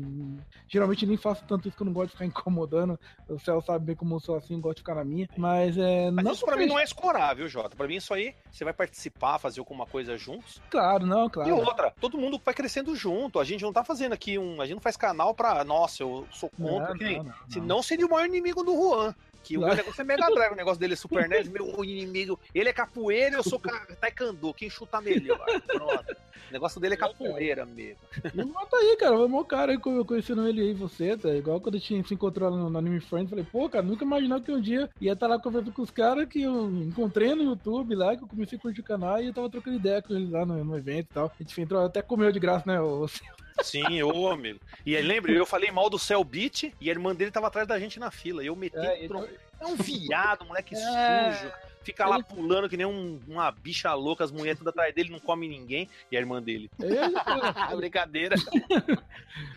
geralmente 0.69 1.07
nem 1.07 1.17
faço 1.17 1.45
tanto 1.47 1.69
isso 1.69 1.77
que 1.77 1.83
eu 1.83 1.87
não 1.87 1.93
gosto 1.93 2.09
de 2.09 2.13
ficar 2.13 2.27
incomodado 2.27 2.62
incomodando. 2.63 2.99
O 3.29 3.39
céu 3.39 3.61
sabe 3.61 3.87
bem 3.87 3.97
como 3.97 4.15
eu 4.15 4.21
sou 4.21 4.37
assim, 4.37 4.61
gosto 4.61 4.77
de 4.77 4.83
ficar 4.83 4.95
na 4.95 5.05
minha. 5.05 5.29
Mas 5.37 5.77
é. 5.77 6.11
Mas 6.11 6.25
não 6.25 6.33
isso 6.33 6.45
pra 6.45 6.57
mim 6.57 6.67
não 6.67 6.79
é 6.79 6.85
escorar, 6.85 7.35
viu, 7.35 7.49
Jota? 7.49 7.77
Pra 7.77 7.87
mim 7.87 7.97
isso 7.97 8.15
aí, 8.15 8.35
você 8.51 8.65
vai 8.65 8.73
participar, 8.73 9.39
fazer 9.39 9.61
alguma 9.61 9.87
coisa 9.87 10.17
juntos. 10.17 10.61
Claro, 10.71 11.07
não, 11.07 11.29
claro. 11.29 11.49
E 11.49 11.53
outra, 11.53 11.93
todo 12.01 12.19
mundo 12.19 12.41
vai 12.45 12.55
crescendo 12.55 12.95
junto. 12.95 13.41
A 13.41 13.45
gente 13.45 13.63
não 13.63 13.73
tá 13.73 13.85
fazendo 13.85 14.13
aqui 14.13 14.39
um. 14.39 14.61
A 14.61 14.67
gente 14.67 14.77
não 14.77 14.83
faz 14.83 14.97
canal 14.97 15.35
pra. 15.35 15.65
Nossa, 15.65 16.03
eu 16.03 16.27
sou 16.33 16.51
contra. 16.51 16.95
Não, 16.95 17.11
não, 17.17 17.25
não, 17.25 17.35
senão 17.49 17.83
seria 17.83 18.07
o 18.07 18.11
maior 18.11 18.27
inimigo 18.27 18.63
do 18.63 18.73
Juan. 18.73 19.15
Que 19.43 19.59
o 19.59 19.67
negócio 19.67 20.01
é 20.01 20.05
Mega 20.05 20.31
Drive, 20.31 20.53
o 20.53 20.57
negócio 20.57 20.81
dele 20.81 20.95
é 20.95 20.97
Super 20.97 21.29
NES, 21.29 21.49
meu 21.49 21.85
inimigo. 21.85 22.39
Ele 22.55 22.69
é 22.69 22.73
capoeira, 22.73 23.37
eu 23.37 23.43
sou 23.43 23.61
taekwondo. 24.01 24.55
Quem 24.55 24.71
chuta 24.71 25.01
melhor? 25.01 25.45
Pronto. 25.67 26.17
O 26.49 26.53
negócio 26.53 26.79
dele 26.79 26.95
é 26.95 26.97
capoeira 26.99 27.65
mesmo. 27.65 27.97
Não 28.35 28.47
mata 28.49 28.77
aí, 28.77 28.95
cara. 28.99 29.19
O 29.19 29.27
meu 29.27 29.43
cara, 29.43 29.73
eu 29.73 30.05
conhecendo 30.05 30.47
ele 30.47 30.61
aí, 30.61 30.75
você, 30.75 31.17
tá? 31.17 31.31
Igual 31.31 31.61
quando 31.61 31.77
a 31.77 31.79
gente 31.79 32.07
se 32.07 32.13
encontrou 32.13 32.51
no, 32.51 32.69
no 32.69 32.79
Anime 32.79 33.01
Friends, 33.01 33.31
falei, 33.31 33.47
pô, 33.51 33.71
cara, 33.71 33.83
nunca 33.83 34.05
imaginava 34.05 34.43
que 34.43 34.53
um 34.53 34.61
dia 34.61 34.91
ia 35.01 35.15
estar 35.15 35.29
tá 35.29 35.35
lá 35.35 35.41
conversando 35.41 35.73
com 35.73 35.81
os 35.81 35.91
caras 35.91 36.29
que 36.29 36.43
eu 36.43 36.71
encontrei 36.71 37.35
no 37.35 37.43
YouTube 37.43 37.95
lá, 37.95 38.15
que 38.15 38.23
eu 38.23 38.29
comecei 38.29 38.59
a 38.59 38.61
curtir 38.61 38.81
o 38.81 38.85
canal 38.85 39.21
e 39.23 39.29
eu 39.29 39.33
tava 39.33 39.49
trocando 39.49 39.77
ideia 39.77 40.03
com 40.03 40.15
eles 40.15 40.31
lá 40.31 40.45
no, 40.45 40.63
no 40.63 40.77
evento 40.77 41.07
e 41.11 41.15
tal. 41.15 41.33
A 41.35 41.43
gente 41.43 41.59
entrou, 41.59 41.83
até 41.83 42.03
comeu 42.03 42.31
de 42.31 42.39
graça, 42.39 42.65
né? 42.67 42.79
O, 42.79 43.07
Sim, 43.63 44.03
ô 44.03 44.29
amigo. 44.29 44.61
E 44.85 44.97
aí, 44.97 45.03
lembra, 45.03 45.33
eu 45.33 45.47
falei 45.47 45.71
mal 45.71 45.91
do 45.91 45.99
Cell 45.99 46.23
Beat 46.25 46.73
e 46.81 46.89
a 46.89 46.93
irmã 46.93 47.15
dele 47.15 47.31
tava 47.31 47.47
atrás 47.47 47.67
da 47.67 47.79
gente 47.79 47.99
na 47.99 48.11
fila. 48.11 48.43
E 48.43 48.47
eu 48.47 48.57
meti. 48.57 48.77
É, 48.77 49.05
então... 49.05 49.29
é 49.61 49.67
um 49.67 49.77
viado, 49.77 50.45
moleque 50.45 50.75
é... 50.75 51.33
sujo. 51.33 51.53
Fica 51.83 52.07
lá 52.07 52.23
pulando 52.23 52.69
que 52.69 52.77
nem 52.77 52.87
um- 52.87 53.19
uma 53.27 53.51
bicha 53.51 53.93
louca, 53.95 54.25
as 54.25 54.31
mulheres 54.31 54.59
tudo 54.59 54.69
atrás 54.71 54.95
dele, 54.95 55.11
não 55.11 55.19
come 55.21 55.49
ninguém. 55.49 55.89
E 56.11 56.17
a 56.17 56.21
irmã 56.21 56.43
dele. 56.43 56.71
É, 57.73 57.77
Brincadeira. 57.77 58.37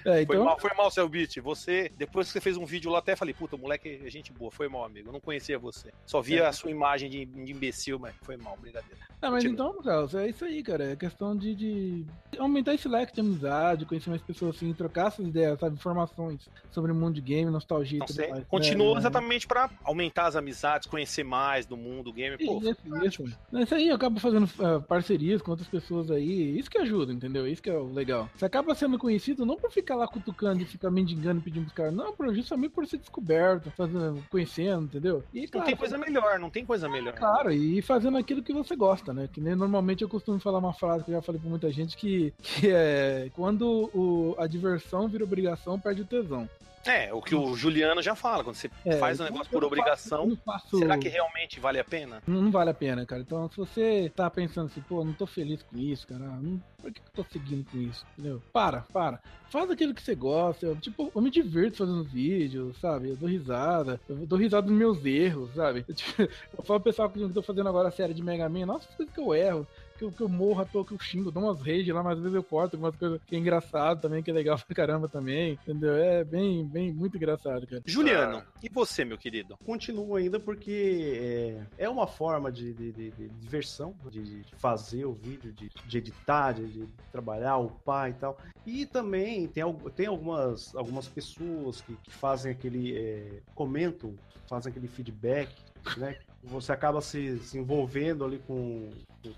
é, 0.05 0.25
Foi 0.25 0.35
então, 0.35 0.45
mal, 0.45 0.59
foi 0.59 0.71
mal, 0.75 0.89
seu 0.91 1.07
beat. 1.09 1.37
Você, 1.41 1.91
depois 1.97 2.27
que 2.27 2.33
você 2.33 2.41
fez 2.41 2.57
um 2.57 2.65
vídeo 2.65 2.89
lá, 2.91 2.99
até 2.99 3.15
falei, 3.15 3.33
puta, 3.33 3.57
moleque 3.57 3.99
é 4.05 4.09
gente 4.09 4.31
boa. 4.31 4.51
Foi 4.51 4.67
mal, 4.67 4.85
amigo. 4.85 5.09
Eu 5.09 5.13
não 5.13 5.19
conhecia 5.19 5.57
você. 5.59 5.91
Só 6.05 6.21
via 6.21 6.47
a 6.47 6.53
sua 6.53 6.71
imagem 6.71 7.09
de, 7.09 7.25
de 7.25 7.51
imbecil, 7.51 7.99
mas 7.99 8.15
foi 8.21 8.37
mal, 8.37 8.57
brincadeira. 8.59 8.97
Ah, 9.21 9.31
mas 9.31 9.43
Continua. 9.43 9.69
então, 9.71 9.83
Carlos, 9.83 10.15
é 10.15 10.29
isso 10.29 10.45
aí, 10.45 10.63
cara. 10.63 10.91
É 10.91 10.95
questão 10.95 11.35
de, 11.35 11.55
de 11.55 12.05
aumentar 12.37 12.73
esse 12.73 12.87
leque 12.87 13.13
de 13.13 13.19
amizade, 13.21 13.85
conhecer 13.85 14.09
mais 14.09 14.21
pessoas 14.21 14.55
assim, 14.55 14.73
trocar 14.73 15.07
essas 15.07 15.25
ideias, 15.27 15.59
sabe? 15.59 15.75
Informações 15.75 16.49
sobre 16.71 16.91
o 16.91 16.95
mundo 16.95 17.15
de 17.15 17.21
game, 17.21 17.49
nostalgia 17.51 17.99
e 18.01 18.05
tudo 18.05 18.29
mais. 18.29 18.45
Continuou 18.47 18.95
É, 18.95 18.99
exatamente 18.99 19.47
pra 19.47 19.69
aumentar 19.83 20.27
as 20.27 20.35
amizades, 20.35 20.87
conhecer 20.87 21.23
mais 21.23 21.65
do 21.65 21.75
mundo 21.75 22.11
gamer. 22.15 22.37
Pô, 22.37 22.57
Isso, 22.57 23.05
isso. 23.05 23.37
Isso 23.53 23.75
aí, 23.75 23.89
eu 23.89 23.95
acabo 23.95 24.19
fazendo 24.19 24.49
ah, 24.59 24.79
parcerias 24.79 25.41
com 25.41 25.51
outras 25.51 25.67
pessoas 25.67 26.09
aí. 26.09 26.57
Isso 26.57 26.69
que 26.69 26.77
ajuda, 26.77 27.13
entendeu? 27.13 27.47
Isso 27.47 27.61
que 27.61 27.69
é 27.69 27.77
o 27.77 27.91
legal. 27.91 28.29
Você 28.35 28.45
acaba 28.45 28.73
sendo 28.73 28.97
conhecido 28.97 29.45
não 29.45 29.55
por 29.55 29.71
ficar 29.71 29.95
lá 29.95 30.07
cutucando 30.07 30.61
e 30.61 30.65
ficar 30.65 30.89
mendigando 30.89 31.41
pedindo 31.41 31.63
pros 31.63 31.73
caras, 31.73 31.93
não, 31.93 32.13
por, 32.13 32.33
justamente 32.33 32.71
por 32.71 32.85
ser 32.87 32.97
descoberto, 32.97 33.71
fazendo, 33.71 34.23
conhecendo, 34.29 34.85
entendeu? 34.85 35.23
E, 35.33 35.41
não 35.41 35.47
claro, 35.47 35.67
tem 35.67 35.75
coisa 35.75 35.97
melhor, 35.97 36.39
não 36.39 36.49
tem 36.49 36.65
coisa 36.65 36.89
melhor. 36.89 37.13
Claro, 37.13 37.51
e 37.51 37.81
fazendo 37.81 38.17
aquilo 38.17 38.43
que 38.43 38.53
você 38.53 38.75
gosta, 38.75 39.13
né? 39.13 39.29
Que 39.31 39.41
nem 39.41 39.55
normalmente 39.55 40.01
eu 40.01 40.09
costumo 40.09 40.39
falar 40.39 40.59
uma 40.59 40.73
frase 40.73 41.03
que 41.03 41.11
eu 41.11 41.15
já 41.15 41.21
falei 41.21 41.39
pra 41.39 41.49
muita 41.49 41.71
gente 41.71 41.97
que, 41.97 42.33
que 42.41 42.69
é 42.69 43.29
quando 43.33 43.89
o, 43.93 44.35
a 44.37 44.47
diversão 44.47 45.07
vira 45.07 45.23
obrigação, 45.23 45.79
perde 45.79 46.01
o 46.01 46.05
tesão. 46.05 46.49
É, 46.85 47.13
o 47.13 47.21
que 47.21 47.33
o 47.33 47.55
Juliano 47.55 48.01
já 48.01 48.15
fala, 48.15 48.43
quando 48.43 48.55
você 48.55 48.69
É, 48.85 48.97
faz 48.97 49.19
um 49.19 49.23
então 49.23 49.33
negócio 49.33 49.51
por 49.51 49.57
faço- 49.61 49.67
obrigação, 49.67 50.37
faço- 50.45 50.77
será 50.79 50.97
que 50.97 51.07
realmente 51.09 51.59
vale 51.59 51.79
a 51.79 51.83
pena? 51.83 52.21
Não, 52.27 52.41
não 52.43 52.51
vale 52.51 52.69
a 52.69 52.73
pena, 52.73 53.05
cara. 53.05 53.21
Então, 53.21 53.49
se 53.49 53.57
você 53.57 54.11
tá 54.15 54.29
pensando 54.29 54.67
assim, 54.67 54.81
pô, 54.81 55.03
não 55.03 55.13
tô 55.13 55.25
feliz 55.25 55.63
com 55.63 55.77
isso, 55.77 56.07
cara, 56.07 56.23
não, 56.23 56.61
por 56.81 56.91
que, 56.91 56.99
que 57.01 57.07
eu 57.19 57.23
tô 57.23 57.31
seguindo 57.31 57.65
com 57.71 57.77
isso? 57.79 58.05
Entendeu? 58.17 58.41
Para, 58.53 58.81
para. 58.93 59.19
Faz 59.49 59.69
aquilo 59.71 59.93
que 59.93 60.01
você 60.01 60.13
gosta. 60.15 60.65
Eu, 60.65 60.75
tipo, 60.75 61.11
eu 61.15 61.21
me 61.21 61.29
divirto 61.31 61.77
fazendo 61.77 62.03
vídeo, 62.03 62.73
sabe? 62.81 63.09
Eu 63.09 63.15
dou 63.15 63.29
risada. 63.29 63.99
Eu 64.09 64.25
dou 64.27 64.37
risada 64.37 64.67
dos 64.67 64.75
meus 64.75 65.03
erros, 65.05 65.53
sabe? 65.55 65.85
Eu, 65.87 65.95
tipo, 65.95 66.21
eu 66.23 66.63
falo 66.63 66.79
pro 66.79 66.91
pessoal 66.91 67.09
que 67.09 67.19
eu 67.21 67.31
tô 67.33 67.41
fazendo 67.41 67.69
agora 67.69 67.87
a 67.87 67.91
série 67.91 68.13
de 68.13 68.21
Mega 68.23 68.47
Man, 68.49 68.65
nossa, 68.65 68.87
coisa 68.95 69.11
que 69.11 69.19
eu 69.19 69.33
erro. 69.33 69.65
Que 69.97 70.03
eu, 70.03 70.11
que 70.11 70.21
eu 70.21 70.27
morro 70.29 70.61
à 70.61 70.65
toa, 70.65 70.85
que 70.85 70.93
eu 70.93 70.99
xingo, 70.99 71.31
dou 71.31 71.43
umas 71.43 71.61
rage 71.61 71.91
lá, 71.91 72.03
mas 72.03 72.17
às 72.17 72.23
vezes 72.23 72.35
eu 72.35 72.43
corto 72.43 72.75
algumas 72.75 72.95
coisas 72.97 73.19
que 73.25 73.35
é 73.35 73.39
engraçado 73.39 74.01
também, 74.01 74.21
que 74.21 74.29
é 74.29 74.33
legal 74.33 74.57
pra 74.65 74.75
caramba 74.75 75.07
também, 75.07 75.53
entendeu? 75.53 75.95
É 75.95 76.23
bem, 76.23 76.65
bem, 76.67 76.91
muito 76.91 77.15
engraçado, 77.17 77.65
cara. 77.65 77.81
Juliano, 77.85 78.43
e 78.61 78.67
você, 78.69 79.05
meu 79.05 79.17
querido? 79.17 79.57
Continuo 79.65 80.15
ainda 80.15 80.39
porque 80.39 81.65
é, 81.77 81.83
é 81.85 81.89
uma 81.89 82.07
forma 82.07 82.51
de, 82.51 82.73
de- 82.73 82.91
de- 82.91 83.11
de 83.11 83.29
diversão, 83.29 83.95
de, 84.11 84.21
de 84.43 84.55
fazer 84.57 85.05
o 85.05 85.13
vídeo, 85.13 85.53
de, 85.53 85.69
de 85.85 85.97
editar, 85.97 86.51
de, 86.53 86.67
de 86.67 86.87
trabalhar, 87.11 87.57
upar 87.57 88.09
e 88.09 88.13
tal. 88.13 88.37
E 88.65 88.85
também 88.85 89.47
tem, 89.47 89.63
tem 89.95 90.07
algumas, 90.07 90.75
algumas 90.75 91.07
pessoas 91.07 91.79
que, 91.81 91.95
que 91.95 92.11
fazem 92.11 92.51
aquele. 92.51 92.97
é, 92.97 93.39
comentam, 93.53 94.13
fazem 94.49 94.71
aquele 94.71 94.87
feedback, 94.87 95.49
né? 95.97 96.17
Você 96.45 96.71
acaba 96.71 97.01
se, 97.01 97.39
se 97.39 97.57
envolvendo 97.57 98.23
ali 98.23 98.39
com, 98.47 98.89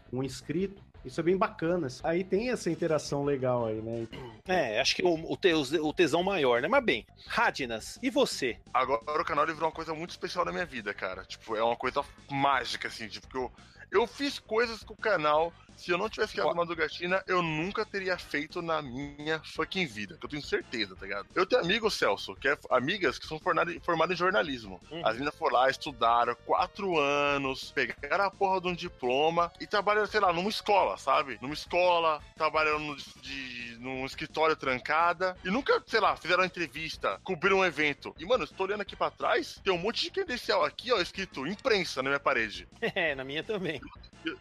com 0.10 0.18
um 0.20 0.24
inscrito. 0.24 0.82
Isso 1.06 1.20
é 1.22 1.24
bem 1.24 1.38
bacana. 1.38 1.88
Aí 2.04 2.22
tem 2.24 2.50
essa 2.50 2.70
interação 2.70 3.24
legal 3.24 3.66
aí, 3.68 3.82
né? 3.82 4.08
É, 4.46 4.82
acho 4.82 4.96
que 4.96 5.04
o, 5.06 5.32
o, 5.32 5.38
te- 5.38 5.54
o 5.54 5.94
tesão 5.94 6.22
maior, 6.22 6.62
né? 6.62 6.68
Mas 6.68 6.84
bem, 6.84 7.06
Radinas, 7.28 7.98
e 8.04 8.10
você? 8.10 8.58
Agora 8.74 9.22
o 9.22 9.26
canal 9.26 9.46
virou 9.46 9.62
uma 9.62 9.72
coisa 9.72 9.94
muito 9.94 10.10
especial 10.10 10.44
na 10.44 10.52
minha 10.52 10.66
vida, 10.66 10.94
cara. 10.94 11.24
Tipo, 11.24 11.56
é 11.56 11.64
uma 11.64 11.78
coisa 11.78 12.04
mágica, 12.30 12.90
assim, 12.90 13.08
tipo, 13.08 13.28
que 13.28 13.38
eu, 13.38 13.50
eu 13.90 14.06
fiz 14.08 14.38
coisas 14.38 14.84
com 14.84 14.94
o 14.94 14.98
canal. 14.98 15.54
Se 15.78 15.92
eu 15.92 15.98
não 15.98 16.10
tivesse 16.10 16.34
criado 16.34 16.48
uma 16.48 16.56
Madrugatina, 16.56 17.24
eu 17.28 17.42
nunca 17.42 17.86
teria 17.86 18.18
feito 18.18 18.62
na 18.62 18.82
minha 18.82 19.40
fucking 19.44 19.86
vida. 19.86 20.18
Que 20.18 20.26
eu 20.26 20.30
tenho 20.30 20.42
certeza, 20.42 20.96
tá 20.96 21.06
ligado? 21.06 21.28
Eu 21.36 21.46
tenho 21.46 21.62
amigos, 21.62 21.94
Celso, 21.94 22.36
que 22.36 22.50
é 22.50 22.58
amigas 22.72 23.20
que 23.20 23.28
são 23.28 23.40
formadas, 23.40 23.76
em 23.76 24.16
jornalismo. 24.16 24.82
Uhum. 24.92 25.06
As 25.06 25.14
meninas 25.14 25.36
foram 25.36 25.54
lá, 25.56 25.70
estudaram 25.70 26.36
quatro 26.46 27.00
anos, 27.00 27.72
pegaram 27.72 28.26
a 28.26 28.32
porra 28.32 28.60
de 28.60 28.68
um 28.68 28.74
diploma 28.74 29.52
e 29.62 29.68
trabalharam, 29.68 30.08
sei 30.08 30.20
lá, 30.20 30.34
numa 30.34 30.50
escola, 30.50 30.98
sabe? 30.98 31.38
Numa 31.42 31.54
escola, 31.54 32.22
trabalharam 32.36 32.80
no, 32.80 32.96
de, 32.96 33.78
num 33.80 34.06
escritório 34.06 34.56
trancada 34.56 35.38
e 35.46 35.50
nunca, 35.50 35.82
sei 35.86 36.00
lá, 36.00 36.16
fizeram 36.16 36.42
uma 36.42 36.48
entrevista, 36.48 37.20
cobriram 37.24 37.58
um 37.58 37.66
evento. 37.66 38.16
E, 38.18 38.26
mano, 38.26 38.46
estou 38.46 38.66
olhando 38.66 38.82
aqui 38.82 38.96
pra 38.96 39.12
trás, 39.12 39.62
tem 39.64 39.72
um 39.72 39.78
monte 39.78 40.02
de 40.02 40.12
credencial 40.12 40.66
aqui, 40.66 40.92
ó, 40.92 41.00
escrito 41.00 41.46
imprensa 41.46 42.02
na 42.02 42.10
minha 42.10 42.20
parede. 42.20 42.68
É, 42.98 43.14
na 43.14 43.24
minha 43.24 43.44
também. 43.44 43.80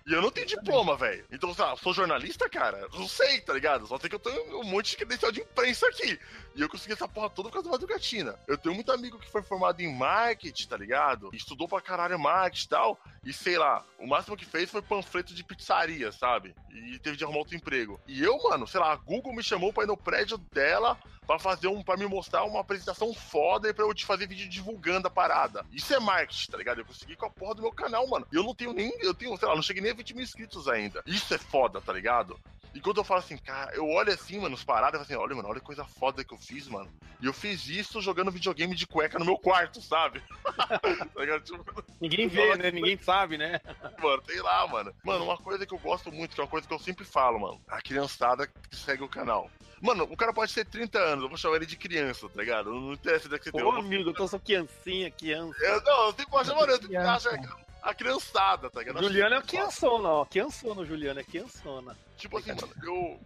E 0.07 0.13
eu 0.13 0.23
não 0.23 0.31
tenho 0.31 0.47
diploma, 0.47 0.97
velho. 0.97 1.25
Então, 1.31 1.53
sei 1.55 1.65
lá, 1.65 1.73
eu 1.73 1.77
sou 1.77 1.93
jornalista, 1.93 2.49
cara? 2.49 2.89
Não 2.93 3.07
sei, 3.07 3.41
tá 3.41 3.53
ligado? 3.53 3.87
Só 3.87 3.99
sei 3.99 4.09
que 4.09 4.15
eu 4.15 4.21
tenho 4.21 4.61
um 4.61 4.65
monte 4.65 4.91
de 4.91 4.97
credencial 4.97 5.33
de 5.33 5.41
imprensa 5.41 5.87
aqui. 5.89 6.19
E 6.55 6.61
eu 6.61 6.69
consegui 6.69 6.95
essa 6.95 7.09
porra 7.09 7.31
toda 7.31 7.49
por 7.49 7.55
causa 7.55 7.69
da 7.69 7.73
Madrugatina. 7.73 8.39
Eu 8.47 8.57
tenho 8.57 8.75
muito 8.75 8.91
amigo 8.91 9.19
que 9.19 9.31
foi 9.31 9.43
formado 9.43 9.81
em 9.81 9.95
marketing, 9.95 10.69
tá 10.69 10.77
ligado? 10.77 11.31
Estudou 11.33 11.69
pra 11.69 11.81
caralho 11.81 12.19
marketing 12.19 12.65
e 12.65 12.69
tal. 12.69 13.01
E 13.25 13.33
sei 13.33 13.59
lá, 13.59 13.85
o 13.99 14.07
máximo 14.07 14.37
que 14.37 14.45
fez 14.45 14.71
foi 14.71 14.81
panfleto 14.81 15.35
de 15.35 15.45
pizzaria, 15.45 16.13
sabe? 16.13 16.55
E 16.71 16.99
teve 16.99 17.17
de 17.17 17.25
arrumar 17.25 17.41
outro 17.41 17.57
emprego. 17.57 18.01
E 18.07 18.23
eu, 18.23 18.41
mano, 18.43 18.67
sei 18.67 18.81
lá, 18.81 18.93
a 18.93 18.97
Google 18.97 19.35
me 19.35 19.43
chamou 19.43 19.73
pra 19.73 19.85
ir 19.85 19.89
no 19.89 19.97
prédio 19.97 20.39
dela 20.39 20.99
pra 21.27 21.39
fazer 21.39 21.69
um, 21.69 21.83
para 21.83 21.97
me 21.97 22.07
mostrar 22.07 22.45
uma 22.45 22.61
apresentação 22.61 23.13
foda 23.13 23.69
e 23.69 23.75
pra 23.75 23.85
eu 23.85 23.95
te 23.95 24.07
fazer 24.07 24.29
vídeo 24.29 24.49
divulgando 24.49 25.09
a 25.09 25.11
parada. 25.11 25.67
Isso 25.73 25.93
é 25.93 25.99
marketing, 25.99 26.51
tá 26.51 26.57
ligado? 26.57 26.79
Eu 26.79 26.85
consegui 26.85 27.17
com 27.17 27.27
a 27.27 27.31
porra 27.31 27.55
do 27.55 27.63
meu 27.63 27.73
canal, 27.73 28.07
mano. 28.07 28.27
E 28.33 28.37
eu 28.37 28.43
não 28.43 28.55
tenho 28.55 28.73
nem, 28.73 28.93
eu 29.01 29.13
tenho, 29.13 29.37
sei 29.37 29.49
lá, 29.49 29.55
não 29.55 29.63
cheguei 29.63 29.83
nem 29.83 29.93
a 29.93 29.95
20 29.95 30.15
mil 30.15 30.25
inscritos 30.25 30.69
ainda. 30.69 31.03
Isso 31.07 31.35
é 31.35 31.39
foda, 31.39 31.81
tá 31.81 31.93
ligado? 31.93 32.39
E 32.77 32.81
quando 32.81 32.99
eu 32.99 33.05
falo 33.05 33.21
assim, 33.21 33.39
cara, 33.39 33.75
eu 33.75 33.89
olho 33.89 34.13
assim, 34.13 34.39
mano, 34.39 34.55
os 34.55 34.63
paradas, 34.63 35.01
assim, 35.01 35.15
olha, 35.15 35.35
mano, 35.35 35.49
olha 35.49 35.61
que 35.61 35.65
coisa 35.65 35.83
foda 35.87 36.23
que 36.23 36.35
eu 36.35 36.39
fiz, 36.39 36.69
mano. 36.69 36.93
E 37.23 37.25
eu 37.25 37.33
fiz 37.33 37.67
isso 37.67 38.03
jogando 38.03 38.31
videogame 38.31 38.75
de 38.75 38.87
cueca 38.87 39.19
no 39.19 39.25
meu 39.25 39.39
quarto, 39.39 39.81
sabe? 39.81 40.23
tá? 40.45 41.41
Tipo, 41.43 41.85
Ninguém 41.99 42.29
vê, 42.29 42.55
né? 42.55 42.71
Ninguém 42.71 42.99
sabe, 42.99 43.39
né? 43.39 43.63
mano, 43.99 44.23
sei 44.27 44.43
lá, 44.43 44.67
mano. 44.67 44.95
Mano, 45.03 45.25
uma 45.25 45.39
coisa 45.39 45.65
que 45.65 45.73
eu 45.73 45.79
gosto 45.79 46.13
muito, 46.13 46.35
que 46.35 46.41
é 46.41 46.45
uma 46.45 46.51
coisa 46.51 46.69
que 46.69 46.75
eu 46.75 46.79
sempre 46.79 47.07
falo, 47.07 47.41
mano. 47.41 47.63
A 47.67 47.81
criançada 47.81 48.47
que 48.47 48.77
segue 48.77 49.03
o 49.03 49.09
canal. 49.09 49.51
Mano, 49.81 50.05
o 50.05 50.17
cara 50.17 50.33
pode 50.33 50.53
ter 50.55 50.65
30 50.65 50.99
anos, 50.99 51.23
eu 51.25 51.29
vou 51.29 51.37
chamar 51.39 51.57
ele 51.57 51.67
de 51.67 51.77
criança, 51.77 52.29
tá 52.29 52.41
ligado? 52.41 52.73
Não 52.73 52.93
interessa 52.95 53.27
a 53.27 53.29
idade 53.29 53.43
que 53.43 53.51
você 53.51 53.53
tem. 53.53 53.63
Ô, 53.63 53.69
eu 53.69 53.73
vou- 53.73 53.81
amigo, 53.81 54.11
eu 54.11 54.15
tô 54.15 54.27
só 54.27 54.39
criancinha, 54.39 55.11
criança. 55.11 55.55
Eu, 55.63 55.83
não, 55.83 56.05
eu 56.07 56.11
sempre 56.13 56.31
vou 56.31 56.45
chamar 56.45 56.69
ele, 56.69 56.79
Criança. 56.79 57.59
a 57.83 57.95
criançada, 57.95 58.71
tá 58.71 58.81
ligado? 58.81 59.03
Juliano 59.03 59.35
é 59.37 59.41
que- 59.43 59.49
criançona, 59.49 60.09
ó. 60.09 60.25
Criançona, 60.25 60.81
o 60.81 60.87
Juliano 60.87 61.21
é 61.21 61.25
criançona. 61.25 61.97
Tipo 62.17 62.39
assim, 62.39 62.53
mano, 62.53 62.73
eu. 62.83 63.21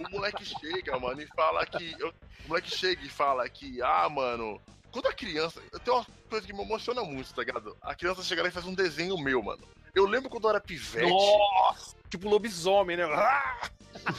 O 0.00 0.10
moleque 0.10 0.44
chega, 0.44 0.98
mano, 0.98 1.20
e 1.20 1.26
fala 1.28 1.64
que. 1.66 1.94
eu- 1.98 2.12
O 2.44 2.48
moleque 2.48 2.70
chega 2.76 3.04
e 3.04 3.08
fala 3.08 3.48
que, 3.48 3.80
ah, 3.82 4.08
mano. 4.08 4.60
Quando 4.90 5.06
a 5.06 5.12
criança. 5.12 5.62
Eu 5.72 5.78
tenho 5.78 5.96
uma 5.98 6.06
coisa 6.28 6.46
que 6.46 6.52
me 6.52 6.62
emociona 6.62 7.02
muito, 7.04 7.32
tá 7.32 7.42
ligado? 7.42 7.76
A 7.80 7.94
criança 7.94 8.22
chega 8.22 8.42
lá 8.42 8.48
e 8.48 8.52
faz 8.52 8.66
um 8.66 8.74
desenho 8.74 9.16
meu, 9.18 9.42
mano. 9.42 9.62
Eu 9.94 10.06
lembro 10.06 10.28
quando 10.28 10.44
eu 10.44 10.50
era 10.50 10.60
pivete. 10.60 11.08
Nossa! 11.08 11.94
Tipo 12.10 12.28
lobisomem, 12.28 12.96
né? 12.96 13.04
Ah! 13.04 13.70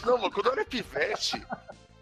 Não, 0.05 0.17
mano, 0.17 0.31
quando 0.31 0.47
eu 0.47 0.51
era 0.53 0.65
pivete. 0.65 1.41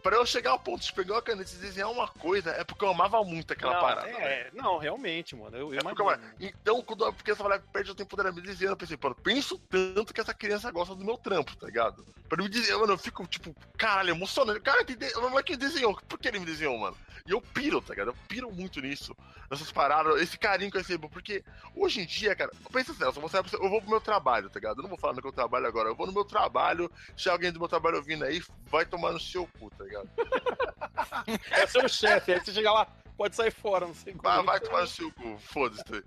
Pra 0.01 0.15
eu 0.15 0.26
chegar 0.26 0.49
ao 0.49 0.59
ponto 0.59 0.82
de 0.84 0.91
pegar 0.93 1.13
uma 1.13 1.22
caneta 1.22 1.51
e 1.53 1.57
desenhar 1.57 1.91
uma 1.91 2.07
coisa, 2.07 2.49
é 2.49 2.63
porque 2.63 2.84
eu 2.84 2.89
amava 2.89 3.24
muito 3.24 3.53
aquela 3.53 3.76
não, 3.76 3.82
parada. 3.82 4.09
É, 4.09 4.49
não, 4.51 4.80
realmente, 4.80 5.36
mano. 5.36 5.55
Eu, 5.55 5.72
eu 5.74 5.80
É 5.80 5.84
porque 5.84 6.01
eu- 6.01 6.05
imagino. 6.07 6.34
então, 6.39 6.82
quando 6.82 7.05
a 7.05 7.13
criança 7.13 7.43
vai 7.43 7.51
lá 7.51 7.63
e 7.63 7.72
perde 7.72 7.91
o 7.91 7.95
tempo 7.95 8.17
dela 8.17 8.32
me 8.32 8.41
desenhando, 8.41 8.72
eu 8.74 8.78
pensei, 8.78 8.97
mano, 8.99 9.15
penso 9.24 9.59
tanto 9.69 10.11
que 10.11 10.19
essa 10.19 10.33
criança 10.33 10.71
gosta 10.71 10.95
do 10.95 11.05
meu 11.05 11.17
trampo, 11.20 11.55
tá 11.55 11.67
ligado? 11.67 12.04
Pra 12.28 12.41
me 12.41 12.50
dizer, 12.50 12.75
mano, 12.78 12.93
eu 12.93 12.97
fico, 12.97 13.28
tipo, 13.28 13.55
caralho, 13.78 14.09
emocionado. 14.09 14.59
Cara, 14.62 14.83
que 14.83 14.95
de... 14.95 15.05
o 15.17 15.29
moleque 15.29 15.55
desenhou, 15.55 15.95
por 16.09 16.17
que 16.17 16.29
ele 16.29 16.39
me 16.39 16.47
desenhou, 16.47 16.79
mano? 16.79 16.97
E 17.27 17.31
eu 17.31 17.41
piro, 17.41 17.81
tá 17.81 17.93
ligado? 17.93 18.09
Eu 18.09 18.15
piro 18.27 18.51
muito 18.51 18.81
nisso, 18.81 19.15
nessas 19.49 19.71
paradas, 19.71 20.21
esse 20.21 20.37
carinho 20.37 20.71
que 20.71 20.77
eu 20.77 20.81
recebo, 20.81 21.09
porque 21.09 21.43
hoje 21.75 22.01
em 22.01 22.05
dia, 22.05 22.35
cara, 22.35 22.51
pensa 22.71 22.91
assim, 22.91 23.03
eu 23.03 23.11
vou, 23.13 23.29
sair 23.29 23.43
eu 23.53 23.69
vou 23.69 23.81
pro 23.81 23.89
meu 23.89 24.01
trabalho, 24.01 24.49
tá 24.49 24.59
ligado? 24.59 24.77
Eu 24.79 24.83
não 24.83 24.89
vou 24.89 24.97
falar 24.97 25.13
no 25.13 25.21
que 25.21 25.27
eu 25.27 25.31
trabalho 25.31 25.67
agora, 25.67 25.89
eu 25.89 25.95
vou 25.95 26.07
no 26.07 26.13
meu 26.13 26.25
trabalho, 26.25 26.91
se 27.17 27.29
alguém 27.29 27.51
do 27.51 27.59
meu 27.59 27.67
trabalho 27.67 27.97
ouvindo 27.97 28.23
aí, 28.25 28.41
vai 28.67 28.85
tomar 28.85 29.11
no 29.11 29.19
seu 29.19 29.47
cu, 29.59 29.69
tá 29.71 29.83
ligado? 29.83 30.09
É 31.51 31.67
seu 31.67 31.87
chefe, 31.87 32.33
aí 32.33 32.39
você 32.39 32.53
chega 32.53 32.71
lá, 32.71 32.85
pode 33.17 33.35
sair 33.35 33.51
fora, 33.51 33.85
não 33.87 33.93
sei 33.93 34.13
Vai, 34.15 34.37
como. 34.37 34.45
vai 34.47 34.59
tomar 34.59 34.81
no 34.81 34.87
seu 34.87 35.11
cu, 35.11 35.37
foda-se. 35.39 35.83
tá 35.83 35.99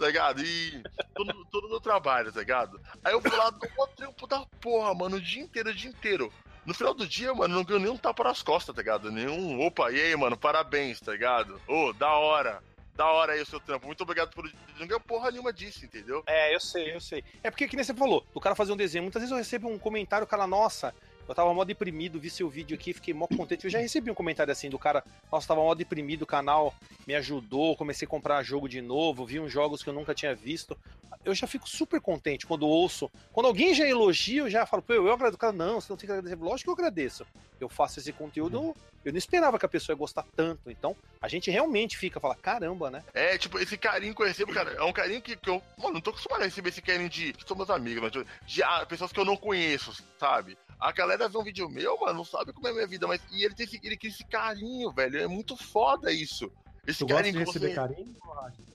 ligado? 0.06 0.42
E 0.42 0.82
todo, 1.14 1.44
todo 1.46 1.68
no 1.68 1.80
trabalho, 1.80 2.32
tá 2.32 2.40
ligado? 2.40 2.80
Aí 3.04 3.12
eu 3.12 3.20
vou 3.20 3.36
lá, 3.36 3.50
dou 3.50 3.68
um 3.84 3.94
trampo 3.94 4.26
da 4.26 4.44
porra, 4.60 4.94
mano, 4.94 5.16
o 5.16 5.20
dia 5.20 5.42
inteiro, 5.42 5.70
o 5.70 5.74
dia 5.74 5.90
inteiro. 5.90 6.32
No 6.68 6.74
final 6.74 6.92
do 6.92 7.08
dia, 7.08 7.32
mano, 7.32 7.54
não 7.54 7.64
ganho 7.64 7.80
nenhum 7.80 7.96
tapa 7.96 8.22
nas 8.24 8.42
costas, 8.42 8.76
tá 8.76 8.82
ligado? 8.82 9.10
Nenhum, 9.10 9.58
opa, 9.64 9.90
e 9.90 9.98
aí, 9.98 10.14
mano, 10.14 10.36
parabéns, 10.36 11.00
tá 11.00 11.12
ligado? 11.12 11.58
Ô, 11.66 11.94
da 11.94 12.12
hora. 12.12 12.62
Da 12.94 13.06
hora 13.06 13.32
aí 13.32 13.40
o 13.40 13.46
seu 13.46 13.58
trampo. 13.58 13.86
Muito 13.86 14.02
obrigado 14.02 14.34
por. 14.34 14.44
Não 14.78 14.86
ganho 14.86 15.00
porra 15.00 15.30
nenhuma 15.30 15.50
disso, 15.50 15.86
entendeu? 15.86 16.22
É, 16.26 16.54
eu 16.54 16.60
sei, 16.60 16.94
eu 16.94 17.00
sei. 17.00 17.24
É 17.42 17.50
porque, 17.50 17.66
que 17.66 17.74
nem 17.74 17.82
você 17.82 17.94
falou, 17.94 18.22
o 18.34 18.40
cara 18.40 18.54
fazer 18.54 18.72
um 18.72 18.76
desenho, 18.76 19.02
muitas 19.02 19.22
vezes 19.22 19.30
eu 19.30 19.38
recebo 19.38 19.66
um 19.66 19.78
comentário, 19.78 20.26
o 20.26 20.28
cara, 20.28 20.46
nossa, 20.46 20.94
Eu 21.28 21.34
tava 21.34 21.52
mó 21.52 21.62
deprimido, 21.62 22.18
vi 22.18 22.30
seu 22.30 22.48
vídeo 22.48 22.74
aqui, 22.74 22.94
fiquei 22.94 23.12
mó 23.12 23.26
contente. 23.26 23.64
Eu 23.64 23.70
já 23.70 23.78
recebi 23.78 24.10
um 24.10 24.14
comentário 24.14 24.50
assim 24.50 24.70
do 24.70 24.78
cara, 24.78 25.04
nossa, 25.30 25.46
tava 25.46 25.60
mó 25.60 25.74
deprimido, 25.74 26.22
o 26.22 26.26
canal 26.26 26.74
me 27.06 27.14
ajudou, 27.14 27.76
comecei 27.76 28.06
a 28.06 28.08
comprar 28.08 28.42
jogo 28.42 28.66
de 28.66 28.80
novo, 28.80 29.26
vi 29.26 29.38
uns 29.38 29.52
jogos 29.52 29.82
que 29.82 29.90
eu 29.90 29.94
nunca 29.94 30.14
tinha 30.14 30.34
visto. 30.34 30.76
Eu 31.24 31.34
já 31.34 31.46
fico 31.46 31.68
super 31.68 32.00
contente 32.00 32.46
quando 32.46 32.66
ouço. 32.66 33.10
Quando 33.32 33.46
alguém 33.46 33.74
já 33.74 33.86
elogia, 33.86 34.40
eu 34.40 34.50
já 34.50 34.64
falo, 34.64 34.82
pô, 34.82 34.94
eu 34.94 35.12
agradeço. 35.12 35.38
Cara, 35.38 35.52
não, 35.52 35.80
você 35.80 35.92
não 35.92 35.96
tem 35.98 36.06
que 36.06 36.12
agradecer. 36.12 36.42
Lógico 36.42 36.64
que 36.64 36.80
eu 36.80 36.84
agradeço. 36.84 37.26
Eu 37.60 37.68
faço 37.68 37.98
esse 37.98 38.12
conteúdo, 38.12 38.74
eu 39.08 39.12
não 39.12 39.18
esperava 39.18 39.58
que 39.58 39.64
a 39.64 39.68
pessoa 39.68 39.94
ia 39.94 39.98
gostar 39.98 40.24
tanto. 40.36 40.70
Então, 40.70 40.94
a 41.20 41.28
gente 41.28 41.50
realmente 41.50 41.96
fica, 41.96 42.20
fala, 42.20 42.34
caramba, 42.34 42.90
né? 42.90 43.02
É, 43.14 43.38
tipo, 43.38 43.58
esse 43.58 43.78
carinho 43.78 44.14
que 44.14 44.22
eu 44.22 44.26
recebo, 44.26 44.52
cara, 44.52 44.72
é 44.72 44.82
um 44.82 44.92
carinho 44.92 45.22
que, 45.22 45.34
que 45.34 45.48
eu, 45.48 45.62
mano, 45.78 45.94
não 45.94 46.00
tô 46.00 46.10
acostumado 46.10 46.42
a 46.42 46.44
receber 46.44 46.68
esse 46.68 46.82
carinho 46.82 47.08
de, 47.08 47.32
que 47.32 47.48
são 47.48 47.56
meus 47.56 47.70
amigos, 47.70 48.02
mas 48.02 48.12
de, 48.12 48.26
de 48.46 48.62
ah, 48.62 48.84
pessoas 48.86 49.10
que 49.10 49.18
eu 49.18 49.24
não 49.24 49.36
conheço, 49.36 49.92
sabe? 50.18 50.58
A 50.78 50.92
galera 50.92 51.26
vê 51.26 51.38
um 51.38 51.42
vídeo 51.42 51.70
meu, 51.70 51.98
mano, 51.98 52.18
não 52.18 52.24
sabe 52.24 52.52
como 52.52 52.68
é 52.68 52.70
a 52.70 52.74
minha 52.74 52.86
vida, 52.86 53.06
mas 53.06 53.22
e 53.32 53.44
ele 53.44 53.54
tem 53.54 53.64
esse, 53.64 53.80
ele 53.82 53.96
tem 53.96 54.10
esse 54.10 54.24
carinho, 54.24 54.92
velho. 54.92 55.18
É 55.18 55.26
muito 55.26 55.56
foda 55.56 56.12
isso. 56.12 56.52
Esse 56.86 56.98
Tu 56.98 57.06
gosta 57.06 57.22
carinho 57.22 57.32
de 57.32 57.38
que 57.38 57.44
receber 57.46 57.68
você... 57.68 57.74
carinho? 57.74 58.14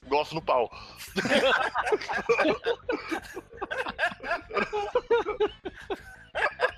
Gosto 0.07 0.35
no 0.35 0.41
pau. 0.41 0.72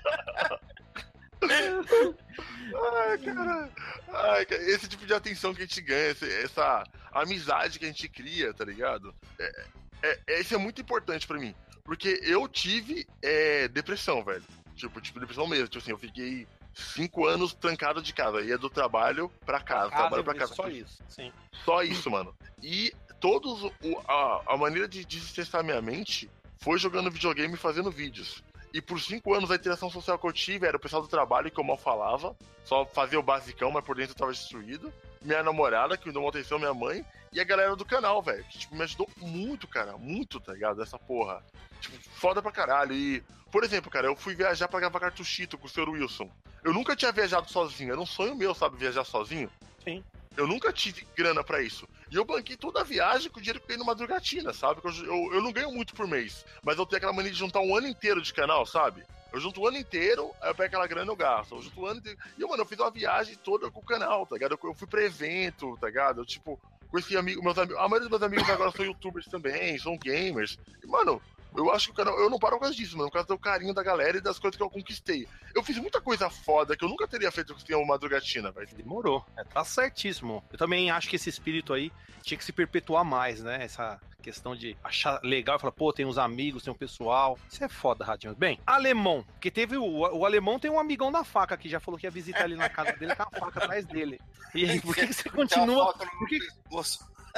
Ai, 3.08 3.18
cara. 3.18 3.70
Ai, 4.12 4.46
cara. 4.46 4.62
Esse 4.70 4.88
tipo 4.88 5.06
de 5.06 5.14
atenção 5.14 5.54
que 5.54 5.62
a 5.62 5.66
gente 5.66 5.80
ganha, 5.80 6.14
essa 6.42 6.84
amizade 7.12 7.78
que 7.78 7.84
a 7.84 7.88
gente 7.88 8.08
cria, 8.08 8.52
tá 8.52 8.64
ligado? 8.64 9.14
É, 9.38 9.64
é, 10.02 10.20
é- 10.26 10.40
isso 10.40 10.54
é 10.54 10.58
muito 10.58 10.80
importante 10.80 11.26
pra 11.26 11.38
mim. 11.38 11.54
Porque 11.84 12.20
eu 12.22 12.48
tive 12.48 13.06
é, 13.22 13.68
depressão, 13.68 14.22
velho. 14.24 14.42
Tipo, 14.74 15.00
tipo, 15.00 15.20
depressão 15.20 15.46
mesmo. 15.46 15.68
Tipo 15.68 15.82
assim, 15.82 15.92
eu 15.92 15.98
fiquei 15.98 16.46
cinco 16.74 17.26
anos 17.26 17.54
trancado 17.54 18.02
de 18.02 18.12
casa. 18.12 18.40
Ia 18.42 18.58
do 18.58 18.68
trabalho 18.68 19.30
pra 19.44 19.60
casa, 19.60 19.90
trabalho 19.90 20.24
pra 20.24 20.34
casa. 20.34 20.54
Só 20.54 20.68
isso, 20.68 21.02
sim. 21.08 21.32
Só 21.64 21.82
isso, 21.82 22.10
mano. 22.10 22.36
E 22.62 22.92
todos 23.20 23.62
o, 23.62 23.72
a, 24.08 24.42
a 24.54 24.56
maneira 24.56 24.86
de 24.88 25.04
desestressar 25.04 25.64
minha 25.64 25.80
mente 25.80 26.28
foi 26.58 26.78
jogando 26.78 27.10
videogame 27.10 27.54
e 27.54 27.58
fazendo 27.58 27.90
vídeos. 27.90 28.42
E 28.76 28.82
por 28.82 29.00
cinco 29.00 29.32
anos 29.32 29.50
a 29.50 29.54
interação 29.54 29.88
social 29.88 30.18
que 30.18 30.26
eu 30.26 30.32
tive 30.34 30.66
era 30.66 30.76
o 30.76 30.80
pessoal 30.80 31.00
do 31.00 31.08
trabalho 31.08 31.50
que 31.50 31.58
eu 31.58 31.64
mal 31.64 31.78
falava, 31.78 32.36
só 32.62 32.84
fazia 32.84 33.18
o 33.18 33.22
basicão, 33.22 33.70
mas 33.70 33.82
por 33.82 33.96
dentro 33.96 34.12
eu 34.12 34.18
tava 34.18 34.32
destruído. 34.32 34.92
Minha 35.22 35.42
namorada, 35.42 35.96
que 35.96 36.06
me 36.06 36.12
deu 36.12 36.20
uma 36.20 36.28
atenção, 36.28 36.58
minha 36.58 36.74
mãe, 36.74 37.02
e 37.32 37.40
a 37.40 37.44
galera 37.44 37.74
do 37.74 37.86
canal, 37.86 38.20
velho, 38.20 38.44
que 38.44 38.58
tipo, 38.58 38.76
me 38.76 38.82
ajudou 38.82 39.08
muito, 39.16 39.66
cara, 39.66 39.96
muito, 39.96 40.38
tá 40.38 40.52
ligado? 40.52 40.82
Essa 40.82 40.98
porra. 40.98 41.42
Tipo, 41.80 41.96
foda 42.16 42.42
pra 42.42 42.52
caralho. 42.52 42.92
E, 42.92 43.24
por 43.50 43.64
exemplo, 43.64 43.90
cara, 43.90 44.08
eu 44.08 44.14
fui 44.14 44.34
viajar 44.34 44.68
pra 44.68 44.78
gravar 44.78 45.00
cartuchito 45.00 45.56
com 45.56 45.66
o 45.66 45.70
Sr. 45.70 45.88
Wilson. 45.88 46.30
Eu 46.62 46.74
nunca 46.74 46.94
tinha 46.94 47.10
viajado 47.10 47.50
sozinho, 47.50 47.92
era 47.92 48.00
um 48.00 48.04
sonho 48.04 48.36
meu, 48.36 48.54
sabe, 48.54 48.76
viajar 48.76 49.04
sozinho. 49.04 49.50
Sim. 49.82 50.04
Eu 50.36 50.46
nunca 50.46 50.72
tive 50.72 51.06
grana 51.16 51.42
pra 51.42 51.62
isso. 51.62 51.88
E 52.10 52.16
eu 52.16 52.24
banquei 52.24 52.56
toda 52.56 52.80
a 52.80 52.84
viagem 52.84 53.30
com 53.30 53.38
o 53.38 53.42
dinheiro 53.42 53.58
que 53.58 53.64
eu 53.64 53.68
ganhei 53.68 53.78
no 53.78 53.86
Madrugatina, 53.86 54.52
sabe? 54.52 54.80
Eu, 54.84 54.90
eu, 55.04 55.34
eu 55.34 55.42
não 55.42 55.52
ganho 55.52 55.72
muito 55.72 55.94
por 55.94 56.06
mês. 56.06 56.44
Mas 56.62 56.78
eu 56.78 56.84
tenho 56.84 56.98
aquela 56.98 57.12
mania 57.12 57.30
de 57.30 57.38
juntar 57.38 57.60
um 57.60 57.74
ano 57.74 57.88
inteiro 57.88 58.20
de 58.20 58.32
canal, 58.34 58.66
sabe? 58.66 59.02
Eu 59.32 59.40
junto 59.40 59.60
o 59.60 59.66
ano 59.66 59.76
inteiro, 59.76 60.30
aí 60.40 60.50
eu 60.50 60.54
pego 60.54 60.68
aquela 60.68 60.86
grana 60.86 61.10
e 61.10 61.12
eu 61.12 61.16
gasto. 61.16 61.54
Eu 61.54 61.62
junto 61.62 61.80
o 61.80 61.86
ano 61.86 61.98
inteiro. 62.00 62.18
E, 62.38 62.44
mano, 62.44 62.62
eu 62.62 62.66
fiz 62.66 62.78
uma 62.78 62.90
viagem 62.90 63.34
toda 63.36 63.70
com 63.70 63.80
o 63.80 63.84
canal, 63.84 64.26
tá 64.26 64.34
ligado? 64.34 64.52
Eu, 64.52 64.68
eu 64.70 64.74
fui 64.74 64.86
pra 64.86 65.02
evento, 65.02 65.76
tá 65.80 65.86
ligado? 65.86 66.20
Eu, 66.20 66.26
tipo, 66.26 66.60
conheci 66.90 67.16
amigos, 67.16 67.42
meus 67.42 67.58
amigos. 67.58 67.76
A 67.78 67.88
maioria 67.88 68.08
dos 68.08 68.18
meus 68.18 68.22
amigos 68.22 68.48
agora 68.50 68.70
são 68.70 68.84
youtubers 68.84 69.26
também, 69.26 69.78
são 69.78 69.98
gamers. 69.98 70.58
E, 70.82 70.86
mano, 70.86 71.20
eu 71.56 71.70
acho 71.72 71.86
que 71.86 71.92
o 71.92 71.94
canal. 71.94 72.18
Eu 72.18 72.28
não 72.30 72.38
paro 72.38 72.56
por 72.56 72.62
causa 72.62 72.74
disso, 72.74 72.96
mano. 72.96 73.08
Por 73.08 73.14
causa 73.14 73.28
do 73.28 73.38
carinho 73.38 73.74
da 73.74 73.82
galera 73.82 74.18
e 74.18 74.20
das 74.20 74.38
coisas 74.38 74.56
que 74.56 74.62
eu 74.62 74.70
conquistei. 74.70 75.26
Eu 75.54 75.62
fiz 75.62 75.78
muita 75.78 76.00
coisa 76.00 76.28
foda 76.28 76.76
que 76.76 76.84
eu 76.84 76.88
nunca 76.88 77.06
teria 77.08 77.30
feito 77.30 77.54
com 77.54 77.76
o 77.76 77.86
Madrugatina, 77.86 78.50
velho. 78.50 78.68
Demorou. 78.76 79.24
É, 79.36 79.44
tá 79.44 79.64
certíssimo. 79.64 80.44
Eu 80.52 80.58
também 80.58 80.90
acho 80.90 81.08
que 81.08 81.16
esse 81.16 81.28
espírito 81.28 81.72
aí 81.72 81.90
tinha 82.22 82.36
que 82.36 82.44
se 82.44 82.52
perpetuar 82.52 83.04
mais, 83.04 83.42
né? 83.42 83.64
Essa 83.64 84.00
questão 84.26 84.56
de 84.56 84.76
achar 84.82 85.20
legal 85.22 85.56
e 85.56 85.60
falar, 85.60 85.72
pô, 85.72 85.92
tem 85.92 86.04
uns 86.04 86.18
amigos, 86.18 86.64
tem 86.64 86.72
um 86.72 86.76
pessoal. 86.76 87.38
Isso 87.48 87.62
é 87.62 87.68
foda, 87.68 88.04
Radinho. 88.04 88.34
Bem, 88.34 88.58
alemão, 88.66 89.24
porque 89.34 89.52
teve 89.52 89.76
o, 89.76 89.84
o 89.84 90.26
alemão 90.26 90.58
tem 90.58 90.68
um 90.68 90.80
amigão 90.80 91.12
da 91.12 91.22
faca 91.22 91.56
que 91.56 91.68
já 91.68 91.78
falou 91.78 91.98
que 91.98 92.06
ia 92.06 92.10
visitar 92.10 92.42
ali 92.42 92.56
na 92.56 92.68
casa 92.68 92.92
dele 92.94 93.14
com 93.14 93.22
a 93.22 93.30
faca 93.30 93.60
atrás 93.62 93.86
dele. 93.86 94.20
E 94.52 94.68
aí, 94.68 94.80
por 94.80 94.96
que, 94.96 95.06
que 95.06 95.12
você 95.12 95.30
continua? 95.30 95.94
Por 95.94 96.28
que, 96.28 96.40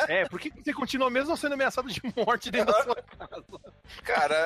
é, 0.08 0.28
por 0.28 0.38
que, 0.38 0.50
você 0.50 0.72
continua 0.72 1.10
mesmo 1.10 1.36
sendo 1.36 1.54
ameaçado 1.54 1.88
de 1.88 2.00
morte 2.16 2.50
dentro 2.50 2.72
da 2.72 2.82
sua 2.82 2.96
casa? 2.96 3.44
Cara, 4.04 4.36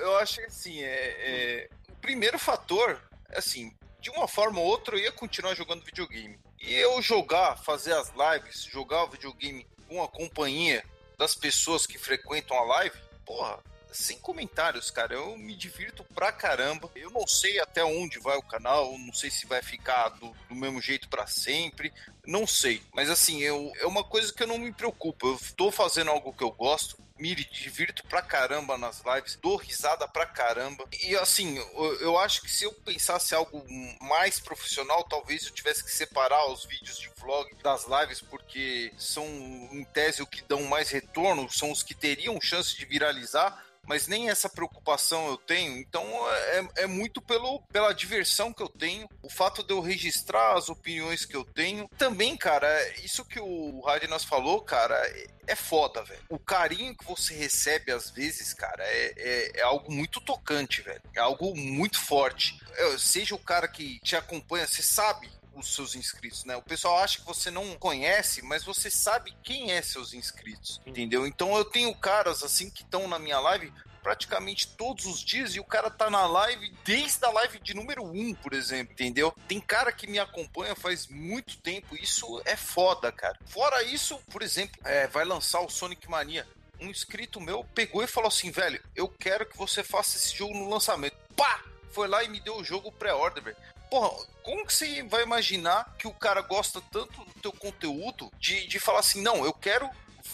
eu 0.00 0.16
acho 0.18 0.36
que 0.36 0.46
assim, 0.46 0.82
é, 0.82 0.88
é, 0.88 1.70
o 1.90 1.96
primeiro 1.96 2.38
fator, 2.38 3.00
assim, 3.34 3.74
de 4.00 4.10
uma 4.10 4.28
forma 4.28 4.60
ou 4.60 4.66
outra 4.66 4.96
eu 4.96 5.02
ia 5.02 5.12
continuar 5.12 5.54
jogando 5.54 5.84
videogame. 5.84 6.38
E 6.60 6.74
eu 6.74 7.00
jogar, 7.02 7.56
fazer 7.56 7.92
as 7.92 8.10
lives, 8.10 8.64
jogar 8.64 9.04
o 9.04 9.08
videogame 9.08 9.66
com 9.88 10.02
a 10.02 10.08
companhia 10.08 10.84
das 11.18 11.34
pessoas 11.34 11.86
que 11.86 11.98
frequentam 11.98 12.56
a 12.56 12.64
live, 12.64 12.96
porra, 13.24 13.58
sem 13.94 14.18
comentários, 14.18 14.90
cara. 14.90 15.14
Eu 15.14 15.36
me 15.36 15.54
divirto 15.54 16.04
pra 16.04 16.32
caramba. 16.32 16.90
Eu 16.94 17.10
não 17.10 17.26
sei 17.26 17.58
até 17.60 17.84
onde 17.84 18.18
vai 18.18 18.36
o 18.36 18.42
canal, 18.42 18.96
não 18.98 19.12
sei 19.12 19.30
se 19.30 19.46
vai 19.46 19.62
ficar 19.62 20.08
do, 20.10 20.34
do 20.48 20.54
mesmo 20.54 20.80
jeito 20.80 21.08
para 21.08 21.26
sempre. 21.26 21.92
Não 22.26 22.46
sei. 22.46 22.82
Mas 22.92 23.08
assim, 23.08 23.40
eu, 23.42 23.72
é 23.78 23.86
uma 23.86 24.04
coisa 24.04 24.32
que 24.32 24.42
eu 24.42 24.46
não 24.46 24.58
me 24.58 24.72
preocupo. 24.72 25.28
Eu 25.28 25.40
tô 25.56 25.70
fazendo 25.70 26.10
algo 26.10 26.32
que 26.32 26.42
eu 26.42 26.50
gosto. 26.50 27.02
Me 27.16 27.32
divirto 27.32 28.04
pra 28.08 28.20
caramba 28.20 28.76
nas 28.76 29.00
lives, 29.04 29.38
dou 29.40 29.54
risada 29.54 30.08
pra 30.08 30.26
caramba. 30.26 30.84
E 31.04 31.14
assim, 31.14 31.56
eu, 31.56 32.00
eu 32.00 32.18
acho 32.18 32.42
que 32.42 32.50
se 32.50 32.64
eu 32.64 32.72
pensasse 32.72 33.32
algo 33.36 33.64
mais 34.00 34.40
profissional, 34.40 35.04
talvez 35.04 35.44
eu 35.46 35.52
tivesse 35.52 35.84
que 35.84 35.92
separar 35.92 36.50
os 36.50 36.64
vídeos 36.64 36.98
de 36.98 37.08
vlog 37.10 37.54
das 37.62 37.86
lives, 37.86 38.20
porque 38.20 38.92
são, 38.98 39.24
em 39.26 39.84
tese, 39.84 40.22
o 40.22 40.26
que 40.26 40.42
dão 40.42 40.64
mais 40.64 40.90
retorno, 40.90 41.48
são 41.48 41.70
os 41.70 41.84
que 41.84 41.94
teriam 41.94 42.40
chance 42.40 42.76
de 42.76 42.84
viralizar 42.84 43.64
mas 43.86 44.06
nem 44.06 44.30
essa 44.30 44.48
preocupação 44.48 45.28
eu 45.28 45.36
tenho. 45.36 45.78
Então 45.78 46.04
é, 46.30 46.68
é, 46.78 46.86
muito 46.86 47.20
pelo, 47.20 47.60
pela 47.72 47.92
diversão 47.92 48.52
que 48.52 48.62
eu 48.62 48.68
tenho, 48.68 49.08
o 49.22 49.30
fato 49.30 49.62
de 49.62 49.72
eu 49.72 49.80
registrar 49.80 50.56
as 50.56 50.68
opiniões 50.68 51.24
que 51.24 51.36
eu 51.36 51.44
tenho. 51.44 51.88
Também, 51.96 52.36
cara, 52.36 52.68
isso 52.98 53.24
que 53.24 53.40
o 53.40 53.80
Radnas 53.80 54.24
falou, 54.24 54.60
cara, 54.62 54.94
é, 55.08 55.26
é 55.48 55.56
foda, 55.56 56.02
velho. 56.02 56.22
O 56.28 56.38
carinho 56.38 56.96
que 56.96 57.04
você 57.04 57.34
recebe 57.34 57.92
às 57.92 58.10
vezes, 58.10 58.52
cara, 58.52 58.84
é, 58.84 59.14
é, 59.16 59.60
é 59.60 59.62
algo 59.62 59.92
muito 59.92 60.20
tocante, 60.20 60.82
velho. 60.82 61.02
É 61.14 61.20
algo 61.20 61.56
muito 61.56 62.00
forte. 62.00 62.58
Eu, 62.76 62.98
seja 62.98 63.34
o 63.34 63.38
cara 63.38 63.68
que 63.68 63.98
te 64.00 64.16
acompanha, 64.16 64.66
você 64.66 64.82
sabe 64.82 65.30
os 65.54 65.74
seus 65.74 65.94
inscritos, 65.94 66.44
né? 66.44 66.56
O 66.56 66.62
pessoal 66.62 66.98
acha 66.98 67.18
que 67.18 67.26
você 67.26 67.50
não 67.50 67.76
conhece, 67.76 68.42
mas 68.42 68.64
você 68.64 68.90
sabe 68.90 69.34
quem 69.42 69.72
é 69.72 69.82
seus 69.82 70.14
inscritos, 70.14 70.80
entendeu? 70.86 71.26
Então 71.26 71.56
eu 71.56 71.64
tenho 71.64 71.94
caras 71.94 72.42
assim 72.42 72.70
que 72.70 72.82
estão 72.82 73.08
na 73.08 73.18
minha 73.18 73.38
live 73.40 73.72
praticamente 74.04 74.68
todos 74.68 75.06
os 75.06 75.24
dias 75.24 75.56
e 75.56 75.60
o 75.60 75.64
cara 75.64 75.88
tá 75.90 76.10
na 76.10 76.26
live 76.26 76.70
desde 76.84 77.24
a 77.24 77.30
live 77.30 77.58
de 77.58 77.72
número 77.72 78.04
1, 78.04 78.20
um, 78.20 78.34
por 78.34 78.52
exemplo, 78.52 78.92
entendeu? 78.92 79.34
Tem 79.48 79.58
cara 79.58 79.90
que 79.90 80.06
me 80.06 80.18
acompanha 80.18 80.76
faz 80.76 81.06
muito 81.06 81.56
tempo, 81.56 81.96
isso 81.96 82.40
é 82.44 82.54
foda, 82.54 83.10
cara. 83.10 83.38
Fora 83.46 83.82
isso, 83.82 84.18
por 84.30 84.42
exemplo, 84.42 84.78
é, 84.84 85.06
vai 85.06 85.24
lançar 85.24 85.60
o 85.60 85.70
Sonic 85.70 86.08
Mania. 86.08 86.46
Um 86.78 86.90
inscrito 86.90 87.40
meu 87.40 87.64
pegou 87.74 88.02
e 88.04 88.06
falou 88.06 88.28
assim, 88.28 88.50
velho, 88.50 88.82
eu 88.94 89.08
quero 89.08 89.46
que 89.46 89.56
você 89.56 89.82
faça 89.82 90.18
esse 90.18 90.36
jogo 90.36 90.52
no 90.52 90.68
lançamento. 90.68 91.16
Pá! 91.34 91.64
Foi 91.90 92.06
lá 92.06 92.22
e 92.24 92.28
me 92.28 92.40
deu 92.40 92.56
o 92.56 92.64
jogo 92.64 92.92
pré-order, 92.92 93.42
velho. 93.42 93.56
Porra, 93.90 94.10
como 94.42 94.66
que 94.66 94.74
você 94.74 95.02
vai 95.04 95.22
imaginar 95.22 95.94
que 95.98 96.06
o 96.06 96.12
cara 96.12 96.42
gosta 96.42 96.80
tanto 96.92 97.24
do 97.24 97.40
teu 97.40 97.52
conteúdo 97.52 98.30
de, 98.38 98.66
de 98.66 98.78
falar 98.78 99.00
assim, 99.00 99.22
não, 99.22 99.44
eu 99.44 99.52
quero 99.52 99.88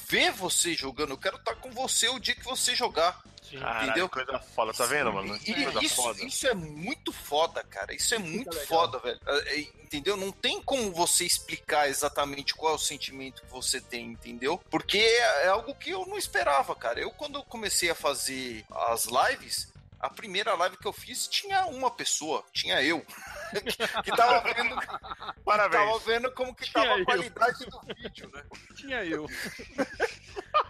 ver 0.08 0.32
você 0.32 0.74
jogando, 0.74 1.10
eu 1.10 1.18
quero 1.18 1.36
estar 1.36 1.54
com 1.56 1.70
você 1.70 2.08
o 2.08 2.18
dia 2.18 2.34
que 2.34 2.44
você 2.44 2.74
jogar. 2.74 3.22
Caralho, 3.58 3.84
entendeu? 3.86 4.08
coisa 4.08 4.38
foda, 4.38 4.72
tá 4.72 4.86
vendo, 4.86 5.12
mano? 5.12 5.36
E, 5.44 5.84
isso, 5.84 5.96
foda. 5.96 6.24
isso 6.24 6.46
é 6.46 6.54
muito 6.54 7.12
foda, 7.12 7.64
cara. 7.64 7.92
Isso 7.92 8.14
é 8.14 8.18
muito 8.18 8.56
foda, 8.66 8.98
velho. 9.00 9.18
Entendeu? 9.82 10.16
Não 10.16 10.30
tem 10.30 10.62
como 10.62 10.92
você 10.92 11.24
explicar 11.24 11.88
exatamente 11.88 12.54
qual 12.54 12.74
é 12.74 12.76
o 12.76 12.78
sentimento 12.78 13.42
que 13.42 13.50
você 13.50 13.80
tem, 13.80 14.06
entendeu? 14.06 14.60
Porque 14.70 14.98
é, 14.98 15.46
é 15.46 15.48
algo 15.48 15.74
que 15.74 15.90
eu 15.90 16.06
não 16.06 16.16
esperava, 16.16 16.76
cara. 16.76 17.00
Eu, 17.00 17.10
quando 17.10 17.38
eu 17.38 17.42
comecei 17.42 17.90
a 17.90 17.94
fazer 17.94 18.64
as 18.70 19.06
lives, 19.06 19.72
a 19.98 20.08
primeira 20.08 20.54
live 20.54 20.76
que 20.76 20.86
eu 20.86 20.92
fiz 20.92 21.26
tinha 21.26 21.66
uma 21.66 21.90
pessoa, 21.90 22.44
tinha 22.52 22.80
eu. 22.82 23.04
Que 24.02 24.10
tava 24.16 24.40
vendo. 24.52 24.76
Parabéns. 25.44 25.84
Tava 25.84 25.98
vendo 26.00 26.32
como 26.32 26.54
que 26.54 26.64
tinha 26.64 26.84
tava 26.84 26.98
eu. 26.98 27.02
a 27.02 27.04
qualidade 27.04 27.66
do 27.66 27.80
vídeo, 27.94 28.30
né? 28.32 28.42
Tinha 28.74 29.04
eu. 29.04 29.26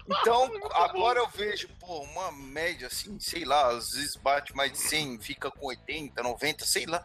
Então, 0.06 0.50
agora 0.74 1.20
eu 1.20 1.28
vejo, 1.28 1.68
pô, 1.78 2.00
uma 2.00 2.32
média 2.32 2.88
assim, 2.88 3.18
sei 3.20 3.44
lá, 3.44 3.68
às 3.68 3.92
vezes 3.92 4.16
bate 4.16 4.54
mais 4.54 4.72
de 4.72 4.78
100, 4.78 5.20
fica 5.20 5.50
com 5.50 5.66
80, 5.66 6.20
90, 6.20 6.66
sei 6.66 6.84
lá. 6.84 7.02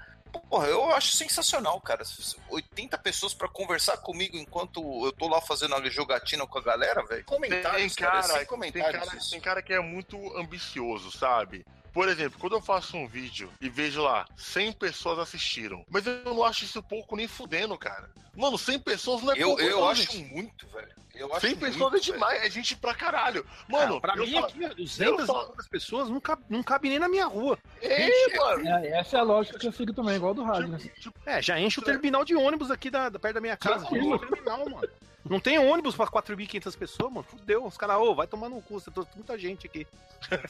Porra, 0.50 0.68
eu 0.68 0.92
acho 0.92 1.16
sensacional, 1.16 1.80
cara. 1.80 2.04
80 2.50 2.98
pessoas 2.98 3.34
para 3.34 3.48
conversar 3.48 3.98
comigo 3.98 4.36
enquanto 4.36 5.06
eu 5.06 5.12
tô 5.12 5.28
lá 5.28 5.40
fazendo 5.40 5.76
a 5.76 5.90
jogatina 5.90 6.46
com 6.46 6.58
a 6.58 6.62
galera, 6.62 7.06
velho. 7.06 7.24
Comentários, 7.26 7.96
tem 7.96 8.06
cara, 8.06 8.28
cara 8.28 8.46
comentários. 8.46 8.92
Tem 8.92 9.10
cara, 9.10 9.30
tem 9.32 9.40
cara 9.40 9.62
que 9.62 9.74
é 9.74 9.80
muito 9.80 10.18
ambicioso, 10.38 11.16
sabe? 11.16 11.66
Por 11.96 12.10
exemplo, 12.10 12.38
quando 12.38 12.58
eu 12.58 12.62
faço 12.62 12.98
um 12.98 13.08
vídeo 13.08 13.50
e 13.62 13.70
vejo 13.70 14.02
lá 14.02 14.28
100 14.36 14.74
pessoas 14.74 15.18
assistiram, 15.18 15.86
mas 15.90 16.06
eu 16.06 16.26
não 16.26 16.44
acho 16.44 16.66
isso 16.66 16.84
pouco 16.84 17.16
nem 17.16 17.26
fudendo, 17.26 17.78
cara. 17.78 18.12
Mano, 18.36 18.58
100 18.58 18.80
pessoas 18.80 19.24
não 19.24 19.32
é 19.32 19.36
Eu, 19.38 19.48
pouco, 19.48 19.62
eu 19.62 19.80
não, 19.80 19.88
acho 19.88 20.02
gente. 20.02 20.26
muito, 20.26 20.68
velho. 20.68 20.94
Eu 21.16 21.34
acho 21.34 21.48
100 21.48 21.56
pessoas 21.56 21.92
muito, 21.92 21.98
é 21.98 22.00
demais, 22.14 22.44
é 22.44 22.50
gente 22.50 22.76
pra 22.76 22.94
caralho. 22.94 23.46
Mano, 23.68 23.98
Ah, 23.98 24.02
pra 24.02 24.16
mim 24.16 24.32
falo- 24.34 24.46
aqui, 24.46 24.68
200 24.76 25.26
falo- 25.26 25.56
pessoas 25.70 26.10
não 26.10 26.20
cabe, 26.20 26.44
não 26.50 26.62
cabe 26.64 26.90
nem 26.90 27.00
na 27.00 27.08
minha 27.08 27.26
rua. 27.26 27.58
É, 27.82 28.38
mano. 28.38 28.68
É, 28.68 29.00
essa 29.00 29.18
é 29.18 29.20
a 29.20 29.24
lógica 29.24 29.58
que 29.58 29.68
eu 29.68 29.72
sigo 29.72 29.94
também, 29.94 30.16
igual 30.16 30.34
do 30.34 30.44
rádio, 30.44 30.68
né? 30.70 30.80
É, 31.26 31.42
já 31.42 31.60
enche 31.60 31.80
o 31.80 31.84
terminal 31.84 32.24
de 32.26 32.36
ônibus 32.36 32.70
aqui 32.72 32.90
da, 32.90 33.10
da- 33.10 33.20
perto 33.20 33.36
da 33.36 33.42
minha 33.42 33.56
casa. 33.58 33.86
Já 33.90 33.98
enche 33.98 34.14
o 34.14 34.20
terminal, 34.20 34.70
mano. 34.70 34.90
Não 35.28 35.40
tem 35.40 35.58
ônibus 35.58 35.96
pra 35.96 36.06
4.500 36.06 36.76
pessoas, 36.76 37.12
mano. 37.12 37.26
Fudeu. 37.28 37.66
Os 37.66 37.76
caras, 37.76 37.98
ô, 37.98 38.14
vai 38.14 38.28
tomar 38.28 38.48
no 38.48 38.62
cu, 38.62 38.80
você 38.80 38.92
trouxe 38.92 39.10
muita 39.16 39.36
gente 39.40 39.66
aqui. 39.66 39.88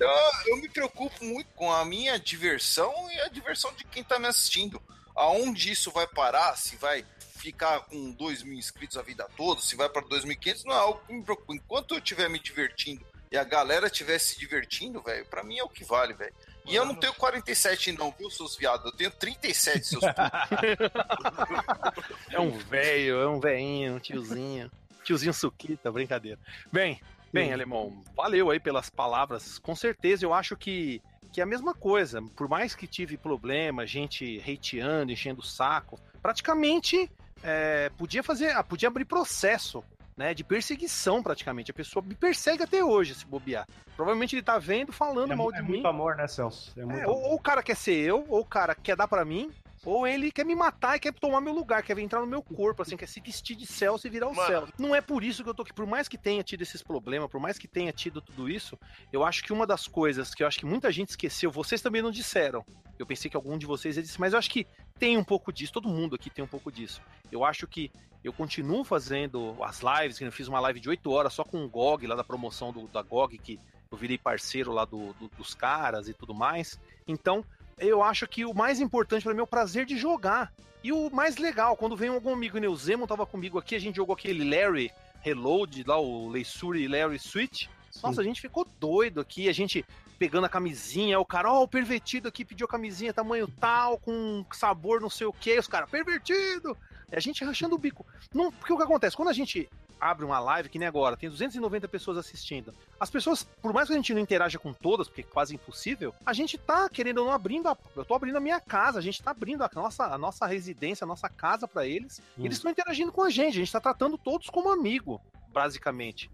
Eu, 0.00 0.10
eu 0.48 0.56
me 0.56 0.68
preocupo 0.68 1.24
muito 1.24 1.48
com 1.54 1.70
a 1.72 1.84
minha 1.84 2.18
diversão 2.18 2.92
e 3.10 3.20
a 3.20 3.28
diversão 3.28 3.72
de 3.74 3.84
quem 3.84 4.02
tá 4.02 4.18
me 4.18 4.26
assistindo. 4.26 4.80
Aonde 5.16 5.70
isso 5.70 5.90
vai 5.92 6.06
parar? 6.06 6.56
Se 6.56 6.76
vai 6.76 7.04
ficar 7.44 7.80
com 7.80 8.10
2 8.12 8.42
mil 8.42 8.54
inscritos 8.54 8.96
a 8.96 9.02
vida 9.02 9.28
toda? 9.36 9.60
Se 9.60 9.76
vai 9.76 9.88
pra 9.88 10.02
2.500? 10.02 10.64
Não 10.64 10.74
é 10.74 10.78
algo 10.78 11.00
que 11.06 11.12
me 11.12 11.22
preocupa. 11.22 11.54
Enquanto 11.54 11.94
eu 11.94 11.98
estiver 11.98 12.30
me 12.30 12.38
divertindo 12.38 13.04
e 13.30 13.36
a 13.36 13.44
galera 13.44 13.86
estiver 13.86 14.18
se 14.18 14.38
divertindo, 14.38 15.02
velho, 15.02 15.26
pra 15.26 15.42
mim 15.42 15.58
é 15.58 15.64
o 15.64 15.68
que 15.68 15.84
vale, 15.84 16.14
velho. 16.14 16.32
E 16.66 16.74
eu 16.74 16.86
não 16.86 16.94
tenho 16.94 17.12
47 17.12 17.92
não, 17.92 18.14
viu, 18.18 18.30
seus 18.30 18.56
viados? 18.56 18.86
Eu 18.86 18.92
tenho 18.92 19.10
37, 19.10 19.86
seus 19.86 20.02
É 22.30 22.40
um 22.40 22.52
velho, 22.52 23.16
é 23.16 23.28
um 23.28 23.38
velhinho, 23.38 23.96
um 23.96 23.98
tiozinho. 23.98 24.70
Tiozinho 25.02 25.34
suquita, 25.34 25.92
brincadeira. 25.92 26.38
Bem, 26.72 26.98
bem, 27.30 27.52
alemão, 27.52 28.02
valeu 28.16 28.50
aí 28.50 28.58
pelas 28.58 28.88
palavras. 28.88 29.58
Com 29.58 29.76
certeza, 29.76 30.24
eu 30.24 30.32
acho 30.32 30.56
que, 30.56 31.02
que 31.30 31.40
é 31.40 31.44
a 31.44 31.46
mesma 31.46 31.74
coisa. 31.74 32.22
Por 32.34 32.48
mais 32.48 32.74
que 32.74 32.86
tive 32.86 33.18
problema, 33.18 33.86
gente 33.86 34.40
hateando, 34.40 35.12
enchendo 35.12 35.40
o 35.40 35.44
saco, 35.44 36.00
praticamente 36.22 37.10
é, 37.44 37.90
podia 37.98 38.22
fazer, 38.22 38.50
ah, 38.56 38.64
podia 38.64 38.88
abrir 38.88 39.04
processo. 39.04 39.84
Né, 40.16 40.32
de 40.32 40.44
perseguição 40.44 41.20
praticamente. 41.24 41.72
A 41.72 41.74
pessoa 41.74 42.00
me 42.00 42.14
persegue 42.14 42.62
até 42.62 42.84
hoje, 42.84 43.16
se 43.16 43.26
bobear. 43.26 43.66
Provavelmente 43.96 44.36
ele 44.36 44.44
tá 44.44 44.60
vendo, 44.60 44.92
falando 44.92 45.32
É, 45.32 45.34
mal 45.34 45.52
é 45.52 45.56
de 45.56 45.62
mim. 45.64 45.68
muito 45.70 45.88
amor, 45.88 46.14
né, 46.14 46.28
Celso? 46.28 46.72
É 46.78 46.84
muito 46.84 47.00
É, 47.00 47.06
ou, 47.08 47.20
ou 47.20 47.34
o 47.34 47.40
cara 47.40 47.64
quer 47.64 47.74
ser 47.74 47.94
eu, 47.96 48.24
ou 48.28 48.42
o 48.42 48.44
cara 48.44 48.76
quer 48.76 48.94
dar 48.94 49.08
pra 49.08 49.24
mim, 49.24 49.50
ou 49.84 50.06
ele 50.06 50.30
quer 50.32 50.44
me 50.44 50.54
matar 50.54 50.96
e 50.96 51.00
quer 51.00 51.12
tomar 51.12 51.40
meu 51.40 51.52
lugar, 51.52 51.82
quer 51.82 51.98
entrar 51.98 52.20
no 52.20 52.26
meu 52.26 52.42
corpo, 52.42 52.82
assim, 52.82 52.96
quer 52.96 53.06
se 53.08 53.20
vestir 53.20 53.54
de 53.56 53.66
Celso 53.66 54.06
e 54.06 54.10
virar 54.10 54.28
o 54.28 54.34
Mano. 54.34 54.46
Celso. 54.48 54.72
Não 54.78 54.94
é 54.94 55.00
por 55.00 55.22
isso 55.22 55.42
que 55.44 55.50
eu 55.50 55.54
tô 55.54 55.62
aqui. 55.62 55.72
Por 55.72 55.86
mais 55.86 56.08
que 56.08 56.16
tenha 56.18 56.42
tido 56.42 56.62
esses 56.62 56.82
problemas, 56.82 57.30
por 57.30 57.40
mais 57.40 57.58
que 57.58 57.68
tenha 57.68 57.92
tido 57.92 58.20
tudo 58.20 58.48
isso, 58.48 58.78
eu 59.12 59.24
acho 59.24 59.42
que 59.44 59.52
uma 59.52 59.66
das 59.66 59.86
coisas 59.86 60.34
que 60.34 60.42
eu 60.42 60.46
acho 60.46 60.58
que 60.58 60.66
muita 60.66 60.90
gente 60.90 61.10
esqueceu, 61.10 61.50
vocês 61.50 61.80
também 61.82 62.00
não 62.02 62.10
disseram. 62.10 62.64
Eu 62.98 63.06
pensei 63.06 63.30
que 63.30 63.36
algum 63.36 63.58
de 63.58 63.66
vocês 63.66 63.96
ia 63.96 64.02
dizer, 64.02 64.16
mas 64.18 64.32
eu 64.32 64.38
acho 64.38 64.50
que 64.50 64.66
tem 64.98 65.18
um 65.18 65.24
pouco 65.24 65.52
disso, 65.52 65.72
todo 65.72 65.88
mundo 65.88 66.14
aqui 66.14 66.30
tem 66.30 66.44
um 66.44 66.48
pouco 66.48 66.70
disso. 66.70 67.02
Eu 67.30 67.44
acho 67.44 67.66
que 67.66 67.90
eu 68.22 68.32
continuo 68.32 68.84
fazendo 68.84 69.56
as 69.62 69.80
lives, 69.80 70.16
que 70.18 70.24
eu 70.24 70.32
fiz 70.32 70.48
uma 70.48 70.60
live 70.60 70.80
de 70.80 70.88
8 70.88 71.10
horas 71.10 71.34
só 71.34 71.44
com 71.44 71.64
o 71.64 71.68
GOG, 71.68 72.06
lá 72.06 72.14
da 72.14 72.24
promoção 72.24 72.72
do, 72.72 72.86
da 72.88 73.02
GOG, 73.02 73.36
que 73.38 73.60
eu 73.90 73.98
virei 73.98 74.16
parceiro 74.16 74.72
lá 74.72 74.84
do- 74.84 75.12
do- 75.14 75.28
dos 75.36 75.54
caras 75.54 76.08
e 76.08 76.14
tudo 76.14 76.32
mais. 76.32 76.80
Então, 77.06 77.44
eu 77.78 78.02
acho 78.02 78.26
que 78.26 78.44
o 78.44 78.54
mais 78.54 78.80
importante 78.80 79.22
pra 79.22 79.32
mim 79.32 79.40
é 79.40 79.42
o 79.42 79.46
prazer 79.46 79.86
de 79.86 79.96
jogar. 79.96 80.52
E 80.82 80.92
o 80.92 81.10
mais 81.10 81.38
legal, 81.38 81.76
quando 81.76 81.96
vem 81.96 82.10
algum 82.10 82.32
amigo, 82.32 82.58
né, 82.58 82.68
o 82.68 82.76
Zemo 82.76 83.06
tava 83.06 83.24
comigo 83.24 83.58
aqui, 83.58 83.74
a 83.74 83.80
gente 83.80 83.96
jogou 83.96 84.14
aquele 84.14 84.48
Larry 84.48 84.92
Reload, 85.22 85.82
lá 85.86 85.98
o 85.98 86.28
Leisure 86.28 86.86
Larry 86.86 87.18
Switch. 87.18 87.66
Nossa, 88.02 88.20
a 88.20 88.24
gente 88.24 88.40
ficou 88.40 88.66
doido 88.78 89.20
aqui, 89.20 89.48
a 89.48 89.52
gente 89.52 89.84
pegando 90.18 90.44
a 90.44 90.48
camisinha, 90.48 91.18
o 91.18 91.24
cara, 91.24 91.50
ó, 91.50 91.62
o 91.62 91.68
pervertido 91.68 92.28
aqui 92.28 92.44
pediu 92.44 92.66
a 92.66 92.68
camisinha 92.68 93.12
tamanho 93.12 93.48
tal, 93.48 93.98
com 93.98 94.44
sabor 94.52 95.00
não 95.00 95.10
sei 95.10 95.26
o 95.26 95.32
que, 95.32 95.58
os 95.58 95.66
caras, 95.66 95.90
pervertido! 95.90 96.76
E 97.10 97.16
a 97.16 97.20
gente 97.20 97.44
rachando 97.44 97.74
o 97.74 97.78
bico. 97.78 98.06
Não, 98.32 98.52
porque 98.52 98.72
o 98.72 98.76
que 98.76 98.82
acontece? 98.82 99.16
Quando 99.16 99.28
a 99.28 99.32
gente 99.32 99.68
abre 100.00 100.24
uma 100.24 100.38
live, 100.38 100.68
que 100.68 100.78
nem 100.78 100.88
agora, 100.88 101.16
tem 101.16 101.28
290 101.28 101.88
pessoas 101.88 102.18
assistindo. 102.18 102.74
As 102.98 103.10
pessoas, 103.10 103.42
por 103.42 103.72
mais 103.72 103.88
que 103.88 103.94
a 103.94 103.96
gente 103.96 104.14
não 104.14 104.20
interaja 104.20 104.58
com 104.58 104.72
todas, 104.72 105.08
porque 105.08 105.22
é 105.22 105.24
quase 105.24 105.54
impossível, 105.54 106.14
a 106.24 106.32
gente 106.32 106.58
tá 106.58 106.88
querendo 106.88 107.18
ou 107.18 107.26
não 107.26 107.32
abrindo 107.32 107.68
a, 107.68 107.76
eu 107.96 108.04
tô 108.04 108.14
abrindo 108.14 108.36
a 108.36 108.40
minha 108.40 108.60
casa, 108.60 108.98
a 108.98 109.02
gente 109.02 109.22
tá 109.22 109.30
abrindo 109.30 109.62
a 109.62 109.70
nossa, 109.74 110.04
a 110.06 110.18
nossa 110.18 110.46
residência, 110.46 111.04
a 111.04 111.08
nossa 111.08 111.28
casa 111.28 111.66
pra 111.66 111.86
eles. 111.86 112.20
Hum. 112.38 112.44
Eles 112.44 112.56
estão 112.56 112.70
interagindo 112.70 113.12
com 113.12 113.22
a 113.22 113.30
gente, 113.30 113.54
a 113.54 113.60
gente 113.60 113.72
tá 113.72 113.80
tratando 113.80 114.18
todos 114.18 114.48
como 114.50 114.70
amigo, 114.70 115.20
basicamente. 115.48 116.30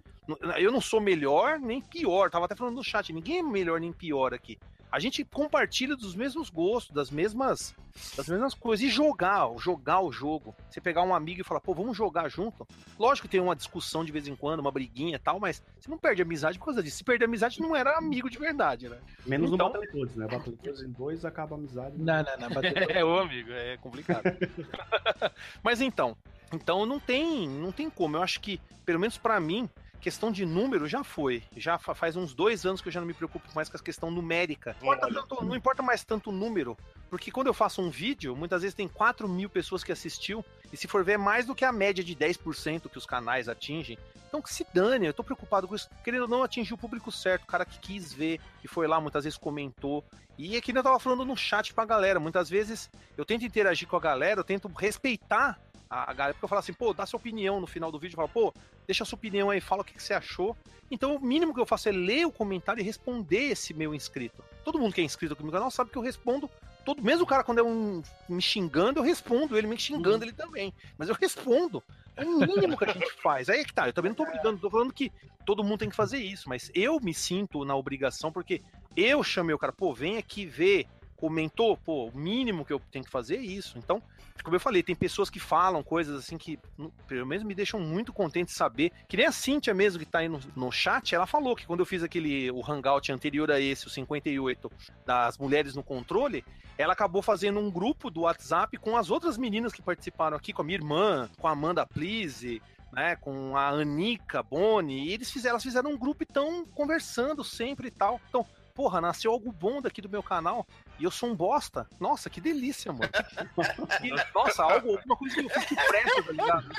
Eu 0.58 0.70
não 0.70 0.80
sou 0.80 1.00
melhor 1.00 1.58
nem 1.58 1.80
pior, 1.80 2.30
tava 2.30 2.44
até 2.44 2.54
falando 2.54 2.76
no 2.76 2.84
chat, 2.84 3.12
ninguém 3.12 3.38
é 3.38 3.42
melhor 3.42 3.80
nem 3.80 3.92
pior 3.92 4.32
aqui. 4.32 4.58
A 4.92 4.98
gente 4.98 5.24
compartilha 5.24 5.94
dos 5.96 6.14
mesmos 6.16 6.50
gostos, 6.50 6.92
das 6.94 7.10
mesmas, 7.10 7.74
das 8.16 8.28
mesmas 8.28 8.54
coisas. 8.54 8.84
E 8.84 8.90
jogar, 8.90 9.48
jogar 9.58 10.00
o 10.00 10.10
jogo. 10.10 10.54
Você 10.68 10.80
pegar 10.80 11.02
um 11.02 11.14
amigo 11.14 11.40
e 11.40 11.44
falar, 11.44 11.60
pô, 11.60 11.72
vamos 11.72 11.96
jogar 11.96 12.28
junto. 12.28 12.66
Lógico 12.98 13.28
que 13.28 13.32
tem 13.32 13.40
uma 13.40 13.54
discussão 13.54 14.04
de 14.04 14.10
vez 14.10 14.26
em 14.26 14.34
quando, 14.34 14.60
uma 14.60 14.72
briguinha 14.72 15.14
e 15.14 15.18
tal, 15.18 15.38
mas 15.38 15.62
você 15.78 15.88
não 15.88 15.96
perde 15.98 16.22
amizade 16.22 16.58
por 16.58 16.64
causa 16.66 16.82
disso. 16.82 16.96
Se 16.98 17.04
perder 17.04 17.26
amizade, 17.26 17.60
não 17.60 17.76
era 17.76 17.96
amigo 17.96 18.28
de 18.28 18.38
verdade, 18.38 18.88
né? 18.88 18.98
Menos 19.24 19.52
Então- 19.52 19.68
no 19.68 19.72
Battletoads, 19.74 20.16
né? 20.16 20.26
Battletoads 20.26 20.82
em 20.82 20.90
dois 20.90 21.24
acaba 21.24 21.54
a 21.54 21.58
amizade. 21.58 21.94
Não, 21.96 22.22
não, 22.24 22.48
não. 22.48 22.60
É, 22.90 23.04
ô 23.04 23.18
amigo, 23.20 23.52
é 23.52 23.76
complicado. 23.76 24.24
Mas 25.62 25.80
então, 25.80 26.16
então 26.52 26.84
não 26.84 26.98
tem, 26.98 27.48
não 27.48 27.70
tem 27.72 27.88
como. 27.88 28.16
Eu 28.16 28.22
acho 28.22 28.40
que, 28.40 28.60
pelo 28.84 28.98
menos 28.98 29.16
pra 29.18 29.38
mim, 29.38 29.68
questão 30.00 30.32
de 30.32 30.44
número 30.46 30.88
já 30.88 31.04
foi. 31.04 31.42
Já 31.56 31.78
fa- 31.78 31.94
faz 31.94 32.16
uns 32.16 32.34
dois 32.34 32.64
anos 32.64 32.80
que 32.80 32.88
eu 32.88 32.92
já 32.92 33.00
não 33.00 33.06
me 33.06 33.14
preocupo 33.14 33.48
mais 33.54 33.68
com 33.68 33.76
a 33.76 33.80
questão 33.80 34.10
numérica. 34.10 34.74
Não 34.82 34.92
importa, 34.94 35.14
tanto- 35.14 35.44
não 35.44 35.56
importa 35.56 35.82
mais 35.82 36.02
tanto 36.04 36.30
o 36.30 36.32
número, 36.32 36.76
porque 37.08 37.30
quando 37.30 37.46
eu 37.48 37.54
faço 37.54 37.80
um 37.82 37.90
vídeo, 37.90 38.34
muitas 38.34 38.62
vezes 38.62 38.74
tem 38.74 38.88
4 38.88 39.28
mil 39.28 39.48
pessoas 39.50 39.84
que 39.84 39.92
assistiu, 39.92 40.44
e 40.72 40.76
se 40.76 40.88
for 40.88 41.04
ver, 41.04 41.12
é 41.12 41.18
mais 41.18 41.46
do 41.46 41.54
que 41.54 41.64
a 41.64 41.72
média 41.72 42.02
de 42.02 42.14
10% 42.14 42.88
que 42.88 42.98
os 42.98 43.06
canais 43.06 43.48
atingem. 43.48 43.98
Então 44.28 44.40
que 44.40 44.52
se 44.54 44.64
dane, 44.72 45.06
eu 45.06 45.12
tô 45.14 45.24
preocupado 45.24 45.66
com 45.66 45.74
isso. 45.74 45.90
Querendo 46.04 46.28
não, 46.28 46.42
atingir 46.44 46.72
o 46.72 46.78
público 46.78 47.10
certo, 47.10 47.42
o 47.42 47.46
cara 47.46 47.64
que 47.64 47.78
quis 47.80 48.12
ver, 48.12 48.40
que 48.62 48.68
foi 48.68 48.86
lá, 48.86 49.00
muitas 49.00 49.24
vezes 49.24 49.36
comentou. 49.36 50.04
E 50.38 50.56
é 50.56 50.60
que 50.60 50.72
nem 50.72 50.78
eu 50.78 50.84
tava 50.84 51.00
falando 51.00 51.24
no 51.24 51.36
chat 51.36 51.74
pra 51.74 51.84
galera, 51.84 52.20
muitas 52.20 52.48
vezes 52.48 52.88
eu 53.18 53.24
tento 53.24 53.44
interagir 53.44 53.88
com 53.88 53.96
a 53.96 54.00
galera, 54.00 54.40
eu 54.40 54.44
tento 54.44 54.68
respeitar 54.68 55.58
a, 55.90 56.12
galera, 56.14 56.34
porque 56.34 56.44
eu 56.44 56.48
falo 56.48 56.60
assim, 56.60 56.72
pô, 56.72 56.94
dá 56.94 57.04
sua 57.04 57.18
opinião 57.18 57.60
no 57.60 57.66
final 57.66 57.90
do 57.90 57.98
vídeo, 57.98 58.14
fala, 58.14 58.28
pô, 58.28 58.54
deixa 58.86 59.02
a 59.02 59.06
sua 59.06 59.16
opinião 59.16 59.50
aí, 59.50 59.60
fala 59.60 59.82
o 59.82 59.84
que, 59.84 59.92
que 59.92 60.02
você 60.02 60.14
achou. 60.14 60.56
Então, 60.88 61.16
o 61.16 61.20
mínimo 61.20 61.52
que 61.52 61.60
eu 61.60 61.66
faço 61.66 61.88
é 61.88 61.92
ler 61.92 62.26
o 62.26 62.32
comentário 62.32 62.80
e 62.80 62.84
responder 62.84 63.50
esse 63.50 63.74
meu 63.74 63.92
inscrito. 63.92 64.42
Todo 64.64 64.78
mundo 64.78 64.94
que 64.94 65.00
é 65.00 65.04
inscrito 65.04 65.34
aqui 65.34 65.42
no 65.42 65.50
canal 65.50 65.70
sabe 65.70 65.90
que 65.90 65.98
eu 65.98 66.02
respondo. 66.02 66.48
Todo, 66.84 67.02
mesmo 67.02 67.24
o 67.24 67.26
cara, 67.26 67.42
quando 67.42 67.58
é 67.58 67.62
um 67.62 68.02
me 68.28 68.40
xingando, 68.40 69.00
eu 69.00 69.02
respondo 69.02 69.58
ele 69.58 69.66
me 69.66 69.78
xingando 69.78 70.24
ele 70.24 70.32
também. 70.32 70.72
Mas 70.96 71.08
eu 71.08 71.14
respondo. 71.14 71.82
É 72.16 72.24
o 72.24 72.38
mínimo 72.38 72.76
que 72.76 72.84
a 72.84 72.92
gente 72.92 73.12
faz. 73.14 73.48
Aí 73.48 73.60
é 73.60 73.64
que 73.64 73.72
tá, 73.72 73.88
eu 73.88 73.92
também 73.92 74.10
não 74.10 74.16
tô 74.16 74.24
brigando, 74.24 74.58
tô 74.58 74.70
falando 74.70 74.92
que 74.92 75.12
todo 75.44 75.64
mundo 75.64 75.78
tem 75.78 75.90
que 75.90 75.96
fazer 75.96 76.18
isso, 76.18 76.48
mas 76.48 76.70
eu 76.74 77.00
me 77.00 77.12
sinto 77.14 77.64
na 77.64 77.74
obrigação, 77.74 78.30
porque 78.30 78.62
eu 78.96 79.22
chamei 79.22 79.54
o 79.54 79.58
cara, 79.58 79.72
pô, 79.72 79.92
vem 79.92 80.18
aqui 80.18 80.46
ver, 80.46 80.86
comentou, 81.20 81.76
pô, 81.76 82.06
o 82.06 82.16
mínimo 82.16 82.64
que 82.64 82.72
eu 82.72 82.80
tenho 82.90 83.04
que 83.04 83.10
fazer 83.10 83.36
é 83.36 83.40
isso. 83.42 83.78
Então, 83.78 84.02
como 84.42 84.56
eu 84.56 84.60
falei, 84.60 84.82
tem 84.82 84.94
pessoas 84.94 85.28
que 85.28 85.38
falam 85.38 85.82
coisas 85.82 86.16
assim 86.18 86.38
que, 86.38 86.58
no- 86.78 86.90
pelo 87.06 87.26
menos, 87.26 87.44
me 87.44 87.54
deixam 87.54 87.78
muito 87.78 88.12
contente 88.12 88.46
de 88.48 88.54
saber. 88.54 88.90
Que 89.06 89.16
nem 89.16 89.26
a 89.26 89.32
Cíntia 89.32 89.74
mesmo, 89.74 89.98
que 89.98 90.06
tá 90.06 90.20
aí 90.20 90.28
no, 90.28 90.40
no 90.56 90.72
chat, 90.72 91.14
ela 91.14 91.26
falou 91.26 91.54
que 91.54 91.66
quando 91.66 91.80
eu 91.80 91.86
fiz 91.86 92.02
aquele, 92.02 92.50
o 92.50 92.62
hangout 92.68 93.12
anterior 93.12 93.50
a 93.50 93.60
esse, 93.60 93.86
o 93.86 93.90
58, 93.90 94.72
das 95.04 95.36
mulheres 95.36 95.74
no 95.74 95.82
controle, 95.82 96.42
ela 96.78 96.94
acabou 96.94 97.20
fazendo 97.20 97.60
um 97.60 97.70
grupo 97.70 98.10
do 98.10 98.22
WhatsApp 98.22 98.76
com 98.78 98.96
as 98.96 99.10
outras 99.10 99.36
meninas 99.36 99.72
que 99.72 99.82
participaram 99.82 100.36
aqui, 100.36 100.52
com 100.52 100.62
a 100.62 100.64
minha 100.64 100.78
irmã, 100.78 101.28
com 101.38 101.46
a 101.46 101.50
Amanda 101.50 101.84
Please, 101.86 102.62
né, 102.92 103.16
com 103.16 103.56
a 103.56 103.68
Anica 103.68 104.42
Boni, 104.42 105.04
e 105.08 105.12
eles 105.12 105.30
fizeram, 105.30 105.52
elas 105.52 105.62
fizeram 105.62 105.90
um 105.92 105.98
grupo 105.98 106.22
e 106.22 106.24
estão 106.24 106.64
conversando 106.74 107.44
sempre 107.44 107.88
e 107.88 107.90
tal. 107.90 108.20
Então, 108.28 108.44
porra, 108.80 108.98
nasceu 108.98 109.30
algo 109.30 109.52
bom 109.52 109.82
daqui 109.82 110.00
do 110.00 110.08
meu 110.08 110.22
canal 110.22 110.66
e 110.98 111.04
eu 111.04 111.10
sou 111.10 111.28
um 111.28 111.36
bosta. 111.36 111.86
Nossa, 112.00 112.30
que 112.30 112.40
delícia, 112.40 112.90
mano. 112.90 113.10
E, 114.02 114.08
nossa, 114.34 114.62
algo, 114.62 114.96
alguma 114.96 115.16
coisa 115.16 115.34
que 115.34 115.44
eu 115.44 115.50
fiz 115.50 115.64
que 115.66 115.74
presta, 115.74 116.22
tá 116.22 116.32
ligado? 116.32 116.70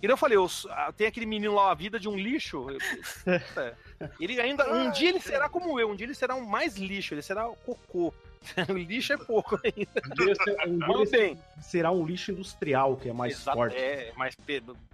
E 0.00 0.06
daí 0.06 0.12
eu 0.12 0.16
falei, 0.16 0.36
eu, 0.36 0.46
ah, 0.70 0.92
tem 0.92 1.08
aquele 1.08 1.26
menino 1.26 1.52
lá, 1.52 1.72
a 1.72 1.74
vida 1.74 1.98
de 1.98 2.08
um 2.08 2.16
lixo. 2.16 2.68
Eu- 2.70 2.78
é. 3.60 3.74
Ele 4.20 4.40
ainda, 4.40 4.72
um 4.72 4.92
dia 4.92 5.08
ele 5.08 5.20
será 5.20 5.48
como 5.48 5.80
eu, 5.80 5.90
um 5.90 5.96
dia 5.96 6.06
ele 6.06 6.14
será 6.14 6.36
um 6.36 6.46
mais 6.46 6.76
lixo, 6.76 7.12
ele 7.14 7.22
será 7.22 7.48
cocô. 7.64 8.14
O 8.68 8.72
lixo 8.78 9.14
é 9.14 9.16
pouco 9.16 9.58
ainda. 9.64 10.00
Um 10.06 10.14
dia 10.14 10.34
um 10.68 11.04
dia 11.04 11.10
bem, 11.10 11.40
será 11.60 11.90
um 11.90 12.06
lixo 12.06 12.30
industrial, 12.30 12.96
que 12.96 13.08
é 13.08 13.12
mais 13.12 13.32
Exato, 13.32 13.56
forte. 13.56 13.76
É, 13.76 14.12
mais 14.16 14.36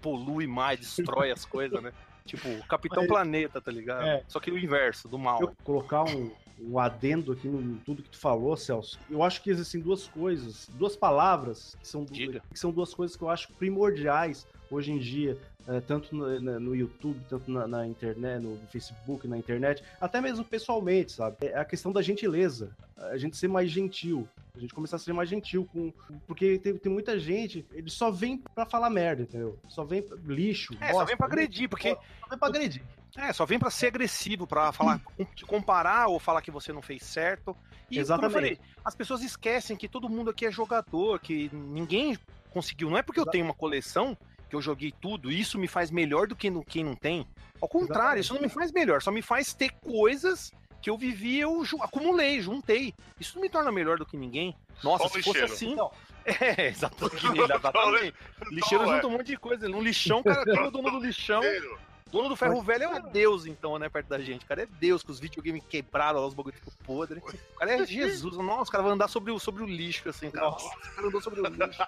polui 0.01 0.47
mais, 0.47 0.81
destrói 0.81 1.31
as 1.31 1.45
coisas, 1.45 1.83
né? 1.83 1.93
Tipo, 2.25 2.49
Capitão 2.67 3.03
Mas- 3.03 3.09
Planeta, 3.09 3.61
tá 3.61 3.71
ligado? 3.71 4.05
É. 4.07 4.23
Só 4.29 4.39
que 4.41 4.51
o 4.51 4.59
inverso, 4.59 5.09
do 5.09 5.19
mal. 5.19 5.41
eu 5.41 5.53
colocar 5.65 6.05
um, 6.05 6.31
um 6.61 6.79
adendo 6.79 7.33
aqui 7.33 7.49
no 7.49 7.79
tudo 7.79 8.03
que 8.03 8.11
tu 8.11 8.19
falou, 8.19 8.57
Celso. 8.57 8.99
Eu 9.11 9.23
acho 9.23 9.43
que 9.43 9.51
existem 9.51 9.81
duas 9.81 10.07
coisas, 10.07 10.69
duas 10.75 10.95
palavras 10.97 11.77
que 11.81 11.89
são, 11.89 12.05
Diga. 12.05 12.43
que 12.51 12.59
são 12.59 12.71
duas 12.71 12.95
coisas 12.95 13.17
que 13.17 13.23
eu 13.23 13.29
acho 13.29 13.53
primordiais 13.55 14.47
hoje 14.71 14.93
em 14.93 14.99
dia, 14.99 15.37
é, 15.69 15.81
tanto 15.81 16.15
no, 16.15 16.41
no 16.61 16.75
YouTube, 16.75 17.21
tanto 17.29 17.51
na, 17.51 17.67
na 17.67 17.87
internet, 17.87 18.43
no 18.43 18.59
Facebook, 18.69 19.27
na 19.29 19.39
internet, 19.39 19.83
até 20.01 20.21
mesmo 20.21 20.45
pessoalmente, 20.45 21.13
sabe? 21.13 21.37
É 21.41 21.59
a 21.59 21.65
questão 21.65 21.93
da 21.93 22.03
gentileza, 22.03 22.71
a 22.97 23.17
gente 23.17 23.37
ser 23.37 23.49
mais 23.49 23.71
gentil. 23.71 24.29
A 24.55 24.61
gente 24.61 24.75
começar 24.75 24.97
a 24.97 24.99
ser 24.99 25.15
mais 25.15 25.31
gentil 25.31 25.67
com. 25.73 25.91
Porque 26.27 26.59
tem, 26.59 26.77
tem 26.77 26.93
muita 26.93 27.19
gente, 27.19 27.65
ele 27.73 27.89
só 27.89 28.11
vem 28.11 28.37
pra 28.55 28.67
falar 28.67 28.91
merda, 28.91 29.23
entendeu? 29.23 29.59
Só 29.67 29.83
vem 29.83 30.03
pra- 30.03 30.19
lixo. 30.27 30.75
É, 30.79 30.89
só 30.89 30.93
bosta, 30.93 31.07
vem 31.07 31.17
pra 31.17 31.27
agredir, 31.27 31.69
porque. 31.71 31.89
Só 32.21 32.29
vem 32.29 32.39
pra 32.39 32.49
agredir. 32.49 32.83
É, 33.17 33.33
só 33.33 33.47
vem 33.47 33.59
pra 33.59 33.71
ser 33.71 33.87
agressivo, 33.87 34.47
pra 34.47 34.71
falar, 34.73 35.01
te 35.35 35.45
comparar 35.47 36.09
ou 36.09 36.19
falar 36.21 36.43
que 36.43 36.51
você 36.51 36.71
não 36.73 36.83
fez 36.83 37.03
certo. 37.03 37.57
E 37.91 37.99
Exatamente. 37.99 38.33
como 38.35 38.47
eu 38.47 38.57
falei, 38.57 38.59
as 38.85 38.95
pessoas 38.95 39.23
esquecem 39.23 39.77
que 39.77 39.89
todo 39.89 40.09
mundo 40.09 40.31
aqui 40.31 40.45
é 40.47 40.51
jogador, 40.51 41.19
que 41.19 41.51
ninguém 41.53 42.19
conseguiu. 42.51 42.91
Não 42.91 42.99
é 42.99 43.03
porque 43.03 43.21
eu 43.21 43.27
tenho 43.27 43.45
uma 43.47 43.55
coleção 43.55 44.17
que 44.53 44.57
eu 44.57 44.61
joguei 44.61 44.93
tudo, 45.01 45.33
isso 45.33 45.59
me 45.59 45.67
faz 45.67 45.91
melhor 45.91 46.27
do 46.27 46.37
que 46.37 46.51
no, 46.51 46.63
quem 46.63 46.85
não 46.85 46.95
tem. 46.95 47.27
Ao 47.59 47.67
contrário, 47.67 48.21
isso 48.21 48.35
não 48.35 48.43
me 48.43 48.51
faz 48.51 48.71
melhor, 48.71 49.01
só 49.01 49.11
me 49.11 49.23
faz 49.23 49.55
ter 49.55 49.71
coisas 49.81 50.53
que 50.83 50.91
eu 50.91 50.99
vivi, 50.99 51.41
eu 51.41 51.65
ju- 51.65 51.79
acumulei, 51.81 52.39
juntei. 52.43 52.93
Isso 53.19 53.37
não 53.37 53.41
me 53.43 53.49
torna 53.49 53.73
melhor 53.73 53.97
do 53.97 54.05
que 54.05 54.15
ninguém. 54.15 54.55
Nossa, 54.85 55.05
Só 55.05 55.09
se 55.09 55.23
fosse 55.23 55.41
lixeiro. 55.41 55.53
assim. 55.55 55.77
É, 56.25 56.69
exatamente. 56.69 57.27
exatamente. 57.57 58.15
Lixeiro 58.51 58.85
Não, 58.85 58.93
é. 58.93 58.95
junta 58.97 59.07
um 59.09 59.11
monte 59.11 59.27
de 59.27 59.37
coisa. 59.39 59.67
Um 59.69 59.81
lixão, 59.83 60.23
cara, 60.23 60.45
quem 60.45 60.57
é 60.57 60.63
o 60.63 60.71
dono 60.71 60.91
do 60.93 61.01
lixão? 61.01 61.39
Inteiro. 61.39 61.79
Dono 62.13 62.29
do 62.29 62.37
ferro 62.37 62.61
velho 62.63 62.85
é 62.85 63.01
Deus, 63.01 63.47
então, 63.47 63.79
né, 63.79 63.89
perto 63.89 64.09
da 64.09 64.21
gente. 64.21 64.45
O 64.45 64.47
cara 64.47 64.63
é 64.65 64.67
Deus, 64.67 65.03
com 65.03 65.11
os 65.11 65.19
videogames 65.19 65.63
quebraram 65.69 66.21
lá, 66.21 66.27
os 66.27 66.35
bagulho 66.35 66.55
ficou 66.55 66.73
podre. 66.85 67.21
O 67.21 67.59
cara 67.59 67.73
é 67.73 67.85
Jesus. 67.87 68.37
Nossa, 68.37 68.69
o 68.69 68.73
cara 68.73 68.85
vai 68.85 68.93
andar 68.93 69.09
sobre 69.09 69.33
o, 69.33 69.39
sobre 69.39 69.63
o 69.63 69.67
lixo, 69.67 70.07
assim, 70.11 70.31
cara. 70.31 70.47
Nossa, 70.51 70.67
o 70.67 70.95
cara 70.95 71.09
andou 71.09 71.23
sobre 71.23 71.41
o 71.41 71.47
lixo. 71.47 71.83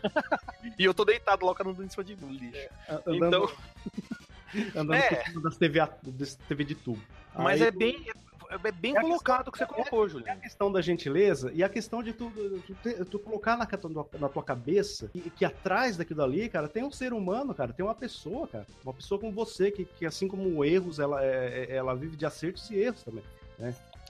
e 0.78 0.84
eu 0.84 0.94
tô 0.94 1.04
deitado 1.04 1.44
lá, 1.44 1.52
o 1.52 1.54
cara 1.54 1.68
andando 1.68 1.84
em 1.84 1.90
cima 1.90 2.02
de 2.04 2.14
lixo. 2.14 2.68
Andando, 2.88 3.26
Então, 3.26 3.50
andando 4.74 4.94
é. 4.94 5.14
por 5.14 5.24
cima 5.26 5.40
das 5.42 5.56
TV, 5.58 5.88
das 6.04 6.34
TV 6.36 6.64
de 6.64 6.74
tubo. 6.74 7.02
mas 7.34 7.60
Aí- 7.60 7.68
é 7.68 7.70
bem, 7.70 8.02
é, 8.08 8.12
é 8.50 8.72
bem 8.72 8.94
É 8.96 8.98
a 8.98 9.02
colocado 9.02 9.48
o 9.48 9.52
que 9.52 9.58
você 9.58 9.66
colocou, 9.66 10.04
a 10.04 10.08
Juliano. 10.08 10.40
questão 10.40 10.70
da 10.72 10.80
gentileza 10.80 11.50
e 11.54 11.62
a 11.62 11.68
questão 11.68 12.02
de 12.02 12.12
tu, 12.12 12.30
tu, 12.82 13.04
tu 13.04 13.18
colocar 13.18 13.56
na, 13.56 13.66
tua- 13.66 14.06
na 14.18 14.28
tua 14.28 14.42
cabeça 14.42 15.08
que, 15.08 15.30
que 15.30 15.44
atrás 15.44 15.96
daquilo 15.96 16.18
dali, 16.20 16.48
cara, 16.48 16.68
tem 16.68 16.82
um 16.84 16.90
ser 16.90 17.12
humano, 17.12 17.54
cara, 17.54 17.72
tem 17.72 17.84
uma 17.84 17.94
pessoa, 17.94 18.46
cara. 18.48 18.66
Uma 18.84 18.92
pessoa 18.94 19.20
como 19.20 19.32
você, 19.32 19.70
que, 19.70 19.84
que 19.84 20.04
assim 20.06 20.26
como 20.28 20.64
erros, 20.64 20.98
ela, 20.98 21.24
é- 21.24 21.66
é- 21.70 21.76
ela 21.76 21.94
vive 21.94 22.16
de 22.16 22.26
acertos 22.26 22.70
e 22.70 22.76
erros 22.76 23.02
também. 23.02 23.22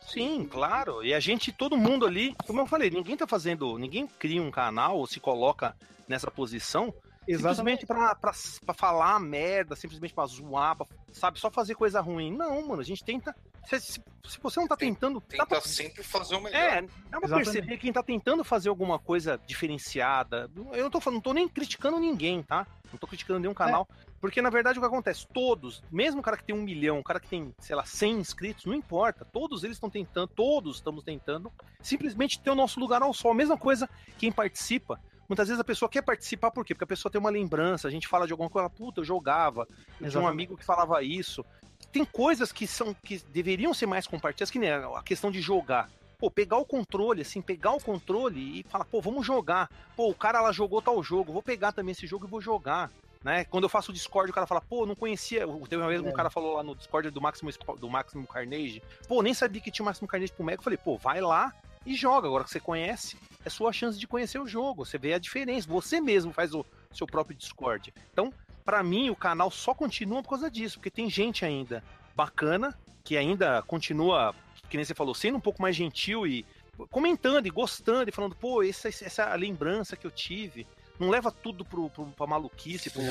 Sim, 0.07 0.45
claro. 0.45 1.05
E 1.05 1.15
a 1.15 1.21
gente, 1.21 1.53
todo 1.53 1.77
mundo 1.77 2.05
ali, 2.07 2.35
como 2.47 2.61
eu 2.61 2.67
falei, 2.67 2.91
ninguém 2.91 3.17
tá 3.17 3.27
fazendo, 3.27 3.79
ninguém 3.79 4.07
cria 4.07 4.43
um 4.43 4.51
canal 4.51 4.97
ou 4.99 5.07
se 5.07 5.21
coloca 5.21 5.77
nessa 6.09 6.31
posição 6.31 6.93
simplesmente 7.27 7.87
pra, 7.87 8.15
pra, 8.15 8.33
pra 8.65 8.75
falar 8.75 9.19
merda, 9.21 9.77
simplesmente 9.77 10.15
pra 10.15 10.27
zoar, 10.27 10.77
pra, 10.77 10.87
sabe, 11.13 11.39
só 11.39 11.51
fazer 11.51 11.75
coisa 11.75 12.01
ruim. 12.01 12.33
Não, 12.37 12.67
mano, 12.67 12.81
a 12.81 12.85
gente 12.85 13.05
tenta. 13.05 13.35
Se, 13.67 13.79
se- 13.79 14.03
se 14.27 14.41
você 14.43 14.59
não 14.61 14.67
tá 14.67 14.77
Tem- 14.77 14.93
tentando. 14.93 15.21
dá 15.21 15.27
Tenta 15.29 15.47
pra- 15.47 15.61
sempre 15.61 16.03
fazer 16.03 16.35
o 16.37 16.41
melhor. 16.41 16.57
É, 16.59 16.83
dá 16.83 16.89
pra 16.89 17.19
Exatamente. 17.25 17.45
perceber 17.45 17.77
quem 17.79 17.93
tá 17.93 18.03
tentando 18.03 18.43
fazer 18.43 18.69
alguma 18.69 18.99
coisa 18.99 19.39
diferenciada. 19.47 20.51
Eu 20.73 20.85
não 20.85 20.91
tô 20.91 21.01
falando, 21.01 21.17
não 21.17 21.23
tô 21.23 21.33
nem 21.33 21.49
criticando 21.49 21.99
ninguém, 21.99 22.43
tá? 22.43 22.67
Não 22.91 22.99
tô 22.99 23.07
criticando 23.07 23.39
nenhum 23.39 23.55
canal. 23.55 23.87
Porque, 24.21 24.43
na 24.43 24.51
verdade, 24.51 24.79
o 24.79 24.83
que 24.83 24.87
acontece? 24.89 25.27
Todos, 25.33 25.83
mesmo 25.91 26.21
o 26.21 26.23
cara 26.23 26.37
que 26.37 26.45
tem 26.45 26.55
um 26.55 26.63
milhão, 26.63 26.99
o 26.99 27.03
cara 27.05 27.19
que 27.21 27.29
tem, 27.29 27.55
sei 27.59 27.75
lá, 27.75 27.85
100 27.87 28.19
inscritos, 28.19 28.67
não 28.67 28.75
importa. 28.75 29.25
Todos 29.25 29.65
eles 29.65 29.77
estão 29.77 29.89
tentando, 29.89 30.27
todos 30.29 30.77
estamos 30.77 31.03
tentando 31.05 31.51
simplesmente 31.81 32.39
ter 32.41 32.51
o 32.51 32.55
nosso 32.55 32.79
lugar 32.81 33.03
ao 33.03 33.15
sol. 33.15 33.33
Mesma 33.35 33.57
coisa 33.57 33.89
quem 34.19 34.31
participa. 34.33 35.01
Muitas 35.31 35.47
vezes 35.47 35.61
a 35.61 35.65
pessoa 35.65 35.89
quer 35.89 36.03
participar, 36.03 36.51
por 36.51 36.65
quê? 36.65 36.75
Porque 36.75 36.83
a 36.83 36.87
pessoa 36.89 37.13
tem 37.13 37.21
uma 37.21 37.31
lembrança, 37.31 37.87
a 37.87 37.91
gente 37.91 38.09
fala 38.09 38.27
de 38.27 38.33
alguma 38.33 38.51
coisa, 38.51 38.69
puta, 38.69 38.99
eu 38.99 39.05
jogava, 39.05 39.65
tinha 39.65 39.79
um 40.01 40.07
Exatamente. 40.09 40.33
amigo 40.33 40.57
que 40.57 40.65
falava 40.65 41.01
isso. 41.05 41.45
Tem 41.93 42.05
coisas 42.05 42.51
que 42.51 42.67
são 42.67 42.93
que 42.93 43.19
deveriam 43.33 43.73
ser 43.73 43.87
mais 43.87 44.09
compartilhadas, 44.09 44.51
que 44.51 44.59
nem 44.59 44.73
a 44.73 45.03
questão 45.05 45.31
de 45.31 45.41
jogar. 45.41 45.89
Pô, 46.19 46.33
pegar 46.33 46.57
o 46.57 46.65
controle, 46.65 47.23
assim, 47.23 47.41
pegar 47.41 47.71
o 47.71 47.81
controle 47.81 48.59
e 48.59 48.65
falar, 48.65 48.85
pô, 48.87 49.01
vamos 49.01 49.25
jogar. 49.25 49.71
Pô, 49.95 50.11
o 50.11 50.15
cara 50.17 50.41
lá 50.41 50.51
jogou 50.51 50.83
tal 50.83 51.01
jogo, 51.01 51.33
vou 51.33 51.43
pegar 51.45 51.71
também 51.71 51.93
esse 51.93 52.09
jogo 52.09 52.27
e 52.27 52.29
vou 52.29 52.41
jogar. 52.41 52.91
Né? 53.23 53.45
Quando 53.45 53.65
eu 53.65 53.71
faço 53.71 53.93
o 53.93 53.95
Discord, 53.95 54.33
o 54.33 54.35
cara 54.35 54.49
fala, 54.49 54.61
pô, 54.61 54.85
não 54.85 54.97
conhecia. 54.97 55.47
Teve 55.69 55.81
uma 55.81 55.89
vez 55.89 56.01
um 56.03 56.09
É. 56.09 56.13
cara 56.13 56.29
falou 56.29 56.57
lá 56.57 56.65
no 56.65 56.75
Discord 56.75 57.09
do 57.11 57.21
Máximo, 57.21 57.53
do 57.79 57.89
Máximo 57.89 58.27
Carnage, 58.27 58.83
pô, 59.07 59.23
nem 59.23 59.33
sabia 59.33 59.61
que 59.61 59.71
tinha 59.71 59.85
o 59.85 59.87
Máximo 59.87 60.09
Carnage 60.09 60.33
pro 60.33 60.45
Mega. 60.45 60.59
Eu 60.59 60.65
falei, 60.65 60.77
pô, 60.77 60.99
vai 60.99 61.21
lá 61.21 61.55
e 61.85 61.95
joga. 61.95 62.29
Agora 62.29 62.45
que 62.45 62.51
você 62.51 62.61
conhece, 62.61 63.17
é 63.45 63.51
sua 63.51 63.73
chance 63.73 63.99
de 63.99 64.07
conhecer 64.07 64.39
o 64.39 64.47
jogo. 64.47 64.85
Você 64.85 64.99
vê 64.99 65.15
a 65.15 65.19
diferença. 65.19 65.69
Você 65.69 66.01
mesmo 66.01 66.33
faz 66.33 66.55
o 66.55 66.65
seu 66.93 67.07
próprio 67.07 67.37
Discord. 67.37 67.93
Então, 68.13 68.33
pra 68.65 68.83
mim, 68.83 69.11
o 69.11 69.17
canal 69.17 69.51
só 69.51 69.75
continua 69.75 70.23
por 70.23 70.31
causa 70.31 70.51
disso, 70.51 70.79
porque 70.79 70.91
tem 70.91 71.09
gente 71.09 71.45
ainda 71.45 71.83
bacana 72.15 72.79
que 73.03 73.17
ainda 73.17 73.63
continua, 73.63 74.35
que 74.69 74.77
nem 74.77 74.85
você 74.85 74.95
falou, 74.95 75.15
sendo 75.15 75.39
um 75.39 75.41
pouco 75.41 75.63
mais 75.63 75.75
gentil 75.75 76.27
e 76.27 76.45
comentando 76.91 77.47
e 77.47 77.51
gostando 77.51 78.09
e 78.09 78.13
falando, 78.13 78.37
pô, 78.37 78.63
essa, 78.63 78.89
essa 78.89 79.35
lembrança 79.35 79.97
que 79.97 80.07
eu 80.07 80.11
tive. 80.11 80.67
Não 80.99 81.09
leva 81.09 81.33
tudo 81.33 81.65
pro, 81.65 81.89
pro, 81.89 82.07
pra 82.07 82.27
maluquice, 82.27 82.91
pro, 82.91 83.03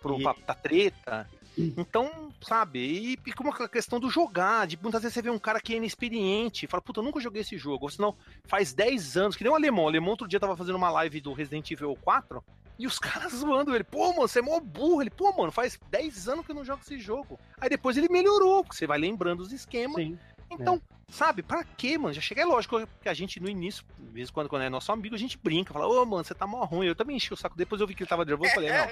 pro, 0.00 0.22
pra, 0.22 0.34
pra 0.34 0.54
treta. 0.54 1.28
Então, 1.58 2.30
sabe, 2.40 3.18
e, 3.24 3.32
como 3.32 3.50
a 3.50 3.68
questão 3.68 3.98
do 3.98 4.10
jogar, 4.10 4.66
de 4.66 4.76
muitas 4.76 5.02
vezes 5.02 5.14
você 5.14 5.22
vê 5.22 5.30
um 5.30 5.38
cara 5.38 5.60
que 5.60 5.72
é 5.72 5.76
inexperiente 5.76 6.66
fala, 6.66 6.82
puta, 6.82 7.00
eu 7.00 7.04
nunca 7.04 7.20
joguei 7.20 7.42
esse 7.42 7.56
jogo. 7.56 7.86
Ou 7.86 7.90
senão, 7.90 8.14
faz 8.44 8.72
10 8.72 9.16
anos, 9.16 9.36
que 9.36 9.42
nem 9.42 9.52
o 9.52 9.56
Alemão. 9.56 9.84
O 9.84 9.88
Alemão 9.88 10.10
outro 10.10 10.28
dia 10.28 10.40
tava 10.40 10.56
fazendo 10.56 10.76
uma 10.76 10.90
live 10.90 11.20
do 11.20 11.32
Resident 11.32 11.70
Evil 11.70 11.96
4 12.02 12.44
e 12.78 12.86
os 12.86 12.98
caras 13.00 13.32
zoando 13.32 13.74
ele, 13.74 13.84
pô, 13.84 14.08
mano, 14.08 14.28
você 14.28 14.40
é 14.40 14.42
mó 14.42 14.60
burro. 14.60 15.02
Ele, 15.02 15.10
pô, 15.10 15.32
mano, 15.32 15.50
faz 15.50 15.78
10 15.90 16.28
anos 16.28 16.44
que 16.44 16.52
eu 16.52 16.56
não 16.56 16.64
jogo 16.64 16.82
esse 16.84 16.98
jogo. 16.98 17.38
Aí 17.58 17.68
depois 17.68 17.96
ele 17.96 18.08
melhorou, 18.08 18.62
porque 18.62 18.76
você 18.76 18.86
vai 18.86 18.98
lembrando 18.98 19.40
os 19.40 19.52
esquemas. 19.52 19.96
Sim. 19.96 20.18
Então, 20.50 20.80
sabe, 21.08 21.42
pra 21.42 21.64
quê, 21.64 21.98
mano? 21.98 22.14
Já 22.14 22.20
chega, 22.20 22.42
é 22.42 22.44
lógico 22.44 22.86
que 23.02 23.08
a 23.08 23.14
gente 23.14 23.40
no 23.40 23.48
início, 23.48 23.84
mesmo 24.12 24.32
quando, 24.32 24.48
quando 24.48 24.62
é 24.62 24.68
nosso 24.70 24.90
amigo, 24.92 25.14
a 25.14 25.18
gente 25.18 25.36
brinca, 25.36 25.72
fala, 25.72 25.86
ô, 25.86 26.04
mano, 26.06 26.24
você 26.24 26.34
tá 26.34 26.46
mó 26.46 26.64
ruim. 26.64 26.86
Eu 26.86 26.94
também 26.94 27.16
enchi 27.16 27.32
o 27.32 27.36
saco. 27.36 27.56
Depois 27.56 27.80
eu 27.80 27.86
vi 27.86 27.94
que 27.94 28.02
ele 28.02 28.08
tava 28.08 28.24
nervoso, 28.24 28.50
eu 28.50 28.54
falei, 28.54 28.70
não, 28.70 28.86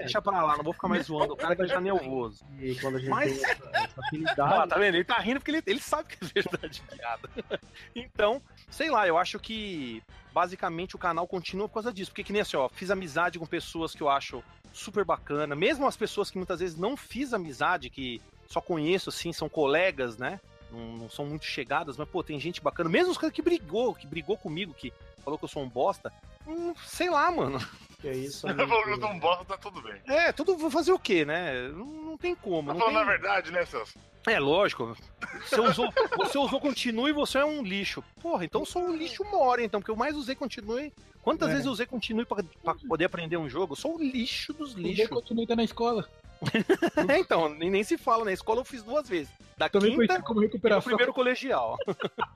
deixa 0.00 0.20
pra 0.22 0.42
lá, 0.44 0.56
não 0.56 0.64
vou 0.64 0.72
ficar 0.72 0.88
mais 0.88 1.06
zoando. 1.06 1.32
O 1.32 1.36
cara 1.36 1.56
que 1.56 1.66
já 1.66 1.80
nervoso. 1.80 2.44
E 2.60 2.74
quando 2.76 2.96
a 2.96 2.98
gente 3.00 3.10
Mas- 3.10 3.42
essa, 3.42 3.70
essa 3.72 3.94
Ah, 3.98 4.06
afinidade. 4.06 4.68
tá 4.68 4.78
vendo? 4.78 4.94
Ele 4.94 5.04
tá 5.04 5.18
rindo 5.18 5.40
porque 5.40 5.50
ele, 5.50 5.62
ele 5.66 5.80
sabe 5.80 6.08
que 6.16 6.24
é 6.24 6.28
verdade 6.42 6.82
piada. 6.94 7.28
Então, 7.94 8.40
sei 8.70 8.90
lá, 8.90 9.06
eu 9.08 9.16
acho 9.18 9.38
que 9.38 10.02
basicamente 10.32 10.94
o 10.94 10.98
canal 10.98 11.26
continua 11.26 11.68
por 11.68 11.74
causa 11.74 11.92
disso. 11.92 12.10
Porque 12.10 12.24
que 12.24 12.32
nem 12.32 12.42
assim, 12.42 12.56
ó, 12.56 12.68
fiz 12.68 12.90
amizade 12.90 13.38
com 13.38 13.46
pessoas 13.46 13.94
que 13.94 14.02
eu 14.02 14.08
acho 14.08 14.42
super 14.72 15.04
bacana. 15.04 15.54
Mesmo 15.56 15.86
as 15.86 15.96
pessoas 15.96 16.30
que 16.30 16.36
muitas 16.38 16.60
vezes 16.60 16.76
não 16.78 16.96
fiz 16.96 17.32
amizade, 17.34 17.90
que 17.90 18.20
só 18.46 18.60
conheço, 18.60 19.10
assim, 19.10 19.32
são 19.32 19.48
colegas, 19.48 20.16
né? 20.16 20.40
Não, 20.70 20.96
não 20.98 21.10
são 21.10 21.24
muito 21.26 21.44
chegadas, 21.44 21.96
mas, 21.96 22.08
pô, 22.08 22.22
tem 22.22 22.38
gente 22.38 22.60
bacana. 22.60 22.90
Mesmo 22.90 23.10
os 23.12 23.18
caras 23.18 23.34
que 23.34 23.42
brigou, 23.42 23.94
que 23.94 24.06
brigou 24.06 24.36
comigo, 24.36 24.74
que 24.74 24.92
falou 25.24 25.38
que 25.38 25.44
eu 25.44 25.48
sou 25.48 25.62
um 25.62 25.68
bosta. 25.68 26.12
Hum, 26.46 26.74
sei 26.86 27.08
lá, 27.10 27.30
mano. 27.30 27.58
Que 28.00 28.08
é 28.08 28.16
isso. 28.16 28.46
For 28.46 28.50
eu 28.90 28.96
não 28.98 29.18
bosta, 29.18 29.44
tá 29.44 29.56
tudo 29.56 29.80
bem. 29.82 30.00
É, 30.06 30.32
tudo 30.32 30.56
vou 30.56 30.70
fazer 30.70 30.92
o 30.92 30.98
quê, 30.98 31.24
né? 31.24 31.68
Não, 31.68 31.86
não 31.86 32.16
tem 32.18 32.34
como. 32.34 32.68
Tá 32.68 32.74
Não 32.74 32.80
falando 32.80 32.94
tem... 32.94 33.02
a 33.02 33.06
verdade, 33.06 33.50
né, 33.50 33.64
Celso? 33.64 33.98
É, 34.26 34.38
lógico. 34.38 34.94
Você 35.48 35.60
usou, 35.60 35.92
você 36.16 36.38
usou 36.38 36.60
continue 36.60 37.10
e 37.10 37.14
você 37.14 37.38
é 37.38 37.44
um 37.44 37.62
lixo. 37.62 38.04
Porra, 38.20 38.44
então 38.44 38.60
eu 38.62 38.66
sou 38.66 38.82
um 38.82 38.94
lixo 38.94 39.22
uma 39.22 39.38
hora, 39.38 39.62
então, 39.62 39.80
porque 39.80 39.90
eu 39.90 39.96
mais 39.96 40.14
usei 40.16 40.34
continue. 40.34 40.92
Quantas 41.22 41.48
É. 41.48 41.52
vezes 41.52 41.66
eu 41.66 41.72
usei 41.72 41.86
continue 41.86 42.24
pra, 42.26 42.42
pra 42.62 42.74
poder 42.74 43.06
aprender 43.06 43.36
um 43.36 43.48
jogo? 43.48 43.72
Eu 43.72 43.76
sou 43.76 43.96
o 43.96 44.02
lixo 44.02 44.52
dos 44.52 44.74
Eu 44.74 44.82
lixos. 44.82 45.08
continuei 45.08 45.46
tá 45.46 45.56
na 45.56 45.64
escola. 45.64 46.06
É, 47.08 47.18
então, 47.18 47.48
nem, 47.48 47.70
nem 47.70 47.82
se 47.84 47.96
fala. 47.98 48.24
Na 48.24 48.32
escola 48.32 48.60
eu 48.60 48.64
fiz 48.64 48.82
duas 48.82 49.08
vezes. 49.08 49.32
Da 49.56 49.68
Também 49.68 49.96
quinta 49.98 50.22
como 50.22 50.40
e 50.40 50.42
no 50.44 50.46
recuperação. 50.48 50.82
primeiro 50.82 51.12
colegial. 51.12 51.76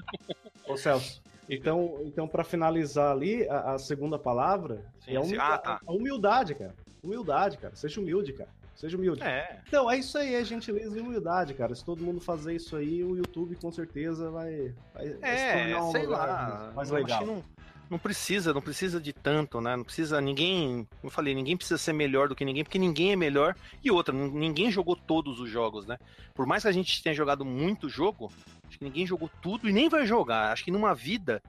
Ô 0.67 0.77
Celso, 0.77 1.21
então, 1.49 2.01
então 2.05 2.27
para 2.29 2.45
finalizar 2.45 3.13
ali, 3.13 3.49
a, 3.49 3.73
a 3.75 3.79
segunda 3.79 4.19
palavra 4.19 4.85
Sim, 5.05 5.13
é 5.13 5.17
a 5.17 5.21
humildade, 5.21 5.53
Ah, 5.53 5.59
tá. 5.59 5.81
a 5.87 5.93
humildade, 5.93 6.55
cara. 6.55 6.75
Humildade, 7.03 7.59
cara. 7.59 7.75
Seja 7.75 8.01
humilde, 8.01 8.33
cara. 8.33 8.49
Seja 8.77 8.97
humilde. 8.97 9.23
É. 9.23 9.61
Então, 9.69 9.89
é 9.91 9.97
isso 9.99 10.17
aí, 10.19 10.35
é 10.35 10.45
gentileza 10.45 10.97
e 10.97 11.01
humildade, 11.01 11.55
cara. 11.55 11.75
Se 11.75 11.85
todo 11.85 12.03
mundo 12.03 12.21
fazer 12.21 12.55
isso 12.55 12.75
aí, 12.77 13.05
o 13.05 13.17
YouTube 13.17 13.55
com 13.57 13.71
certeza 13.71 14.31
vai, 14.31 14.73
vai, 14.95 15.09
vai 15.15 15.37
se 15.37 15.43
É, 15.45 15.53
tornar 15.73 15.85
um 15.85 15.91
sei 15.93 16.03
lugar 16.07 16.27
lá. 16.27 16.73
mais 16.75 16.91
legal. 16.91 17.19
que 17.21 17.25
não, 17.25 17.45
não 17.93 17.99
precisa, 17.99 18.55
não 18.55 18.63
precisa 18.63 18.99
de 18.99 19.13
tanto, 19.13 19.61
né? 19.61 19.77
Não 19.77 19.85
precisa 19.85 20.19
ninguém. 20.19 20.89
Eu 21.05 21.11
falei, 21.11 21.35
ninguém 21.35 21.57
precisa 21.59 21.77
ser 21.77 21.93
melhor 21.93 22.27
do 22.27 22.35
que 22.35 22.43
ninguém, 22.45 22.65
porque 22.65 22.79
ninguém 22.79 23.13
é 23.13 23.17
melhor. 23.17 23.55
E 23.85 23.91
outra, 23.91 24.15
nin- 24.15 24.31
ninguém 24.31 24.71
jogou 24.73 24.97
todos 24.97 25.39
os 25.39 25.51
jogos, 25.51 25.87
né? 25.87 25.99
Por 26.35 26.47
mais 26.47 26.63
que 26.63 26.69
a 26.69 26.73
gente 26.73 27.03
tenha 27.03 27.15
jogado 27.15 27.45
muito 27.45 27.91
jogo, 27.91 28.33
acho 28.67 28.79
que 28.79 28.85
ninguém 28.85 29.07
jogou 29.07 29.31
tudo 29.43 29.69
e 29.69 29.73
nem 29.73 29.91
vai 29.91 30.07
jogar. 30.07 30.53
Acho 30.53 30.65
que 30.65 30.71
numa 30.71 30.95
vida. 30.95 31.43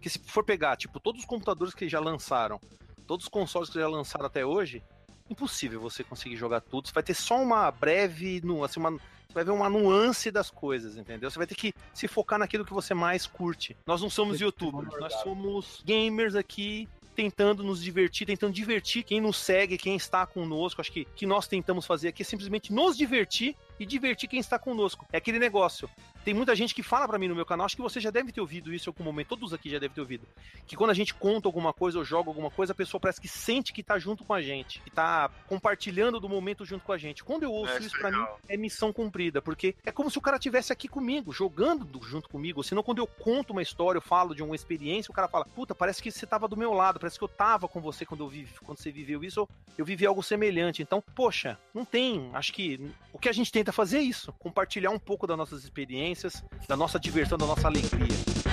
Que 0.00 0.10
se 0.10 0.18
for 0.18 0.44
pegar, 0.44 0.76
tipo, 0.76 0.98
todos 0.98 1.20
os 1.20 1.26
computadores 1.26 1.72
que 1.72 1.88
já 1.88 2.00
lançaram, 2.00 2.60
todos 3.06 3.24
os 3.26 3.30
consoles 3.30 3.70
que 3.70 3.78
já 3.78 3.88
lançaram 3.88 4.26
até 4.26 4.44
hoje, 4.44 4.82
impossível 5.30 5.80
você 5.80 6.02
conseguir 6.02 6.36
jogar 6.36 6.60
tudo. 6.60 6.88
Você 6.88 6.92
vai 6.92 7.04
ter 7.04 7.14
só 7.14 7.40
uma 7.40 7.70
breve, 7.70 8.42
assim, 8.64 8.80
uma, 8.80 8.98
vai 9.34 9.44
ver 9.44 9.50
uma 9.50 9.68
nuance 9.68 10.30
das 10.30 10.50
coisas, 10.50 10.96
entendeu? 10.96 11.30
Você 11.30 11.38
vai 11.38 11.46
ter 11.46 11.56
que 11.56 11.74
se 11.92 12.06
focar 12.06 12.38
naquilo 12.38 12.64
que 12.64 12.72
você 12.72 12.94
mais 12.94 13.26
curte. 13.26 13.76
Nós 13.84 14.00
não 14.00 14.08
somos 14.08 14.40
youtubers, 14.40 14.88
nós 15.00 15.12
somos 15.14 15.82
gamers 15.84 16.36
aqui 16.36 16.88
tentando 17.14 17.62
nos 17.62 17.82
divertir, 17.82 18.26
tentando 18.26 18.52
divertir 18.52 19.02
quem 19.02 19.20
nos 19.20 19.36
segue, 19.36 19.78
quem 19.78 19.96
está 19.96 20.26
conosco. 20.26 20.80
Acho 20.80 20.92
que 20.92 21.04
que 21.16 21.26
nós 21.26 21.46
tentamos 21.46 21.86
fazer 21.86 22.08
aqui 22.08 22.22
é 22.22 22.24
simplesmente 22.24 22.72
nos 22.72 22.96
divertir 22.96 23.56
e 23.78 23.86
divertir 23.86 24.28
quem 24.28 24.38
está 24.40 24.58
conosco. 24.58 25.06
É 25.12 25.16
aquele 25.18 25.38
negócio. 25.38 25.88
Tem 26.24 26.32
muita 26.32 26.54
gente 26.56 26.74
que 26.74 26.82
fala 26.82 27.06
para 27.06 27.18
mim 27.18 27.28
no 27.28 27.34
meu 27.34 27.44
canal, 27.44 27.66
acho 27.66 27.76
que 27.76 27.82
você 27.82 28.00
já 28.00 28.10
deve 28.10 28.32
ter 28.32 28.40
ouvido 28.40 28.72
isso 28.72 28.88
em 28.88 28.90
algum 28.90 29.04
momento, 29.04 29.28
todos 29.28 29.52
aqui 29.52 29.68
já 29.68 29.78
devem 29.78 29.94
ter 29.94 30.00
ouvido. 30.00 30.26
Que 30.66 30.74
quando 30.74 30.90
a 30.90 30.94
gente 30.94 31.12
conta 31.14 31.46
alguma 31.48 31.72
coisa 31.72 31.98
ou 31.98 32.04
joga 32.04 32.30
alguma 32.30 32.50
coisa, 32.50 32.72
a 32.72 32.74
pessoa 32.74 32.98
parece 33.00 33.20
que 33.20 33.28
sente 33.28 33.72
que 33.74 33.82
tá 33.82 33.98
junto 33.98 34.24
com 34.24 34.32
a 34.32 34.40
gente, 34.40 34.80
que 34.80 34.90
tá 34.90 35.30
compartilhando 35.46 36.18
do 36.18 36.28
momento 36.28 36.64
junto 36.64 36.84
com 36.84 36.92
a 36.92 36.98
gente. 36.98 37.22
Quando 37.22 37.42
eu 37.42 37.52
ouço 37.52 37.74
É, 37.74 37.78
isso 37.78 37.96
é 37.96 37.98
para 38.00 38.10
mim, 38.10 38.24
é 38.48 38.56
missão 38.56 38.92
cumprida, 38.92 39.42
porque 39.42 39.74
é 39.84 39.92
como 39.92 40.10
se 40.10 40.16
o 40.18 40.20
cara 40.20 40.38
tivesse 40.38 40.72
aqui 40.72 40.88
comigo, 40.88 41.32
jogando 41.32 41.84
do- 41.84 42.02
junto 42.02 42.28
comigo. 42.28 42.62
Senão, 42.64 42.82
quando 42.82 42.98
eu 42.98 43.06
conto 43.06 43.50
uma 43.52 43.62
história, 43.62 43.98
eu 43.98 44.02
falo 44.02 44.34
de 44.34 44.42
uma 44.42 44.54
experiência, 44.54 45.10
o 45.10 45.14
cara 45.14 45.28
fala: 45.28 45.44
Puta, 45.44 45.74
parece 45.74 46.02
que 46.02 46.10
você 46.10 46.26
tava 46.26 46.48
do 46.48 46.56
meu 46.56 46.72
lado, 46.72 46.98
parece 46.98 47.18
que 47.18 47.24
eu 47.24 47.28
tava 47.28 47.68
com 47.68 47.80
você 47.80 48.04
quando 48.06 48.24
eu 48.24 48.28
vivi, 48.28 48.52
quando 48.64 48.78
você 48.78 48.90
viveu 48.90 49.22
isso, 49.22 49.48
eu, 49.76 49.84
vivi 49.84 50.06
algo 50.06 50.22
semelhante. 50.22 50.82
Então, 50.82 51.02
poxa, 51.14 51.58
não 51.74 51.84
tem. 51.84 52.30
Acho 52.32 52.52
que 52.52 52.80
o 53.12 53.18
que 53.18 53.28
a 53.28 53.32
gente 53.32 53.52
tenta 53.64 53.72
fazer 53.72 54.00
isso: 54.00 54.32
compartilhar 54.38 54.90
um 54.90 54.98
pouco 54.98 55.26
das 55.26 55.38
nossas 55.38 55.64
experiências, 55.64 56.44
da 56.68 56.76
nossa 56.76 57.00
diversão, 57.00 57.38
da 57.38 57.46
nossa 57.46 57.66
alegria. 57.66 58.43